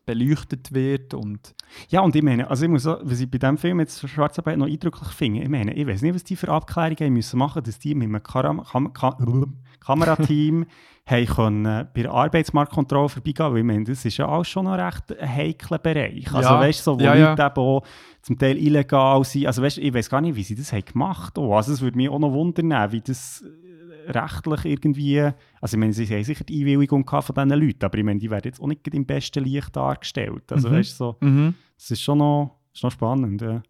beleuchtet 0.07 0.73
wird 0.73 1.13
und 1.13 1.53
Ja, 1.89 2.01
und 2.01 2.15
ich 2.15 2.23
meine, 2.23 2.49
also 2.49 2.65
ich 2.65 2.71
muss 2.71 2.87
auch, 2.87 2.99
was 3.03 3.19
ich 3.19 3.29
bei 3.29 3.37
diesem 3.37 3.57
Film 3.57 3.79
jetzt 3.81 4.07
Schwarzarbeit 4.09 4.57
noch 4.57 4.65
eindrücklich 4.65 5.09
finde, 5.09 5.43
ich 5.43 5.49
meine, 5.49 5.73
ich 5.73 5.85
weiß 5.85 6.01
nicht, 6.01 6.15
was 6.15 6.23
die 6.23 6.35
für 6.35 6.49
Abklärungen 6.49 7.13
müssen 7.13 7.37
machen, 7.37 7.61
dass 7.61 7.77
die 7.77 7.93
mit 7.93 8.07
einem 8.07 8.23
Karam 8.23 8.63
Kam 8.63 8.93
Kam 8.93 9.53
Kamerateam 9.79 10.65
haben 11.05 11.25
können 11.25 11.87
bei 11.93 12.01
der 12.01 12.11
Arbeitsmarktkontrolle 12.11 13.09
vorbeigehen, 13.09 13.51
weil 13.51 13.59
ich 13.59 13.63
meine, 13.65 13.83
das 13.83 14.05
ist 14.05 14.17
ja 14.17 14.27
auch 14.27 14.43
schon 14.43 14.65
noch 14.65 14.77
recht 14.77 15.17
ein 15.19 15.35
heikler 15.35 15.77
Bereich. 15.77 16.33
Also 16.33 16.49
Ja, 16.49 16.59
weißt 16.59 16.79
du, 16.79 16.83
so, 16.91 16.99
wo 16.99 17.03
ja, 17.03 17.15
ja. 17.15 17.29
Leute 17.29 17.43
eben 17.43 17.55
auch 17.57 17.83
zum 18.21 18.37
Teil 18.37 18.57
illegal 18.57 19.23
sind, 19.23 19.45
also 19.45 19.61
weißt 19.61 19.77
ich 19.77 19.93
weiß 19.93 20.09
gar 20.09 20.21
nicht, 20.21 20.35
wie 20.35 20.43
sie 20.43 20.55
das 20.55 20.73
haben 20.73 20.85
gemacht 20.85 21.37
haben. 21.37 21.51
Also 21.51 21.73
es 21.73 21.81
würde 21.81 21.97
mich 21.97 22.09
auch 22.09 22.19
noch 22.19 22.31
wundern, 22.31 22.91
wie 22.91 23.01
das 23.01 23.43
äh, 23.45 23.66
rechtlich 24.07 24.65
irgendwie, 24.65 25.19
also 25.61 25.75
ich 25.75 25.79
meine, 25.79 25.93
sie 25.93 26.05
haben 26.07 26.23
sicher 26.23 26.43
die 26.43 26.61
Einwilligung 26.61 27.05
gehabt 27.05 27.25
von 27.25 27.35
diesen 27.35 27.49
Leuten, 27.49 27.83
aber 27.85 27.97
ich 27.97 28.03
meine, 28.03 28.19
die 28.19 28.29
werden 28.29 28.45
jetzt 28.45 28.59
auch 28.61 28.67
nicht 28.67 28.87
im 28.93 29.05
besten 29.05 29.43
Licht 29.43 29.75
dargestellt. 29.75 30.51
Also 30.51 30.69
Mhm. 30.69 30.73
weißt 30.73 30.91
du, 30.91 30.95
so, 30.95 31.17
mhm. 31.21 31.55
das 31.75 31.91
ist 31.91 32.01
schon 32.01 32.17
noch, 32.19 32.59
ist 32.73 32.83
noch 32.83 32.91
spannend. 32.91 33.41
Ja. 33.41 33.61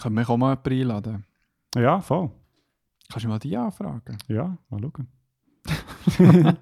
können 0.00 0.14
wir 0.16 0.28
auch 0.30 0.36
mal 0.36 0.50
jemanden 0.64 0.80
einladen. 0.80 1.24
ja, 1.76 2.00
voll. 2.00 2.30
Kannst 3.10 3.24
du 3.24 3.28
mal 3.28 3.38
die 3.38 3.56
anfragen? 3.56 4.16
Ja, 4.28 4.56
mal 4.70 4.80
schauen. 4.80 5.08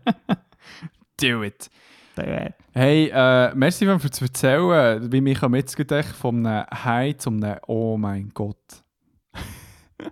Do 1.21 1.43
it! 1.45 1.71
Hey, 2.73 3.09
äh, 3.09 3.55
merci 3.55 3.87
für 3.99 4.11
zu 4.11 4.25
erzählen, 4.25 5.11
wie 5.13 5.21
mich 5.21 5.43
am 5.43 5.55
jetzt 5.55 5.77
gedacht 5.77 6.15
von 6.15 6.45
einem 6.45 6.67
Hi 6.71 7.17
zum 7.17 7.43
einem 7.43 7.59
Oh 7.67 7.97
mein 7.97 8.31
Gott. 8.35 8.83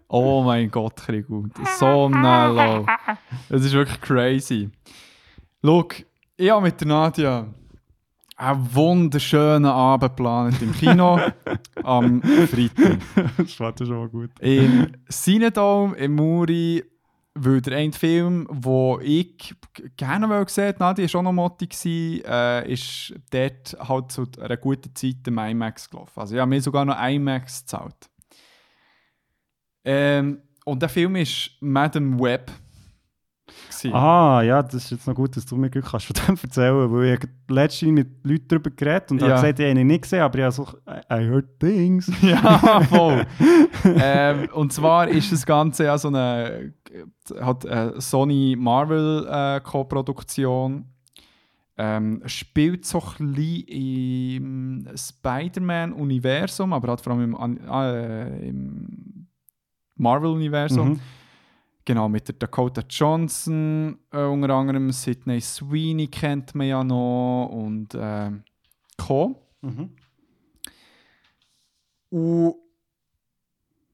Oh 0.09 0.43
mein 0.43 0.71
Gott, 0.71 0.97
Krigu. 0.97 1.49
So 1.79 2.09
ein 2.09 2.23
Low. 2.23 2.87
Das 3.49 3.65
ist 3.65 3.73
wirklich 3.73 4.01
crazy. 4.01 4.71
Look, 5.63 6.05
ich 6.37 6.51
habe 6.51 6.63
mit 6.63 6.81
der 6.81 6.89
Nadia 6.89 7.47
einen 8.39 8.75
wunderschönen 8.75 9.67
Abend 9.67 10.17
geplant 10.17 10.63
im 10.63 10.73
Kino 10.73 11.19
am 11.83 12.23
Freitag. 12.23 12.99
das 13.37 13.59
war 13.59 13.75
schon 13.77 13.89
mal 13.89 14.09
gut. 14.09 14.31
Im 14.39 14.93
Cinedome 15.11 15.97
in 15.97 16.13
Muri, 16.13 16.85
weil 17.35 17.61
der 17.61 17.79
eine 17.79 17.93
Film, 17.93 18.47
den 18.49 19.01
ich 19.03 19.55
gerne 19.97 20.29
wollte 20.29 20.53
sehen, 20.53 20.77
Nadia 20.79 21.13
war 21.13 21.19
auch 21.19 21.25
noch 21.25 21.33
Motti, 21.33 22.23
äh, 22.25 22.73
ist 22.73 23.15
dort 23.31 23.77
halt 23.89 24.13
zu 24.13 24.27
einer 24.41 24.57
guten 24.57 24.95
Zeit 24.95 25.27
im 25.27 25.39
IMAX 25.39 25.91
gelaufen. 25.91 26.21
Also 26.21 26.37
ich 26.37 26.41
habe 26.41 26.49
mir 26.49 26.63
sogar 26.63 26.85
noch 26.85 27.01
IMAX 27.03 27.63
gezahlt. 27.63 28.08
Ähm, 29.85 30.39
und 30.65 30.83
der 30.83 30.89
Film 30.89 31.17
ist 31.17 31.51
Madame 31.61 32.19
Web. 32.21 32.51
gewesen. 33.69 33.95
Ah, 33.95 34.43
ja, 34.43 34.63
das 34.63 34.75
ist 34.75 34.91
jetzt 34.91 35.07
noch 35.07 35.15
gut, 35.15 35.35
dass 35.37 35.47
du 35.47 35.57
mir 35.57 35.71
gut 35.71 35.85
kannst 35.85 36.07
von 36.07 36.17
dem 36.27 36.37
erzählen 36.43 36.93
weil 36.93 37.15
ich 37.15 37.29
letztens 37.49 37.93
mit 37.93 38.09
Leuten 38.27 38.49
darüber 38.49 38.71
geredet 38.71 39.11
und 39.13 39.19
Ja. 39.21 39.29
habe 39.29 39.35
gesagt, 39.37 39.61
ich 39.61 39.71
habe 39.71 39.81
ihn 39.81 39.87
nicht 39.87 40.03
gesehen, 40.03 40.21
aber 40.21 40.39
ich 40.39 40.45
habe 40.45 40.53
so, 40.53 40.65
I 40.87 41.01
I 41.11 41.29
heard 41.29 41.59
things. 41.61 42.11
Ja, 42.23 42.81
voll. 42.83 43.25
ähm, 43.85 44.49
und 44.53 44.73
zwar 44.73 45.09
ist 45.09 45.33
das 45.33 45.47
Ganze 45.47 45.85
ja 45.85 45.97
so 45.97 46.09
eine, 46.09 46.75
hat 47.41 47.65
eine 47.67 48.01
Sony 48.01 48.57
Marvel 48.59 49.27
äh, 49.31 49.61
Co-Produktion. 49.61 50.85
Ähm, 51.81 52.23
spielt 52.27 52.85
so 52.85 53.01
ein 53.21 53.33
bisschen 53.35 53.69
im 53.69 54.89
Spider-Man-Universum, 54.97 56.73
aber 56.73 56.93
hat 56.93 57.01
vor 57.01 57.13
allem 57.13 57.35
im, 57.35 57.59
äh, 57.71 58.49
im 58.49 59.18
Marvel-Universum. 59.99 60.89
Mhm. 60.91 61.01
Genau, 61.85 62.09
mit 62.09 62.29
der 62.29 62.35
Dakota 62.35 62.83
Johnson, 62.89 63.99
äh, 64.13 64.23
unter 64.23 64.51
anderem 64.55 64.91
Sidney 64.93 65.41
Sweeney 65.41 66.07
kennt 66.09 66.55
man 66.55 66.67
ja 66.67 66.85
noch 66.85 67.47
und 67.51 67.89
ähm, 67.99 68.43
Co. 68.99 69.37
Mhm. 69.63 69.91
Und 72.11 72.55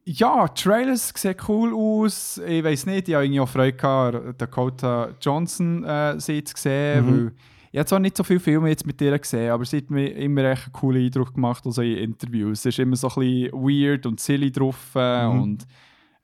ja, 0.06 0.48
Trailers 0.48 1.12
sehen 1.16 1.36
cool 1.48 1.72
aus. 1.74 2.38
Ich 2.46 2.62
weiß 2.62 2.86
nicht, 2.86 3.08
ich 3.08 3.14
habe 3.14 3.24
irgendwie 3.24 3.40
auch 3.40 3.48
Freude 3.48 3.76
gehabt, 3.76 4.40
Dakota 4.40 5.14
Johnson 5.20 5.82
äh, 5.84 6.20
sie 6.20 6.44
zu 6.44 6.54
sehen, 6.56 7.06
Mhm. 7.06 7.10
weil 7.26 7.32
ich 7.72 7.78
habe 7.78 7.86
zwar 7.88 7.98
nicht 8.00 8.16
so 8.16 8.22
viele 8.22 8.38
Filme 8.40 8.68
jetzt 8.68 8.86
mit 8.86 9.00
ihr 9.00 9.18
gesehen, 9.18 9.50
aber 9.50 9.64
sie 9.64 9.78
hat 9.78 9.90
mir 9.90 10.08
immer 10.14 10.44
echt 10.44 10.64
einen 10.64 10.72
coolen 10.74 11.04
Eindruck 11.06 11.34
gemacht, 11.34 11.64
also 11.66 11.82
in 11.82 11.96
Interviews. 11.96 12.62
Sie 12.62 12.68
ist 12.68 12.78
immer 12.78 12.96
so 12.96 13.08
ein 13.08 13.14
bisschen 13.14 13.52
weird 13.52 14.06
und 14.06 14.20
silly 14.20 14.52
drauf 14.52 14.92
äh, 14.94 15.26
Mhm. 15.28 15.42
und 15.42 15.66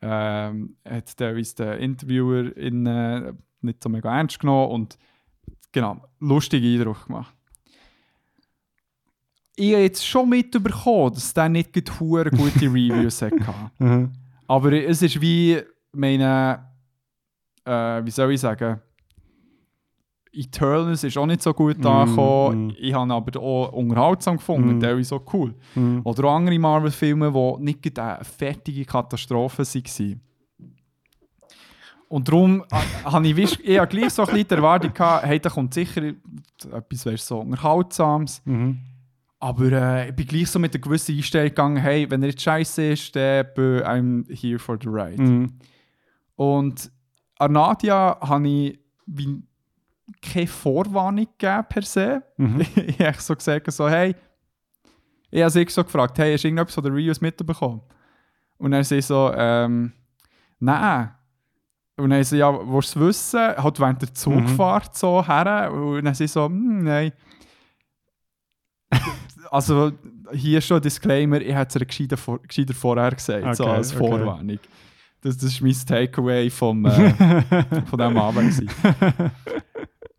ähm, 0.02 0.76
hat 0.88 1.16
teilweise 1.16 1.54
den 1.56 1.78
Interviewer 1.78 2.56
in, 2.56 2.86
äh, 2.86 3.32
nicht 3.60 3.82
so 3.82 3.88
mega 3.88 4.16
ernst 4.16 4.40
genommen 4.40 4.70
und 4.72 4.98
genau, 5.72 6.00
lustigen 6.20 6.80
Eindruck 6.80 7.06
gemacht. 7.06 7.34
Ich 9.56 9.72
habe 9.72 9.82
jetzt 9.82 10.06
schon 10.06 10.28
mitbekommen, 10.28 11.12
dass 11.12 11.34
der 11.34 11.48
nicht 11.48 11.72
gute 11.72 11.92
Reviews 12.00 13.20
hatte. 13.20 13.70
Mhm. 13.78 14.12
Aber 14.46 14.72
es 14.72 15.02
ist 15.02 15.20
wie, 15.20 15.60
meine, 15.92 16.66
äh, 17.64 18.04
wie 18.04 18.10
soll 18.10 18.32
ich 18.32 18.40
sagen, 18.40 18.80
Eternals 20.32 21.02
ist 21.04 21.16
auch 21.18 21.26
nicht 21.26 21.42
so 21.42 21.52
gut 21.52 21.78
Mm, 21.78 21.86
angekommen. 21.86 22.66
mm. 22.68 22.72
Ich 22.78 22.94
habe 22.94 23.06
ihn 23.06 23.10
aber 23.10 23.40
auch 23.40 23.72
unterhaltsam 23.72 24.36
gefunden, 24.36 24.76
Mm. 24.76 24.80
teilweise 24.80 25.16
auch 25.16 25.34
cool. 25.34 25.54
Mhm. 25.74 26.02
Oder 26.04 26.24
auch 26.24 26.36
andere 26.36 26.58
Marvel-Filme, 26.58 27.32
die 27.32 27.64
nicht 27.64 27.98
eine 27.98 28.24
fertige 28.24 28.84
Katastrophe 28.84 29.62
waren. 29.64 30.20
Und 32.08 32.26
darum 32.28 32.64
ha- 32.72 33.12
habe 33.12 33.28
ich, 33.28 33.60
ich 33.64 33.78
habe 33.78 33.86
gleich 33.88 34.10
so 34.12 34.22
ein 34.22 34.26
bisschen 34.28 34.48
die 34.48 34.54
Erwartung 34.54 34.92
gehabt, 34.92 35.24
hey, 35.26 35.38
da 35.38 35.48
kommt 35.48 35.74
sicher 35.74 36.02
etwas 36.72 37.06
weißt, 37.06 37.26
so 37.26 37.38
Unterhaltsames. 37.40 38.42
Mhm. 38.44 38.78
Aber 39.38 39.72
äh, 39.72 40.08
ich 40.10 40.16
bin 40.16 40.26
gleich 40.26 40.50
so 40.50 40.58
mit 40.58 40.74
einer 40.74 40.80
gewissen 40.82 41.16
Einstellung 41.16 41.48
gegangen, 41.48 41.76
hey, 41.76 42.10
wenn 42.10 42.22
er 42.22 42.30
jetzt 42.30 42.42
scheiße 42.42 42.82
ist, 42.92 43.14
dann 43.16 43.46
bin 43.54 43.80
I'm 43.82 44.32
here 44.34 44.58
for 44.58 44.76
the 44.82 44.88
ride. 44.88 45.22
Mhm. 45.22 45.52
Und 46.36 46.90
an 47.38 47.52
Nadia 47.52 48.18
habe 48.20 48.48
ich 48.48 48.78
wie 49.06 49.42
keine 50.20 50.46
Vorwarnung 50.46 51.26
gegeben 51.38 51.64
per 51.68 51.82
se. 51.82 52.22
Mhm. 52.36 52.60
ich 52.86 53.00
habe 53.00 53.20
so 53.20 53.34
gesagt, 53.34 53.70
so, 53.72 53.88
hey, 53.88 54.14
ich 55.30 55.40
habe 55.40 55.50
sie 55.50 55.66
so 55.68 55.84
gefragt, 55.84 56.18
hey, 56.18 56.32
hast 56.32 56.42
du 56.42 56.48
irgendetwas 56.48 56.74
von 56.74 56.84
den 56.84 56.92
Reviews 56.92 57.20
mitbekommen? 57.20 57.80
Und 58.58 58.72
dann 58.72 58.84
sie 58.84 59.00
so, 59.00 59.32
ähm, 59.34 59.92
nein. 60.58 61.10
Und 61.96 62.10
dann 62.10 62.24
sie, 62.24 62.38
ja, 62.38 62.52
willst 62.52 62.94
du 62.94 63.00
es 63.00 63.06
wissen? 63.06 63.56
Halt 63.56 63.78
während 63.78 64.02
der 64.02 64.12
Zugfahrt 64.12 64.96
so 64.96 65.26
her. 65.26 65.72
Und 65.72 66.04
dann 66.04 66.14
sie 66.14 66.26
so, 66.26 66.46
hm, 66.46 66.84
nein. 66.84 67.12
also, 69.50 69.92
hier 70.32 70.60
schon 70.60 70.78
ein 70.78 70.82
Disclaimer, 70.82 71.40
ich 71.40 71.54
hätte 71.54 71.78
es 71.78 71.82
ihr 71.82 71.86
gescheiter, 71.86 72.16
vor, 72.16 72.40
gescheiter 72.40 72.74
vorher 72.74 73.10
gesagt, 73.10 73.56
so 73.56 73.64
Okay, 73.64 73.72
als 73.72 73.94
okay. 73.94 73.98
Vorwarnung. 73.98 74.58
Das, 75.22 75.36
das 75.36 75.52
ist 75.52 75.60
mein 75.60 75.74
Takeaway 75.74 76.48
vom, 76.48 76.86
äh, 76.86 77.10
von 77.86 77.98
diesem 77.98 78.16
Abend. 78.16 78.62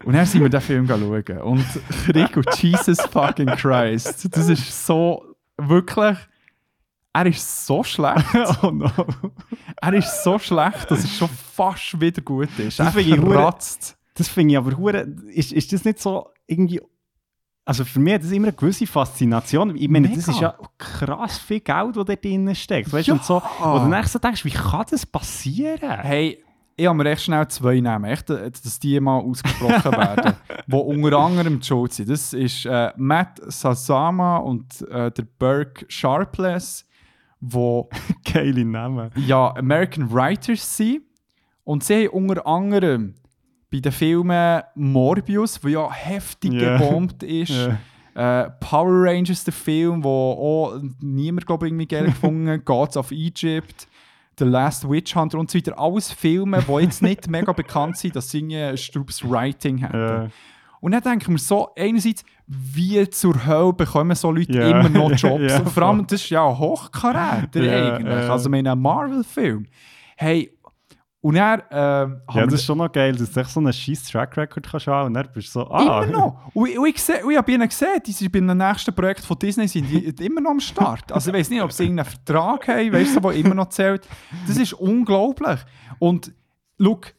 Und 0.03 0.13
dann 0.13 0.25
sind 0.25 0.41
wir 0.41 0.49
den 0.49 0.61
Film 0.61 0.87
schauen. 0.87 1.37
Und 1.41 1.65
Rico, 2.13 2.41
Jesus 2.59 3.01
fucking 3.11 3.47
Christ, 3.47 4.27
das 4.35 4.49
ist 4.49 4.85
so, 4.85 5.35
wirklich, 5.57 6.17
er 7.13 7.25
ist 7.25 7.65
so 7.65 7.83
schlecht. 7.83 8.25
oh 8.63 8.71
no. 8.71 8.89
Er 9.81 9.93
ist 9.93 10.23
so 10.23 10.39
schlecht, 10.39 10.89
dass 10.89 10.99
es 11.03 11.17
schon 11.17 11.29
fast 11.29 11.99
wieder 11.99 12.21
gut 12.21 12.49
ist. 12.57 12.79
Das 12.79 12.93
finde 12.93 13.15
ich 13.15 13.21
kratzt. 13.21 13.97
Das 14.13 14.27
finde 14.27 14.53
ich 14.53 14.57
aber 14.57 14.77
hure, 14.77 15.07
ist, 15.33 15.51
ist 15.51 15.71
das 15.73 15.85
nicht 15.85 15.99
so 15.99 16.29
irgendwie, 16.45 16.81
also 17.65 17.85
für 17.85 17.99
mich 17.99 18.15
hat 18.15 18.23
das 18.23 18.31
immer 18.31 18.47
eine 18.47 18.55
gewisse 18.55 18.85
Faszination. 18.87 19.75
Ich 19.75 19.87
meine, 19.87 20.09
das 20.09 20.27
Mega. 20.27 20.31
ist 20.31 20.41
ja 20.41 20.55
krass 20.77 21.37
viel 21.37 21.61
Geld, 21.61 21.95
das 21.95 22.05
da 22.05 22.15
drin 22.15 22.53
steckt. 22.55 22.91
Weißt 22.91 23.07
du, 23.07 23.11
Ja. 23.11 23.17
und 23.17 23.23
so, 23.23 23.39
du 23.39 23.89
dann 23.89 24.03
so 24.05 24.19
denkst, 24.19 24.43
wie 24.45 24.51
kann 24.51 24.85
das 24.89 25.05
passieren? 25.05 25.89
Hey, 26.01 26.43
ich 26.77 26.87
habe 26.87 26.97
mir 26.97 27.09
echt 27.11 27.23
schnell 27.23 27.47
zwei 27.49 27.79
nehmen, 27.79 28.05
echt, 28.05 28.29
äh, 28.29 28.49
dass 28.49 28.79
die 28.79 28.99
mal 28.99 29.19
ausgesprochen 29.19 29.91
werden, 29.91 30.33
die 30.67 30.75
unter 30.75 31.17
anderem 31.19 31.59
die 31.59 31.65
Schuld 31.67 31.93
sind. 31.93 32.09
Das 32.09 32.33
ist 32.33 32.65
äh, 32.65 32.91
Matt 32.97 33.39
Sazama 33.47 34.37
und 34.37 34.81
äh, 34.89 35.11
der 35.11 35.23
Burke 35.37 35.85
Sharpless, 35.87 36.85
wo 37.39 37.89
Geile 38.33 38.65
Namen. 38.65 39.11
ja 39.15 39.53
American 39.55 40.11
Writers 40.11 40.77
sind. 40.77 41.03
Und 41.63 41.83
sie 41.83 42.07
haben 42.07 42.27
unter 42.27 42.45
anderem 42.47 43.15
bei 43.71 43.79
den 43.79 43.91
Filmen 43.91 44.61
Morbius, 44.75 45.59
der 45.61 45.71
ja 45.71 45.91
heftig 45.91 46.53
Ja. 46.53 46.77
gebombt 46.77 47.23
ist, 47.23 47.51
Ja. 48.15 48.43
äh, 48.45 48.49
Power 48.59 49.05
Rangers, 49.07 49.43
der 49.43 49.53
Film, 49.53 50.03
wo 50.03 50.09
auch 50.73 50.81
niemand 50.99 51.45
glaub, 51.45 51.63
ich, 51.63 51.69
irgendwie 51.69 51.87
geil 51.87 52.05
gefunden 52.07 52.49
hat, 52.49 52.65
Gods 52.65 52.97
of 52.97 53.11
Egypt, 53.11 53.87
The 54.41 54.47
Last 54.49 54.89
Witch 54.89 55.15
Hunter 55.15 55.37
und 55.37 55.51
so 55.51 55.57
weiter. 55.57 55.77
Alles 55.77 56.11
Filme, 56.11 56.63
die 56.67 56.83
jetzt 56.83 57.01
nicht 57.03 57.29
mega 57.29 57.51
bekannt 57.53 57.97
sind, 57.97 58.15
dass 58.15 58.29
sie 58.31 58.41
ein 58.55 58.75
Strubs 58.77 59.23
Writing 59.29 59.83
haben. 59.83 59.99
Ja. 59.99 60.27
Und 60.79 60.93
dann 60.93 61.01
denke 61.03 61.23
ich 61.25 61.27
mir 61.27 61.37
so, 61.37 61.69
einerseits, 61.77 62.23
wie 62.47 63.07
zur 63.11 63.45
Hölle 63.45 63.71
bekommen 63.73 64.15
so 64.15 64.31
Leute 64.31 64.53
Ja. 64.57 64.69
immer 64.79 64.89
noch 64.89 65.11
Jobs? 65.15 65.43
Ja, 65.51 65.59
und 65.59 65.69
vor 65.69 65.83
allem, 65.83 66.07
das 66.07 66.21
ist 66.23 66.29
ja 66.31 66.47
ein 66.47 66.57
Hochkaräter 66.57 67.63
Ja, 67.63 67.95
eigentlich. 67.97 68.29
Also 68.29 68.49
in 68.49 68.67
einem 68.67 68.81
Marvel-Film. 68.81 69.67
Hey, 70.17 70.51
und 71.21 71.35
dann 71.35 71.61
ähm, 71.69 72.21
Ja, 72.33 72.45
das 72.45 72.55
ist 72.55 72.65
schon 72.65 72.79
noch 72.79 72.91
geil, 72.91 73.15
dass 73.15 73.31
du 73.31 73.43
so 73.43 73.59
einen 73.59 73.71
scheiß 73.71 74.05
Track 74.09 74.35
Record 74.37 74.67
kannst 74.69 74.87
haben 74.87 75.07
und 75.07 75.13
dann 75.13 75.27
bist 75.33 75.49
du 75.55 75.59
so, 75.59 75.69
ah. 75.69 76.03
Immer 76.03 76.11
noch. 76.17 76.51
Und, 76.55 76.67
ich- 76.69 76.79
und 76.79 76.87
ich, 76.87 77.01
seh, 77.01 77.21
und 77.23 77.31
ich 77.31 77.37
habe 77.37 77.51
ihnen 77.51 77.67
gesehen, 77.69 78.01
die 78.05 78.11
sind 78.11 78.31
bei 78.31 78.39
einem 78.39 78.57
nächsten 78.57 78.93
Projekt 78.95 79.21
von 79.23 79.37
Disney 79.37 79.67
sind 79.67 79.87
die 79.89 80.07
immer 80.25 80.41
noch 80.41 80.51
am 80.51 80.59
Start. 80.59 81.11
Also 81.11 81.29
ich 81.31 81.37
weiß 81.37 81.49
nicht, 81.51 81.61
ob 81.61 81.71
sie 81.71 81.83
irgendeinen 81.83 82.09
Vertrag 82.09 82.67
haben, 82.67 82.91
weißt 82.91 83.15
du, 83.15 83.19
der 83.19 83.31
immer 83.33 83.53
noch 83.55 83.69
zählt. 83.69 84.07
Das 84.47 84.57
ist 84.57 84.73
unglaublich. 84.73 85.59
Und 85.99 86.33
look, 86.79 87.13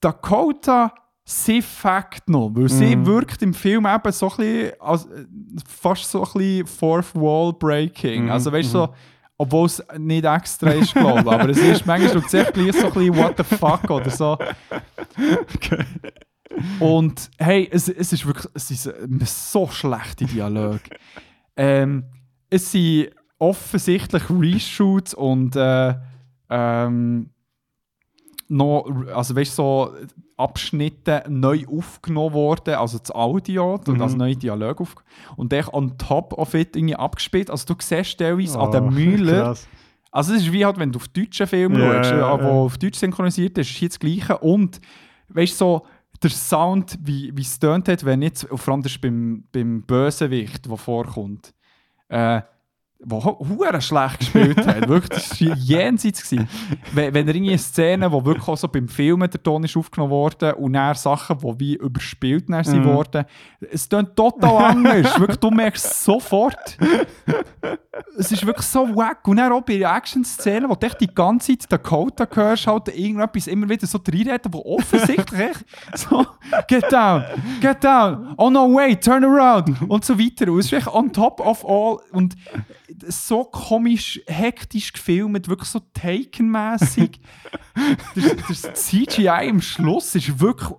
Dakota 0.00 0.92
sie 1.24 1.62
fakt 1.62 2.28
noch, 2.28 2.50
weil 2.54 2.68
sie 2.68 2.96
Mhm. 2.96 3.06
wirkt 3.06 3.40
im 3.42 3.54
Film 3.54 3.86
eben 3.86 4.12
so 4.12 4.28
ein 4.30 4.36
bisschen, 4.36 4.72
als, 4.80 5.06
äh, 5.06 5.24
fast 5.66 6.10
so 6.10 6.24
ein 6.24 6.32
bisschen 6.34 6.66
Fourth 6.66 7.14
Wall 7.14 7.52
Breaking. 7.52 8.24
Mhm, 8.24 8.30
Also 8.30 8.50
weißt 8.52 8.68
du, 8.74 8.78
so, 8.78 8.94
obwohl 9.40 9.64
es 9.64 9.82
nicht 9.96 10.26
extra 10.26 10.72
ist, 10.72 10.92
glaube 10.92 11.20
ich, 11.20 11.26
aber 11.26 11.48
es 11.48 11.56
ist 11.56 11.86
manchmal 11.86 12.20
gleich 12.20 12.76
so 12.76 12.88
ein 12.88 12.92
bisschen 12.92 13.16
what 13.16 13.38
the 13.38 13.42
fuck 13.42 13.88
oder 13.88 14.10
so. 14.10 14.36
Und 16.78 17.30
hey, 17.38 17.66
es, 17.72 17.88
es 17.88 18.12
ist 18.12 18.26
wirklich 18.26 18.46
es 18.52 18.70
ist 18.70 18.92
so 19.50 19.66
schlechte 19.66 20.26
Dialoge. 20.26 20.82
ähm, 21.56 22.04
es 22.50 22.70
sind 22.70 23.12
offensichtlich 23.38 24.24
Reshoots 24.28 25.14
und 25.14 25.56
äh, 25.56 25.94
ähm, 26.50 27.30
noch, 28.48 28.84
also 29.14 29.34
weißt 29.34 29.52
du, 29.52 29.62
so 29.62 29.94
Abschnitte 30.40 31.22
neu 31.28 31.64
aufgenommen 31.68 32.34
worden, 32.34 32.74
also 32.74 32.98
das 32.98 33.10
Audio, 33.14 33.74
und 33.74 33.88
Mhm. 33.88 34.16
neue 34.16 34.36
Dialoge 34.36 34.82
auf 34.82 34.94
und 35.36 35.52
dann 35.52 35.66
on 35.72 35.96
top 35.98 36.32
of 36.34 36.54
it 36.54 36.74
irgendwie 36.76 36.96
abgespielt. 36.96 37.50
Also 37.50 37.66
du 37.72 37.74
siehst 37.80 38.18
teilweise 38.18 38.58
an 38.58 38.68
Oh, 38.68 38.72
den 38.72 38.88
Müller, 38.94 39.42
krass. 39.42 39.68
also 40.10 40.34
es 40.34 40.42
ist 40.42 40.52
wie 40.52 40.64
halt, 40.64 40.78
wenn 40.78 40.90
du 40.92 40.98
auf 40.98 41.08
deutschen 41.08 41.46
Film 41.46 41.74
Ja, 41.78 42.02
schaust, 42.02 42.12
äh, 42.12 42.16
wo 42.44 42.48
ja. 42.48 42.64
auf 42.64 42.78
Deutsch 42.78 42.98
synchronisiert 42.98 43.56
ist, 43.58 43.70
ist 43.70 43.76
hier 43.76 43.88
das 43.88 43.98
Gleiche. 43.98 44.38
Und 44.38 44.80
weißt 45.28 45.52
du, 45.52 45.56
so, 45.56 45.86
der 46.22 46.30
Sound, 46.30 46.98
wie, 47.02 47.30
wie 47.34 47.42
es 47.42 47.58
tönt 47.58 47.88
hat, 47.88 48.04
wenn 48.04 48.20
jetzt, 48.22 48.46
vor 48.54 48.74
allem 48.74 48.82
das 48.82 48.92
ist 48.92 49.00
beim, 49.00 49.44
beim 49.52 49.82
Bösewicht, 49.82 50.66
der 50.68 50.76
vorkommt, 50.76 51.54
äh, 52.08 52.42
wo 53.02 53.24
hure 53.24 53.80
schlecht 53.80 54.18
gespielt 54.18 54.66
hat. 54.66 54.86
Wirklich, 54.88 55.28
das 55.28 55.40
war 55.40 55.56
jenseits. 55.56 56.22
Gewesen. 56.28 56.48
Wenn, 56.92 57.14
wenn 57.14 57.26
er 57.28 57.34
irgendwie 57.34 57.52
eine 57.52 57.58
Szene, 57.58 58.12
wo 58.12 58.24
wirklich 58.24 58.46
auch 58.46 58.56
so 58.58 58.68
beim 58.68 58.88
Filmen 58.88 59.30
der 59.30 59.42
Ton 59.42 59.64
ist 59.64 59.76
aufgenommen 59.76 60.10
worden 60.12 60.52
und 60.54 60.74
dann 60.74 60.94
Sachen, 60.94 61.38
die 61.38 61.60
wie 61.60 61.74
überspielt 61.76 62.44
dann 62.50 62.62
sind 62.64 62.84
Mhm. 62.84 62.92
worden, 62.92 63.24
es 63.72 63.88
tönt 63.88 64.14
total 64.14 64.64
anders. 64.64 65.18
wirklich, 65.18 65.38
du 65.38 65.50
merkst 65.50 65.84
es 65.84 66.04
sofort. 66.04 66.76
Es 68.18 68.32
ist 68.32 68.44
wirklich 68.44 68.66
so 68.66 68.94
wack. 68.96 69.26
Und 69.28 69.36
dann 69.38 69.52
auch 69.52 69.62
bei 69.62 69.80
Action-Szenen, 69.80 70.68
wo 70.68 70.74
du 70.74 70.86
echt 70.86 71.00
die 71.00 71.06
ganze 71.06 71.56
Zeit 71.56 71.72
Dakota 71.72 72.26
hörst, 72.32 72.66
halt 72.66 72.88
irgendetwas 72.88 73.46
immer 73.46 73.68
wieder 73.68 73.86
so 73.86 73.98
reinreden, 73.98 74.52
wo 74.52 74.62
offensichtlich 74.76 75.40
echt 75.40 75.64
so 75.94 76.26
«Get 76.68 76.90
down! 76.92 77.24
Get 77.60 77.82
down! 77.82 78.34
Oh 78.36 78.50
no, 78.50 78.74
wait! 78.74 79.02
Turn 79.02 79.24
around!» 79.24 79.70
und 79.88 80.04
so 80.04 80.18
weiter. 80.18 80.50
Und 80.52 80.58
es 80.60 80.66
ist 80.66 80.72
echt 80.72 80.88
on 80.88 81.12
top 81.12 81.40
of 81.40 81.64
all 81.64 81.98
und 82.12 82.34
so 83.08 83.44
komisch, 83.44 84.20
hektisch 84.26 84.92
gefilmt, 84.92 85.48
wirklich 85.48 85.68
so 85.68 85.80
Taken-mässig. 85.94 87.20
das, 88.14 88.62
das 88.62 88.86
CGI 88.88 89.48
im 89.48 89.60
Schluss 89.60 90.14
ist 90.14 90.38
wirklich 90.40 90.70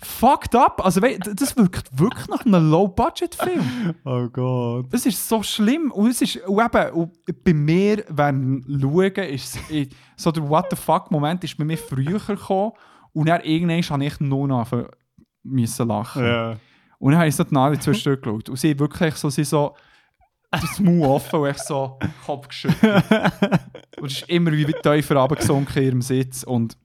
fucked 0.00 0.54
up. 0.54 0.84
Also 0.84 1.00
das 1.00 1.56
wirkt 1.56 1.98
wirklich 1.98 2.28
nach 2.28 2.44
einem 2.46 2.70
Low-Budget-Film. 2.70 3.94
Oh 4.04 4.28
Gott. 4.28 4.86
Es 4.92 5.06
ist 5.06 5.28
so 5.28 5.42
schlimm. 5.42 5.90
Und 5.90 6.10
es 6.10 6.22
ist 6.22 6.36
und 6.46 6.60
eben, 6.64 6.90
und 6.92 7.44
bei 7.44 7.52
mir, 7.52 7.96
dem 8.04 8.64
Schauen, 8.80 9.12
ist 9.28 9.56
es- 9.56 9.70
ich- 9.70 9.88
so 10.16 10.30
der 10.30 10.48
What 10.48 10.66
the 10.70 10.76
fuck-Moment 10.76 11.42
ist 11.44 11.56
bei 11.58 11.64
mir 11.64 11.78
früher 11.78 12.18
gekommen. 12.20 12.72
Und 13.12 13.28
dann 13.28 13.40
irgendwann 13.42 13.82
habe 13.82 14.04
ich 14.04 14.20
nur 14.20 14.46
noch 14.46 14.70
müssen 15.42 15.88
lachen. 15.88 16.24
Ja. 16.24 16.56
Und 17.00 17.12
dann 17.12 17.18
habe 17.20 17.28
ich 17.28 17.36
so 17.36 17.44
die 17.44 17.54
Nadel 17.54 17.78
zwischendurch 17.80 18.20
geschaut. 18.22 18.48
Und 18.48 18.56
sie 18.58 18.78
wirklich 18.78 19.14
so, 19.14 19.30
sie 19.30 19.44
so 19.44 19.74
das 20.50 20.80
Maul 20.80 21.06
offen 21.06 21.40
und 21.40 21.50
ich 21.50 21.58
so 21.58 21.98
Kopf 22.24 22.48
geschüttelt. 22.48 23.04
und 24.00 24.06
es 24.06 24.22
ist 24.22 24.28
immer 24.28 24.52
wie 24.52 24.64
tiefer 24.64 25.16
runtergesunken 25.16 25.76
in 25.82 25.88
ihrem 25.88 26.02
Sitz. 26.02 26.42
Und 26.42 26.76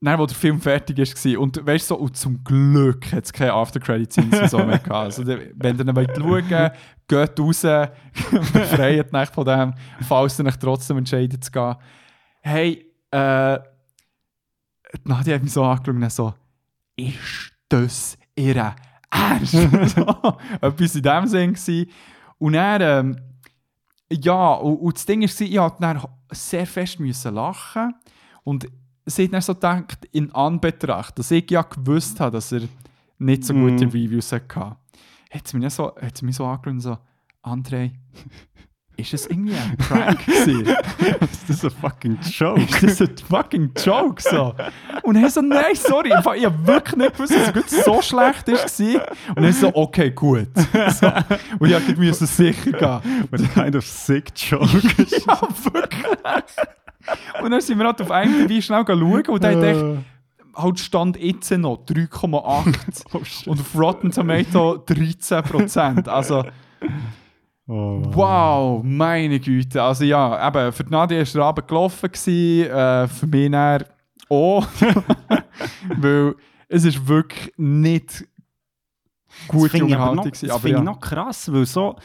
dann, 0.00 0.18
wo 0.18 0.26
der 0.26 0.36
Film 0.36 0.60
fertig 0.60 0.98
war, 0.98 1.40
und 1.40 1.66
weißt 1.66 1.90
du, 1.90 1.94
so, 1.94 2.00
und 2.00 2.16
zum 2.16 2.44
Glück 2.44 3.12
hat 3.12 3.24
es 3.24 3.32
keine 3.32 3.52
After-Credit-Scenes 3.54 4.50
so 4.50 4.58
mehr 4.58 4.78
gehabt. 4.78 4.90
Also, 4.90 5.26
wenn 5.26 5.78
ihr 5.78 5.88
ihn 5.88 5.96
wollt 5.96 6.16
schauen 6.16 6.70
geht 7.08 7.40
raus, 7.40 7.62
befreit 8.52 9.12
euch 9.12 9.30
von 9.30 9.44
dem, 9.44 9.74
falls 10.06 10.38
ihr 10.38 10.46
euch 10.46 10.56
trotzdem 10.56 10.98
entscheidet 10.98 11.44
zu 11.44 11.50
gehen. 11.50 11.76
Hey, 12.40 12.92
äh, 13.10 13.58
Nadia 15.04 15.34
hat 15.34 15.42
mich 15.42 15.52
so 15.52 15.64
angeschaut 15.64 15.94
und 15.94 16.12
so, 16.12 16.34
ist 16.96 17.52
das 17.68 18.18
ihre 18.34 18.76
Ernst? 19.16 19.52
so, 19.94 20.36
etwas 20.60 20.94
in 20.94 21.02
dem 21.02 21.26
Sinn 21.26 21.52
gewesen. 21.54 21.90
Und 22.38 22.52
dann, 22.52 22.80
ähm, 22.82 23.16
ja, 24.12 24.54
und, 24.54 24.76
und 24.76 24.94
das 24.96 25.06
Ding 25.06 25.20
war, 25.22 25.26
ich 25.26 25.56
musste 25.56 25.80
dann 25.80 26.00
sehr 26.30 26.66
fest 26.66 27.00
müssen 27.00 27.34
lachen 27.34 27.94
und 28.44 28.68
sie 29.06 29.24
hat 29.24 29.32
dann 29.32 29.40
so 29.40 29.54
gedacht, 29.54 30.04
in 30.12 30.32
Anbetracht, 30.32 31.18
dass 31.18 31.30
ich 31.30 31.50
ja 31.50 31.62
gewusst 31.62 32.20
habe, 32.20 32.32
dass 32.32 32.52
er 32.52 32.62
nicht 33.18 33.44
so 33.44 33.54
gute 33.54 33.86
Mhm. 33.86 33.92
Reviews 33.92 34.32
hatte, 34.32 34.76
hat 35.30 35.48
sie 35.48 35.56
mich 35.56 35.72
so, 35.72 35.94
hat 35.96 36.16
sie 36.16 36.24
mich 36.26 36.36
so 36.36 36.44
angeschaut 36.44 36.72
und 36.72 36.80
so, 36.80 36.98
André, 37.42 37.92
ist 38.96 39.14
es 39.14 39.26
irgendwie 39.26 39.54
ein 39.54 39.76
Prank 39.78 40.24
gewesen? 40.24 40.66
Ist 41.20 41.48
das 41.48 41.64
ein 41.64 41.70
fucking 41.70 42.18
Joke? 42.22 42.60
ist 42.60 43.00
das 43.00 43.00
ein 43.00 43.16
fucking 43.18 43.70
Joke 43.84 44.22
so? 44.22 44.54
Und 45.02 45.16
er 45.16 45.30
so, 45.30 45.42
nein, 45.42 45.74
sorry, 45.74 46.08
ich 46.08 46.44
habe 46.44 46.66
wirklich 46.66 46.96
nicht 46.96 47.12
gewusst, 47.12 47.34
dass 47.34 47.72
es 47.72 47.84
so 47.84 48.00
schlecht 48.02 48.48
war. 48.48 49.36
Und 49.36 49.44
er 49.44 49.52
so, 49.52 49.74
okay, 49.74 50.10
gut. 50.10 50.48
So. 51.00 51.12
Und 51.58 51.70
ich 51.70 51.96
musste 51.96 52.26
sicher 52.26 52.72
gehen. 52.72 53.28
What 53.30 53.54
kind 53.54 53.76
of 53.76 53.86
sick 53.86 54.32
joke? 54.34 54.66
Ja, 55.26 55.40
wirklich. 55.72 56.42
Und 57.42 57.50
dann 57.50 57.60
sind 57.60 57.78
wir 57.78 57.86
halt 57.86 58.00
auf 58.00 58.10
IMDb 58.10 58.62
schnell 58.62 58.84
schauen 58.86 59.26
und 59.26 59.44
dann 59.44 59.60
dachte 59.60 59.98
ich, 60.00 60.62
halt 60.62 60.80
stand 60.80 61.16
jetzt 61.18 61.50
noch 61.50 61.84
3,8 61.86 63.04
oh, 63.12 63.50
und 63.50 63.60
auf 63.60 63.74
Rotten 63.74 64.10
Tomato 64.10 64.76
13%. 64.86 66.08
Also, 66.08 66.44
Oh, 67.68 68.00
wow, 68.14 68.82
meine 68.84 69.40
Güte. 69.40 69.82
Also 69.82 70.04
ja, 70.04 70.46
eben, 70.48 70.72
für 70.72 70.84
die 70.84 70.90
Nadia 70.90 71.18
war 71.18 71.24
der 71.24 71.42
Abend 71.42 71.68
gelaufen, 71.68 72.10
gewesen, 72.12 72.70
äh, 72.70 73.08
für 73.08 73.26
mich 73.26 73.50
dann 73.50 73.84
auch. 74.28 74.66
Weil 75.98 76.34
es 76.68 76.84
ist 76.84 77.06
wirklich 77.08 77.52
nicht 77.56 78.20
Das 78.20 79.48
gute 79.48 79.70
finde 79.70 79.88
ich 79.88 79.94
aber 79.96 80.14
noch, 80.14 80.24
Unterhaltung. 80.24 80.48
das 80.48 80.60
finde 80.60 80.68
ja. 80.70 80.78
ich 80.78 80.84
noch 80.84 81.00
krass, 81.00 81.52
weil 81.52 81.66
so. 81.66 81.96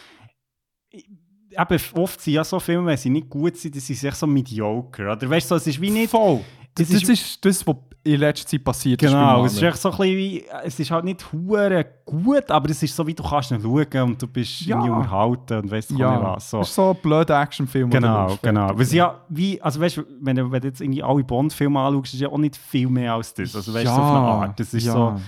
Eben, 0.93 1.79
oft 1.95 2.21
sind 2.21 2.33
ja 2.33 2.43
so 2.43 2.59
Filme, 2.59 2.87
wenn 2.87 2.97
sie 2.97 3.09
nicht 3.09 3.29
gut 3.29 3.57
sind, 3.57 3.75
dann 3.75 3.81
sind 3.81 3.97
sie 3.97 4.07
echt 4.07 4.17
so 4.17 4.25
mediocre. 4.25 5.11
Oder 5.11 5.29
weißt 5.29 5.51
du, 5.51 5.55
so, 5.55 5.57
es 5.57 5.67
ist 5.67 5.81
wie 5.81 5.89
nicht. 5.91 6.09
Voll. 6.11 6.41
Das, 6.75 6.87
Das 6.89 7.01
das 7.01 7.09
ist- 7.09 7.21
ist 7.21 7.45
das, 7.45 7.67
was 7.67 7.75
in 8.03 8.19
letzter 8.19 8.47
Zeit 8.47 8.63
passiert 8.63 9.01
ist. 9.01 9.09
Genau, 9.09 9.45
es 9.45 9.53
ist 9.53 9.81
so 9.81 9.91
ein 9.91 9.97
bisschen 9.97 10.17
wie. 10.17 10.45
Es 10.63 10.79
ist 10.79 10.89
halt 10.91 11.05
nicht 11.05 11.31
hure 11.31 11.85
gut, 12.05 12.49
aber 12.49 12.69
es 12.69 12.81
ist 12.81 12.95
so, 12.95 13.05
wie 13.05 13.13
du 13.13 13.23
kannst 13.23 13.51
ihn 13.51 13.61
schauen 13.61 14.01
und 14.03 14.21
du 14.21 14.27
bist 14.27 14.61
Ja. 14.61 14.77
irgendwie 14.77 14.91
unterhalten 14.91 15.59
und 15.59 15.71
weißt 15.71 15.91
ja, 15.91 16.11
nicht 16.11 16.23
was. 16.23 16.49
So. 16.49 16.59
Das 16.59 16.69
ist 16.69 16.75
so 16.75 16.89
ein 16.91 16.97
blöder 17.01 17.41
Actionfilm. 17.41 17.89
Genau, 17.89 18.37
genau. 18.41 18.71
Weil 18.77 18.85
sie 18.85 18.97
ja, 18.97 19.21
wie, 19.29 19.61
also 19.61 19.79
weißt 19.79 19.97
du, 19.97 20.03
wenn 20.21 20.35
du, 20.35 20.51
wenn 20.51 20.61
du 20.61 20.67
jetzt 20.67 20.81
irgendwie 20.81 21.03
alle 21.03 21.23
Bond-Filme 21.23 21.79
anschaust, 21.79 22.13
ist 22.15 22.19
ja 22.21 22.29
auch 22.29 22.37
nicht 22.37 22.57
viel 22.57 22.89
mehr 22.89 23.13
als 23.13 23.33
das. 23.33 23.55
Also 23.55 23.73
weißt 23.73 23.85
du, 23.85 23.89
so 23.95 24.01
auf 24.01 24.09
eine 24.09 24.27
Art. 24.27 24.59
Das 24.59 24.73
ist 24.73 24.85
ja. 24.85 24.93
so. 24.93 25.21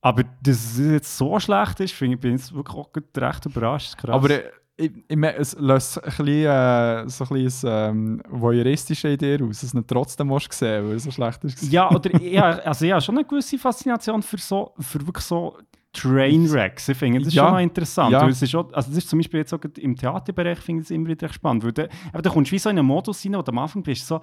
Aber 0.00 0.22
dass 0.42 0.78
es 0.78 0.78
jetzt 0.78 1.16
so 1.18 1.38
schlecht 1.40 1.80
ist, 1.80 1.92
finde 1.92 2.14
ich, 2.14 2.20
bin 2.20 2.34
ich 2.34 2.40
jetzt 2.42 2.54
wirklich 2.54 2.76
auch 2.76 2.88
recht 3.16 3.46
überrascht. 3.46 3.98
Krass. 3.98 4.14
Aber 4.14 4.30
äh, 4.30 4.44
ich, 4.80 4.92
ich, 5.08 5.18
es 5.36 5.56
löst 5.58 5.98
ein 5.98 6.04
bisschen, 6.04 6.28
äh, 6.46 7.08
so 7.08 7.24
ein 7.24 7.42
bisschen 7.44 7.70
ähm, 7.70 8.22
voyeuristische 8.30 9.08
Idee 9.10 9.34
aus, 9.42 9.48
dass 9.48 9.60
du 9.60 9.66
es 9.66 9.74
nicht 9.74 9.88
trotzdem 9.88 10.28
musst 10.28 10.52
sehen 10.52 10.84
weil 10.86 10.92
er 10.92 10.98
so 11.00 11.10
schlecht 11.10 11.42
ist. 11.44 11.62
Ja, 11.72 11.90
oder 11.90 12.16
ja, 12.22 12.44
also 12.60 12.84
ich 12.84 12.92
habe 12.92 13.02
schon 13.02 13.16
eine 13.18 13.26
gewisse 13.26 13.58
Faszination 13.58 14.22
für 14.22 14.38
so, 14.38 14.72
für 14.78 15.04
wirklich 15.06 15.24
so 15.24 15.56
Trainwrecks. 15.92 16.88
Ich 16.88 16.96
finde 16.96 17.18
das 17.20 17.28
ist 17.28 17.34
Ja. 17.34 17.44
schon 17.44 17.52
noch 17.54 17.60
interessant. 17.60 18.12
Ja. 18.12 18.28
Es 18.28 18.40
ist 18.40 18.50
schon, 18.50 18.72
also 18.74 18.88
das 18.90 18.98
ist 18.98 19.08
zum 19.08 19.18
Beispiel 19.18 19.40
jetzt 19.40 19.52
auch 19.52 19.60
im 19.78 19.96
Theaterbereich 19.96 20.58
finde 20.58 20.82
ich 20.82 20.86
es 20.86 20.90
immer 20.90 21.08
wieder 21.08 21.28
spannend. 21.32 21.64
Weil 21.64 21.72
da, 21.72 21.86
aber 22.12 22.22
da 22.22 22.30
kommst 22.30 22.50
du 22.50 22.54
wie 22.54 22.58
so 22.58 22.70
in 22.70 22.78
einen 22.78 22.86
Modus 22.86 23.24
rein, 23.24 23.34
wo 23.34 23.42
du 23.42 23.50
am 23.52 23.58
Anfang 23.58 23.82
bist 23.82 24.06
so, 24.06 24.20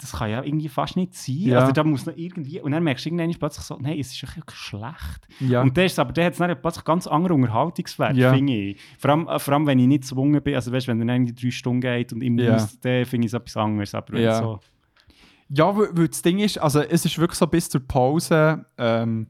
das 0.00 0.12
kann 0.12 0.30
ja 0.30 0.42
irgendwie 0.42 0.68
fast 0.68 0.96
nicht 0.96 1.14
sein. 1.14 1.36
Ja. 1.38 1.58
Also 1.60 1.72
da 1.72 1.84
muss 1.84 2.06
noch 2.06 2.16
irgendwie, 2.16 2.60
und 2.60 2.72
dann 2.72 2.82
merkst 2.82 3.04
du 3.04 3.08
irgendwann 3.10 3.30
plötzlich 3.38 3.64
so, 3.64 3.76
nein, 3.80 3.98
es 3.98 4.12
ist 4.12 4.36
wirklich 4.36 4.58
schlecht. 4.58 5.28
Ja. 5.40 5.62
Und 5.62 5.76
der 5.76 5.86
ist, 5.86 5.98
aber 5.98 6.12
der 6.12 6.26
hat 6.26 6.40
dann 6.40 6.60
plötzlich 6.60 6.84
ganz 6.84 7.06
andere 7.06 7.34
Unterhaltungswert, 7.34 8.16
Ja. 8.16 8.32
finde 8.34 8.52
ich. 8.54 8.80
Vor 8.98 9.10
allem, 9.10 9.28
äh, 9.28 9.38
vor 9.38 9.54
allem, 9.54 9.66
wenn 9.66 9.78
ich 9.78 9.86
nicht 9.86 10.02
gezwungen 10.02 10.42
bin, 10.42 10.54
also 10.54 10.72
weißt, 10.72 10.88
wenn 10.88 11.08
er 11.08 11.14
irgendwie 11.14 11.34
drei 11.34 11.50
Stunden 11.50 11.80
geht 11.80 12.12
und 12.12 12.22
ich 12.22 12.30
Ja. 12.40 12.52
muss, 12.52 12.80
dann 12.80 13.04
finde 13.04 13.26
ich 13.26 13.32
es 13.32 13.40
etwas 13.40 13.56
anderes. 13.56 13.94
Aber 13.94 14.18
Ja. 14.18 14.38
so, 14.38 14.60
Ja, 15.52 15.76
weil, 15.76 15.88
weil 15.92 16.08
das 16.08 16.22
Ding 16.22 16.38
ist, 16.38 16.58
also 16.58 16.80
es 16.80 17.04
ist 17.04 17.18
wirklich 17.18 17.36
so 17.38 17.46
bis 17.46 17.68
zur 17.68 17.80
Pause, 17.86 18.64
ähm, 18.78 19.26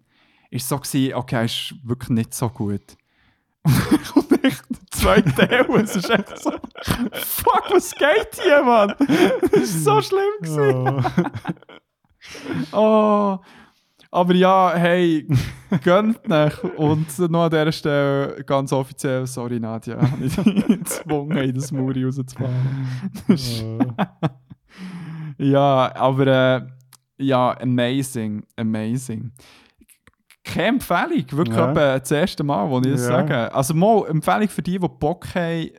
ist 0.51 0.69
so 0.69 0.77
gewesen, 0.79 1.15
okay, 1.15 1.47
ist 1.47 1.75
wirklich 1.83 2.11
nicht 2.11 2.35
so 2.35 2.49
gut. 2.51 2.83
Und 4.15 4.31
der 4.31 4.53
zweite 4.91 5.35
Teil 5.35 5.67
und 5.67 5.83
es 5.83 5.97
ist 5.97 6.09
echt 6.11 6.39
so, 6.39 6.51
fuck, 7.13 7.65
was 7.71 7.95
geht 7.95 8.41
hier, 8.43 8.63
Mann? 8.63 8.95
Das 9.51 9.61
ist 9.61 9.85
so 9.85 10.01
schlimm 10.01 10.23
gewesen. 10.43 11.05
Oh. 12.73 13.39
Aber 14.13 14.35
ja, 14.35 14.73
hey, 14.75 15.27
gönnt 15.85 16.29
nicht. 16.29 16.65
Und 16.77 17.19
noch 17.31 17.45
an 17.45 17.51
dieser 17.51 17.73
Stelle 17.73 18.45
ganz 18.45 18.73
offiziell, 18.73 19.27
sorry 19.27 19.61
Nadja, 19.61 19.97
habe 20.11 20.25
ich 20.25 20.35
dich 20.35 20.67
gezwungen, 20.67 21.39
in 21.39 21.55
das 21.55 21.71
Muri 21.71 22.05
rauszufahren. 22.05 22.89
ja, 25.39 25.95
aber 25.95 26.27
äh, 26.27 26.67
ja, 27.19 27.57
amazing, 27.61 28.45
amazing. 28.57 29.33
Keine 30.43 30.69
Empfehlung, 30.69 31.25
wirklich 31.33 31.57
Ja. 31.57 31.71
etwa 31.71 31.99
das 31.99 32.11
erste 32.11 32.43
Mal, 32.45 32.69
wo 32.71 32.79
ich 32.79 32.85
das 32.87 33.03
Ja. 33.03 33.07
sage. 33.09 33.55
Also 33.55 33.75
mal 33.75 34.07
Empfehlung 34.09 34.49
für 34.49 34.63
die, 34.63 34.79
die 34.79 34.89
Bock 34.89 35.27
haben, 35.35 35.71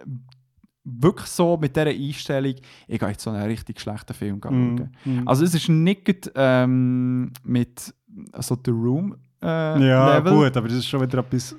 wirklich 0.84 1.28
so 1.28 1.58
mit 1.58 1.76
dieser 1.76 1.88
Einstellung, 1.90 2.56
ich 2.88 3.00
gehe 3.00 3.10
jetzt 3.10 3.24
so 3.24 3.30
einen 3.30 3.44
richtig 3.44 3.80
schlechten 3.80 4.14
Film 4.14 4.40
schauen. 4.44 4.92
Mhm. 5.06 5.28
Also 5.28 5.44
es 5.46 5.54
ist 5.54 5.70
nicht 5.70 6.32
ähm, 6.36 7.32
mit 7.44 7.94
also 8.34 8.58
The 8.64 8.72
Room 8.72 9.16
äh, 9.44 9.48
ja, 9.88 10.18
Level. 10.18 10.34
gut, 10.34 10.58
aber 10.58 10.68
das 10.68 10.78
ist 10.78 10.88
schon 10.88 11.02
wieder 11.02 11.20
etwas 11.20 11.56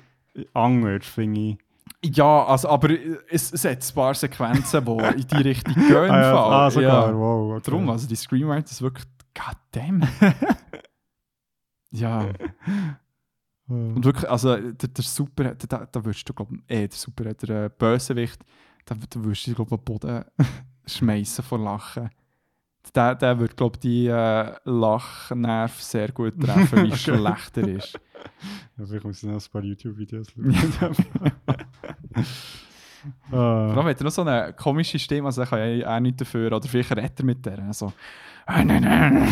anderes, 0.53 1.05
finde 1.05 1.39
ich. 1.39 1.57
Ja, 2.15 2.45
also, 2.45 2.69
aber 2.69 2.89
es, 3.29 3.51
es 3.53 3.63
hat 3.65 3.77
ein 3.81 3.95
paar 3.95 4.13
Sequenzen, 4.13 4.83
die 4.85 4.91
in 5.21 5.27
die 5.27 5.35
Richtung 5.49 5.73
gehen. 5.75 5.95
Ah, 6.11 6.21
ja, 6.21 6.35
ah, 6.35 6.69
sogar, 6.71 7.09
Ja. 7.09 7.15
wow. 7.17 7.53
Okay. 7.57 7.61
Darum, 7.65 7.89
also 7.89 8.07
die 8.07 8.15
Screenwriter 8.15 8.71
ist 8.71 8.81
wirklich, 8.81 9.05
goddamn. 9.33 10.03
ja, 11.93 12.27
Äh, 13.69 13.73
und 13.73 14.03
wirklich, 14.03 14.29
also 14.29 14.55
der, 14.57 14.73
der 14.89 15.03
Super, 15.03 15.55
da, 15.55 15.85
da, 15.85 16.03
würdest 16.05 16.27
du, 16.27 16.33
glaube 16.33 16.55
ich, 16.55 16.61
eh, 16.75 16.87
der 16.87 16.97
Super, 16.97 17.33
der 17.33 17.65
äh, 17.65 17.69
Bösewicht, 17.69 18.43
da, 18.85 18.93
da 18.95 19.23
würdest 19.23 19.47
du, 19.47 19.53
glaube 19.55 19.75
ich, 19.75 19.81
Boden 19.81 20.25
schmeißen 20.85 21.43
vor 21.45 21.59
Lachen. 21.59 22.09
Der, 22.93 23.15
der 23.15 23.39
würde, 23.39 23.55
glaube 23.55 23.77
ich, 23.77 23.79
die 23.79 24.07
äh, 24.07 24.53
Lachnerv 24.65 25.81
sehr 25.81 26.11
gut 26.11 26.37
treffen, 26.41 26.83
wie 26.83 26.87
Okay. 26.87 26.97
schlecht 26.97 27.57
er 27.57 27.67
ist. 27.69 27.97
Ja, 28.77 28.85
vielleicht 28.85 29.05
muss 29.05 29.23
ich 29.23 29.29
noch 29.29 29.41
ein 29.41 29.51
paar 29.51 29.63
YouTube-Videos 29.63 30.27
schauen. 30.31 30.53
Vor 33.29 33.39
Ah, 33.39 33.73
allem 33.73 33.85
hat 33.87 33.99
er 33.99 34.03
noch 34.05 34.11
so 34.11 34.21
eine 34.21 34.53
komische 34.53 34.97
Stimme, 34.99 35.27
also 35.27 35.41
er 35.41 35.47
kann 35.47 35.77
ja 35.77 35.95
auch 35.95 35.99
nichts 35.99 36.19
dafür. 36.19 36.51
Oder 36.53 36.67
vielleicht 36.67 36.91
redet 36.95 37.19
er 37.19 37.25
mit 37.25 37.45
der. 37.45 37.73
So, 37.73 37.91
«Ah, 38.45 38.63
nein, 38.63 38.83
nein. 38.83 39.27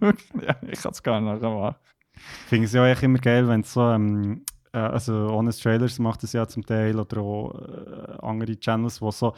ja, 0.42 0.56
ich 0.68 0.80
kann 0.80 0.92
es 0.92 1.02
gar 1.02 1.20
nicht 1.20 1.42
machen. 1.42 1.74
Ich 2.14 2.48
finde 2.48 2.66
es 2.66 2.72
ja 2.72 2.84
eigentlich 2.84 3.02
immer 3.02 3.18
geil, 3.18 3.48
wenn 3.48 3.60
es 3.60 3.72
so, 3.72 3.88
ähm, 3.88 4.44
äh, 4.72 4.78
also 4.78 5.30
Honest 5.30 5.62
Trailers 5.62 5.98
macht 5.98 6.24
es 6.24 6.32
ja 6.32 6.46
zum 6.46 6.64
Teil 6.66 6.98
oder 6.98 7.20
auch 7.20 7.54
äh, 7.54 8.18
andere 8.22 8.58
Channels, 8.58 9.00
wo 9.00 9.10
so, 9.10 9.34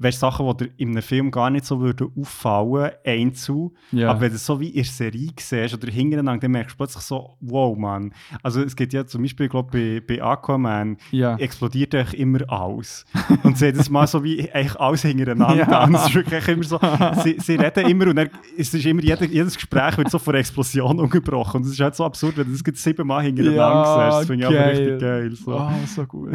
weißt 0.00 0.18
Sachen, 0.18 0.46
die 0.56 0.64
dir 0.64 0.70
in 0.78 0.90
einem 0.90 1.02
Film 1.02 1.30
gar 1.30 1.50
nicht 1.50 1.66
so 1.66 1.78
würden 1.80 2.10
auffallen, 2.18 2.92
einzu, 3.04 3.74
Ja. 3.92 4.10
aber 4.10 4.22
wenn 4.22 4.30
du 4.30 4.36
es 4.36 4.46
so 4.46 4.58
wie 4.58 4.68
in 4.68 4.76
der 4.76 4.84
Serie 4.84 5.28
siehst 5.38 5.74
oder 5.74 5.92
hintereinander, 5.92 6.40
dann 6.40 6.50
merkst 6.52 6.72
du 6.72 6.76
plötzlich 6.78 7.02
so, 7.04 7.36
wow, 7.40 7.76
Mann. 7.76 8.12
Also 8.42 8.62
es 8.62 8.74
gibt 8.74 8.94
ja 8.94 9.06
zum 9.06 9.22
Beispiel, 9.22 9.48
glaube 9.48 9.70
bei, 9.70 10.02
bei 10.06 10.22
Aquaman, 10.22 10.96
ja. 11.10 11.36
explodiert 11.36 11.94
eigentlich 11.94 12.18
immer 12.18 12.40
alles. 12.50 13.04
Und 13.42 13.58
sie 13.58 13.72
das 13.72 13.90
mal 13.90 14.06
so 14.06 14.24
wie 14.24 14.50
eigentlich 14.50 14.80
alles 14.80 15.02
hintereinander. 15.02 15.50
Ja. 15.70 15.86
Es 15.88 16.06
ist 16.06 16.14
wirklich 16.14 16.48
immer 16.48 16.62
so, 16.64 16.80
sie, 17.22 17.36
sie 17.38 17.56
reden 17.56 17.86
immer 17.90 18.06
und 18.06 18.16
dann, 18.16 18.30
es 18.56 18.72
ist 18.72 18.86
immer 18.86 19.02
jeder, 19.02 19.26
jedes 19.26 19.54
Gespräch 19.54 19.98
wird 19.98 20.10
so 20.10 20.18
von 20.18 20.32
einer 20.34 20.40
Explosion 20.40 20.98
unterbrochen. 20.98 21.58
Und 21.58 21.66
es 21.66 21.72
ist 21.72 21.80
halt 21.80 21.94
so 21.94 22.04
absurd, 22.04 22.38
wenn 22.38 22.46
du 22.50 22.58
das 22.62 22.82
siebenmal 22.82 23.22
hintereinander 23.24 23.56
Ja, 23.56 24.10
siehst. 24.10 24.20
Das 24.20 24.26
finde 24.26 24.44
ich 24.44 24.58
aber 24.58 24.70
richtig 24.70 25.00
geil. 25.00 25.32
So. 25.36 25.54
Oh, 25.56 25.70
so 25.86 26.06
gut. 26.06 26.32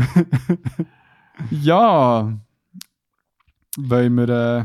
ja. 1.50 2.34
Wollen 3.78 4.16
wir 4.16 4.30
äh, 4.30 4.64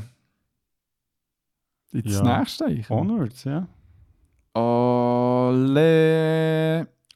ins 1.98 2.14
Ja. 2.14 2.22
nächste 2.38 2.66
eichen? 2.66 2.92
Onwards, 2.92 3.42
ja. 3.44 3.66
Ole. 4.54 5.80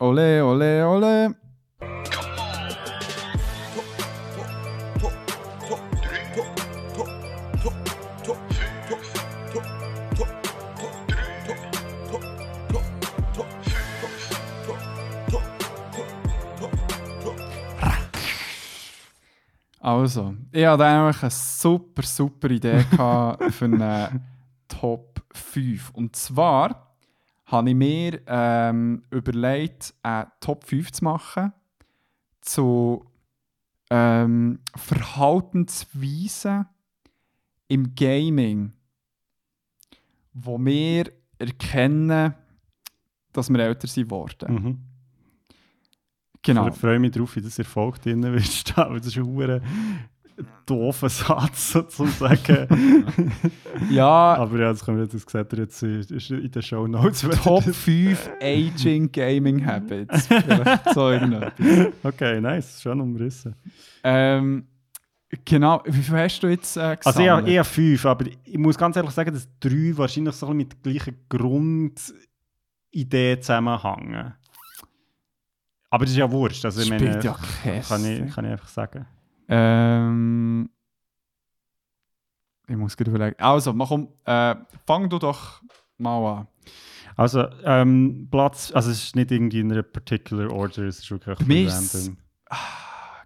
Ole, 0.01 0.45
ole, 0.45 0.89
ole. 0.89 1.35
Also, 19.85 20.35
ich 20.51 20.65
hatte 20.65 20.87
eigentlich 20.87 21.23
eine 21.23 21.31
super, 21.31 22.03
super 22.05 22.51
Idee 22.51 22.81
für 23.51 23.65
eine 23.67 24.19
Top 24.67 25.23
5. 25.31 25.91
Und 25.91 26.17
zwar 26.17 26.97
habe 27.45 27.69
ich 27.69 27.77
mir 27.77 28.19
ähm, 28.27 29.03
überlegt, 29.11 29.93
eine 30.03 30.33
Top 30.41 30.65
5 30.65 30.91
zu 30.91 31.05
machen 31.05 31.53
zu 32.41 33.05
ähm, 33.91 34.61
Verhaltensweisen 34.75 36.65
im 37.69 37.95
Gaming, 37.95 38.73
wo 40.33 40.59
wir 40.65 41.13
erkennen, 41.39 42.35
dass 43.35 43.51
wir 43.51 43.59
älter 43.59 43.87
sind 43.87 44.11
worden. 44.11 44.55
Mhm. 44.55 44.79
Genau. 46.45 46.69
Ich 46.69 46.75
freue 46.75 46.99
mich 46.99 47.13
darauf, 47.13 47.35
wie 47.37 47.41
das 47.41 47.59
Erfolg 47.59 48.01
drin 48.03 48.23
wird 48.23 48.43
stehen, 48.45 48.77
weil 48.77 48.99
das 48.99 49.07
ist 49.09 49.17
ein 49.19 49.63
doofer 50.67 51.09
Satz 51.09 51.73
sozusagen. 51.73 52.69
Ja, 53.91 54.35
aber 54.35 54.59
ja, 54.61 54.71
das 54.71 54.85
können 54.85 54.99
wir 54.99 55.05
jetzt, 55.05 55.15
das 55.15 55.25
seht 55.31 55.53
ihr 55.53 55.59
jetzt 55.61 55.83
in, 55.83 56.01
ist 56.01 56.31
in 56.31 56.51
den 56.51 56.63
Show 56.63 56.87
Notes. 56.87 57.27
Top 57.43 57.65
5 57.65 58.31
Aging 58.41 59.11
Gaming 59.11 59.65
Habits. 59.67 60.27
Vielleicht 60.29 60.95
so 60.95 61.11
irgendetwas. 61.11 61.93
Okay, 62.03 62.41
nice, 62.41 62.81
schön 62.81 63.01
umrissen. 63.01 63.55
Ähm, 64.05 64.67
genau, 65.45 65.83
wie 65.87 66.03
viel 66.03 66.17
hast 66.17 66.41
du 66.41 66.47
jetzt 66.49 66.77
äh, 66.77 66.97
Also 67.05 67.21
ich 67.21 67.29
habe 67.29 67.43
gesammelt? 67.43 67.49
eher 67.49 67.65
fünf, 67.65 68.07
aber 68.07 68.27
ich 68.45 68.59
muss 68.59 68.79
ganz 68.79 68.97
ehrlich 68.97 69.13
sagen, 69.13 69.35
dass 69.35 69.49
drei 69.61 69.93
wahrscheinlich 69.97 70.35
so 70.35 70.53
mit 70.55 70.73
der 70.73 70.79
gleichen 70.93 71.17
Grundidee 71.29 72.11
zusammenhängen. 73.41 74.35
Aber 75.95 76.07
das 76.07 76.11
ist 76.11 76.17
ja 76.17 76.29
wurscht. 76.29 76.65
Also 76.65 76.81
ich 76.81 76.89
Spielt 76.89 77.03
meine, 77.03 77.23
ja 77.23 77.37
kann, 77.89 78.05
ich, 78.05 78.35
kann 78.35 78.45
ich 78.45 78.51
einfach 78.51 78.67
sagen. 78.67 79.07
Ähm, 79.47 80.69
ich 82.67 82.75
muss 82.75 82.97
gerade 82.97 83.13
überlegen. 83.13 83.39
Also, 83.39 83.73
mach 83.73 83.93
um, 83.93 84.09
äh, 84.25 84.57
fang 84.85 85.09
du 85.09 85.21
doch 85.21 85.63
mal 85.99 86.39
an. 86.39 86.49
Also 87.15 87.47
ähm, 87.63 88.27
Platz, 88.29 88.73
also 88.75 88.91
es 88.91 89.05
ist 89.05 89.15
nicht 89.15 89.31
irgendwie 89.31 89.61
in 89.61 89.71
einer 89.71 89.85
particular 89.85 90.51
order, 90.51 90.83
es 90.83 90.99
ist 90.99 91.09
wirklich 91.13 91.39
Bei 91.39 91.45
mir 91.45 91.69
ist. 91.69 92.11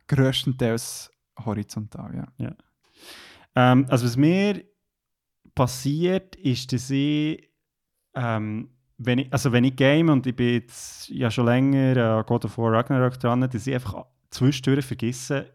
Größtenteils 0.07 1.11
horizontal, 1.47 2.29
ja. 2.37 2.55
Ähm, 3.55 3.87
also 3.89 4.05
was 4.05 4.19
mir 4.19 4.63
passiert, 5.55 6.37
ist, 6.37 6.71
dass 6.75 6.91
ich, 6.91 7.51
ähm, 8.15 8.69
wenn 8.99 9.19
ich, 9.19 9.33
also 9.33 9.53
wenn 9.53 9.65
ich 9.65 9.77
game 9.77 10.09
und 10.09 10.27
ich 10.27 10.35
bin 10.35 10.55
jetzt 10.55 11.09
ja 11.09 11.31
schon 11.31 11.47
länger 11.47 12.19
äh, 12.19 12.25
God 12.27 12.45
of 12.45 12.59
War 12.59 12.73
Ragnarok 12.73 13.19
dran, 13.19 13.41
dass 13.41 13.67
ich 13.67 13.75
einfach 13.75 14.05
zwischendurch 14.31 14.85
vergesse, 14.85 15.47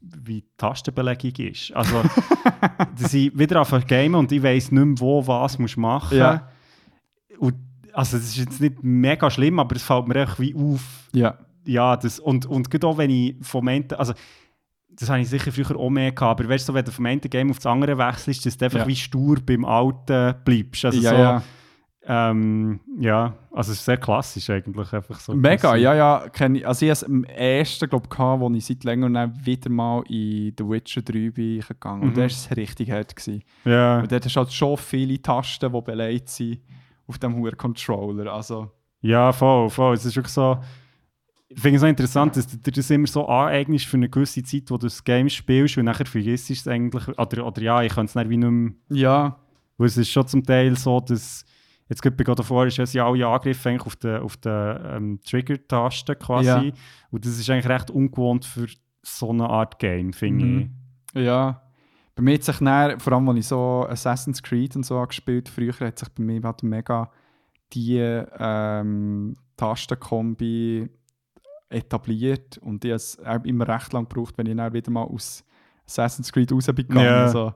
wie 0.00 0.40
die 0.40 0.48
Tastenbelegung 0.56 1.46
ist. 1.46 1.72
Also, 1.72 2.02
dass 3.00 3.14
ich 3.14 3.36
wieder 3.38 3.60
auf 3.60 3.74
game 3.86 4.14
und 4.14 4.32
ich 4.32 4.42
weiß 4.42 4.72
nicht 4.72 4.84
mehr, 4.84 4.98
wo 4.98 5.26
was 5.26 5.58
muss 5.58 5.76
machen 5.76 6.18
Ja. 6.18 6.48
Und, 7.38 7.54
also 7.92 8.16
das 8.16 8.28
ist 8.28 8.36
jetzt 8.36 8.60
nicht 8.60 8.82
mega 8.82 9.30
schlimm, 9.30 9.58
aber 9.58 9.76
es 9.76 9.82
fällt 9.82 10.08
mir 10.08 10.16
einfach 10.16 10.38
wie 10.40 10.54
auf, 10.54 11.08
Ja, 11.12 11.38
ja, 11.66 11.96
das, 11.96 12.18
und, 12.18 12.46
und 12.46 12.70
gerade 12.70 12.86
auch 12.86 12.98
wenn 12.98 13.10
ich 13.10 13.36
vom 13.42 13.68
einen, 13.68 13.92
also 13.92 14.14
das 14.88 15.08
habe 15.08 15.20
ich 15.20 15.28
sicher 15.28 15.52
früher 15.52 15.76
auch 15.76 15.90
mehr 15.90 16.12
gehabt, 16.12 16.40
aber 16.40 16.48
weißt 16.48 16.68
du, 16.68 16.74
wenn 16.74 16.84
du 16.84 16.90
vom 16.90 17.06
einen 17.06 17.20
Game 17.20 17.50
auf 17.50 17.58
das 17.58 17.66
andere 17.66 17.96
wechselst, 17.96 18.44
dass 18.46 18.56
du 18.56 18.64
einfach 18.64 18.80
Ja. 18.80 18.86
wie 18.86 18.96
stur 18.96 19.38
beim 19.44 19.64
Alten 19.64 20.34
bleibst. 20.44 20.84
Also 20.84 21.00
ja, 21.00 21.38
so. 21.38 21.44
Ähm, 22.06 22.80
ja, 22.98 23.34
also 23.52 23.72
es 23.72 23.78
ist 23.78 23.84
sehr 23.84 23.98
klassisch 23.98 24.48
eigentlich, 24.48 24.92
einfach 24.92 25.20
so. 25.20 25.34
Mega, 25.34 25.68
passiert. 25.70 25.80
ja, 25.82 25.94
ja. 25.94 26.28
Kenn 26.32 26.54
ich. 26.54 26.66
Also 26.66 26.86
ich 26.86 26.90
hatte 26.90 27.04
es 27.04 27.10
am 27.10 27.24
ersten, 27.24 27.88
glaube 27.90 28.08
ich, 28.10 28.18
wo 28.18 28.50
ich 28.54 28.64
seit 28.64 28.84
längerem 28.84 29.32
wieder 29.44 29.70
mal 29.70 30.02
in 30.08 30.54
The 30.58 30.64
Witcher 30.66 31.02
3 31.02 31.30
bin 31.30 31.60
gegangen. 31.60 32.02
Und 32.02 32.08
Mhm. 32.10 32.14
da 32.14 32.20
war 32.22 32.26
es 32.26 32.56
richtig 32.56 32.90
hart. 32.90 33.14
Gewesen. 33.14 33.42
Ja, 33.64 34.00
Und 34.00 34.10
dort 34.10 34.24
hast 34.24 34.34
du 34.34 34.40
halt 34.40 34.52
schon 34.52 34.76
viele 34.78 35.20
Tasten, 35.20 35.70
die 35.72 35.80
beleidigt 35.82 36.28
sind 36.30 36.60
auf 37.06 37.18
dem 37.18 37.34
hohen 37.36 37.56
Controller. 37.56 38.32
Also, 38.32 38.70
ja, 39.02 39.30
voll, 39.32 39.68
voll. 39.68 39.94
Es 39.94 40.04
ist 40.04 40.16
wirklich 40.16 40.32
so, 40.32 40.58
ich 41.48 41.60
finde 41.60 41.76
es 41.76 41.80
so 41.82 41.86
interessant, 41.86 42.36
dass 42.36 42.46
du 42.46 42.56
dir 42.56 42.70
das 42.72 42.88
immer 42.90 43.06
so 43.08 43.26
aneignest 43.26 43.86
für 43.86 43.96
eine 43.96 44.08
gewisse 44.08 44.42
Zeit, 44.42 44.70
wo 44.70 44.76
du 44.78 44.86
das 44.86 45.02
Game 45.04 45.28
spielst 45.28 45.76
und 45.78 45.84
nachher 45.86 46.06
vergisst 46.06 46.48
du 46.48 46.52
es 46.54 46.66
eigentlich, 46.68 47.06
oder, 47.18 47.46
oder 47.46 47.60
ja, 47.62 47.82
ich 47.82 47.92
kann 47.92 48.06
es 48.06 48.12
dann 48.14 48.30
wie 48.30 48.36
nicht 48.36 48.50
mehr 48.50 48.72
ja. 48.88 49.36
Weil 49.76 49.86
es 49.88 49.96
ist 49.96 50.10
schon 50.10 50.26
zum 50.26 50.44
Teil 50.44 50.76
so, 50.76 51.00
dass 51.00 51.44
jetzt 51.90 52.00
gerade 52.00 52.16
bei 52.16 52.24
God 52.24 52.40
of 52.40 52.50
War 52.50 52.66
ist 52.66 52.94
ja 52.94 53.06
alle 53.06 53.26
Angriffe 53.26 53.68
eigentlich 53.68 53.86
auf 53.86 53.96
der 53.96 54.22
auf 54.22 54.36
der, 54.38 54.94
ähm, 54.96 55.20
Trigger-Taste 55.22 56.16
quasi. 56.16 56.46
Ja. 56.46 56.72
Und 57.10 57.26
das 57.26 57.38
ist 57.38 57.50
eigentlich 57.50 57.68
recht 57.68 57.90
ungewohnt 57.90 58.46
für 58.46 58.68
so 59.02 59.30
eine 59.30 59.48
Art 59.48 59.78
Game, 59.78 60.12
finde 60.12 60.44
Mhm. 60.44 60.70
Ja. 61.14 61.62
Bei 62.14 62.22
mir 62.22 62.34
hat 62.34 62.44
sich 62.44 62.58
dann, 62.58 63.00
vor 63.00 63.12
allem, 63.12 63.28
als 63.28 63.38
ich 63.38 63.46
so 63.46 63.86
Assassin's 63.88 64.42
Creed 64.42 64.76
und 64.76 64.84
so 64.84 64.96
habe 64.96 65.08
gespielt 65.08 65.48
früher 65.48 65.72
hat 65.80 65.98
sich 65.98 66.08
bei 66.10 66.22
mir 66.22 66.42
halt 66.42 66.62
mega 66.62 67.10
die 67.72 67.98
ähm, 67.98 69.36
Tastenkombi 69.56 70.88
etabliert 71.68 72.58
und 72.58 72.84
die 72.84 72.90
hat 72.92 72.96
es 72.96 73.18
auch 73.24 73.44
immer 73.44 73.66
recht 73.66 73.92
lang 73.92 74.08
gebraucht, 74.08 74.36
wenn 74.38 74.46
ich 74.46 74.56
dann 74.56 74.72
wieder 74.72 74.90
mal 74.90 75.04
aus 75.04 75.44
Assassin's 75.86 76.32
Creed 76.32 76.52
raus 76.52 76.66
bin 76.66 76.76
gegangen. 76.76 77.04
Ja. 77.04 77.28
So, 77.28 77.52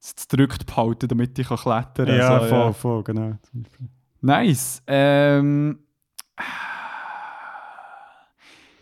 es 0.00 0.28
gedrückt 0.28 0.66
behalten, 0.66 1.08
damit 1.08 1.38
ich 1.38 1.48
kann 1.48 1.58
klettern 1.58 2.06
kann. 2.06 2.16
Ja, 2.16 2.40
so, 2.40 2.46
voll, 2.46 2.72
voll, 2.72 3.02
genau. 3.04 3.38
Nice. 4.20 4.82
Ähm, 4.86 5.78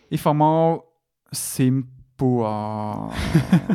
ich 0.09 0.21
fange 0.21 0.39
mal 0.39 0.83
simpel 1.31 2.45
an. 2.45 3.13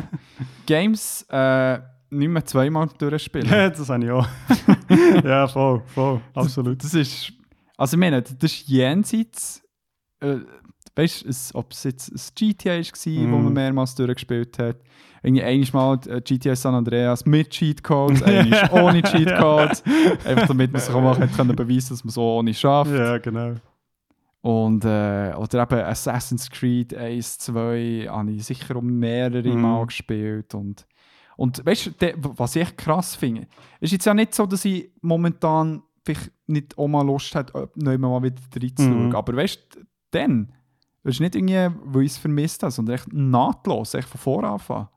Games 0.66 1.26
äh, 1.30 1.78
nicht 2.10 2.28
mehr 2.28 2.44
zweimal 2.44 2.88
durchspielen. 2.98 3.48
das 3.48 3.88
habe 3.88 4.04
ich 4.04 4.10
auch. 4.10 4.28
ja, 5.24 5.48
voll, 5.48 5.82
voll, 5.86 6.20
absolut. 6.34 6.82
Das 6.82 6.94
ist. 6.94 7.32
Also, 7.76 7.96
ich 7.96 8.00
meine, 8.00 8.22
das 8.22 8.32
ist 8.40 8.68
jenseits. 8.68 9.62
Äh, 10.20 10.40
weißt 10.94 11.24
du, 11.24 11.58
ob 11.58 11.72
es 11.72 11.84
jetzt 11.84 12.10
ein 12.10 12.20
GTA 12.34 12.78
war, 12.78 12.82
wo 13.32 13.36
Mhm. 13.38 13.44
man 13.44 13.52
mehrmals 13.52 13.94
durchgespielt 13.94 14.58
hat. 14.58 14.76
Irgendwie 15.22 15.42
einmal 15.44 15.98
äh, 16.08 16.20
GTA 16.20 16.56
San 16.56 16.74
Andreas 16.74 17.24
mit 17.24 17.50
Cheatcodes, 17.50 18.22
einmal 18.24 18.70
ohne 18.72 19.02
Cheatcodes. 19.02 19.82
Einfach 20.24 20.48
damit 20.48 20.72
man 20.72 20.80
sich 20.80 20.92
auch 20.94 21.00
mal 21.00 21.16
hat 21.18 21.32
können 21.34 21.54
beweisen 21.54 21.90
dass 21.90 22.04
man 22.04 22.10
so 22.10 22.22
ohne 22.38 22.52
schafft. 22.52 22.90
Ja, 22.92 23.18
genau. 23.18 23.54
Und, 24.40 24.84
äh, 24.84 25.32
oder 25.36 25.62
eben 25.62 25.78
Assassin's 25.84 26.50
Creed 26.50 26.94
1, 26.96 27.38
2 27.38 28.06
habe 28.10 28.32
ich 28.32 28.44
sicher 28.44 28.74
um 28.76 28.86
mehrere 28.98 29.48
Mhm. 29.48 29.60
Mal 29.60 29.86
gespielt. 29.86 30.52
Und, 30.54 30.84
und 31.36 31.64
weißt 31.64 31.86
du, 32.00 32.12
was 32.36 32.56
ich 32.56 32.62
echt 32.62 32.76
krass 32.78 33.14
finde, 33.14 33.46
ist 33.78 33.92
jetzt 33.92 34.04
ja 34.04 34.14
nicht 34.14 34.34
so, 34.34 34.44
dass 34.46 34.64
ich 34.64 34.90
momentan 35.00 35.82
vielleicht 36.04 36.32
nicht 36.48 36.76
auch 36.76 36.88
mal 36.88 37.06
Lust 37.06 37.32
hätte, 37.36 37.70
neu 37.76 37.96
mal 37.98 38.20
wieder 38.24 38.42
reinzuschauen. 38.60 39.08
Mhm. 39.10 39.14
Aber 39.14 39.36
weißt 39.36 39.60
du, 39.76 39.80
dann, 40.10 40.52
das 41.04 41.14
ist 41.14 41.20
nicht 41.20 41.34
irgendwie, 41.34 41.68
weil 41.84 42.02
ich 42.02 42.12
es 42.12 42.18
vermisst 42.18 42.62
habe, 42.62 42.70
sondern 42.70 42.94
echt 42.96 43.12
nahtlos, 43.12 43.94
echt 43.94 44.08
von 44.08 44.20
vorne 44.20 44.48
anfangen. 44.48 44.88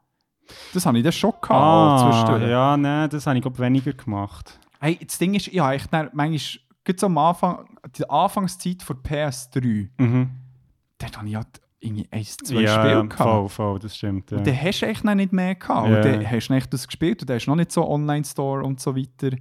Das 0.73 0.85
habe 0.85 0.97
ich 0.97 1.03
dann 1.03 1.13
schon 1.13 1.31
gehabt. 1.31 1.51
Ah, 1.51 2.11
zwischendurch. 2.11 2.49
ja, 2.51 2.77
nein, 2.77 3.09
das 3.09 3.25
habe 3.25 3.35
ich 3.37 3.41
glaube 3.41 3.57
weniger 3.59 3.93
gemacht. 3.93 4.59
Hey, 4.79 4.99
das 5.03 5.17
Ding 5.17 5.33
ist, 5.33 5.47
ja, 5.47 5.73
ich 5.73 5.87
dann 5.87 6.09
manchmal, 6.13 6.61
gerade 6.83 6.99
so 6.99 7.05
am 7.07 7.17
Anfang, 7.17 7.65
die 7.97 8.07
Anfangszeit 8.09 8.83
von 8.83 8.97
PS3, 8.97 9.89
Mhm. 9.97 10.29
dort 10.99 11.17
habe 11.17 11.27
ich 11.27 11.35
halt 11.35 11.47
irgendwie 11.79 12.07
eins, 12.11 12.37
zwei 12.37 12.61
ja, 12.61 12.73
Spiele 12.75 12.91
ja, 12.93 13.01
gehabt. 13.01 13.15
voll, 13.17 13.49
voll, 13.49 13.79
das 13.79 13.95
stimmt. 13.97 14.29
Ja. 14.31 14.37
Und 14.37 14.45
dann 14.47 14.61
hast 14.61 14.81
du 14.81 14.85
echt 14.87 15.03
noch 15.03 15.15
nicht 15.15 15.33
mehr 15.33 15.55
gehabt. 15.55 15.89
Ja. 15.89 15.95
Und 15.97 16.05
dann 16.05 16.29
hast 16.31 16.47
du 16.47 16.53
echt 16.53 16.73
das 16.73 16.87
gespielt 16.87 17.21
und 17.21 17.29
dann 17.29 17.35
hast 17.37 17.45
du 17.45 17.51
noch 17.51 17.55
nicht 17.57 17.71
so 17.71 17.87
Online-Store 17.87 18.63
und 18.63 18.79
so 18.79 18.95
weiter. 18.95 19.35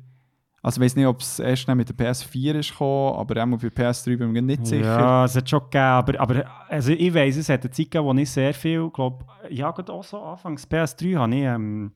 Also 0.64 0.80
ich 0.80 0.86
weiß 0.86 0.96
nicht, 0.96 1.06
ob 1.06 1.20
es 1.20 1.38
erst 1.40 1.68
mit 1.68 1.86
der 1.90 1.94
PS4 1.94 2.54
ist 2.54 2.70
gekommen, 2.70 3.16
aber 3.18 3.42
auch 3.42 3.46
bei 3.58 3.68
PS3 3.68 4.16
bin 4.16 4.28
ich 4.28 4.32
mir 4.32 4.40
nicht 4.40 4.66
sicher. 4.66 4.82
Ja, 4.98 5.24
es 5.26 5.36
hat 5.36 5.48
schon 5.50 5.60
gegeben, 5.60 5.78
aber, 5.84 6.18
aber 6.20 6.44
also 6.70 6.90
ich 6.92 7.12
weiss, 7.12 7.36
es 7.36 7.50
hat 7.50 7.60
eine 7.60 7.70
Zeit 7.70 7.90
gegeben, 7.90 8.06
wo 8.06 8.14
ich 8.14 8.30
sehr 8.30 8.54
viel, 8.54 8.88
glaube 8.88 9.26
ja, 9.50 9.70
gerade 9.70 9.92
auch 9.92 10.02
so 10.02 10.18
anfangs 10.22 10.66
PS3 10.66 11.18
habe 11.18 11.34
ich, 11.34 11.42
ähm, 11.42 11.92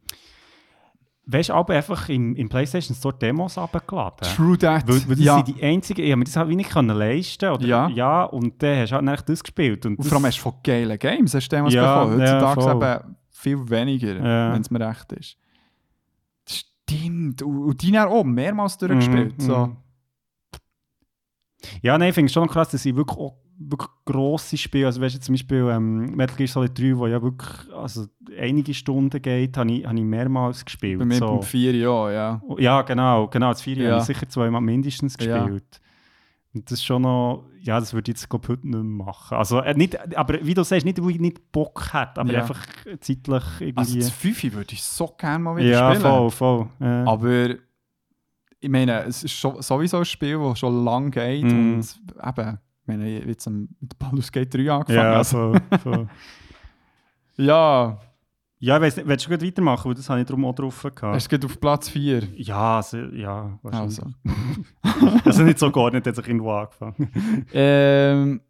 weißt 1.25 1.49
du, 1.49 1.55
aber 1.55 1.77
einfach 1.77 2.11
im, 2.11 2.37
im 2.37 2.47
PlayStation 2.51 2.95
Store 2.95 3.15
Demos 3.19 3.57
abgeladen. 3.57 4.29
True 4.37 4.59
that. 4.59 4.87
Weil, 4.87 4.97
weil 5.09 5.17
das 5.17 5.25
ja. 5.25 5.37
sind 5.37 5.49
die 5.57 5.63
einzigen, 5.63 6.03
ich 6.05 6.11
habe 6.11 6.19
mir 6.19 6.25
das 6.27 6.37
halt 6.37 6.49
nicht 6.51 6.69
können 6.71 6.95
leisten 6.95 7.49
oder, 7.51 7.67
Ja. 7.67 7.89
ja, 7.89 8.25
und 8.25 8.63
dann 8.63 8.81
hast 8.81 8.91
du 8.93 8.97
halt 8.97 9.29
das 9.31 9.43
gespielt. 9.43 9.87
Und 9.87 9.99
Und 9.99 10.05
vor 10.05 10.17
allem 10.19 10.27
hast 10.27 10.37
du 10.37 10.43
von 10.43 10.55
geilen 10.63 10.99
Games 10.99 11.35
hast 11.35 11.49
du 11.49 11.57
damals 11.57 11.73
Ja, 11.73 12.05
bekommen. 12.05 12.21
ja, 12.21 12.35
Heutzutage 12.51 12.61
voll. 12.61 12.83
eben 13.07 13.17
viel 13.31 13.71
weniger, 13.71 14.15
Ja. 14.17 14.53
wenn 14.53 14.61
es 14.61 14.71
mir 14.71 14.87
recht 14.87 15.11
ist. 15.13 15.39
Stimmt. 16.89 17.43
Und, 17.43 17.83
die 17.83 17.99
haben 17.99 18.11
auch 18.11 18.25
mehrmals 18.25 18.79
durchgespielt. 18.79 19.39
Mhm, 19.39 19.43
so. 19.43 19.67
mhm. 19.67 19.77
Ja, 21.83 21.99
nein, 21.99 22.11
ich 22.11 22.15
finde 22.15 22.27
es 22.27 22.33
schon 22.33 22.49
krass, 22.49 22.71
dass 22.71 22.85
ich 22.87 22.95
wirklich 22.95 23.19
auch 23.19 23.37
wirklich 23.59 23.91
grosse 24.05 24.57
Spiele, 24.57 24.87
also 24.87 25.01
weißt 25.01 25.17
du 25.17 25.21
zum 25.21 25.35
Beispiel 25.35 25.69
ähm, 25.71 26.15
Metal 26.15 26.37
Gear 26.37 26.47
Solid 26.47 26.79
3, 26.79 26.97
wo 26.97 27.07
ja 27.09 27.21
wirklich 27.21 27.75
also 27.75 28.07
einige 28.39 28.73
Stunden 28.73 29.21
geht, 29.21 29.57
habe 29.57 29.73
ich, 29.73 29.85
habe 29.85 29.99
ich 29.99 30.05
mehrmals 30.05 30.65
gespielt. 30.65 31.01
Bei 31.01 31.05
mir 31.05 31.17
so. 31.17 31.27
beim 31.27 31.43
4 31.43 31.75
Jahren, 31.75 32.13
ja. 32.13 32.43
Ja, 32.59 32.83
genau, 32.83 33.27
genau. 33.27 33.49
Das 33.49 33.63
4 33.63 33.77
Ja. 33.77 33.91
habe 33.91 34.01
ich 34.01 34.07
sicher 34.07 34.29
zweimal 34.29 34.61
mindestens 34.61 35.17
Ja. 35.21 35.49
Und 36.55 36.65
das 36.71 36.79
ist 36.79 36.85
schon 36.85 37.03
noch, 37.03 37.45
ja, 37.61 37.79
das 37.79 37.93
würde 37.93 38.11
ich 38.11 38.17
jetzt 38.19 38.29
glaub, 38.31 38.49
heute 38.49 38.67
nicht 38.67 38.75
mehr 38.75 38.83
machen. 38.83 39.37
Also, 39.37 39.61
äh, 39.61 39.75
nicht, 39.75 40.17
aber 40.17 40.39
wie 40.45 40.55
du 40.55 40.65
sagst, 40.65 40.87
nicht, 40.87 41.01
weil 41.03 41.11
ich 41.11 41.21
nicht 41.21 41.53
Bock 41.53 41.93
hätte, 41.93 42.21
aber 42.21 42.33
Ja. 42.33 42.41
einfach 42.41 42.65
zeitlich 43.01 43.43
irgendwie. 43.61 43.77
Also 43.77 43.99
das 43.99 44.11
5 44.11 44.55
würde 44.55 44.73
ich 44.73 44.83
so 44.83 45.09
gerne 45.19 45.45
mal 45.45 45.57
wieder 45.57 45.69
ja, 45.69 45.95
spielen. 45.95 46.01
voll, 46.11 46.31
voll. 46.31 46.69
Ja. 46.81 47.05
Aber 47.07 47.51
ich 48.61 48.69
meine, 48.71 49.05
es 49.05 49.23
ist 49.25 49.33
schon, 49.33 49.61
sowieso 49.61 49.99
ein 49.99 50.05
Spiel, 50.07 50.39
das 50.39 50.59
schon 50.59 50.85
lang 50.85 51.11
geht 51.11 51.45
Mhm. 51.45 51.75
und 51.75 52.01
eben, 52.27 52.59
ich 52.81 52.87
meine, 52.87 53.09
ich 53.11 53.21
habe 53.21 53.31
jetzt 53.31 53.49
mit 53.51 53.99
Baldur's 53.99 54.33
Gate 54.33 54.53
3 54.55 54.71
angefangen. 54.73 54.97
ja, 54.99 55.13
also, 55.13 55.53
voll, 55.69 55.79
voll. 55.79 56.09
ja, 57.37 57.99
ja, 58.61 58.77
ich 58.77 58.83
weiss 58.83 58.97
nicht, 58.97 59.07
willst 59.07 59.27
du 59.27 59.31
gut 59.31 59.43
weitermachen, 59.43 59.89
weil 59.89 59.95
das 59.95 60.11
habe 60.11 60.21
ich 60.21 60.27
darum 60.27 60.45
auch 60.45 60.55
drauf 60.55 60.83
gehabt. 60.83 61.17
es 61.17 61.29
geht 61.29 61.45
auf 61.45 61.61
Platz 61.61 61.89
4. 61.89 62.25
Ja, 62.37 62.77
also, 62.77 62.99
ja, 62.99 63.59
wahrscheinlich. 63.63 64.01
Also. 64.01 64.13
Also 65.25 65.43
nicht 65.45 65.59
so 65.59 65.71
gar 65.71 65.91
nicht, 65.93 66.07
hat 66.07 66.17
sich 66.17 66.27
irgendwo 66.27 66.53
angefangen. 66.53 67.47
Ähm, 67.53 68.41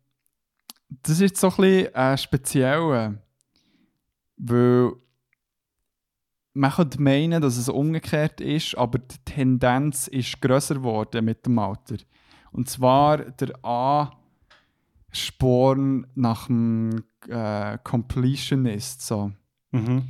das 1.03 1.21
ist 1.21 1.37
so 1.37 1.49
ein 1.49 1.57
bisschen 1.57 1.95
äh, 1.95 2.17
speziell, 2.17 3.19
weil 4.39 4.93
man 6.55 6.71
könnte 6.73 7.03
meinen, 7.03 7.43
dass 7.43 7.57
es 7.57 7.69
umgekehrt 7.69 8.41
ist, 8.41 8.77
aber 8.77 8.99
die 8.99 9.19
Tendenz 9.25 10.09
ist 10.09 10.41
grösser 10.41 10.77
geworden 10.77 11.25
mit 11.25 11.45
dem 11.47 11.59
Alter. 11.59 11.97
Und 12.51 12.69
zwar 12.69 13.19
der 13.19 13.53
A-Sporn 13.63 14.17
nach 16.15 16.47
dem 16.47 17.05
äh, 17.29 17.79
Completionist. 17.85 19.03
So. 19.07 19.33
Mhm. 19.71 20.03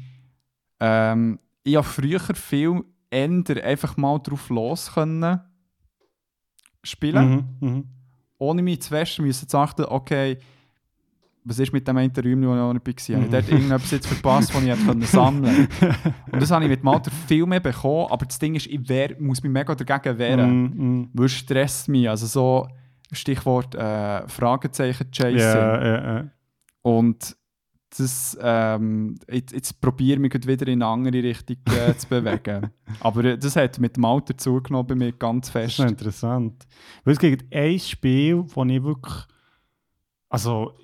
Ähm, 0.81 1.39
ich 1.65 1.77
habe 1.77 1.87
früher 1.87 2.21
viel 2.21 2.83
eher 3.11 3.65
einfach 3.65 3.97
mal 3.97 4.19
drauf 4.19 4.49
los 4.51 4.93
können 4.93 5.41
spielen 6.83 7.47
Mhm. 7.61 7.69
Mhm. 7.69 7.85
ohne 8.39 8.63
mich 8.63 8.83
zu 8.83 8.91
waschen, 8.93 9.25
müssen 9.25 9.49
zu 9.49 9.59
achten, 9.59 9.85
okay, 9.85 10.39
was 11.45 11.59
ist 11.59 11.73
mit 11.73 11.89
dem 11.89 11.97
einen 11.97 12.13
Räumchen, 12.15 12.47
wo 12.47 12.53
ich 12.53 12.59
noch 12.59 12.73
nicht 12.75 12.87
war? 12.87 13.17
Habe 13.17 13.25
ich 13.25 13.29
Mhm. 13.29 13.33
dort 13.33 13.49
irgendetwas 13.49 13.91
jetzt 13.91 14.07
verpasst, 14.07 14.55
das 14.55 14.63
ich 14.63 14.69
hätte 14.69 15.07
sammeln 15.07 15.69
Und 16.33 16.43
das 16.43 16.51
habe 16.51 16.65
ich 16.65 16.71
mit 16.71 16.81
dem 16.81 16.89
Alter 16.89 17.11
viel 17.11 17.47
mehr 17.47 17.61
bekommen, 17.61 18.07
aber 18.11 18.27
das 18.27 18.39
Ding 18.39 18.55
ist, 18.55 18.67
ich 18.67 18.87
wehr, 18.89 19.17
muss 19.19 19.43
mich 19.43 19.51
mega 19.51 19.75
dagegen 19.75 20.19
wehren, 20.19 20.63
Mhm. 20.65 20.77
Mhm. 20.99 21.11
weil 21.15 21.27
es 21.27 21.33
stresst 21.33 21.89
mich. 21.89 22.09
Also 22.09 22.27
so 22.27 22.69
Stichwort 23.13 23.75
äh, 23.75 24.29
Fragezeichen 24.29 25.11
Chasing. 25.11 25.39
Ja, 25.39 25.85
ja, 25.85 26.15
ja. 26.19 26.31
Und 26.83 27.35
das, 27.97 28.37
ähm, 28.41 29.19
jetzt, 29.31 29.53
jetzt 29.53 29.81
probiere 29.81 30.15
ich 30.15 30.33
mich 30.33 30.47
wieder 30.47 30.67
in 30.69 30.83
eine 30.83 30.87
andere 30.93 31.23
Richtung 31.23 31.57
äh, 31.67 31.97
zu 31.97 32.07
bewegen. 32.09 32.71
Aber 33.01 33.25
äh, 33.25 33.39
das 33.39 33.57
hat 33.57 33.79
mit 33.79 33.97
dem 33.97 34.05
Alter 34.05 34.37
zugenommen 34.37 34.87
bei 34.87 34.95
mir 34.95 35.13
ganz 35.13 35.47
Das 35.47 35.53
fest. 35.53 35.73
ist 35.73 35.79
noch 35.79 35.89
interessant. 35.89 36.67
Weil 37.05 37.13
es 37.15 37.19
gibt 37.19 37.55
ein 37.55 37.79
Spiel, 37.79 38.45
wo 38.47 38.65
ich 38.65 38.83
wirklich. 38.83 39.15
Also, 40.29 40.77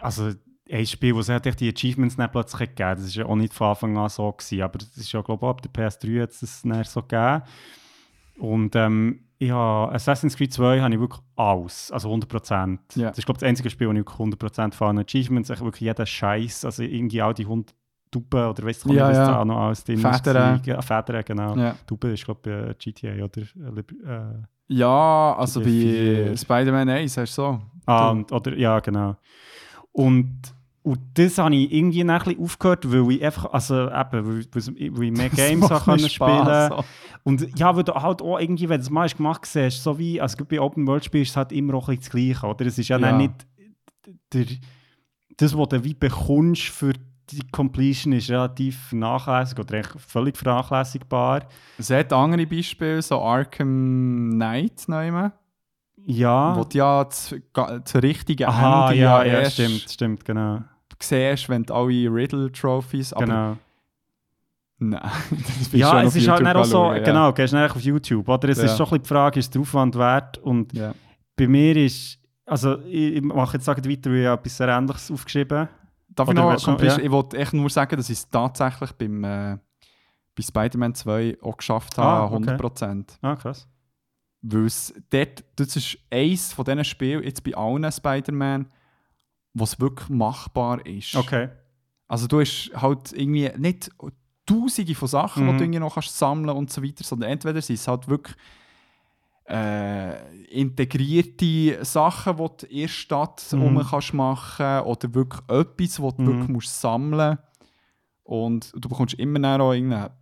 also 0.00 0.32
ein 0.70 0.86
Spiel, 0.86 1.14
wo 1.14 1.20
es 1.20 1.28
halt 1.28 1.46
echt 1.46 1.60
die 1.60 1.72
Achievements 1.72 2.18
nicht 2.18 2.32
plötzlich 2.32 2.70
gegeben 2.70 2.88
hat. 2.90 2.98
Das 2.98 3.16
war 3.16 3.24
ja 3.24 3.26
auch 3.26 3.36
nicht 3.36 3.54
von 3.54 3.68
Anfang 3.68 3.96
an 3.96 4.08
so. 4.08 4.30
Gewesen, 4.32 4.62
aber 4.62 4.78
das 4.78 4.96
ist 4.96 5.12
ja, 5.12 5.22
glaube 5.22 5.46
ich, 5.46 5.50
ab 5.50 5.62
der 5.62 5.72
PS3 5.72 6.22
hat 6.22 6.30
es 6.30 6.62
das 6.62 6.92
so 6.92 7.02
gegeben. 7.02 7.42
Und 8.38 8.76
ähm, 8.76 9.20
ich 9.44 9.50
habe 9.50 9.92
Assassin's 9.94 10.36
Creed 10.36 10.52
2 10.52 10.80
habe 10.80 10.94
ich 10.94 11.00
wirklich 11.00 11.20
alles, 11.36 11.90
also 11.92 12.10
100%. 12.12 12.78
Ja. 12.96 13.08
Das 13.08 13.18
ist, 13.18 13.24
glaube 13.26 13.36
ich, 13.36 13.40
das 13.40 13.48
einzige 13.48 13.70
Spiel, 13.70 13.88
wo 13.88 13.92
ich 13.92 13.98
wirklich 13.98 14.18
100% 14.18 14.72
von 14.74 14.88
allen 14.88 14.98
Achievements, 14.98 15.50
echt 15.50 15.62
wirklich 15.62 15.82
jeder 15.82 16.06
Scheiß, 16.06 16.64
also 16.64 16.82
irgendwie 16.82 17.20
all 17.22 17.34
die 17.34 17.44
100 17.44 17.74
Tuben 18.10 18.48
oder 18.48 18.62
weißt 18.64 18.84
du, 18.84 18.92
Ja, 18.92 19.08
was 19.08 19.16
ja. 19.16 19.40
auch 19.40 19.44
noch 19.44 19.58
alles 19.58 19.82
drin 19.84 19.98
Federn. 19.98 20.62
Ja, 20.64 20.80
Federn, 20.80 21.24
genau. 21.26 21.56
Ja. 21.56 21.74
Tube 21.86 22.04
ist, 22.04 22.24
glaube 22.24 22.40
ich, 22.44 22.90
bei 22.92 22.92
GTA 23.08 23.24
oder 23.24 23.42
äh, 23.42 24.14
äh, 24.14 24.42
Ja, 24.68 25.34
also 25.36 25.60
GTA 25.60 26.30
bei. 26.30 26.36
Spider-Man 26.36 26.88
1 26.88 27.16
hast 27.16 27.36
du 27.38 27.42
so. 27.42 27.60
Ah, 27.86 28.10
und, 28.10 28.30
oder, 28.30 28.56
ja, 28.56 28.78
genau. 28.80 29.16
Und, 29.92 30.40
und 30.84 30.98
das 31.14 31.38
habe 31.38 31.54
ich 31.56 31.72
irgendwie 31.72 32.02
ein 32.04 32.18
bisschen 32.18 32.40
aufgehört, 32.42 32.92
weil 32.92 33.10
ich 33.12 33.24
einfach, 33.24 33.46
also 33.52 33.86
eben, 33.90 34.44
weil, 34.54 34.72
ich 34.76 35.10
mehr 35.12 35.28
Games 35.34 35.70
auch 35.70 35.84
können 35.84 36.08
spielen 36.08 36.68
so. 36.68 36.84
Und 37.24 37.58
ja, 37.58 37.74
weil 37.74 37.84
du 37.84 37.94
halt 37.94 38.20
auch 38.20 38.38
irgendwie, 38.38 38.68
wenn 38.68 38.76
du 38.80 38.82
es 38.82 38.90
mal 38.90 39.04
hast 39.04 39.16
gemacht 39.16 39.46
siehst, 39.46 39.82
so 39.82 39.98
wie, 39.98 40.20
also 40.20 40.44
bei 40.44 40.60
Open 40.60 40.86
World 40.86 41.02
Spielen 41.04 41.22
ist 41.22 41.30
es 41.30 41.36
halt 41.38 41.52
immer 41.52 41.74
auch 41.74 41.88
ein 41.88 41.96
bisschen 41.96 42.02
das 42.02 42.10
Gleiche, 42.40 42.46
oder? 42.46 42.66
Es 42.66 42.78
ist 42.78 42.88
ja, 42.88 42.98
Ja. 42.98 43.08
Dann 43.08 43.16
nicht 43.16 43.32
der, 44.32 44.44
das, 45.38 45.56
was 45.56 45.68
du 45.70 45.82
wie 45.84 45.94
bekommst 45.94 46.64
für 46.64 46.92
die 47.30 47.40
Completion 47.50 48.12
ist 48.12 48.28
relativ 48.30 48.78
vernachlässigt 48.88 49.58
oder 49.58 49.82
völlig 50.06 50.36
vernachlässigbar. 50.36 51.46
Es 51.78 51.88
hat 51.88 52.12
andere 52.12 52.46
Beispiele, 52.46 53.00
so 53.00 53.18
Arkham 53.22 54.32
Knight 54.34 54.86
nehmen, 54.86 55.32
Ja. 56.04 56.54
wo 56.54 56.64
du 56.64 56.76
ja 56.76 57.04
das, 57.04 57.34
ga- 57.54 57.78
das 57.78 57.94
richtige 58.02 58.46
Ah. 58.48 58.50
Aha, 58.50 58.90
Ende 58.90 59.00
ja, 59.02 59.24
ja, 59.24 59.32
erst 59.40 59.54
stimmt, 59.54 59.86
stimmt, 59.90 60.24
genau. 60.26 60.62
Siehst, 61.02 61.48
wenn 61.48 61.62
du 61.64 61.74
alle 61.74 62.08
Riddle-Trophies, 62.12 63.14
genau. 63.18 63.56
nein. 64.78 65.00
das 65.30 65.72
Ja, 65.72 66.02
es 66.02 66.16
ist 66.16 66.28
halt 66.28 66.40
YouTube 66.40 66.56
auch 66.56 66.64
so, 66.64 66.92
ja. 66.92 66.98
genau, 67.02 67.32
gehst 67.32 67.52
du 67.52 67.64
auf 67.64 67.80
YouTube, 67.80 68.28
oder? 68.28 68.48
Es 68.48 68.58
Ja. 68.58 68.64
ist 68.64 68.76
schon 68.76 68.86
ein 68.86 68.90
bisschen 68.90 69.02
die 69.02 69.08
Frage, 69.08 69.40
ist 69.40 69.54
der 69.54 69.62
Aufwand 69.62 69.94
wert? 69.96 70.38
Und 70.38 70.72
Ja. 70.72 70.94
bei 71.36 71.46
mir 71.46 71.76
ist, 71.76 72.18
also 72.46 72.78
ich, 72.82 73.16
ich 73.16 73.22
mache 73.22 73.56
jetzt 73.56 73.64
sagen 73.64 73.84
weiter, 73.88 74.10
weil 74.10 74.18
ich 74.20 74.26
habe 74.26 74.40
etwas 74.40 74.56
sehr 74.56 74.68
Ähnliches 74.68 75.10
aufgeschrieben. 75.10 75.68
Darf 76.08 76.28
ich 76.28 76.32
Oder 76.34 76.42
du 76.42 76.52
noch- 76.52 76.64
komplett- 76.64 76.98
ja. 76.98 77.04
ich 77.04 77.10
wollte 77.10 77.36
echt 77.38 77.52
nur 77.54 77.70
sagen, 77.70 77.96
dass 77.96 78.10
ich 78.10 78.18
es 78.18 78.28
tatsächlich 78.28 78.92
beim, 78.92 79.24
äh, 79.24 79.56
bei 80.36 80.42
Spider-Man 80.42 80.94
2 80.94 81.38
auch 81.42 81.56
geschafft 81.56 81.96
habe, 81.98 82.08
Ah, 82.32 82.36
okay. 82.36 82.50
100%. 82.50 83.18
Ah, 83.22 83.36
krass. 83.36 83.66
Weil 84.42 84.66
es 84.66 84.92
dort, 85.10 85.42
das 85.56 85.74
ist 85.76 85.96
eins 86.10 86.52
von 86.52 86.64
diesen 86.66 86.84
Spielen, 86.84 87.22
jetzt 87.24 87.42
bei 87.42 87.54
allen 87.54 87.90
Spider-Man, 87.90 88.66
was 89.54 89.80
wirklich 89.80 90.08
machbar 90.10 90.84
ist. 90.86 91.14
Okay. 91.14 91.48
Also 92.08 92.26
du 92.26 92.40
hast 92.40 92.70
halt 92.74 93.12
irgendwie 93.12 93.50
nicht 93.56 93.90
tausende 94.46 94.94
von 94.94 95.08
Sachen, 95.08 95.46
die 95.46 95.52
Mhm. 95.52 95.56
du 95.58 95.64
irgendwie 95.64 95.78
noch 95.80 95.94
kannst 95.94 96.18
sammeln 96.18 96.56
und 96.56 96.70
so 96.70 96.82
weiter, 96.82 97.02
sondern 97.04 97.30
entweder 97.30 97.62
sind 97.62 97.76
es 97.76 97.88
halt 97.88 98.08
wirklich 98.08 98.36
äh, 99.46 100.44
integrierte 100.46 101.84
Sachen, 101.84 102.36
die 102.36 102.42
du 102.42 102.66
in 102.66 102.80
der 102.82 102.88
Stadt 102.88 103.46
Mhm. 103.52 103.82
kannst 103.90 104.14
machen 104.14 104.80
oder 104.80 105.14
wirklich 105.14 105.42
etwas, 105.48 106.02
was 106.02 106.14
du 106.16 106.22
Mhm. 106.22 106.26
wirklich 106.26 106.48
musst 106.48 106.80
sammeln 106.80 107.38
und 108.22 108.72
du 108.74 108.88
bekommst 108.88 109.14
immer 109.14 109.60
auch 109.60 109.72
irgendeine 109.74 110.12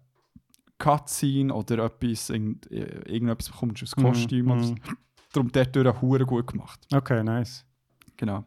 Cutscene 0.79 1.55
oder 1.55 1.85
etwas, 1.85 2.31
irgend, 2.31 2.69
äh, 2.73 3.01
irgendetwas 3.09 3.49
bekommst 3.51 3.83
du, 3.83 3.87
ein 4.01 4.03
Kostüm 4.03 4.51
oder 4.51 4.63
so. 4.65 4.75
Mhm. 4.75 4.79
Darum 5.33 5.53
dort 5.53 5.77
durch 5.77 6.27
gut 6.27 6.47
gemacht. 6.49 6.81
Okay, 6.93 7.23
nice. 7.23 7.65
Genau. 8.17 8.45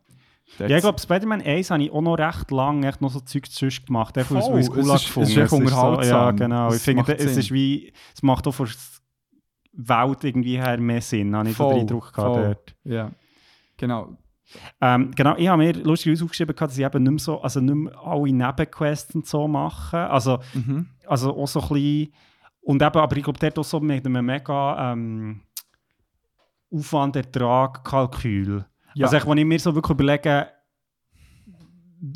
Ja, 0.60 0.68
ich 0.78 0.82
glaube, 0.82 1.00
Spider-Man 1.00 1.42
1 1.42 1.72
habe 1.72 1.84
ich 1.84 1.92
auch 1.92 2.02
noch 2.02 2.16
recht 2.18 2.52
lange 2.52 2.88
echt 2.88 3.02
noch 3.02 3.10
so 3.12 3.20
Zeug 3.20 3.46
sonst 3.48 3.86
gemacht. 3.88 4.18
Einfach 4.18 4.36
weil 4.36 4.60
ich 4.60 4.68
es 4.68 4.70
cool 4.72 4.80
ist- 4.96 5.18
es 5.18 5.30
ist 5.30 5.38
echt 5.38 5.50
so, 5.50 5.56
ja, 5.58 5.62
unterhaltsam. 5.64 6.36
genau. 6.38 6.68
Ich 6.70 6.76
Es 6.76 6.84
finde, 6.84 7.02
macht 7.02 7.10
es 7.20 7.38
ist 7.38 7.52
wie, 7.52 7.92
es 8.14 8.22
macht 8.24 8.48
auch 8.48 8.52
von 8.54 8.68
der 8.68 8.76
Welt 10.08 10.24
irgendwie 10.24 10.58
her 10.58 10.78
mehr 10.80 11.02
Sinn, 11.02 11.36
habe 11.36 11.50
ich 11.50 11.56
Voll, 11.56 11.74
den 11.74 11.82
Eindruck 11.82 12.14
gehabt 12.14 12.36
dort. 12.38 12.76
Ja. 12.84 13.12
Genau. 13.78 14.16
Ähm, 14.80 15.12
genau, 15.16 15.36
ich 15.36 15.48
habe 15.48 15.64
mir 15.64 15.74
lustigerweise 15.74 16.24
aufgeschrieben, 16.24 16.56
dass 16.56 16.78
ich 16.78 16.86
eben 16.86 17.04
nicht 17.04 17.12
mehr, 17.12 17.20
so, 17.20 17.42
also 17.42 17.60
nicht 17.60 17.74
mehr 17.76 18.00
alle 18.00 18.32
Nebenquests 18.32 19.16
und 19.16 19.26
so 19.26 19.48
mache. 19.48 19.98
Also, 20.10 20.40
Mhm. 20.54 20.88
also 21.08 21.36
auch 21.36 21.48
so 21.48 21.60
ein 21.62 21.68
bisschen, 21.70 22.14
und 22.62 22.82
eben, 22.82 22.98
aber 22.98 23.18
ich 23.18 23.24
glaube, 23.24 23.40
dort 23.40 23.60
auch 23.60 23.64
so 23.66 23.80
mit 23.80 24.06
einem 24.06 24.26
mega 24.26 24.94
ähm, 24.94 25.42
Aufwand-Ertrag-Kalkül. 26.72 28.66
Ja. 28.96 29.08
Also, 29.08 29.28
wenn 29.30 29.38
ich 29.38 29.46
mir 29.46 29.60
so 29.60 29.76
wirklich 29.76 29.92
überlege, 29.92 30.48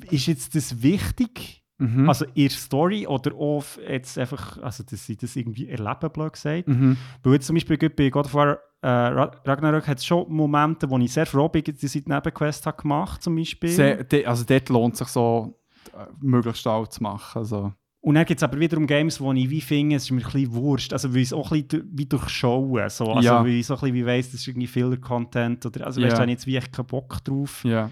ist 0.10 0.27
jetzt 0.27 0.56
das 0.56 0.81
wichtig? 0.81 1.64
Mhm. 1.77 2.10
Also 2.10 2.26
der 2.26 2.49
Story 2.49 3.07
oder 3.07 3.34
auch 3.35 3.64
jetzt 3.88 4.18
einfach, 4.18 4.57
also 4.61 4.84
dass 4.84 5.06
sie 5.06 5.15
das 5.15 5.35
irgendwie 5.38 5.69
erleben, 5.69 6.10
blöd 6.11 6.34
gesagt. 6.34 6.68
mhm. 6.68 6.97
Weil 7.23 7.34
jetzt 7.34 7.47
zum 7.47 7.56
Beispiel 7.56 7.77
bei 7.89 8.10
God 8.10 8.26
of 8.26 8.34
War 8.34 8.60
äh, 8.81 8.88
Ra- 8.88 9.31
Ragnarök 9.45 9.88
hat 9.88 9.97
es 9.99 10.06
schon 10.06 10.30
Momente, 10.30 10.89
wo 10.89 10.97
ich 10.97 11.14
sehr 11.14 11.26
froh 11.26 11.47
bin, 11.47 11.64
dass 11.64 11.81
ich 11.95 12.03
die 12.03 12.11
Nebenquest 12.11 12.65
habe 12.65 12.81
gemacht 12.81 13.23
zum 13.23 13.35
Beispiel. 13.38 13.69
Sehr, 13.69 14.03
de, 14.03 14.26
also 14.26 14.43
dort 14.43 14.68
lohnt 14.68 14.93
es 14.95 14.99
sich 14.99 15.07
so, 15.07 15.57
äh, 15.93 16.06
möglichst 16.19 16.68
alt 16.68 16.91
zu 16.91 17.01
machen. 17.01 17.39
Also. 17.39 17.73
Und 18.01 18.15
dann 18.15 18.26
gibt 18.26 18.39
es 18.39 18.43
aber 18.43 18.57
wiederum 18.59 18.88
Games, 18.88 19.19
wo 19.19 19.34
ich 19.34 19.49
wie 19.49 19.59
finde, 19.59 19.97
es 19.97 20.03
ist 20.05 20.11
mir 20.11 20.21
ein 20.26 20.31
bisschen 20.31 20.53
wurscht. 20.53 20.93
Also 20.93 21.09
weil 21.13 21.17
ich 21.21 21.27
es 21.30 21.34
auch 21.34 21.51
ein 21.51 21.63
bisschen 21.67 21.89
wie 21.91 22.05
durchschaue. 22.05 22.89
So. 22.89 23.11
Also 23.11 23.27
Ja. 23.27 23.43
weil 23.43 23.49
ich 23.51 23.65
so 23.67 23.73
ein 23.76 23.80
bisschen 23.81 23.95
wie 23.95 24.05
weiss, 24.05 24.31
das 24.31 24.39
ist 24.41 24.47
irgendwie 24.47 24.67
Filler-Content. 24.67 25.65
Oder, 25.65 25.85
also 25.85 25.99
Ja. 25.99 26.07
weißt 26.07 26.17
du, 26.17 26.21
da 26.23 26.30
jetzt 26.30 26.47
wie 26.47 26.55
echt 26.55 26.71
keinen 26.71 26.85
Bock 26.88 27.21
drauf. 27.26 27.61
Ja. 27.65 27.91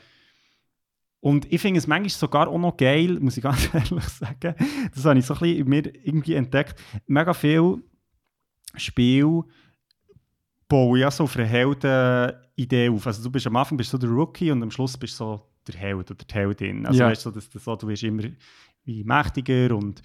Und 1.19 1.51
ich 1.51 1.59
finde 1.59 1.79
es 1.79 1.88
manchmal 1.88 2.09
sogar 2.09 2.47
auch 2.47 2.57
noch 2.57 2.77
geil, 2.77 3.17
muss 3.19 3.35
ich 3.35 3.43
ganz 3.43 3.69
ehrlich 3.73 4.03
sagen. 4.05 4.55
Das 4.95 5.03
habe 5.03 5.19
ich 5.19 5.25
so 5.25 5.34
ein 5.34 5.39
bisschen 5.41 5.57
in 5.57 5.67
mir 5.67 5.84
irgendwie 6.05 6.35
entdeckt. 6.35 6.79
Mega 7.07 7.34
viel 7.34 7.84
Spiel 8.75 9.41
bauen 10.69 10.99
ja 10.99 11.09
so 11.11 11.23
auf 11.25 11.35
eine 11.35 11.45
Heldenidee 11.45 12.89
auf. 12.89 13.07
Also 13.07 13.23
du 13.23 13.31
bist 13.31 13.47
am 13.47 13.55
Anfang 13.55 13.77
bist 13.77 13.91
du 13.93 13.97
der 13.97 14.09
Rookie 14.09 14.51
und 14.51 14.61
am 14.63 14.71
Schluss 14.71 14.97
bist 14.97 15.13
du 15.19 15.23
so 15.25 15.41
der 15.67 15.75
Held 15.75 16.11
oder 16.11 16.23
die 16.23 16.34
Heldin. 16.34 16.85
Also 16.85 16.99
Ja. 16.99 17.07
weißt 17.09 17.25
du, 17.25 17.31
dass, 17.31 17.49
dass 17.49 17.63
so, 17.63 17.75
du 17.75 17.88
wirst 17.88 18.03
immer 18.03 18.23
wie 18.88 19.03
mächtiger 19.03 19.76
und 19.76 20.01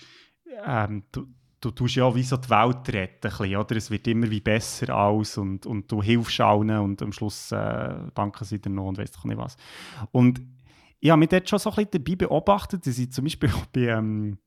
ähm, 0.67 1.05
du, 1.13 1.27
du 1.61 1.71
tust 1.71 1.95
ja 1.95 2.15
wie 2.15 2.23
so 2.23 2.37
die 2.37 2.51
Welt 2.51 2.93
retten, 2.93 3.31
bisschen, 3.31 3.57
oder? 3.57 3.77
Es 3.77 3.91
wird 3.91 4.07
immer 4.09 4.31
wie 4.31 4.41
besser 4.41 4.95
aus 4.95 5.39
und, 5.39 5.65
und 5.65 5.91
du 5.91 6.03
hilfst 6.03 6.41
allen 6.41 6.71
und 6.71 7.01
am 7.01 7.13
Schluss 7.13 7.53
äh, 7.53 7.95
danken 8.15 8.45
sie 8.45 8.61
dir 8.61 8.71
noch 8.71 8.89
und 8.89 8.99
weiss 8.99 9.13
doch 9.13 9.25
nicht 9.25 9.39
was. 9.39 9.57
Und 10.11 10.43
ich 11.01 11.11
habe 11.11 11.19
mich 11.19 11.31
dort 11.31 11.49
schon 11.49 11.59
so 11.59 11.71
ein 11.71 11.77
bisschen 11.77 12.05
dabei 12.05 12.17
beobachtet, 12.17 12.87
dass 12.87 12.99
ich 12.99 13.11
zum 13.13 13.25
Beispiel 13.25 13.51
bei 13.73 13.81
ähm, 13.83 14.39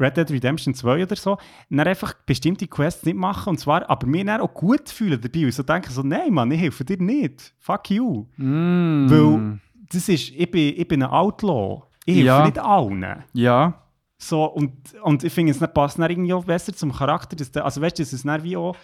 Red 0.00 0.16
Dead 0.16 0.30
Redemption 0.30 0.74
2 0.74 1.02
oder 1.02 1.16
so, 1.16 1.38
dann 1.70 1.86
einfach 1.86 2.14
bestimmte 2.24 2.66
Quests 2.66 3.04
nicht 3.04 3.16
machen 3.16 3.50
und 3.50 3.58
zwar, 3.58 3.88
aber 3.90 4.06
mir 4.06 4.24
dann 4.24 4.40
auch 4.40 4.54
gut 4.54 4.88
fühlen 4.88 5.20
dabei 5.20 5.44
und 5.44 5.52
so 5.52 5.62
denken 5.62 5.90
so, 5.90 6.02
nein 6.02 6.32
Mann, 6.32 6.50
ich 6.50 6.60
helfe 6.60 6.84
dir 6.84 6.98
nicht, 6.98 7.54
fuck 7.58 7.90
you. 7.90 8.26
Mm. 8.36 9.10
Weil 9.10 9.60
das 9.90 10.08
ist, 10.08 10.30
ich 10.30 10.50
bin, 10.50 10.74
ich 10.76 10.86
bin 10.86 11.02
ein 11.02 11.10
Outlaw, 11.10 11.87
ich 12.08 12.16
helfe 12.16 12.26
Ja. 12.26 12.44
nicht 12.46 12.58
allen. 12.58 13.24
Ja. 13.32 13.82
So, 14.18 14.44
und, 14.44 14.72
und 15.02 15.22
ich 15.22 15.32
finde, 15.32 15.52
es 15.52 15.58
passt 15.72 15.98
dann 15.98 16.10
irgendwie 16.10 16.32
auch 16.32 16.44
besser 16.44 16.72
zum 16.72 16.92
Charakter. 16.92 17.36
Dass 17.36 17.52
der, 17.52 17.64
also 17.64 17.80
weißt 17.80 17.98
du, 17.98 18.02
dass 18.02 18.12
es 18.12 18.22
dann 18.24 18.42
wie 18.42 18.56
auch, 18.56 18.76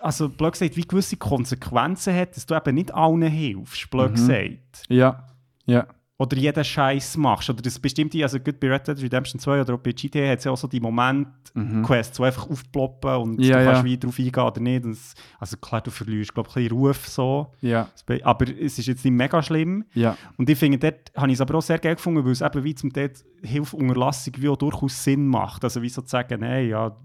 also 0.00 0.28
blöd 0.28 0.52
gesagt, 0.52 0.76
wie 0.76 0.82
gewisse 0.86 1.16
Konsequenzen 1.16 2.14
hat, 2.14 2.36
dass 2.36 2.44
du 2.46 2.54
eben 2.54 2.74
nicht 2.74 2.92
allen 2.92 3.22
hilfst, 3.22 3.90
blöd 3.90 4.10
Mhm. 4.10 4.14
gesagt. 4.14 4.84
Ja. 4.88 5.24
Ja. 5.64 5.86
Oder 6.18 6.36
jeden 6.38 6.64
Scheiß 6.64 7.18
machst. 7.18 7.50
Oder 7.50 7.60
das 7.60 7.78
bestimmte, 7.78 8.22
also 8.22 8.38
gut 8.40 8.58
bei 8.58 8.68
Red 8.70 8.88
Dead 8.88 9.02
Redemption 9.02 9.38
2 9.38 9.60
oder 9.60 9.74
auch 9.74 9.78
bei 9.80 9.92
GTA 9.92 10.30
hat 10.30 10.38
es 10.38 10.44
ja 10.44 10.50
auch 10.50 10.56
so 10.56 10.66
die 10.66 10.80
Moment-Quests, 10.80 12.16
die 12.16 12.22
einfach 12.24 12.48
aufploppen 12.48 13.10
und 13.16 13.36
Mhm. 13.38 13.42
Ja, 13.44 13.58
du 13.58 13.64
kannst 13.66 13.80
ja. 13.82 13.84
wie 13.84 13.98
drauf 13.98 14.18
eingehen 14.18 14.42
oder 14.42 14.60
nicht. 14.60 14.84
Es, 14.86 15.14
also 15.38 15.56
klar, 15.58 15.82
du 15.82 15.90
verlierst, 15.90 16.32
glaube 16.32 16.48
ich, 16.48 16.56
ein 16.56 16.62
bisschen 16.64 16.78
Ruf 16.78 17.06
so. 17.08 17.52
Ja. 17.60 17.88
Aber 18.22 18.46
es 18.48 18.78
ist 18.78 18.86
jetzt 18.86 19.04
nicht 19.04 19.12
mega 19.12 19.42
schlimm. 19.42 19.84
Ja. 19.92 20.16
Und 20.38 20.48
ich 20.48 20.58
finde, 20.58 20.78
dort 20.78 21.12
habe 21.16 21.28
ich 21.28 21.34
es 21.34 21.40
aber 21.42 21.56
auch 21.56 21.62
sehr 21.62 21.78
geil 21.78 21.96
gefunden, 21.96 22.24
weil 22.24 22.32
es 22.32 22.40
eben 22.40 22.64
wie 22.64 22.74
zum 22.74 22.92
Teil 22.92 23.12
Hilfunterlassung 23.42 24.34
wie 24.38 24.48
auch 24.48 24.56
durchaus 24.56 25.04
Sinn 25.04 25.26
macht. 25.26 25.64
Also 25.64 25.82
wie 25.82 25.88
so 25.90 26.00
zu 26.02 26.08
sagen, 26.08 26.42
hey, 26.42 26.68
ja, 26.70 26.96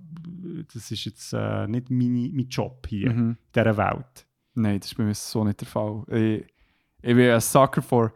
das 0.73 0.89
ist 0.89 1.03
jetzt 1.05 1.33
äh, 1.33 1.67
nicht 1.67 1.89
meine, 1.89 2.29
mein 2.33 2.47
Job 2.47 2.87
hier 2.87 3.09
Mhm. 3.11 3.29
in 3.31 3.37
dieser 3.53 3.75
Welt. 3.77 4.25
Nein, 4.53 4.79
das 4.79 4.87
ist 4.91 4.97
bei 4.97 5.03
mir 5.03 5.13
so 5.15 5.43
nicht 5.43 5.59
der 5.61 5.67
Fall. 5.67 6.03
Ich, 6.09 6.45
ich 7.01 7.15
bin 7.15 7.29
ein 7.29 7.41
Sucker 7.41 7.81
for. 7.81 8.13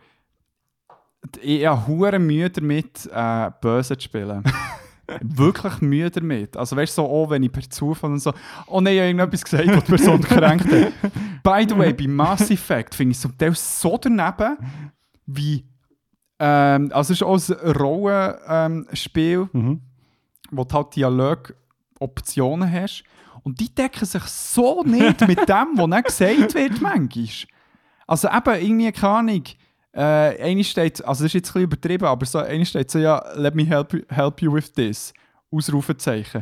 Ich 1.41 1.65
habe 1.65 1.87
hure 1.87 2.19
Mühe 2.19 2.49
damit, 2.49 3.09
äh, 3.13 3.51
böse 3.61 3.97
zu 3.97 4.03
spielen. 4.03 4.43
Wirklich 5.21 5.81
Mühe 5.81 6.09
damit. 6.09 6.57
Also 6.57 6.75
weißt 6.75 6.97
du, 6.97 7.03
so, 7.03 7.09
oh, 7.09 7.29
wenn 7.29 7.43
ich 7.43 7.51
per 7.51 7.69
Zufall 7.69 8.11
und 8.11 8.19
so, 8.19 8.33
oh 8.67 8.81
nein, 8.81 8.93
ich 8.93 8.99
habe 8.99 9.07
irgendetwas 9.09 9.43
gesagt, 9.43 9.67
was 9.67 9.83
die 9.83 9.91
Person 9.91 10.21
gekränkt 10.21 10.65
hat. 10.65 10.91
By 11.43 11.65
the 11.69 11.77
way, 11.77 11.93
bei 11.93 12.07
Mass 12.07 12.49
Effect 12.49 12.95
finde 12.95 13.11
ich 13.11 13.17
es 13.17 13.21
zum 13.21 13.37
Teil 13.37 13.53
so 13.53 13.97
daneben, 14.01 14.57
wie, 15.27 15.63
ähm, 16.39 16.89
also 16.91 17.13
es 17.13 17.21
ist 17.21 17.23
auch 17.23 17.55
ein 17.65 17.71
Rollenspiel, 17.77 19.47
Mhm. 19.53 19.81
wo 20.51 20.63
du 20.63 20.73
halt 20.75 20.95
Dialogoptionen 20.95 22.71
hast. 22.71 23.03
Und 23.43 23.59
die 23.59 23.73
decken 23.73 24.05
sich 24.05 24.23
so 24.23 24.83
nicht 24.83 25.27
mit 25.27 25.47
dem, 25.47 25.67
was 25.75 25.89
dann 25.89 26.03
gesagt 26.03 26.55
wird, 26.55 26.81
manchmal. 26.81 27.27
Also 28.07 28.27
eben, 28.27 28.61
irgendwie, 28.65 28.91
keine 28.91 29.13
Ahnung, 29.13 29.43
äh, 29.95 30.41
eine 30.43 30.63
steht, 30.63 31.03
also 31.05 31.23
das 31.23 31.29
ist 31.29 31.33
jetzt 31.33 31.49
ein 31.49 31.53
bisschen 31.53 31.61
übertrieben, 31.63 32.05
aber 32.05 32.25
so, 32.25 32.39
eine 32.39 32.65
steht 32.65 32.91
so, 32.91 32.99
ja, 32.99 33.23
let 33.35 33.55
me 33.55 33.65
help, 33.65 33.93
you- 33.93 34.03
help 34.09 34.41
you 34.41 34.53
with 34.53 34.71
this. 34.73 35.13
Ausrufezeichen. 35.51 36.41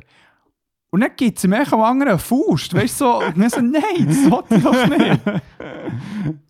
Und 0.92 1.02
dann 1.02 1.12
gibt 1.16 1.38
es 1.38 1.44
ihm 1.44 1.54
echt 1.54 1.72
am 1.74 1.82
anderen 1.82 2.10
eine 2.14 2.20
Faust, 2.20 2.74
weißt 2.74 3.02
du, 3.02 3.06
so, 3.06 3.18
und 3.20 3.38
dann 3.40 3.50
so, 3.50 3.62
nein, 3.62 4.08
das 4.08 4.30
wollte 4.32 4.56
ich 4.56 4.64
doch 4.64 4.88
nicht. 4.88 5.22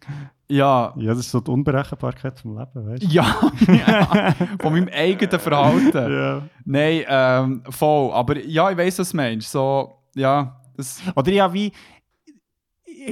Ja, 0.50 0.94
Ja, 0.98 1.10
das 1.12 1.20
ist 1.20 1.32
so 1.32 1.40
die 1.40 1.50
Unberechenbarkeit 1.50 2.38
vom 2.40 2.58
Leben, 2.58 2.88
weißt 2.92 3.04
du? 3.04 3.08
ja, 3.08 3.26
ja, 3.68 4.36
von 4.62 4.74
meinem 4.74 4.90
eigenen 4.94 5.40
Verhalten. 5.40 6.14
Ja. 6.14 6.42
Nein, 6.66 7.04
ähm, 7.08 7.64
voll. 7.70 8.12
Aber 8.14 8.38
ja, 8.46 8.70
ich 8.70 8.78
weiß, 8.78 9.00
was 9.00 9.12
du 9.12 9.18
meinst. 9.18 9.50
So, 9.50 9.94
ja, 10.16 10.60
das. 10.76 11.02
Oder 11.16 11.32
ja, 11.32 11.52
wie. 11.54 11.72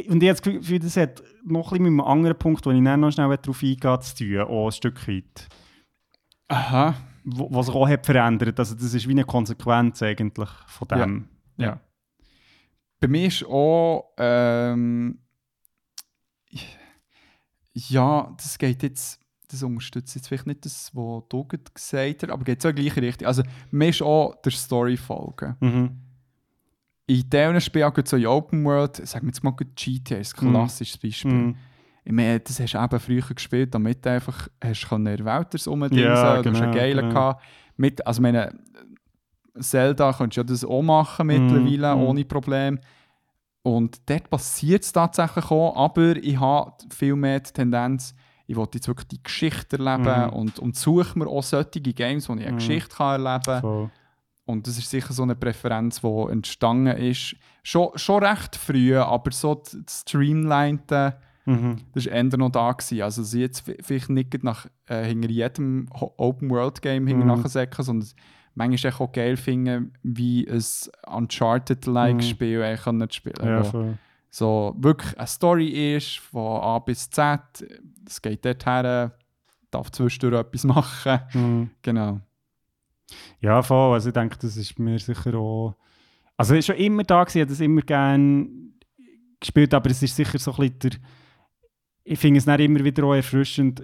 Und 0.07 0.23
habe 0.23 0.25
das 0.25 0.41
Gefühl, 0.41 0.79
das 0.79 0.97
hat 0.97 1.21
noch 1.43 1.71
ein 1.71 1.79
bisschen 1.79 1.83
mit 1.83 1.87
einem 1.87 2.01
anderen 2.01 2.37
Punkt, 2.37 2.65
wo 2.65 2.71
ich 2.71 2.83
dann 2.83 2.99
noch 2.99 3.11
schnell 3.11 3.35
darauf 3.35 3.63
eingehe, 3.63 3.99
zu 3.99 4.15
tun, 4.15 4.39
auch 4.41 4.67
ein 4.67 4.71
Stück 4.71 5.07
weit. 5.07 5.47
Aha. 6.47 6.95
Was 7.23 7.67
sich 7.67 7.75
auch 7.75 7.87
hat 7.87 8.05
verändert. 8.05 8.59
Also, 8.59 8.75
das 8.75 8.93
ist 8.93 9.07
wie 9.07 9.11
eine 9.11 9.25
Konsequenz 9.25 10.01
eigentlich 10.01 10.49
von 10.67 10.87
dem. 10.87 11.27
Ja. 11.57 11.79
Bei 12.99 13.07
mir 13.07 13.27
ist 13.27 13.45
auch. 13.45 14.13
Ähm, 14.17 15.19
ja, 17.73 18.33
das 18.37 18.57
geht 18.57 18.83
jetzt. 18.83 19.19
das 19.47 19.63
unterstützt 19.63 20.15
jetzt 20.15 20.27
vielleicht 20.27 20.47
nicht 20.47 20.65
das, 20.65 20.91
was 20.93 21.23
du 21.29 21.45
gesagt 21.45 22.23
hast, 22.23 22.29
aber 22.29 22.43
geht 22.43 22.61
so 22.61 22.69
in 22.69 22.75
die 22.75 22.83
gleiche 22.83 23.01
Richtung. 23.01 23.27
Also, 23.27 23.43
mir 23.71 23.89
ist 23.89 24.01
auch 24.01 24.35
der 24.41 24.51
Story 24.51 24.97
folgen. 24.97 25.55
Mhm. 25.59 26.10
In 27.11 27.29
diesen 27.29 27.61
Spielen, 27.61 27.93
gerade 27.93 28.09
so 28.09 28.15
in 28.15 28.25
Open 28.27 28.63
World, 28.63 28.95
sagen 29.07 29.25
wir 29.25 29.31
jetzt 29.31 29.43
mal 29.43 29.51
GTA, 29.51 30.15
ist 30.17 30.37
ein 30.41 30.47
Mhm. 30.47 30.51
klassisches 30.53 30.97
Beispiel. 30.97 31.31
Mhm. 31.33 31.55
Ich 32.05 32.11
meine, 32.13 32.39
das 32.39 32.59
hast 32.59 32.73
du 32.73 32.77
eben 32.81 32.99
früher 32.99 33.35
gespielt, 33.35 33.75
damit 33.75 34.05
du 34.05 34.11
einfach 34.11 34.47
hast 34.63 34.87
können 34.87 35.05
das 35.51 35.67
rumdingsen 35.67 35.99
Ja, 36.03 36.41
Du 36.41 36.49
hast 36.49 36.61
einen 36.61 36.71
genau, 36.71 36.73
geilen 36.73 36.99
genau. 37.01 37.13
gehabt. 37.13 37.43
Mit, 37.75 38.07
also 38.07 38.21
meine, 38.21 38.53
Zelda 39.59 40.13
könntest 40.13 40.37
du 40.37 40.41
ja 40.41 40.45
das 40.45 40.63
auch 40.65 40.81
machen 40.81 41.27
mittlerweile, 41.27 41.95
Mhm. 41.95 42.01
ohne 42.01 42.25
Problem. 42.25 42.79
Und 43.63 44.09
dort 44.09 44.29
passiert 44.29 44.83
es 44.83 44.91
tatsächlich 44.91 45.51
auch, 45.51 45.75
aber 45.75 46.15
ich 46.15 46.39
habe 46.39 46.71
viel 46.89 47.15
mehr 47.15 47.39
die 47.41 47.51
Tendenz, 47.51 48.15
ich 48.47 48.55
will 48.55 48.67
jetzt 48.73 48.87
wirklich 48.87 49.07
die 49.09 49.21
Geschichte 49.23 49.77
erleben 49.77 50.27
Mhm. 50.27 50.29
und, 50.33 50.59
und 50.59 50.75
suche 50.75 51.19
mir 51.19 51.27
auch 51.27 51.43
solche 51.43 51.79
Games, 51.81 52.27
wo 52.29 52.33
ich 52.35 52.41
eine 52.41 52.53
Mhm. 52.53 52.57
Geschichte 52.57 52.95
kann 52.95 53.23
erleben 53.25 53.61
kann. 53.61 53.91
Und 54.45 54.67
das 54.67 54.77
ist 54.77 54.89
sicher 54.89 55.13
so 55.13 55.23
eine 55.23 55.35
Präferenz, 55.35 56.01
die 56.01 56.25
entstanden 56.31 56.97
ist. 56.97 57.35
Schon, 57.63 57.89
schon 57.95 58.23
recht 58.23 58.55
früh, 58.55 58.95
aber 58.97 59.31
so 59.31 59.55
das 59.55 60.01
Streamlinete, 60.01 61.17
Mhm. 61.45 61.77
das 61.93 62.05
war 62.05 62.13
eher 62.13 62.23
noch 62.37 62.49
da. 62.51 62.71
Gewesen. 62.71 63.01
Also 63.01 63.23
sie 63.23 63.41
jetzt 63.41 63.67
vi- 63.67 63.81
vielleicht 63.81 64.09
nicht 64.09 64.43
nach, 64.43 64.67
äh, 64.87 65.05
hinter 65.05 65.29
jedem 65.29 65.87
Open-World-Game 65.91 67.03
Mhm. 67.05 67.25
nachsäcken, 67.25 67.83
sondern 67.83 68.09
manchmal 68.55 68.93
auch 68.93 69.11
geil 69.11 69.37
finden, 69.37 69.93
wie 70.03 70.47
ein 70.47 70.63
Uncharted-like 71.07 72.15
Mhm. 72.15 72.19
Zu 72.21 72.27
spielen 72.29 73.35
Ja, 73.43 73.63
voll. 73.63 73.97
so 74.29 74.75
wirklich 74.77 75.17
eine 75.17 75.27
Story 75.27 75.95
ist, 75.95 76.17
von 76.19 76.61
A 76.61 76.79
bis 76.79 77.09
Z. 77.09 77.39
Es 78.07 78.21
geht 78.21 78.43
dort 78.45 78.65
her, 78.65 79.11
darf 79.71 79.91
zwischendurch 79.91 80.41
etwas 80.41 80.63
machen. 80.65 81.19
Mhm. 81.33 81.69
Genau. 81.81 82.21
Ja, 83.39 83.61
voll. 83.61 83.93
Also 83.93 84.09
ich 84.09 84.13
denke, 84.13 84.37
das 84.39 84.57
ist 84.57 84.77
mir 84.79 84.99
sicher 84.99 85.35
auch... 85.35 85.75
Also 86.37 86.53
es 86.53 86.59
ist 86.59 86.65
schon 86.67 86.75
immer 86.77 87.03
da 87.03 87.23
gewesen, 87.23 87.37
ich 87.37 87.41
habe 87.41 87.49
das 87.51 87.59
immer 87.59 87.81
gerne 87.81 88.47
gespielt, 89.39 89.73
aber 89.73 89.89
es 89.91 90.01
ist 90.01 90.15
sicher 90.15 90.39
so 90.39 90.51
ein 90.51 90.57
bisschen 90.57 90.79
der... 90.79 90.91
Ich 92.03 92.19
finde 92.19 92.39
es 92.39 92.45
dann 92.45 92.59
immer 92.59 92.83
wieder 92.83 93.03
auch 93.03 93.13
erfrischend, 93.13 93.81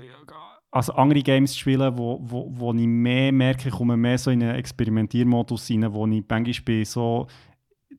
also 0.72 0.94
andere 0.94 1.22
Games 1.22 1.54
zu 1.54 1.60
spielen, 1.60 1.98
wo, 1.98 2.20
wo, 2.22 2.48
wo 2.50 2.74
ich 2.74 2.88
mehr 2.88 3.32
merke, 3.32 3.70
ich 3.70 3.76
komme 3.76 3.96
mehr 3.96 4.18
so 4.18 4.32
in 4.32 4.42
einen 4.42 4.56
Experimentiermodus 4.56 5.70
rein, 5.70 5.94
wo 5.94 6.06
ich 6.08 6.24
manchmal 6.28 6.64
bei 6.66 6.84
so 6.84 7.28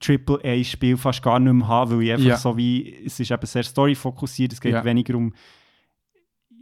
Triple-A-Spiel 0.01 0.97
fast 0.97 1.23
gar 1.23 1.39
nicht 1.39 1.53
mehr 1.53 1.67
habe, 1.69 1.97
weil 1.97 2.03
ich 2.03 2.13
einfach 2.13 2.27
Ja. 2.27 2.37
so 2.37 2.57
wie... 2.57 3.05
Es 3.05 3.19
ist 3.21 3.31
eben 3.31 3.47
sehr 3.47 3.63
story-fokussiert, 3.63 4.53
es 4.53 4.61
geht 4.61 4.73
Ja. 4.73 4.85
weniger 4.85 5.17
um 5.17 5.33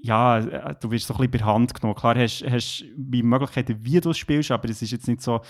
ja, 0.06 0.38
äh, 0.38 0.74
du 0.80 0.90
wirst 0.90 1.06
so 1.06 1.14
ein 1.14 1.18
bisschen 1.18 1.32
bei 1.46 1.52
Hand 1.52 1.74
genommen. 1.74 1.94
Klar 1.98 2.16
hast 2.16 2.40
du 2.96 3.22
Möglichkeiten, 3.22 3.76
wie 3.80 4.00
du 4.00 4.12
spielst, 4.12 4.50
aber 4.50 4.68
es 4.68 4.82
ist 4.82 4.90
jetzt 4.92 5.08
nicht 5.08 5.20
so 5.22 5.40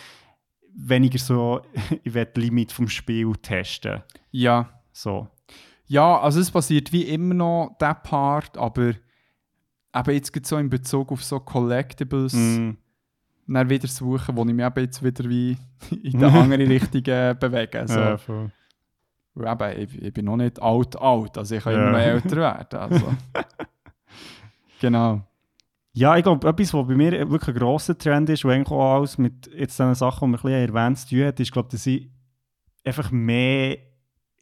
weniger 0.75 1.19
so, 1.19 1.61
ich 2.05 2.13
will 2.15 2.25
das 2.27 2.43
Limit 2.43 2.73
vom 2.73 2.89
Spiel 2.89 3.33
testen. 3.41 4.03
Ja. 4.31 4.69
So. 4.93 5.29
Ja, 5.87 6.19
also 6.21 6.41
es 6.41 6.51
passiert 6.51 6.93
wie 6.93 7.03
immer 7.03 7.35
noch 7.35 7.77
der 7.81 7.95
Part, 7.95 8.59
aber 8.59 8.89
eben 9.95 10.11
jetzt 10.15 10.33
gibt 10.33 10.47
so 10.47 10.57
in 10.57 10.69
Bezug 10.69 11.13
auf 11.13 11.23
so 11.23 11.39
Collectibles 11.41 12.33
Mm. 12.35 12.71
dann 13.47 13.71
wieder 13.71 13.87
suchen, 13.87 14.37
wo 14.37 14.45
ich 14.45 14.53
mich 14.53 14.67
eben 14.67 14.81
jetzt 14.85 15.03
wieder 15.05 15.29
wie 15.29 15.57
in 16.03 16.11
die 16.19 16.25
andere 16.25 16.69
Richtung 16.69 17.05
äh, 17.07 17.35
bewege. 17.39 17.85
So. 17.87 18.01
Ja, 18.01 18.17
voll. 18.19 18.51
Weil 19.35 19.73
eben, 19.77 19.83
ich, 19.95 20.03
ich 20.03 20.13
bin 20.13 20.25
noch 20.25 20.37
nicht 20.39 20.61
alt, 20.61 20.97
alt, 20.99 21.37
also 21.39 21.55
ich 21.55 21.63
kann 21.63 21.75
Ja. 21.75 21.83
immer 21.83 21.93
noch 21.93 21.99
älter 22.05 22.37
werden. 22.37 22.79
Also. 22.79 23.15
Genau. 24.81 25.23
Ja, 25.93 26.17
ich 26.17 26.23
glaube, 26.25 26.47
etwas, 26.47 26.75
was 26.75 26.87
bei 26.87 26.95
mir 26.95 27.13
wirklich 27.31 27.57
ein 27.57 27.61
grosser 27.61 27.97
Trend 27.97 28.29
ist, 28.29 28.45
und 28.45 28.51
eigentlich 28.51 28.71
auch 28.71 28.97
alles 28.97 29.17
mit 29.17 29.47
jetzt 29.55 29.79
diesen 29.79 29.95
Sachen, 29.95 30.31
die 30.31 30.33
wir 30.33 30.45
ein 30.45 30.67
bisschen 30.67 30.75
erwähnt 30.75 30.99
zu 30.99 31.09
tun 31.09 31.25
hat, 31.25 31.41
ist, 31.41 31.53
glaube 31.53 31.69
dass 31.71 31.87
ich 31.87 32.11
einfach 32.85 33.11
mehr 33.11 33.79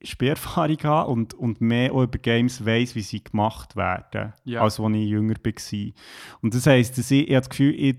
Spielerfahrung 0.03 0.83
habe 0.83 1.11
und, 1.11 1.35
und 1.35 1.61
mehr 1.61 1.93
auch 1.93 2.03
über 2.03 2.19
Games 2.19 2.67
weiss, 2.67 2.95
wie 2.95 3.01
sie 3.03 3.23
gemacht 3.23 3.77
werden, 3.77 4.33
Ja. 4.45 4.63
als 4.63 4.79
als 4.81 4.95
ich 4.95 5.09
jünger 5.09 5.35
war. 5.35 5.93
Und 6.43 6.55
das 6.55 6.67
heisst, 6.67 6.99
dass 6.99 7.11
ich, 7.11 7.29
ich 7.29 7.35
habe 7.35 7.41
das 7.41 7.49
Gefühl, 7.51 7.75
ich, 7.77 7.97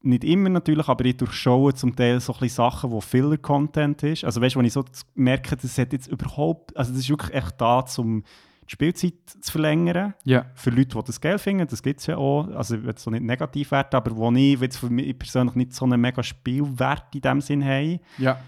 nicht 0.00 0.24
immer 0.24 0.50
natürlich, 0.50 0.88
aber 0.88 1.04
ich 1.06 1.16
durchschaue 1.16 1.74
zum 1.74 1.96
Teil 1.96 2.20
so 2.20 2.34
ein 2.38 2.48
Sachen, 2.48 2.90
wo 2.90 3.00
Filler-Content 3.00 4.02
ist. 4.02 4.24
Also 4.24 4.40
weißt 4.40 4.54
du, 4.54 4.58
wenn 4.58 4.66
ich 4.66 4.72
so 4.72 4.84
merke, 5.14 5.56
das 5.56 5.78
hat 5.78 5.92
jetzt 5.92 6.08
überhaupt, 6.08 6.76
also 6.76 6.92
das 6.92 7.00
ist 7.00 7.08
wirklich 7.08 7.32
echt 7.32 7.58
da, 7.58 7.84
um 7.98 8.22
die 8.66 8.72
Spielzeit 8.72 9.14
zu 9.40 9.52
verlängern 9.52 10.14
Ja. 10.24 10.46
für 10.54 10.70
Leute, 10.70 10.96
die 10.98 11.04
das 11.04 11.20
geil 11.20 11.38
finden, 11.38 11.66
das 11.66 11.82
gibt 11.82 12.00
es 12.00 12.06
ja 12.06 12.16
auch. 12.16 12.48
Also 12.48 12.76
ich 12.76 12.82
will 12.84 12.94
es 12.94 13.02
so 13.02 13.10
nicht 13.10 13.22
negativ 13.24 13.70
werten, 13.70 13.96
aber 13.96 14.16
wo 14.16 14.30
ich 14.32 14.60
jetzt 14.60 14.78
für 14.78 14.90
mich 14.90 15.18
persönlich 15.18 15.54
nicht 15.54 15.74
so 15.74 15.84
einen 15.84 16.00
mega 16.00 16.22
Spielwert 16.22 17.14
in 17.14 17.20
dem 17.20 17.40
Sinn 17.40 17.64
habe. 17.64 18.00
Ja. 18.18 18.38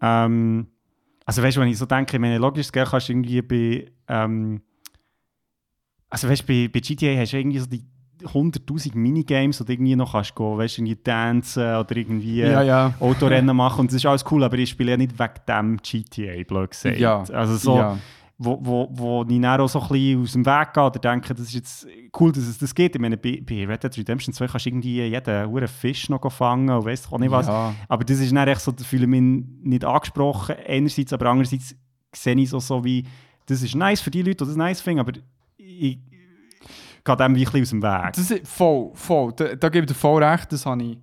Ähm, 0.00 0.66
also 1.24 1.42
weißt 1.42 1.56
du, 1.56 1.60
wenn 1.60 1.68
ich 1.68 1.78
so 1.78 1.86
denke, 1.86 2.16
ich 2.16 2.20
meine, 2.20 2.38
logisch, 2.38 2.70
Geld 2.72 2.88
kannst 2.88 3.08
du 3.08 3.12
irgendwie 3.12 3.42
bei, 3.42 3.92
ähm, 4.08 4.60
also 6.10 6.28
weißt 6.28 6.42
du, 6.42 6.46
bei, 6.46 6.68
bei 6.72 6.80
GTA 6.80 7.18
hast 7.20 7.32
du 7.32 7.38
irgendwie 7.38 7.58
so 7.58 7.66
die 7.66 7.84
100'000 8.24 8.94
Minigames, 8.96 9.58
du 9.58 9.64
irgendwie 9.72 9.96
noch 9.96 10.12
kannst 10.12 10.34
gehen, 10.36 10.58
weißt 10.58 10.76
du, 10.78 10.82
irgendwie 10.82 10.96
tanzen 11.02 11.62
oder 11.76 11.96
irgendwie 11.96 12.40
Ja, 12.40 12.62
ja. 12.62 12.94
Autorennen 13.00 13.56
machen 13.56 13.80
und 13.80 13.86
das 13.90 13.96
ist 13.96 14.06
alles 14.06 14.24
cool, 14.30 14.44
aber 14.44 14.58
ich 14.58 14.70
spiele 14.70 14.92
ja 14.92 14.96
nicht 14.96 15.18
wegen 15.18 15.32
dem 15.48 15.76
GTA, 15.78 16.42
blöd 16.46 16.70
gesagt. 16.70 16.98
Ja. 16.98 17.22
Also 17.32 17.56
so. 17.56 17.98
Wo, 18.44 18.58
wo, 18.60 18.88
wo 18.90 19.24
ich 19.28 19.40
dann 19.40 19.60
auch 19.60 19.68
so 19.68 19.80
ein 19.80 19.88
bisschen 19.88 20.22
aus 20.22 20.32
dem 20.32 20.46
Weg 20.46 20.72
gehe 20.72 20.84
oder 20.84 20.98
denke, 20.98 21.34
das 21.34 21.46
ist 21.46 21.54
jetzt 21.54 21.86
cool, 22.18 22.32
dass 22.32 22.44
es 22.44 22.58
das 22.58 22.74
geht. 22.74 22.94
Ich 22.94 23.00
meine, 23.00 23.16
bei, 23.16 23.42
bei 23.44 23.66
Red 23.66 23.84
Dead 23.84 23.98
Redemption 23.98 24.34
2 24.34 24.46
kannst 24.46 24.66
du 24.66 24.70
irgendwie 24.70 25.02
jeden 25.02 25.50
huren 25.50 25.68
Fisch 25.68 26.08
noch 26.08 26.30
fangen 26.32 26.70
und 26.70 26.84
weiss 26.84 27.10
auch 27.10 27.18
nicht 27.18 27.30
was. 27.30 27.46
Ja. 27.46 27.74
Aber 27.88 28.04
das 28.04 28.18
ist 28.18 28.34
dann 28.34 28.48
echt 28.48 28.60
so, 28.60 28.72
da 28.72 28.84
fühle 28.84 29.04
ich 29.04 29.08
mich 29.08 29.44
nicht 29.62 29.84
angesprochen, 29.84 30.56
einerseits, 30.66 31.12
aber 31.12 31.26
andererseits 31.26 31.74
sehe 32.14 32.36
ich 32.36 32.52
auch 32.52 32.60
so 32.60 32.84
wie, 32.84 33.04
das 33.46 33.62
ist 33.62 33.74
nice 33.74 34.00
für 34.00 34.10
die 34.10 34.22
Leute, 34.22 34.44
die 34.44 34.48
das 34.48 34.56
nice 34.56 34.80
finden, 34.80 35.00
aber 35.00 35.12
ich 35.56 35.98
gehe 37.04 37.16
dem 37.16 37.34
wie 37.34 37.46
ein 37.46 37.52
bisschen 37.52 37.62
aus 37.62 37.70
dem 37.70 37.82
Weg. 37.82 38.12
Das 38.14 38.30
ist 38.30 38.48
voll, 38.48 38.90
voll. 38.94 39.32
Da, 39.34 39.54
da 39.54 39.68
gebe 39.68 39.84
ich 39.84 39.92
dir 39.92 39.98
voll 39.98 40.22
recht, 40.22 40.52
das 40.52 40.66
habe 40.66 40.82
ich 40.82 40.98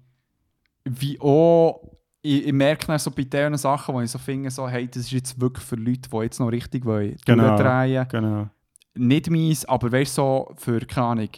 wie 0.85 1.19
auch, 1.19 1.81
ich, 2.21 2.47
ich 2.47 2.53
merke 2.53 2.85
dann 2.87 2.99
so 2.99 3.11
bei 3.11 3.23
diesen 3.23 3.57
Sachen, 3.57 3.95
wo 3.95 4.01
ich 4.01 4.11
so 4.11 4.17
finde, 4.19 4.49
so, 4.51 4.67
hey, 4.67 4.87
das 4.87 4.97
ist 5.03 5.11
jetzt 5.11 5.39
wirklich 5.39 5.65
für 5.65 5.75
Leute, 5.75 6.09
die 6.09 6.17
jetzt 6.17 6.39
noch 6.39 6.51
richtig 6.51 6.85
wollen, 6.85 7.15
Genau. 7.25 7.47
durchdrehen. 7.55 8.07
Genau. 8.09 8.49
Nicht 8.95 9.29
meins, 9.29 9.65
aber 9.65 9.91
weißt 9.91 10.17
du, 10.17 10.21
so 10.21 10.51
für, 10.57 10.79
keine 10.81 11.07
Ahnung, 11.07 11.29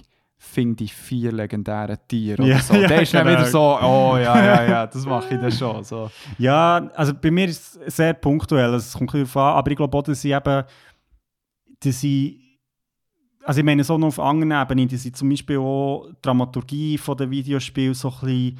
finde 0.43 0.75
die 0.77 0.87
vier 0.87 1.31
legendären 1.31 1.97
Tiere 2.07 2.43
Ja, 2.43 2.55
oder 2.55 2.63
so. 2.63 2.73
ja, 2.81 2.87
Der 2.87 3.01
ist 3.03 3.13
dann 3.13 3.27
genau. 3.27 3.37
wieder 3.39 3.47
so, 3.47 3.59
oh 3.59 4.17
ja, 4.17 4.43
ja, 4.43 4.63
ja, 4.67 4.87
das 4.87 5.05
mache 5.05 5.35
ich 5.35 5.39
dann 5.39 5.51
schon. 5.51 5.83
So. 5.83 6.09
Ja, 6.39 6.77
also 6.95 7.13
bei 7.13 7.29
mir 7.29 7.45
ist 7.45 7.77
es 7.85 7.95
sehr 7.95 8.13
punktuell, 8.15 8.73
es 8.73 8.93
kommt 8.93 9.13
darauf 9.13 9.37
an, 9.37 9.53
aber 9.57 9.69
ich 9.69 9.77
glaube 9.77 9.95
auch, 9.95 10.01
dass 10.01 10.23
ich 10.25 10.31
eben, 10.33 10.63
dass 11.83 12.03
ich, 12.03 12.39
also 13.43 13.59
ich 13.59 13.65
meine 13.65 13.83
so 13.83 13.99
noch 13.99 14.07
auf 14.07 14.19
anderen 14.19 14.51
Ebenen, 14.59 14.87
dass 14.87 15.05
ich 15.05 15.13
zum 15.13 15.29
Beispiel 15.29 15.57
auch 15.59 16.07
die 16.09 16.15
Dramaturgie 16.23 16.97
von 16.97 17.17
den 17.17 17.29
Videospielen 17.29 17.93
so 17.93 18.09
ein 18.09 18.19
bisschen 18.21 18.59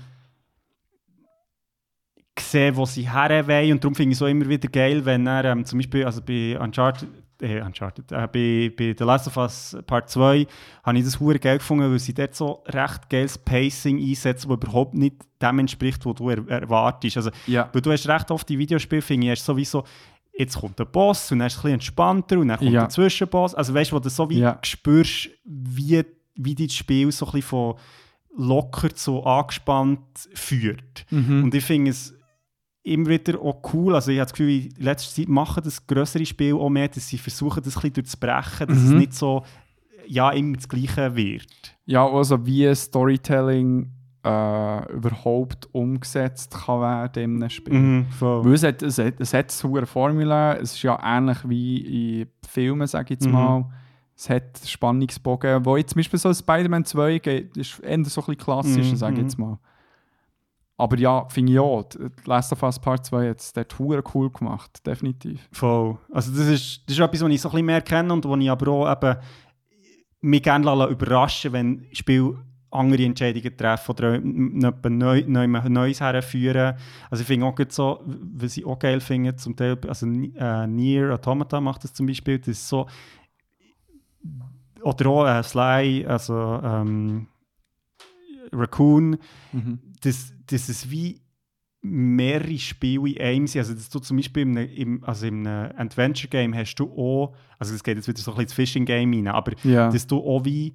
sehe, 2.39 2.75
wo 2.75 2.85
sie 2.85 3.11
her 3.11 3.47
wollen 3.47 3.73
und 3.73 3.83
darum 3.83 3.95
finde 3.95 4.11
ich 4.13 4.17
es 4.17 4.21
auch 4.21 4.27
immer 4.27 4.47
wieder 4.47 4.67
geil, 4.69 5.03
wenn 5.05 5.27
er 5.27 5.45
ähm, 5.45 5.65
zum 5.65 5.79
Beispiel, 5.79 6.05
also 6.05 6.21
bei 6.21 6.57
Uncharted, 6.59 7.07
äh, 7.41 7.61
Uncharted, 7.61 8.11
äh, 8.11 8.27
bei, 8.31 8.71
bei 8.77 8.95
The 8.97 9.03
Last 9.03 9.27
of 9.27 9.37
Us 9.37 9.77
Part 9.85 10.09
2 10.09 10.47
habe 10.83 10.97
ich 10.97 11.03
das 11.03 11.19
hure 11.19 11.39
geil 11.39 11.57
gefunden, 11.57 11.89
weil 11.91 11.99
sie 11.99 12.13
dort 12.13 12.35
so 12.35 12.63
recht 12.67 13.09
geiles 13.09 13.37
Pacing 13.37 13.97
einsetzen, 13.99 14.49
das 14.49 14.57
überhaupt 14.57 14.93
nicht 14.93 15.15
dem 15.41 15.59
entspricht, 15.59 16.05
was 16.05 16.15
du 16.15 16.29
er 16.29 16.47
erwartest. 16.47 17.17
Also 17.17 17.31
Ja. 17.47 17.69
weil 17.73 17.81
du 17.81 17.91
hast 17.91 18.07
recht 18.07 18.31
oft 18.31 18.47
die 18.47 18.57
Videospiele, 18.57 19.01
finde 19.01 19.27
ich, 19.27 19.31
hast 19.31 19.45
sowieso, 19.45 19.83
jetzt 20.37 20.57
kommt 20.57 20.79
der 20.79 20.85
Boss 20.85 21.31
und 21.31 21.39
dann 21.39 21.47
ist 21.47 21.53
es 21.53 21.59
ein 21.59 21.61
bisschen 21.63 21.73
entspannter 21.73 22.39
und 22.39 22.47
dann 22.47 22.59
kommt 22.59 22.71
Ja. 22.71 22.81
der 22.81 22.89
Zwischenboss. 22.89 23.55
Also 23.55 23.73
weißt 23.73 23.91
du, 23.91 23.95
wo 23.95 23.99
du 23.99 24.09
so 24.09 24.29
wie 24.29 24.39
Ja. 24.39 24.57
spürst, 24.61 25.29
wie, 25.43 26.03
wie 26.35 26.55
das 26.55 26.73
Spiel 26.73 27.11
so 27.11 27.25
ein 27.25 27.31
bisschen 27.33 27.49
von 27.49 27.75
locker 28.37 28.95
zu 28.95 29.23
angespannt 29.25 29.99
führt. 30.33 31.05
Mhm. 31.09 31.43
Und 31.43 31.53
ich 31.55 31.65
finde 31.65 31.91
es 31.91 32.15
immer 32.83 33.09
wieder 33.09 33.39
auch 33.39 33.61
cool, 33.73 33.93
also 33.95 34.11
ich 34.11 34.17
habe 34.19 34.25
das 34.25 34.33
Gefühl, 34.33 34.49
in 34.49 34.73
letzter 34.83 35.13
Zeit 35.15 35.27
machen 35.29 35.61
das 35.63 35.85
größere 35.85 36.25
Spiel 36.25 36.55
auch 36.55 36.69
mehr, 36.69 36.87
dass 36.87 37.07
sie 37.07 37.17
versuchen, 37.17 37.61
das 37.63 37.75
ein 37.75 37.81
bisschen 37.81 37.93
durchzubrechen, 37.93 38.67
dass 38.67 38.77
es 38.77 38.89
Mhm. 38.91 38.97
nicht 38.97 39.13
so, 39.13 39.43
ja, 40.07 40.31
immer 40.31 40.55
das 40.57 40.67
Gleiche 40.67 41.15
wird. 41.15 41.77
Ja, 41.85 42.07
also 42.07 42.45
wie 42.45 42.73
Storytelling 42.73 43.91
äh, 44.23 44.93
überhaupt 44.93 45.67
umgesetzt 45.73 46.53
kann 46.65 46.81
werden 46.81 47.23
in 47.23 47.35
einem 47.41 47.49
Spiel. 47.49 47.73
Mhm, 47.73 48.05
voll. 48.11 48.45
Weil 48.45 48.53
es 48.53 48.63
hat, 48.63 48.81
es 48.83 48.97
hat, 48.99 49.19
es 49.19 49.33
hat 49.33 49.63
eine 49.63 49.85
Formel, 49.87 50.31
es 50.61 50.73
ist 50.75 50.83
ja 50.83 50.99
ähnlich 51.03 51.37
wie 51.49 52.21
in 52.21 52.27
Filmen, 52.47 52.85
sage 52.87 53.05
ich 53.05 53.09
jetzt 53.21 53.25
Mhm. 53.25 53.31
mal. 53.31 53.65
Es 54.15 54.29
hat 54.29 54.59
Spannungsbogen, 54.63 55.65
wo 55.65 55.75
jetzt 55.77 55.91
zum 55.93 55.99
Beispiel 55.99 56.19
so 56.19 56.31
Spider-Man 56.31 56.85
2 56.85 57.17
geht, 57.19 57.57
ist 57.57 57.79
eher 57.79 57.89
so 58.05 58.21
ein 58.21 58.25
bisschen 58.27 58.37
klassischer, 58.37 58.91
Mhm, 58.91 58.95
sage 58.95 59.13
ich 59.13 59.19
mhm. 59.21 59.25
jetzt 59.25 59.39
mal. 59.39 59.59
Aber 60.81 60.97
ja, 60.97 61.27
finde 61.29 61.53
ich 61.53 61.59
auch, 61.59 61.85
Last 62.25 62.51
of 62.53 62.63
Us 62.63 62.79
Part 62.79 63.05
2 63.05 63.29
hat 63.29 63.39
es 63.39 63.53
dort 63.53 63.79
cool 63.79 64.31
gemacht, 64.31 64.83
definitiv. 64.83 65.47
Voll. 65.51 65.99
Also 66.11 66.31
das 66.31 66.47
ist, 66.47 66.81
das 66.87 66.97
ist 66.97 66.99
etwas, 66.99 67.21
was 67.21 67.29
ich 67.29 67.39
so 67.39 67.49
ein 67.49 67.51
bisschen 67.51 67.65
mehr 67.67 67.81
kenne 67.81 68.11
und 68.11 68.25
wo 68.25 68.35
ich 68.35 68.49
aber 68.49 68.71
auch 68.71 68.91
eben 68.91 69.19
mich 70.21 70.41
gerne 70.41 70.87
überraschen 70.87 71.53
wenn 71.53 71.85
Spiele 71.91 72.39
andere 72.71 73.03
Entscheidungen 73.03 73.55
treffen 73.55 73.91
oder 73.91 74.15
jemanden 74.15 74.97
neu, 74.97 75.23
neu, 75.27 75.47
Neues 75.47 76.01
herführen. 76.01 76.75
Also 77.11 77.21
ich 77.21 77.27
finde 77.27 77.45
auch 77.45 77.55
so, 77.69 77.99
was 78.33 78.57
ich 78.57 78.65
auch 78.65 78.79
geil 78.79 79.01
finde, 79.01 79.35
zum 79.35 79.55
Teil, 79.55 79.77
also 79.87 80.07
äh, 80.07 80.65
Nier 80.65 81.13
Automata 81.13 81.61
macht 81.61 81.83
das 81.83 81.93
zum 81.93 82.07
Beispiel, 82.07 82.39
das 82.39 82.47
ist 82.47 82.67
so, 82.67 82.87
oder 84.81 85.09
auch 85.09 85.27
äh, 85.27 85.43
Sly, 85.43 86.07
also 86.07 86.59
ähm, 86.63 87.27
Raccoon, 88.51 89.17
Mhm. 89.53 89.79
dass, 90.01 90.33
dass 90.51 90.69
es 90.69 90.89
wie 90.89 91.21
mehrere 91.83 92.57
Spiele 92.59 93.09
in 93.09 93.21
einem 93.21 93.47
sind. 93.47 93.59
Also, 93.61 93.73
dass 93.73 93.89
du 93.89 93.99
zum 93.99 94.17
Beispiel 94.17 94.43
im, 94.43 94.57
im, 94.57 95.03
also 95.03 95.25
im 95.25 95.47
Adventure-Game 95.47 96.53
hast 96.55 96.75
du 96.75 96.85
auch, 96.91 97.35
also 97.57 97.73
es 97.73 97.83
geht 97.83 97.97
jetzt 97.97 98.07
wieder 98.07 98.19
so 98.21 98.31
ein 98.31 98.35
bisschen 98.37 98.43
ins 98.43 98.53
Fishing-Game 98.53 99.13
rein, 99.13 99.27
aber 99.27 99.53
Ja. 99.63 99.89
dass 99.89 100.05
du 100.05 100.17
auch 100.19 100.45
wie 100.45 100.73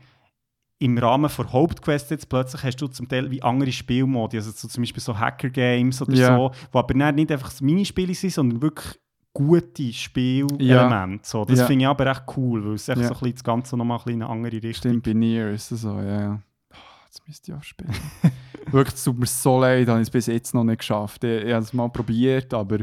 im 0.79 0.99
Rahmen 0.99 1.31
der 1.39 1.53
Hauptquest 1.53 2.11
jetzt 2.11 2.29
plötzlich 2.29 2.63
hast 2.63 2.77
du 2.83 2.89
zum 2.89 3.09
Teil 3.09 3.31
wie 3.31 3.41
andere 3.43 3.73
Spielmodi, 3.73 4.37
also 4.37 4.51
so 4.51 4.69
zum 4.69 4.83
Beispiel 4.83 5.03
so 5.03 5.17
Hacker-Games 5.19 6.03
oder 6.03 6.13
Ja. 6.15 6.37
so, 6.37 6.51
wo 6.73 6.79
aber 6.81 6.93
dann 6.95 7.15
nicht 7.15 7.31
einfach 7.33 7.59
Minispiele 7.61 8.13
sind, 8.15 8.33
sondern 8.33 8.61
wirklich 8.61 8.99
gute 9.33 9.93
Spielelemente. 9.93 11.29
So, 11.29 11.45
das 11.45 11.61
Ja. 11.61 11.67
finde 11.67 11.85
ich 11.85 11.89
aber 11.89 12.07
echt 12.11 12.25
cool, 12.37 12.65
weil 12.67 12.75
es 12.75 12.89
echt 12.89 12.99
Ja. 13.01 13.09
so 13.09 13.15
ein 13.15 13.21
bisschen 13.21 13.35
das 13.35 13.45
Ganze 13.45 13.77
nochmal 13.77 14.01
ein 14.05 14.13
in 14.13 14.23
eine 14.23 14.31
andere 14.31 14.53
Richtung 14.63 14.91
Stimmt, 14.93 15.05
bei 15.05 15.13
Nier 15.13 15.51
ist 15.51 15.71
es 15.71 15.83
so, 15.83 15.99
ja. 16.01 16.21
ja. 16.21 16.43
Oh, 16.73 16.77
jetzt 17.07 17.27
müsste 17.27 17.53
ich 17.53 17.59
auch 17.59 17.63
spielen. 17.63 17.95
Wirklich, 18.71 18.95
es 18.95 19.05
tut 19.05 19.19
mir 19.19 19.27
so 19.27 19.61
leid, 19.61 19.89
habe 19.89 20.01
ich 20.01 20.07
es 20.09 20.11
bis 20.11 20.27
jetzt 20.27 20.55
noch 20.55 20.65
nicht 20.65 20.79
geschafft. 20.79 21.25
Ich, 21.25 21.45
ich 21.45 21.53
habe 21.53 21.63
es 21.63 21.73
mal 21.73 21.89
probiert, 21.89 22.53
aber 22.53 22.79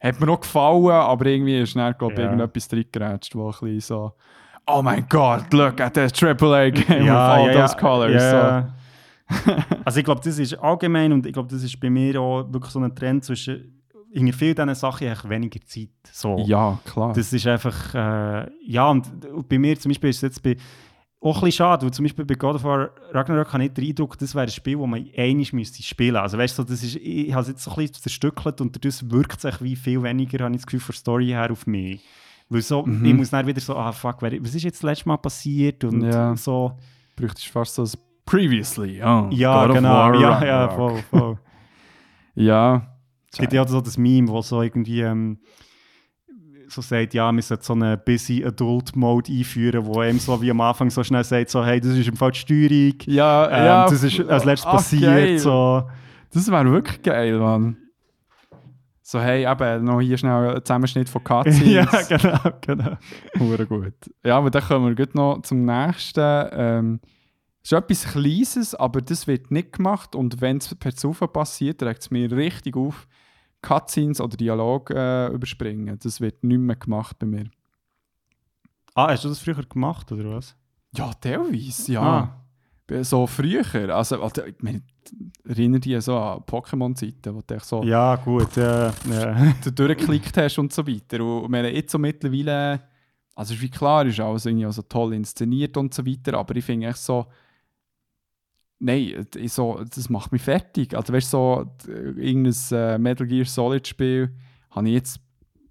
hat 0.00 0.20
mir 0.20 0.26
noch 0.26 0.40
gefallen, 0.40 0.90
aber 0.90 1.26
irgendwie 1.26 1.58
ist 1.58 1.70
schnell, 1.70 1.94
glaube 1.94 2.14
ich, 2.14 2.18
Ja. 2.20 2.26
irgendetwas 2.26 2.68
reingeratscht, 2.72 3.34
wo 3.34 3.48
ein 3.48 3.52
bisschen 3.60 3.80
so 3.80 4.12
«Oh 4.66 4.82
mein 4.82 5.06
Gott, 5.08 5.52
look 5.52 5.80
at 5.80 5.94
this 5.94 6.12
AAA-Game 6.12 7.04
with 7.04 7.10
all 7.10 7.52
those 7.52 7.76
colors». 7.76 8.22
Ja. 8.22 8.74
also 9.84 9.98
ich 9.98 10.04
glaube, 10.04 10.20
das 10.24 10.38
ist 10.38 10.54
allgemein 10.54 11.12
und 11.12 11.26
ich 11.26 11.32
glaube, 11.32 11.48
das 11.50 11.62
ist 11.62 11.78
bei 11.80 11.90
mir 11.90 12.20
auch 12.20 12.50
wirklich 12.50 12.72
so 12.72 12.78
ein 12.80 12.94
Trend 12.94 13.24
zwischen 13.24 13.74
in 14.10 14.32
vielen 14.32 14.54
diesen 14.54 14.74
Sachen 14.74 15.08
habe 15.08 15.18
ich 15.22 15.28
weniger 15.28 15.60
Zeit. 15.66 15.90
So. 16.10 16.38
So. 16.38 16.44
Ja, 16.46 16.78
klar. 16.84 17.12
Das 17.12 17.32
ist 17.32 17.46
einfach, 17.46 17.94
äh, 17.94 18.46
ja, 18.66 18.88
und, 18.90 19.24
und 19.26 19.48
bei 19.48 19.58
mir 19.58 19.78
zum 19.78 19.90
Beispiel 19.90 20.10
ist 20.10 20.16
es 20.16 20.22
jetzt 20.22 20.42
bei, 20.42 20.56
auch 21.20 21.36
ein 21.36 21.40
bisschen 21.40 21.52
schade, 21.52 21.84
weil 21.84 21.92
zum 21.92 22.04
Beispiel 22.04 22.24
bei 22.24 22.34
God 22.34 22.54
of 22.56 22.64
War 22.64 22.90
Ragnarok 23.12 23.52
habe 23.52 23.64
ich 23.64 23.72
den 23.72 23.86
Eindruck, 23.86 24.16
das 24.18 24.34
wäre 24.34 24.44
ein 24.44 24.50
Spiel, 24.50 24.78
das 24.78 24.86
man 24.86 25.06
einig 25.16 25.52
müsste 25.52 25.82
spielen. 25.82 26.16
Also 26.16 26.38
weißt 26.38 26.58
du, 26.58 26.62
das 26.64 26.82
ist, 26.82 26.96
ich 26.96 27.32
habe 27.32 27.42
es 27.42 27.48
jetzt 27.48 27.64
so 27.64 27.70
ein 27.72 27.76
bisschen 27.76 27.94
zerstückelt 28.02 28.60
und 28.60 28.74
dadurch 28.76 29.10
wirkt 29.10 29.38
es 29.38 29.44
echt 29.44 29.62
wie 29.62 29.74
viel 29.76 30.02
weniger, 30.02 30.44
habe 30.44 30.54
ich 30.54 30.60
das 30.60 30.66
Gefühl, 30.66 30.80
von 30.80 30.94
Story 30.94 31.26
her 31.28 31.50
auf 31.50 31.66
mich. 31.66 32.00
Weil 32.48 32.62
so, 32.62 32.86
Mhm. 32.86 33.04
ich 33.04 33.14
muss 33.14 33.30
dann 33.30 33.46
wieder 33.46 33.60
so, 33.60 33.76
ah 33.76 33.92
fuck, 33.92 34.22
was 34.22 34.32
ist 34.32 34.62
jetzt 34.62 34.76
das 34.78 34.82
letzte 34.84 35.08
Mal 35.08 35.16
passiert 35.18 35.84
und 35.84 36.02
Ja. 36.02 36.36
so. 36.36 36.72
Bräuchte 37.16 37.40
ich 37.40 37.50
fast 37.50 37.74
so 37.74 37.82
ein 37.82 37.90
«Previously». 38.24 39.02
Oh, 39.02 39.28
Ja, 39.32 39.62
God 39.62 39.70
of 39.70 39.76
genau, 39.76 39.88
War 39.90 40.14
ja, 40.20 40.44
ja, 40.44 40.68
voll, 40.68 41.02
voll. 41.10 41.38
Ja. 42.36 42.94
Es 43.30 43.38
gibt 43.38 43.52
ja 43.52 43.62
auch 43.62 43.68
so 43.68 43.80
das 43.80 43.98
Meme, 43.98 44.28
wo 44.28 44.40
so 44.40 44.62
irgendwie 44.62 45.00
ähm, 45.02 45.38
so 46.68 46.80
sagt, 46.82 47.14
ja, 47.14 47.30
wir 47.32 47.42
sollten 47.42 47.62
so 47.64 47.72
einen 47.72 47.98
busy 48.04 48.44
Adult 48.44 48.94
Mode 48.96 49.32
einführen, 49.32 49.84
wo 49.86 50.00
einem 50.00 50.18
so 50.18 50.40
wie 50.42 50.50
am 50.50 50.60
Anfang 50.60 50.90
so 50.90 51.02
schnell 51.02 51.24
sagt, 51.24 51.50
so, 51.50 51.64
hey, 51.64 51.80
das 51.80 51.90
ist 51.96 52.08
im 52.08 52.16
Fall 52.16 52.32
die 52.32 52.38
Steuerung. 52.38 52.94
Ja, 53.06 53.46
Ähm, 53.50 53.64
ja. 53.66 53.84
das 53.88 54.02
ist 54.02 54.20
als 54.20 54.44
letztes 54.44 54.66
Ach, 54.66 54.72
passiert. 54.74 55.02
geil. 55.02 55.38
So. 55.38 55.84
Das 56.32 56.50
wäre 56.50 56.70
wirklich 56.70 57.02
geil, 57.02 57.38
Mann. 57.38 57.76
So, 59.02 59.20
hey, 59.20 59.50
eben, 59.50 59.84
noch 59.84 60.00
hier 60.02 60.18
schnell 60.18 60.56
ein 60.56 60.64
Zusammenschnitt 60.64 61.08
von 61.08 61.24
Cutscenes. 61.24 61.64
ja, 61.72 61.86
genau, 62.18 62.38
genau. 62.60 62.98
Hure 63.38 63.64
gut. 63.66 63.94
Ja, 64.22 64.36
aber 64.36 64.50
dann 64.50 64.62
kommen 64.62 64.88
wir 64.88 64.94
gleich 64.94 65.14
noch 65.14 65.40
zum 65.42 65.64
nächsten. 65.64 66.20
Ähm, 66.52 67.00
es 67.62 67.72
ist 67.72 67.78
etwas 67.78 68.04
Kleines, 68.12 68.74
aber 68.74 69.00
das 69.00 69.26
wird 69.26 69.50
nicht 69.50 69.72
gemacht. 69.72 70.14
Und 70.14 70.42
wenn 70.42 70.58
es 70.58 70.74
per 70.74 70.94
Zufall 70.94 71.28
passiert, 71.28 71.82
regt 71.82 72.02
es 72.02 72.10
mir 72.10 72.30
richtig 72.30 72.76
auf, 72.76 73.08
Cutscenes 73.62 74.20
oder 74.20 74.36
Dialog 74.36 74.90
äh, 74.90 75.28
überspringen. 75.28 75.98
Das 76.02 76.20
wird 76.20 76.44
nicht 76.44 76.58
mehr 76.58 76.76
gemacht 76.76 77.18
bei 77.18 77.26
mir. 77.26 77.50
Ah, 78.94 79.08
hast 79.10 79.24
du 79.24 79.28
das 79.28 79.38
früher 79.38 79.62
gemacht, 79.64 80.10
oder 80.12 80.30
was? 80.30 80.56
Ja, 80.94 81.12
teilweise, 81.14 81.92
ja. 81.92 82.02
Ah. 82.02 83.02
So 83.02 83.26
früher. 83.26 83.64
Also, 83.94 84.22
also 84.22 84.44
ich 84.44 84.56
meine, 84.60 84.82
erinnere 85.46 85.80
dich 85.80 86.02
so 86.02 86.16
an 86.18 86.40
Pokémon-Zeiten, 86.40 87.34
wo 87.34 87.42
du 87.46 87.54
echt 87.54 87.66
so 87.66 87.82
Ja, 87.82 88.16
gut, 88.16 88.56
ja. 88.56 88.92
ja. 89.10 89.54
du 89.64 89.70
durchgeklickt 89.70 90.36
hast 90.36 90.58
und 90.58 90.72
so 90.72 90.86
weiter. 90.86 91.22
Und 91.22 91.52
wir 91.52 91.58
haben 91.58 91.74
jetzt 91.74 91.92
so 91.92 91.98
mittlerweile, 91.98 92.80
also 93.34 93.54
ist 93.54 93.60
wie 93.60 93.70
klar, 93.70 94.06
ist 94.06 94.20
alles 94.20 94.46
irgendwie 94.46 94.72
so 94.72 94.82
toll 94.82 95.14
inszeniert 95.14 95.76
und 95.76 95.92
so 95.92 96.06
weiter, 96.06 96.38
aber 96.38 96.56
ich 96.56 96.64
finde 96.64 96.86
echt 96.88 96.98
so, 96.98 97.26
nein, 98.78 99.26
so, 99.46 99.82
das 99.94 100.08
macht 100.08 100.32
mich 100.32 100.42
fertig. 100.42 100.94
Also 100.96 101.12
weißt 101.12 101.32
du, 101.32 101.36
so, 101.36 101.70
irgendein 102.16 102.54
äh, 102.72 102.98
Metal 102.98 103.26
Gear 103.26 103.44
Solid 103.44 103.86
Spiel 103.86 104.34
habe 104.70 104.88
ich 104.88 104.94
jetzt 104.94 105.20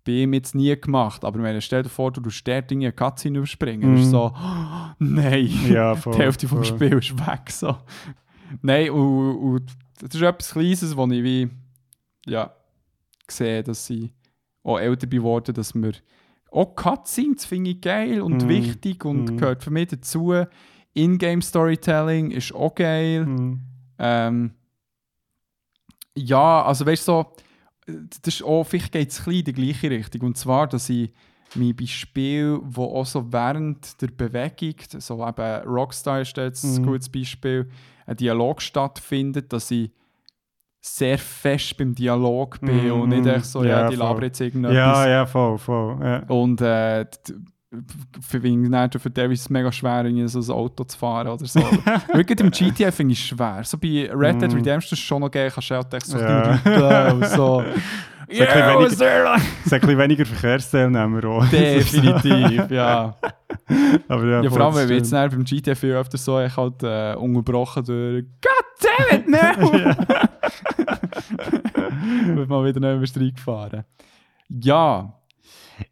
bei 0.03 0.13
ihm 0.13 0.33
jetzt 0.33 0.55
nie 0.55 0.73
gemacht, 0.79 1.25
aber 1.25 1.41
wenn 1.43 1.59
stell 1.61 1.83
dir 1.83 1.89
vor, 1.89 2.11
du 2.11 2.21
tust 2.21 2.47
dort 2.47 2.71
eine 2.71 2.91
Cutscene 2.93 3.39
überspringen, 3.39 3.91
Mhm. 3.91 3.97
ist 3.97 4.09
so, 4.11 4.31
nein, 4.99 5.49
Ja, 5.69 5.95
voll, 5.97 6.13
die 6.13 6.19
Hälfte 6.19 6.47
vom 6.47 6.63
voll. 6.63 6.65
Spiel 6.65 6.97
ist 6.97 7.17
weg. 7.27 7.49
So. 7.51 7.75
Nein, 8.61 8.89
und, 8.91 9.35
und 9.37 9.71
das 9.99 10.15
ist 10.15 10.21
etwas 10.21 10.51
Kleines, 10.51 10.95
wo 10.95 11.05
ich 11.07 11.23
wie, 11.23 11.49
ja, 12.25 12.53
sehe, 13.27 13.63
dass 13.63 13.89
ich 13.89 14.13
auch 14.63 14.79
älter 14.79 15.07
geworden 15.07 15.53
dass 15.53 15.73
wir 15.75 15.91
auch 16.51 16.75
Cutscenes 16.75 17.43
finde 17.45 17.71
ich 17.71 17.81
geil 17.81 18.21
und 18.21 18.43
Mhm. 18.45 18.47
wichtig 18.49 19.03
und 19.03 19.31
Mhm. 19.31 19.37
gehört 19.37 19.63
für 19.63 19.71
mich 19.71 19.87
dazu. 19.89 20.33
In-Game 20.97 21.41
Storytelling 21.41 22.31
ist 22.31 22.53
auch 22.53 22.73
geil. 22.75 23.25
Hm. 23.25 23.59
Ähm, 23.99 24.51
ja, 26.15 26.63
also 26.63 26.85
weißt 26.85 27.07
du, 27.07 27.11
so, 27.11 27.25
das 27.85 28.33
ist 28.35 28.43
auch, 28.43 28.63
vielleicht 28.63 28.91
geht 28.91 29.11
es 29.11 29.25
in 29.27 29.43
die 29.43 29.53
gleiche 29.53 29.89
Richtung. 29.89 30.21
Und 30.21 30.37
zwar, 30.37 30.67
dass 30.67 30.89
ich 30.89 31.11
mich 31.55 31.75
bei 31.75 31.85
Spielen, 31.85 32.59
wo 32.63 32.85
auch 32.85 33.05
so 33.05 33.31
während 33.31 34.01
der 34.01 34.07
Bewegung, 34.07 34.75
so 34.99 35.25
eben 35.25 35.67
Rockstar 35.67 36.21
ist 36.21 36.35
jetzt 36.35 36.63
ein 36.63 36.81
Mhm. 36.81 36.85
gutes 36.87 37.09
Beispiel, 37.09 37.69
ein 38.05 38.17
Dialog 38.17 38.61
stattfindet, 38.61 39.53
dass 39.53 39.71
ich 39.71 39.91
sehr 40.81 41.17
fest 41.17 41.77
beim 41.77 41.93
Dialog 41.95 42.59
bin 42.61 42.85
Mhm, 42.85 43.01
und 43.01 43.09
nicht 43.09 43.25
echt 43.25 43.45
so, 43.45 43.63
ja, 43.63 43.81
ja, 43.81 43.89
die 43.89 43.95
labern 43.95 44.23
jetzt 44.23 44.39
irgendetwas. 44.41 44.75
Ja, 44.75 45.07
ja, 45.07 45.25
voll, 45.25 45.57
voll. 45.57 45.97
Ja. 46.01 46.23
Und 46.27 46.61
äh, 46.61 47.05
d- 47.71 48.21
für 48.21 48.41
wen 48.43 48.71
für 48.99 49.09
Davis 49.09 49.41
es 49.41 49.49
mega 49.49 49.71
schwer, 49.71 50.05
irgendwie 50.05 50.27
so 50.27 50.39
ein 50.39 50.57
Auto 50.57 50.83
zu 50.83 50.97
fahren 50.97 51.27
oder 51.27 51.45
so. 51.45 51.59
Wirklich 52.13 52.39
im 52.39 52.51
GTA 52.51 52.91
finde 52.91 53.13
ich 53.13 53.19
es 53.19 53.25
schwer. 53.27 53.61
So 53.63 53.77
bei 53.77 54.09
Red 54.13 54.41
Dead 54.41 54.51
Mm. 54.51 54.55
Redemption 54.57 54.87
ist 54.87 54.91
es 54.93 54.99
schon 54.99 55.21
noch 55.21 55.31
geil, 55.31 55.51
kannst 55.53 55.69
du 55.69 55.75
ein 55.75 55.85
bisschen 55.89 56.19
reiten 56.21 57.15
und 57.21 57.25
so. 57.27 57.59
ein 58.27 58.27
bisschen 58.27 58.45
Yeah, 58.45 58.73
weniger-? 58.75 59.35
Es 59.35 59.65
ist 59.67 59.73
ein 59.73 59.79
bisschen 59.79 59.97
weniger 59.97 60.25
Verkehrsteilnehmer 60.25 61.23
auch. 61.25 61.45
Definitiv, 61.49 62.69
ja. 62.71 63.15
Aber 64.09 64.25
ja, 64.25 64.41
Ja, 64.43 64.49
vor 64.49 64.61
allem, 64.61 64.75
wenn 64.75 64.97
jetzt 64.97 65.13
dann 65.13 65.29
beim 65.29 65.45
GTA 65.45 65.71
öfter 65.97 66.17
so 66.17 66.39
ich 66.41 66.55
halt 66.57 66.83
äh, 66.83 67.13
unterbrochen 67.15 67.85
durch 67.85 68.25
God 68.41 68.65
damn 68.81 69.19
it, 69.19 69.29
no! 69.29 69.37
Wird 72.35 72.49
mal 72.49 72.65
wieder 72.65 72.79
neu 72.79 72.95
über 72.95 73.07
Streik 73.07 73.35
gefahren. 73.35 73.83
Ja, 74.49 75.13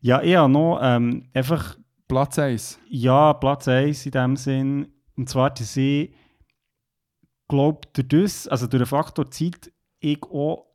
Ja, 0.02 0.22
ich 0.22 0.36
habe 0.36 0.52
noch 0.52 0.80
ähm, 0.82 1.30
einfach 1.34 1.78
Platz 2.08 2.40
1. 2.40 2.80
Ja, 2.88 3.34
Platz 3.34 3.68
1 3.68 4.06
in 4.06 4.12
dem 4.12 4.36
Sinn. 4.36 4.88
Und 5.16 5.30
zwar, 5.30 5.50
dass 5.50 5.76
ich 5.78 6.14
glaube, 7.48 7.82
durch 7.94 8.08
das, 8.08 8.48
also 8.48 8.68
durch 8.68 8.84
den 8.84 8.88
Faktor 8.88 9.30
Zeit, 9.32 9.72
ich 10.00 10.22
auch 10.24 10.66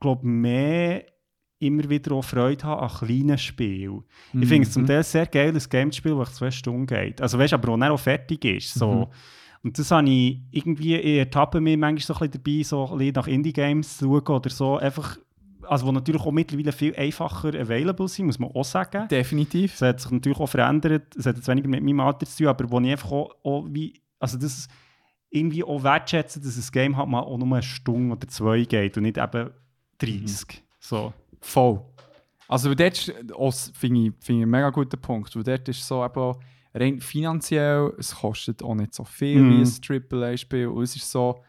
glaube, 0.00 0.26
mehr 0.26 1.04
immer 1.60 1.88
wieder 1.88 2.12
auch 2.12 2.24
Freude 2.24 2.64
habe 2.64 2.82
an 2.82 2.88
kleinen 2.88 3.38
Spielen. 3.38 4.04
Ich 4.32 4.48
finde 4.48 4.66
es 4.66 4.72
zum 4.72 4.86
Teil 4.86 5.02
sehr 5.02 5.26
geil, 5.26 5.52
ein 5.52 5.62
Game 5.68 5.90
zu 5.90 5.98
spielen, 5.98 6.18
das 6.18 6.34
zwei 6.34 6.50
Stunden 6.50 6.86
geht. 6.86 7.20
Also 7.20 7.38
weißt 7.38 7.52
du, 7.52 7.56
aber 7.56 7.72
auch 7.72 7.78
dann 7.78 7.90
auch 7.90 7.98
fertig 7.98 8.44
ist. 8.44 8.74
So. 8.74 8.92
Mhm. 8.92 9.06
Und 9.64 9.78
das 9.78 9.90
habe 9.90 10.08
ich 10.08 10.40
irgendwie, 10.52 10.94
ich 10.94 11.18
ertappe 11.18 11.60
mich 11.60 11.76
manchmal 11.76 12.16
so 12.16 12.24
ein 12.24 12.30
bisschen 12.30 12.44
dabei, 12.44 12.62
so 12.62 12.92
ein 12.92 12.98
bisschen 12.98 13.14
nach 13.14 13.26
Indie-Games 13.26 13.98
zu 13.98 14.04
schauen 14.04 14.36
oder 14.36 14.50
so, 14.50 14.76
einfach, 14.76 15.18
also 15.68 15.86
wo 15.86 15.92
natürlich 15.92 16.22
auch 16.22 16.32
mittlerweile 16.32 16.72
viel 16.72 16.94
einfacher 16.96 17.48
available 17.48 18.08
sind, 18.08 18.26
muss 18.26 18.38
man 18.38 18.50
auch 18.50 18.64
sagen. 18.64 19.06
Definitiv. 19.08 19.74
Es 19.74 19.82
hat 19.82 20.00
sich 20.00 20.10
natürlich 20.10 20.38
auch 20.38 20.46
verändert. 20.48 21.14
Es 21.16 21.26
hat 21.26 21.36
jetzt 21.36 21.48
weniger 21.48 21.68
mit 21.68 21.82
meinem 21.82 22.00
Alter 22.00 22.26
zu 22.26 22.38
tun, 22.38 22.46
aber 22.48 22.70
wo 22.70 22.80
ich 22.80 22.90
einfach 22.90 23.12
auch, 23.12 23.34
auch 23.44 23.66
wie, 23.68 23.94
also 24.18 24.38
das 24.38 24.68
irgendwie 25.30 25.62
auch 25.62 25.82
wertschätze, 25.82 26.40
dass 26.40 26.56
ein 26.56 26.72
Game 26.72 26.96
halt 26.96 27.08
mal 27.08 27.20
auch 27.20 27.36
nur 27.36 27.46
eine 27.48 27.62
Stunde 27.62 28.16
oder 28.16 28.26
zwei 28.28 28.62
geht 28.64 28.96
und 28.96 29.02
nicht 29.02 29.18
eben 29.18 29.50
30. 29.98 30.62
So. 30.80 31.12
Voll. 31.40 31.80
Also 32.48 32.74
dort 32.74 33.12
das 33.26 33.70
finde 33.74 34.00
ich, 34.00 34.12
finde 34.20 34.40
ich 34.40 34.42
einen 34.44 34.50
mega 34.50 34.70
guten 34.70 34.98
Punkt, 35.00 35.36
weil 35.36 35.42
dort 35.42 35.68
ist 35.68 35.86
so 35.86 36.04
eben 36.04 36.34
rein 36.74 37.00
finanziell, 37.00 37.92
es 37.98 38.14
kostet 38.14 38.62
auch 38.62 38.74
nicht 38.74 38.94
so 38.94 39.04
viel 39.04 39.40
Mhm. 39.40 39.50
wie 39.50 39.62
ein 39.62 40.02
AAA-Spiel 40.12 40.68
und 40.68 40.82
es 40.82 40.96
ist 40.96 41.10
so, 41.10 41.42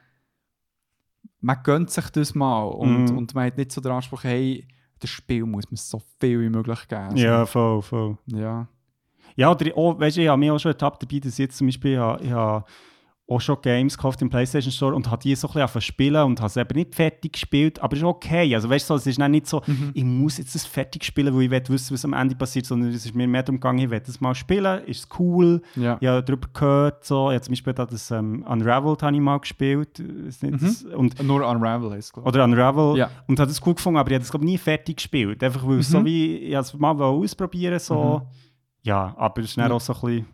man 1.41 1.57
gönnt 1.63 1.89
sich 1.89 2.09
das 2.09 2.35
mal 2.35 2.63
und, 2.63 3.11
Mhm. 3.11 3.17
und 3.17 3.35
man 3.35 3.45
hat 3.45 3.57
nicht 3.57 3.71
so 3.71 3.81
den 3.81 3.91
Anspruch, 3.91 4.23
hey, 4.23 4.67
das 4.99 5.09
Spiel 5.09 5.45
muss 5.45 5.65
man 5.69 5.77
so 5.77 6.01
viel 6.19 6.41
wie 6.41 6.49
möglich 6.49 6.87
geben. 6.87 7.11
So, 7.11 7.17
Ja, 7.23 7.45
voll, 7.45 7.81
voll. 7.81 8.17
ja. 8.27 8.67
Ja, 9.35 9.51
oder 9.51 9.77
auch, 9.77 9.97
weißt 9.99 10.17
du, 10.17 10.21
ich 10.21 10.27
habe 10.27 10.39
mich 10.39 10.51
auch 10.51 10.59
schon 10.59 10.71
ertappt 10.71 11.01
dabei, 11.03 11.19
dass 11.19 11.37
jetzt 11.37 11.57
zum 11.57 11.67
Beispiel, 11.67 11.93
ich 11.93 11.97
habe, 11.99 12.23
ich 12.23 12.31
habe 12.31 12.65
auch 13.29 13.39
schon 13.41 13.57
Games 13.61 13.95
gekauft 13.95 14.21
im 14.21 14.29
PlayStation 14.29 14.71
Store 14.71 14.95
und 14.95 15.09
habe 15.11 15.21
die 15.21 15.35
so 15.35 15.47
ein 15.47 15.49
bisschen 15.49 15.61
angefangen 15.61 15.81
spielen 15.81 16.23
und 16.23 16.39
habe 16.39 16.47
es 16.47 16.57
eben 16.57 16.75
nicht 16.77 16.95
fertig 16.95 17.33
gespielt, 17.33 17.79
aber 17.81 17.93
es 17.93 17.99
ist 17.99 18.05
okay. 18.05 18.55
Also 18.55 18.69
weißt 18.69 18.89
du, 18.89 18.93
es 18.95 19.05
ist 19.07 19.19
nicht 19.19 19.47
so, 19.47 19.61
ich 19.93 20.03
muss 20.03 20.37
jetzt 20.37 20.55
das 20.55 20.65
fertig 20.65 21.03
spielen, 21.03 21.33
weil 21.35 21.43
ich 21.43 21.51
will 21.51 21.61
wissen, 21.69 21.93
was 21.93 22.03
am 22.05 22.13
Ende 22.13 22.35
passiert, 22.35 22.65
sondern 22.65 22.89
es 22.89 23.05
ist 23.05 23.13
mir 23.13 23.27
mehr 23.27 23.43
darum 23.43 23.57
gegangen, 23.59 23.79
ich 23.79 23.89
will 23.89 23.99
das 23.99 24.19
mal 24.19 24.33
spielen, 24.33 24.83
ist 24.85 24.99
es 25.01 25.19
cool, 25.19 25.61
Ja. 25.75 25.97
ich 25.99 26.07
habe 26.07 26.23
darüber 26.23 26.47
gehört, 26.53 27.05
so. 27.05 27.29
ich 27.29 27.35
habe 27.35 27.41
zum 27.41 27.51
Beispiel 27.51 27.73
da 27.73 27.85
das 27.85 28.09
ähm, 28.11 28.43
Unraveled 28.47 29.03
habe 29.03 29.15
ich 29.15 29.21
mal 29.21 29.37
gespielt, 29.39 29.99
ist 29.99 30.41
nicht, 30.43 30.61
das- 30.61 30.83
und, 30.83 31.21
Nur 31.23 31.47
Unravel 31.47 31.91
heisst 31.91 32.17
es, 32.17 32.23
oder 32.23 32.43
Unravel 32.43 32.97
Ja. 32.97 33.09
und 33.27 33.39
habe 33.39 33.49
das 33.49 33.61
cool 33.65 33.75
gefunden, 33.75 33.97
aber 33.99 34.09
ich 34.09 34.15
habe 34.15 34.21
das 34.23 34.31
glaube 34.31 34.45
ich 34.45 34.51
nie 34.51 34.57
fertig 34.57 34.97
gespielt, 34.97 35.43
einfach 35.43 35.67
weil 35.67 35.79
es 35.79 35.89
so 35.89 35.99
Mhm. 35.99 36.05
wie, 36.05 36.35
ich 36.37 36.53
es 36.55 36.73
mal 36.73 36.99
ausprobieren 37.01 37.77
so, 37.79 38.23
ja, 38.81 39.13
aber 39.17 39.41
es 39.41 39.49
ist 39.49 39.57
dann 39.57 39.69
Ja. 39.69 39.75
auch 39.75 39.81
so 39.81 39.93
ein 39.93 39.99
bisschen 40.01 40.25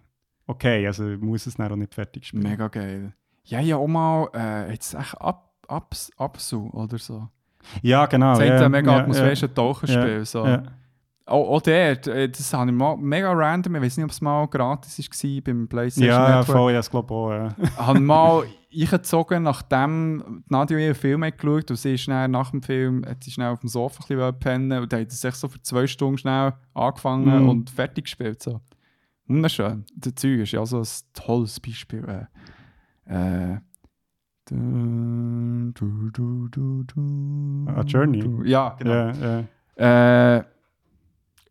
okay, 0.47 0.85
also 0.87 1.09
ich 1.09 1.19
muss 1.21 1.45
es 1.47 1.55
dann 1.55 1.71
auch 1.71 1.75
nicht 1.75 1.93
fertig 1.93 2.25
spielen. 2.27 2.43
Mega 2.43 2.67
geil. 2.67 3.13
Ja, 3.43 3.59
ja, 3.59 3.77
auch 3.77 3.87
mal, 3.87 4.29
äh, 4.33 4.71
jetzt 4.71 4.93
echt 4.95 5.19
ab, 5.21 5.51
abs, 5.67 6.11
Absu 6.17 6.69
oder 6.73 6.97
so. 6.97 7.27
Ja, 7.81 8.05
genau. 8.05 8.31
Das 8.31 8.39
hat 8.41 8.47
ja, 8.59 8.65
ein 8.65 8.71
mega 8.71 8.91
ja, 8.91 8.97
atmosphärisches 8.99 9.53
Taucherspiel. 9.53 10.17
Ja, 10.19 10.25
so. 10.25 10.45
ja. 10.45 10.63
Auch, 11.27 11.49
auch 11.55 11.61
der, 11.61 12.05
äh, 12.07 12.29
das 12.29 12.53
habe 12.53 12.69
ich 12.69 12.75
mal 12.77 12.95
mega 12.97 13.31
random, 13.33 13.75
ich 13.75 13.81
weiß 13.81 13.97
nicht, 13.97 14.03
ob 14.03 14.11
es 14.11 14.21
mal 14.21 14.45
gratis 14.47 14.99
war 14.99 15.41
beim 15.41 15.67
PlayStation 15.67 16.07
Ja, 16.07 16.29
ja, 16.29 16.37
Network. 16.39 16.57
voll, 16.57 16.71
ja, 16.71 16.77
das 16.79 16.89
glaube 16.91 17.07
ich 17.07 17.11
auch, 17.17 17.31
ja. 17.31 17.77
habe 17.87 17.99
mal 17.99 18.43
eingezogen, 18.71 19.41
nachdem 19.43 20.43
die 20.47 20.53
Nadia 20.53 20.77
ihren 20.77 20.93
Film 20.93 21.23
hat 21.23 21.39
geschaut 21.39 21.71
und 21.71 21.77
sie 21.77 21.95
ist 21.95 22.01
schnell 22.01 22.27
nach 22.27 22.51
dem 22.51 22.61
Film 22.61 23.03
hat 23.07 23.23
sie 23.23 23.31
schnell 23.31 23.49
auf 23.49 23.59
dem 23.61 23.69
Sofa 23.69 24.03
ein 24.03 24.07
bisschen 24.15 24.39
pennen 24.39 24.81
und 24.83 24.93
dann 24.93 25.01
hat 25.01 25.09
sie 25.11 25.17
sich 25.17 25.33
so 25.33 25.47
für 25.47 25.59
zwei 25.63 25.87
Stunden 25.87 26.19
schnell 26.19 26.53
angefangen 26.75 27.41
Mhm. 27.43 27.49
und 27.49 27.69
fertig 27.71 28.05
gespielt. 28.05 28.43
So. 28.43 28.61
Wunderschön. 29.27 29.85
Der 29.95 30.15
Zeug 30.15 30.39
ist 30.41 30.51
ja 30.51 30.65
so 30.65 30.79
ein 30.79 30.87
tolles 31.13 31.59
Beispiel. 31.59 32.27
Äh, 33.07 33.53
äh, 33.53 33.59
du, 34.49 36.11
du, 36.11 36.47
du, 36.49 37.65
A 37.67 37.81
Journey? 37.81 38.19
du. 38.19 38.43
Ja, 38.43 38.75
genau. 38.77 38.91
ja, 38.93 39.43
ja. 39.77 40.37
Äh, 40.37 40.43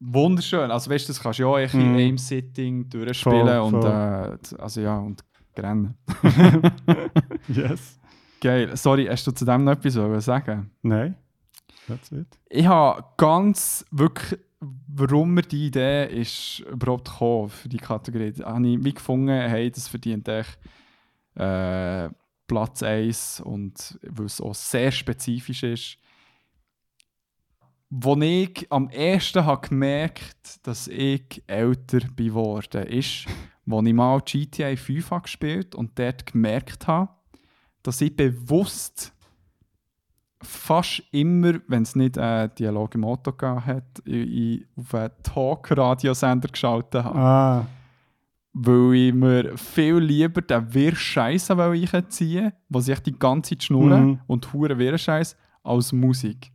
wunderschön. 0.00 0.70
Also 0.70 0.90
weißt 0.90 1.08
du, 1.08 1.12
das 1.12 1.20
kannst 1.22 1.38
du 1.38 1.42
ja 1.44 1.48
auch 1.48 1.74
Mhm. 1.74 1.80
in 1.80 1.94
einem 1.96 2.18
Sitting 2.18 2.88
durchspielen 2.88 3.46
Voll, 3.46 3.58
und 3.58 3.82
voll. 3.82 4.38
äh, 4.56 4.62
also 4.62 4.80
ja 4.80 4.98
und 4.98 5.24
rennen. 5.56 5.94
Yes. 7.48 7.98
Geil. 8.40 8.76
Sorry, 8.76 9.06
hast 9.06 9.26
du 9.26 9.32
zu 9.32 9.44
dem 9.44 9.64
noch 9.64 9.72
etwas 9.72 10.24
sagen? 10.24 10.70
Nein. 10.82 11.16
That's 11.88 12.10
it. 12.12 12.26
Ich 12.48 12.66
habe 12.66 13.04
ganz 13.16 13.84
wirklich, 13.90 14.38
warum 14.96 15.34
mir 15.34 15.42
die 15.42 15.66
Idee 15.66 16.06
ist 16.06 16.60
überhaupt 16.60 17.10
gekommen 17.10 17.48
für 17.48 17.68
die 17.68 17.78
Kategorie, 17.78 18.32
habe 18.42 18.68
ich 18.68 18.84
wie 18.84 18.94
gefunden, 18.94 19.28
hey, 19.28 19.70
das 19.70 19.88
verdient 19.88 20.28
echt 20.28 20.58
äh, 21.34 22.08
Platz 22.46 22.82
1 22.82 23.40
und 23.40 23.98
weil 24.02 24.26
es 24.26 24.40
auch 24.40 24.54
sehr 24.54 24.92
spezifisch 24.92 25.62
ist. 25.62 25.98
Wo 27.90 28.16
ich 28.20 28.66
am 28.70 28.88
ersten 28.88 29.44
habe 29.44 29.68
gemerkt, 29.68 30.66
dass 30.66 30.88
ich 30.88 31.42
älter 31.46 32.00
bin 32.00 32.28
geworden, 32.28 32.86
ist, 32.86 33.26
wo 33.66 33.82
ich 33.82 33.92
mal 33.92 34.20
GTA 34.20 34.76
5 34.76 35.10
habe 35.10 35.22
gespielt 35.22 35.74
und 35.74 35.98
dort 35.98 36.26
gemerkt 36.26 36.86
habe, 36.86 37.10
dass 37.82 38.00
ich 38.00 38.14
bewusst 38.14 39.13
fast 40.44 41.02
immer, 41.12 41.54
wenn 41.68 41.82
es 41.82 41.96
nicht 41.96 42.16
äh, 42.16 42.48
Dialog 42.58 42.94
im 42.94 43.04
Auto 43.04 43.32
gegeben 43.32 43.64
hat, 43.66 43.84
ich, 44.04 44.14
ich 44.14 44.66
auf 44.76 44.94
einen 44.94 45.10
Talk-Radiosender 45.22 46.48
geschaltet 46.48 47.04
habe. 47.04 47.18
Ah, 47.18 47.66
Weil 48.52 48.94
ich 48.94 49.14
mir 49.14 49.56
viel 49.58 49.96
lieber 49.96 50.40
den 50.42 50.72
Wirr-Scheiß 50.72 51.50
einziehen 51.50 52.52
wo 52.68 52.80
sich 52.80 53.00
die 53.00 53.18
ganze 53.18 53.50
Zeit 53.50 53.64
schnurren 53.64 54.04
Mhm. 54.06 54.20
und 54.26 54.52
hure 54.52 54.78
Wirr-Scheiß, 54.78 55.36
als 55.62 55.92
Musik. 55.92 56.50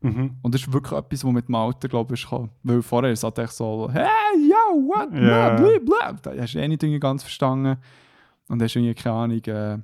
mhm. 0.00 0.36
Und 0.42 0.54
das 0.54 0.62
ist 0.62 0.72
wirklich 0.72 0.98
etwas, 0.98 1.24
was 1.24 1.32
mit 1.32 1.46
dem 1.48 1.54
Alter, 1.54 1.88
glaube 1.88 2.14
ich, 2.14 2.22
gekommen. 2.22 2.50
Weil 2.62 2.82
vorher 2.82 3.12
ist 3.12 3.22
es 3.22 3.24
halt 3.36 3.50
so, 3.50 3.88
hey, 3.92 4.08
yo, 4.48 4.88
what, 4.88 5.12
Ja. 5.12 5.54
bla, 5.56 5.78
bla, 5.78 5.78
bla. 5.78 6.12
Da 6.22 6.32
hast 6.42 6.54
du 6.54 6.58
eh 6.58 6.68
nicht 6.68 6.82
ganz 7.00 7.22
verstanden. 7.22 7.76
Und 8.48 8.60
hast 8.62 8.74
irgendwie, 8.76 8.94
keine 8.94 9.14
Ahnung, 9.16 9.44
äh, 9.44 9.78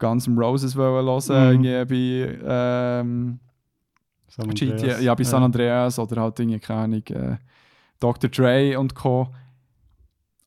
Guns 0.00 0.26
N' 0.26 0.36
Roses 0.36 0.74
wollen 0.74 1.06
hören, 1.28 1.58
Mhm. 1.58 1.64
irgendwie 1.64 1.84
bei, 1.84 2.38
ähm, 2.44 3.38
San 4.28 4.48
GTA, 4.48 4.72
Andreas. 4.74 5.02
ja, 5.02 5.14
bei 5.14 5.24
San 5.24 5.42
Andreas 5.44 5.98
oder 5.98 6.22
halt 6.22 6.40
irgendwie, 6.40 6.58
keine 6.58 6.80
Ahnung, 6.80 7.02
äh, 7.08 7.36
Dr. 8.00 8.28
Dre 8.30 8.78
und 8.78 8.94
Co. 8.94 9.28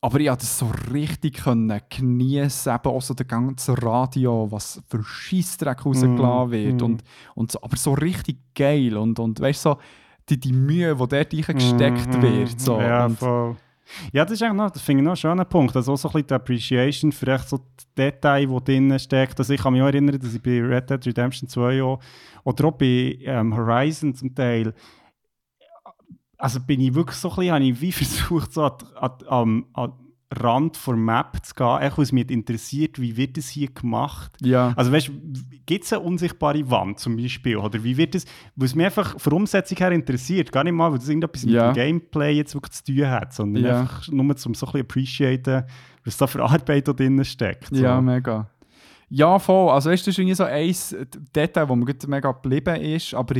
Aber 0.00 0.20
ich 0.20 0.26
konnte 0.26 0.40
das 0.42 0.58
so 0.58 0.70
richtig 0.92 1.38
können 1.44 1.80
geniessen, 1.88 2.74
eben 2.74 2.88
auch 2.88 3.00
so 3.00 3.14
das 3.14 3.26
ganze 3.26 3.74
Radio, 3.82 4.46
was 4.50 4.82
für 4.88 5.02
Scheissdreck 5.02 5.86
rausgelassen 5.86 6.48
Mm, 6.48 6.52
wird. 6.52 6.82
mm. 6.82 6.84
Und, 6.84 7.04
und 7.34 7.52
so, 7.52 7.62
aber 7.62 7.76
so 7.78 7.94
richtig 7.94 8.36
geil. 8.54 8.98
Und, 8.98 9.18
und 9.18 9.40
weißt 9.40 9.64
du, 9.64 9.70
so, 9.70 9.78
die, 10.28 10.38
die 10.38 10.52
Mühe, 10.52 10.94
die 10.94 11.06
dort 11.06 11.32
gesteckt 11.54 12.14
Mhm. 12.18 12.22
wird. 12.22 12.60
So. 12.60 12.80
Ja, 12.80 13.06
und, 13.06 13.16
voll. 13.18 13.56
Ja, 14.12 14.24
das 14.24 14.32
ist 14.32 14.42
eigentlich 14.42 14.56
noch, 14.56 14.70
das 14.70 14.82
finde 14.82 15.02
ich 15.02 15.04
noch 15.04 15.12
ein 15.12 15.16
schöner 15.16 15.44
Punkt. 15.44 15.76
Also 15.76 15.92
auch 15.92 15.96
so 15.96 16.08
ein 16.08 16.12
bisschen 16.12 16.26
die 16.28 16.34
Appreciation 16.34 17.12
für 17.12 17.26
echt 17.34 17.48
so 17.48 17.58
die 17.58 17.84
Details, 17.96 18.48
die 18.48 18.64
drin 18.64 18.98
steckt. 18.98 19.38
Also 19.38 19.52
ich 19.52 19.60
kann 19.60 19.72
mich 19.72 19.82
auch 19.82 19.86
erinnern, 19.86 20.18
dass 20.18 20.34
ich 20.34 20.42
bei 20.42 20.60
Red 20.60 20.90
Dead 20.90 21.06
Redemption 21.06 21.48
2 21.48 21.82
auch, 21.82 22.00
oder 22.44 22.64
auch 22.66 22.72
bei 22.72 23.18
ähm, 23.22 23.54
Horizon 23.54 24.14
zum 24.14 24.34
Teil, 24.34 24.74
also 26.38 26.60
bin 26.60 26.80
ich 26.80 26.94
wirklich 26.94 27.16
so 27.16 27.30
ein 27.30 27.36
bisschen, 27.36 27.54
habe 27.54 27.64
ich 27.64 27.80
wie 27.80 27.92
versucht, 27.92 28.52
so 28.52 28.64
an, 28.64 28.72
an, 29.28 29.64
an 29.72 29.92
Rand 30.42 30.78
der 30.86 30.94
Map 30.96 31.38
zu 31.44 31.54
gehen, 31.54 31.78
echt, 31.80 31.96
weil 31.98 32.02
es 32.02 32.12
mich 32.12 32.30
interessiert, 32.30 33.00
wie 33.00 33.16
wird 33.16 33.36
das 33.36 33.48
hier 33.48 33.68
gemacht. 33.68 34.32
ja. 34.42 34.72
Also 34.76 34.92
weißt 34.92 35.10
gibt 35.66 35.84
es 35.84 35.92
eine 35.92 36.02
unsichtbare 36.02 36.70
Wand 36.70 36.98
zum 36.98 37.16
Beispiel? 37.16 37.56
Oder 37.56 37.82
wie 37.82 37.96
wird 37.96 38.14
das, 38.14 38.24
was 38.56 38.74
mich 38.74 38.84
einfach 38.86 39.18
von 39.18 39.32
Umsetzung 39.32 39.78
her 39.78 39.92
interessiert, 39.92 40.52
gar 40.52 40.62
nicht 40.64 40.74
mal, 40.74 40.90
weil 40.92 40.98
das 40.98 41.08
irgendetwas 41.08 41.44
Ja. 41.44 41.68
mit 41.68 41.76
dem 41.76 41.80
Gameplay 41.80 42.32
jetzt 42.32 42.54
wirklich 42.54 42.72
zu 42.72 42.84
tun 42.84 43.08
hat, 43.08 43.32
sondern 43.32 43.64
Ja. 43.64 43.80
einfach 43.80 44.08
nur, 44.08 44.20
um 44.24 44.36
so 44.36 44.48
ein 44.48 44.52
bisschen 44.52 44.80
appreciaten, 44.80 45.64
was 46.04 46.16
da 46.18 46.26
für 46.26 46.42
Arbeit 46.44 46.86
da 46.86 46.92
drin 46.92 47.24
steckt. 47.24 47.68
So. 47.74 47.82
Ja, 47.82 48.00
mega. 48.00 48.50
Ja, 49.08 49.38
voll. 49.38 49.70
Also, 49.70 49.90
weißt 49.90 50.06
du, 50.06 50.10
das 50.10 50.14
ist 50.14 50.18
irgendwie 50.18 50.34
so 50.34 50.44
ein 50.44 50.74
Detail, 51.34 51.68
wo 51.68 51.76
mir 51.76 51.86
mega 52.08 52.32
geblieben 52.32 52.76
ist. 52.76 53.14
Aber 53.14 53.34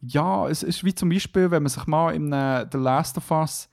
ja, 0.00 0.48
es 0.48 0.62
ist 0.62 0.82
wie 0.82 0.94
zum 0.94 1.10
Beispiel, 1.10 1.50
wenn 1.50 1.62
man 1.62 1.68
sich 1.70 1.86
mal 1.86 2.14
in 2.14 2.26
The 2.32 2.78
Last 2.78 3.18
of 3.18 3.30
Us 3.30 3.68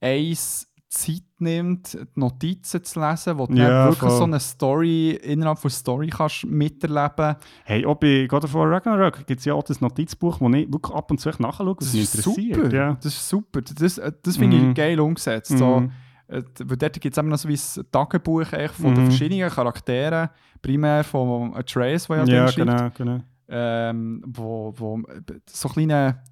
1 0.00 0.68
Zeit 0.94 1.22
nimmt, 1.38 1.94
die 1.94 2.20
Notizen 2.20 2.84
zu 2.84 3.00
lesen, 3.00 3.38
wo 3.38 3.46
du 3.46 3.54
Ja, 3.54 3.84
wirklich 3.84 3.98
voll. 3.98 4.10
so 4.10 4.24
eine 4.24 4.38
Story 4.38 5.12
innerhalb 5.12 5.58
von 5.58 5.70
Story 5.70 6.08
kannst 6.08 6.44
miterleben 6.44 7.36
Hey, 7.64 7.86
auch 7.86 7.94
bei 7.94 8.26
God 8.28 8.44
of 8.44 8.52
War 8.52 8.70
Ragnarok 8.70 9.26
gibt 9.26 9.40
es 9.40 9.46
ja 9.46 9.54
auch 9.54 9.62
das 9.62 9.80
Notizbuch, 9.80 10.38
wo 10.40 10.50
ich 10.50 10.70
wirklich 10.70 10.94
ab 10.94 11.10
und 11.10 11.18
zu 11.18 11.30
nachschaue, 11.38 11.74
was 11.78 11.94
mich 11.94 12.14
interessiert. 12.14 12.56
super. 12.56 12.74
Ja. 12.76 12.92
Das 12.94 13.06
ist 13.06 13.26
super. 13.26 13.62
Das, 13.62 13.96
äh, 13.96 14.12
das 14.22 14.36
finde 14.36 14.58
Mhm. 14.58 14.68
ich 14.70 14.74
geil 14.76 15.00
umgesetzt. 15.00 15.56
So, 15.56 15.80
Mhm. 15.80 15.92
äh, 16.28 16.42
weil 16.64 16.76
dort 16.76 17.00
gibt 17.00 17.16
es 17.16 17.24
noch 17.24 17.38
so 17.38 17.48
wie 17.48 17.54
ein 17.54 17.86
Tagebuch 17.90 18.44
von 18.46 18.90
Mhm. 18.90 18.94
den 18.94 19.04
verschiedenen 19.06 19.48
Charakteren, 19.48 20.28
primär 20.60 21.04
von 21.04 21.56
Atreus, 21.56 22.06
der 22.06 22.18
ja, 22.18 22.24
Ja, 22.34 22.48
schreibt. 22.48 22.68
genau, 22.68 22.90
genau. 23.14 23.24
ähm, 23.48 24.22
wo, 24.26 24.74
wo 24.76 25.02
so 25.48 25.68
eine 25.68 25.74
kleine 25.74 26.22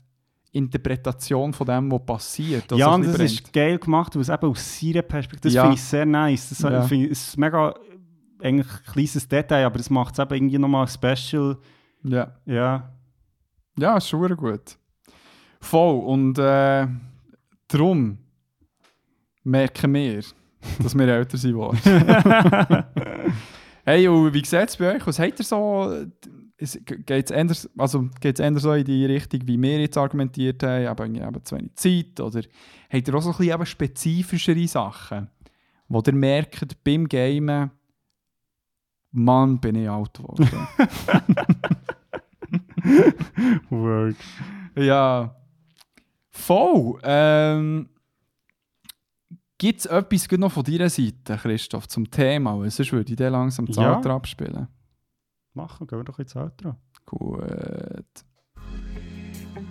Interpretation 0.52 1.52
von 1.52 1.66
dem, 1.66 1.90
was 1.92 2.04
passiert. 2.04 2.70
ja, 2.72 2.92
und 2.94 3.02
das 3.04 3.12
bisschen 3.18 3.44
ist 3.44 3.52
geil 3.52 3.78
gemacht, 3.78 4.14
weil 4.14 4.22
es 4.22 4.28
eben 4.28 4.46
aus 4.48 4.80
seiner 4.80 5.02
Perspektive, 5.02 5.42
das 5.42 5.54
Ja. 5.54 5.62
finde 5.62 5.76
ich 5.76 5.82
sehr 5.82 6.06
nice. 6.06 6.48
Das 6.48 6.58
Ja. 6.60 6.84
ich, 6.84 7.10
es 7.10 7.28
ist 7.28 7.36
mega, 7.36 7.74
eigentlich 8.42 8.66
ein 8.66 8.92
kleines 8.92 9.28
Detail, 9.28 9.64
aber 9.66 9.78
das 9.78 9.90
macht 9.90 10.14
es 10.14 10.18
eben 10.18 10.34
irgendwie 10.34 10.58
nochmal 10.58 10.88
special. 10.88 11.56
Ja, 12.02 12.34
Ja, 12.46 12.92
ja 13.78 13.96
ist 13.96 14.08
schon 14.08 14.36
gut. 14.36 14.76
Voll. 15.60 16.00
Und 16.04 16.38
äh, 16.38 16.86
darum 17.68 18.18
merken 19.44 19.94
wir, 19.94 20.22
dass 20.82 20.96
wir 20.96 21.08
älter 21.08 21.36
sind 21.36 21.54
hey, 23.84 24.08
und 24.08 24.32
wie 24.34 24.44
sieht 24.44 24.68
es 24.68 24.76
bei 24.76 24.96
euch 24.96 25.06
aus? 25.06 25.18
Habt 25.18 25.38
ihr 25.38 25.44
so... 25.44 26.06
Geht 26.60 27.30
es 27.30 27.70
also 27.78 28.10
geht's 28.20 28.38
eher 28.38 28.58
so 28.58 28.72
in 28.74 28.84
die 28.84 29.06
Richtung, 29.06 29.40
wie 29.46 29.60
wir 29.60 29.80
jetzt 29.80 29.96
argumentiert 29.96 30.62
haben, 30.62 30.86
aber 30.86 31.06
eben 31.06 31.44
zu 31.44 31.56
wenig 31.56 31.74
Zeit? 31.74 32.20
Oder 32.20 32.42
habt 32.90 33.08
ihr 33.08 33.14
auch 33.14 33.22
so 33.22 33.30
ein 33.30 33.36
bisschen 33.36 33.54
eben 33.54 33.66
spezifischere 33.66 34.68
Sachen, 34.68 35.28
wo 35.88 36.02
ihr 36.06 36.12
merkt 36.12 36.84
beim 36.84 37.08
Gamen, 37.08 37.70
Mann, 39.12 39.58
bin 39.58 39.74
ich 39.76 39.88
alt 39.88 40.14
geworden. 40.14 40.48
Word. 43.70 44.16
ja. 44.76 45.34
Voll. 46.30 46.98
Ähm, 47.02 47.88
Gibt 49.58 49.80
es 49.80 49.86
etwas 49.86 50.30
noch 50.38 50.52
von 50.52 50.64
deiner 50.64 50.88
Seite, 50.88 51.36
Christoph, 51.36 51.88
zum 51.88 52.10
Thema? 52.10 52.70
Sonst 52.70 52.92
würde 52.92 53.10
ich 53.10 53.16
den 53.16 53.32
langsam 53.32 53.66
das 53.66 53.76
Ja. 53.76 54.00
Abspielen. 54.00 54.68
Machen, 55.54 55.86
gehen 55.86 55.98
wir 55.98 56.04
doch 56.04 56.18
ins 56.18 56.36
Outro. 56.36 56.76
Gut. 57.06 58.24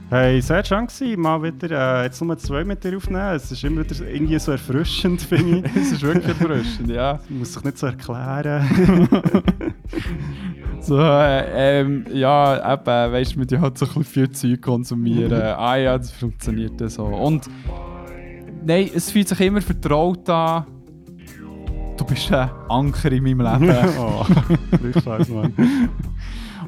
Hey, 0.09 0.41
sehr 0.41 0.65
schön 0.65 0.87
gewesen, 0.87 1.21
mal 1.21 1.41
wieder 1.43 2.01
äh, 2.01 2.05
jetzt 2.05 2.21
nur 2.21 2.37
zwei 2.37 2.63
mit 2.63 2.83
dir 2.83 2.97
aufnehmen. 2.97 3.35
Es 3.35 3.51
ist 3.51 3.63
immer 3.63 3.87
wieder 3.87 4.07
irgendwie 4.07 4.39
so 4.39 4.51
erfrischend, 4.51 5.21
finde 5.21 5.59
ich. 5.59 5.75
Es 5.81 5.91
ist 5.91 6.01
wirklich 6.01 6.27
erfrischend, 6.27 6.89
ja. 6.89 7.19
Man 7.29 7.39
muss 7.39 7.53
sich 7.53 7.63
nicht 7.63 7.77
so 7.77 7.87
erklären. 7.87 9.07
So, 10.81 10.97
äh, 10.97 11.81
ähm, 11.81 12.05
ja, 12.11 12.73
eben, 12.73 12.85
weißt 12.85 13.35
du, 13.35 13.45
dir 13.45 13.61
halt 13.61 13.77
so 13.77 13.85
ein 13.85 13.89
bisschen 13.89 14.03
viel 14.05 14.31
Zeug 14.31 14.61
konsumieren. 14.61 15.41
ah 15.57 15.75
ja, 15.75 15.97
das 15.97 16.11
funktioniert 16.11 16.79
so. 16.89 17.05
Und 17.05 17.47
nein, 18.65 18.89
es 18.95 19.11
fühlt 19.11 19.27
sich 19.27 19.39
immer 19.41 19.61
vertraut 19.61 20.27
an. 20.29 20.65
Du 21.99 22.05
bist 22.05 22.31
ein 22.31 22.49
Anker 22.69 23.11
in 23.11 23.23
meinem 23.23 23.41
Leben. 23.61 23.75
oh, 23.99 24.25
wirklich 24.71 25.03
scheiße, 25.03 25.33
Mann. 25.33 25.53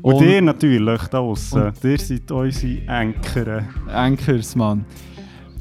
Und, 0.01 0.13
Und- 0.15 0.25
ihr 0.25 0.41
natürlich 0.41 1.07
da 1.07 1.19
außen. 1.19 1.71
Ihr 1.83 1.97
seid 1.97 2.29
unsere 2.29 2.89
Anker. 2.89 3.63
Ankers, 3.87 4.57
Mann. 4.57 4.83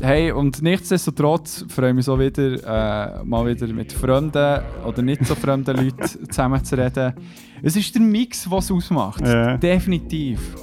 Hey, 0.00 0.32
und 0.32 0.60
nichtsdestotrotz 0.60 1.64
freue 1.68 1.90
ich 1.90 1.94
mich 1.94 2.04
so 2.04 2.18
wieder, 2.18 3.20
äh, 3.20 3.24
mal 3.24 3.46
wieder 3.46 3.68
mit 3.68 3.92
Freunden 3.92 4.60
oder 4.84 5.02
nicht 5.02 5.24
so 5.24 5.36
fremden 5.36 5.76
Leuten 5.84 6.28
zusammen 6.28 6.64
zu 6.64 6.76
reden. 6.76 7.14
Es 7.62 7.76
ist 7.76 7.94
der 7.94 8.02
Mix, 8.02 8.50
was 8.50 8.72
ausmacht. 8.72 9.20
Ja. 9.24 9.56
Definitiv. 9.56 10.56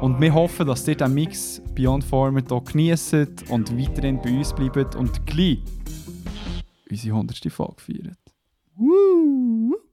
Und 0.00 0.20
wir 0.20 0.34
hoffen, 0.34 0.66
dass 0.66 0.88
ihr 0.88 0.96
den 0.96 1.14
Mix 1.14 1.62
Beyond 1.76 2.02
Format 2.02 2.50
auch 2.50 2.64
genießt 2.64 3.14
und 3.50 3.78
weiterhin 3.78 4.20
bei 4.20 4.30
uns 4.30 4.52
bleibt 4.52 4.96
und 4.96 5.24
gleich 5.26 5.62
unsere 6.90 7.14
100. 7.14 7.52
Folge 7.52 7.74
feiert. 7.76 8.27
Woo! 8.78 9.87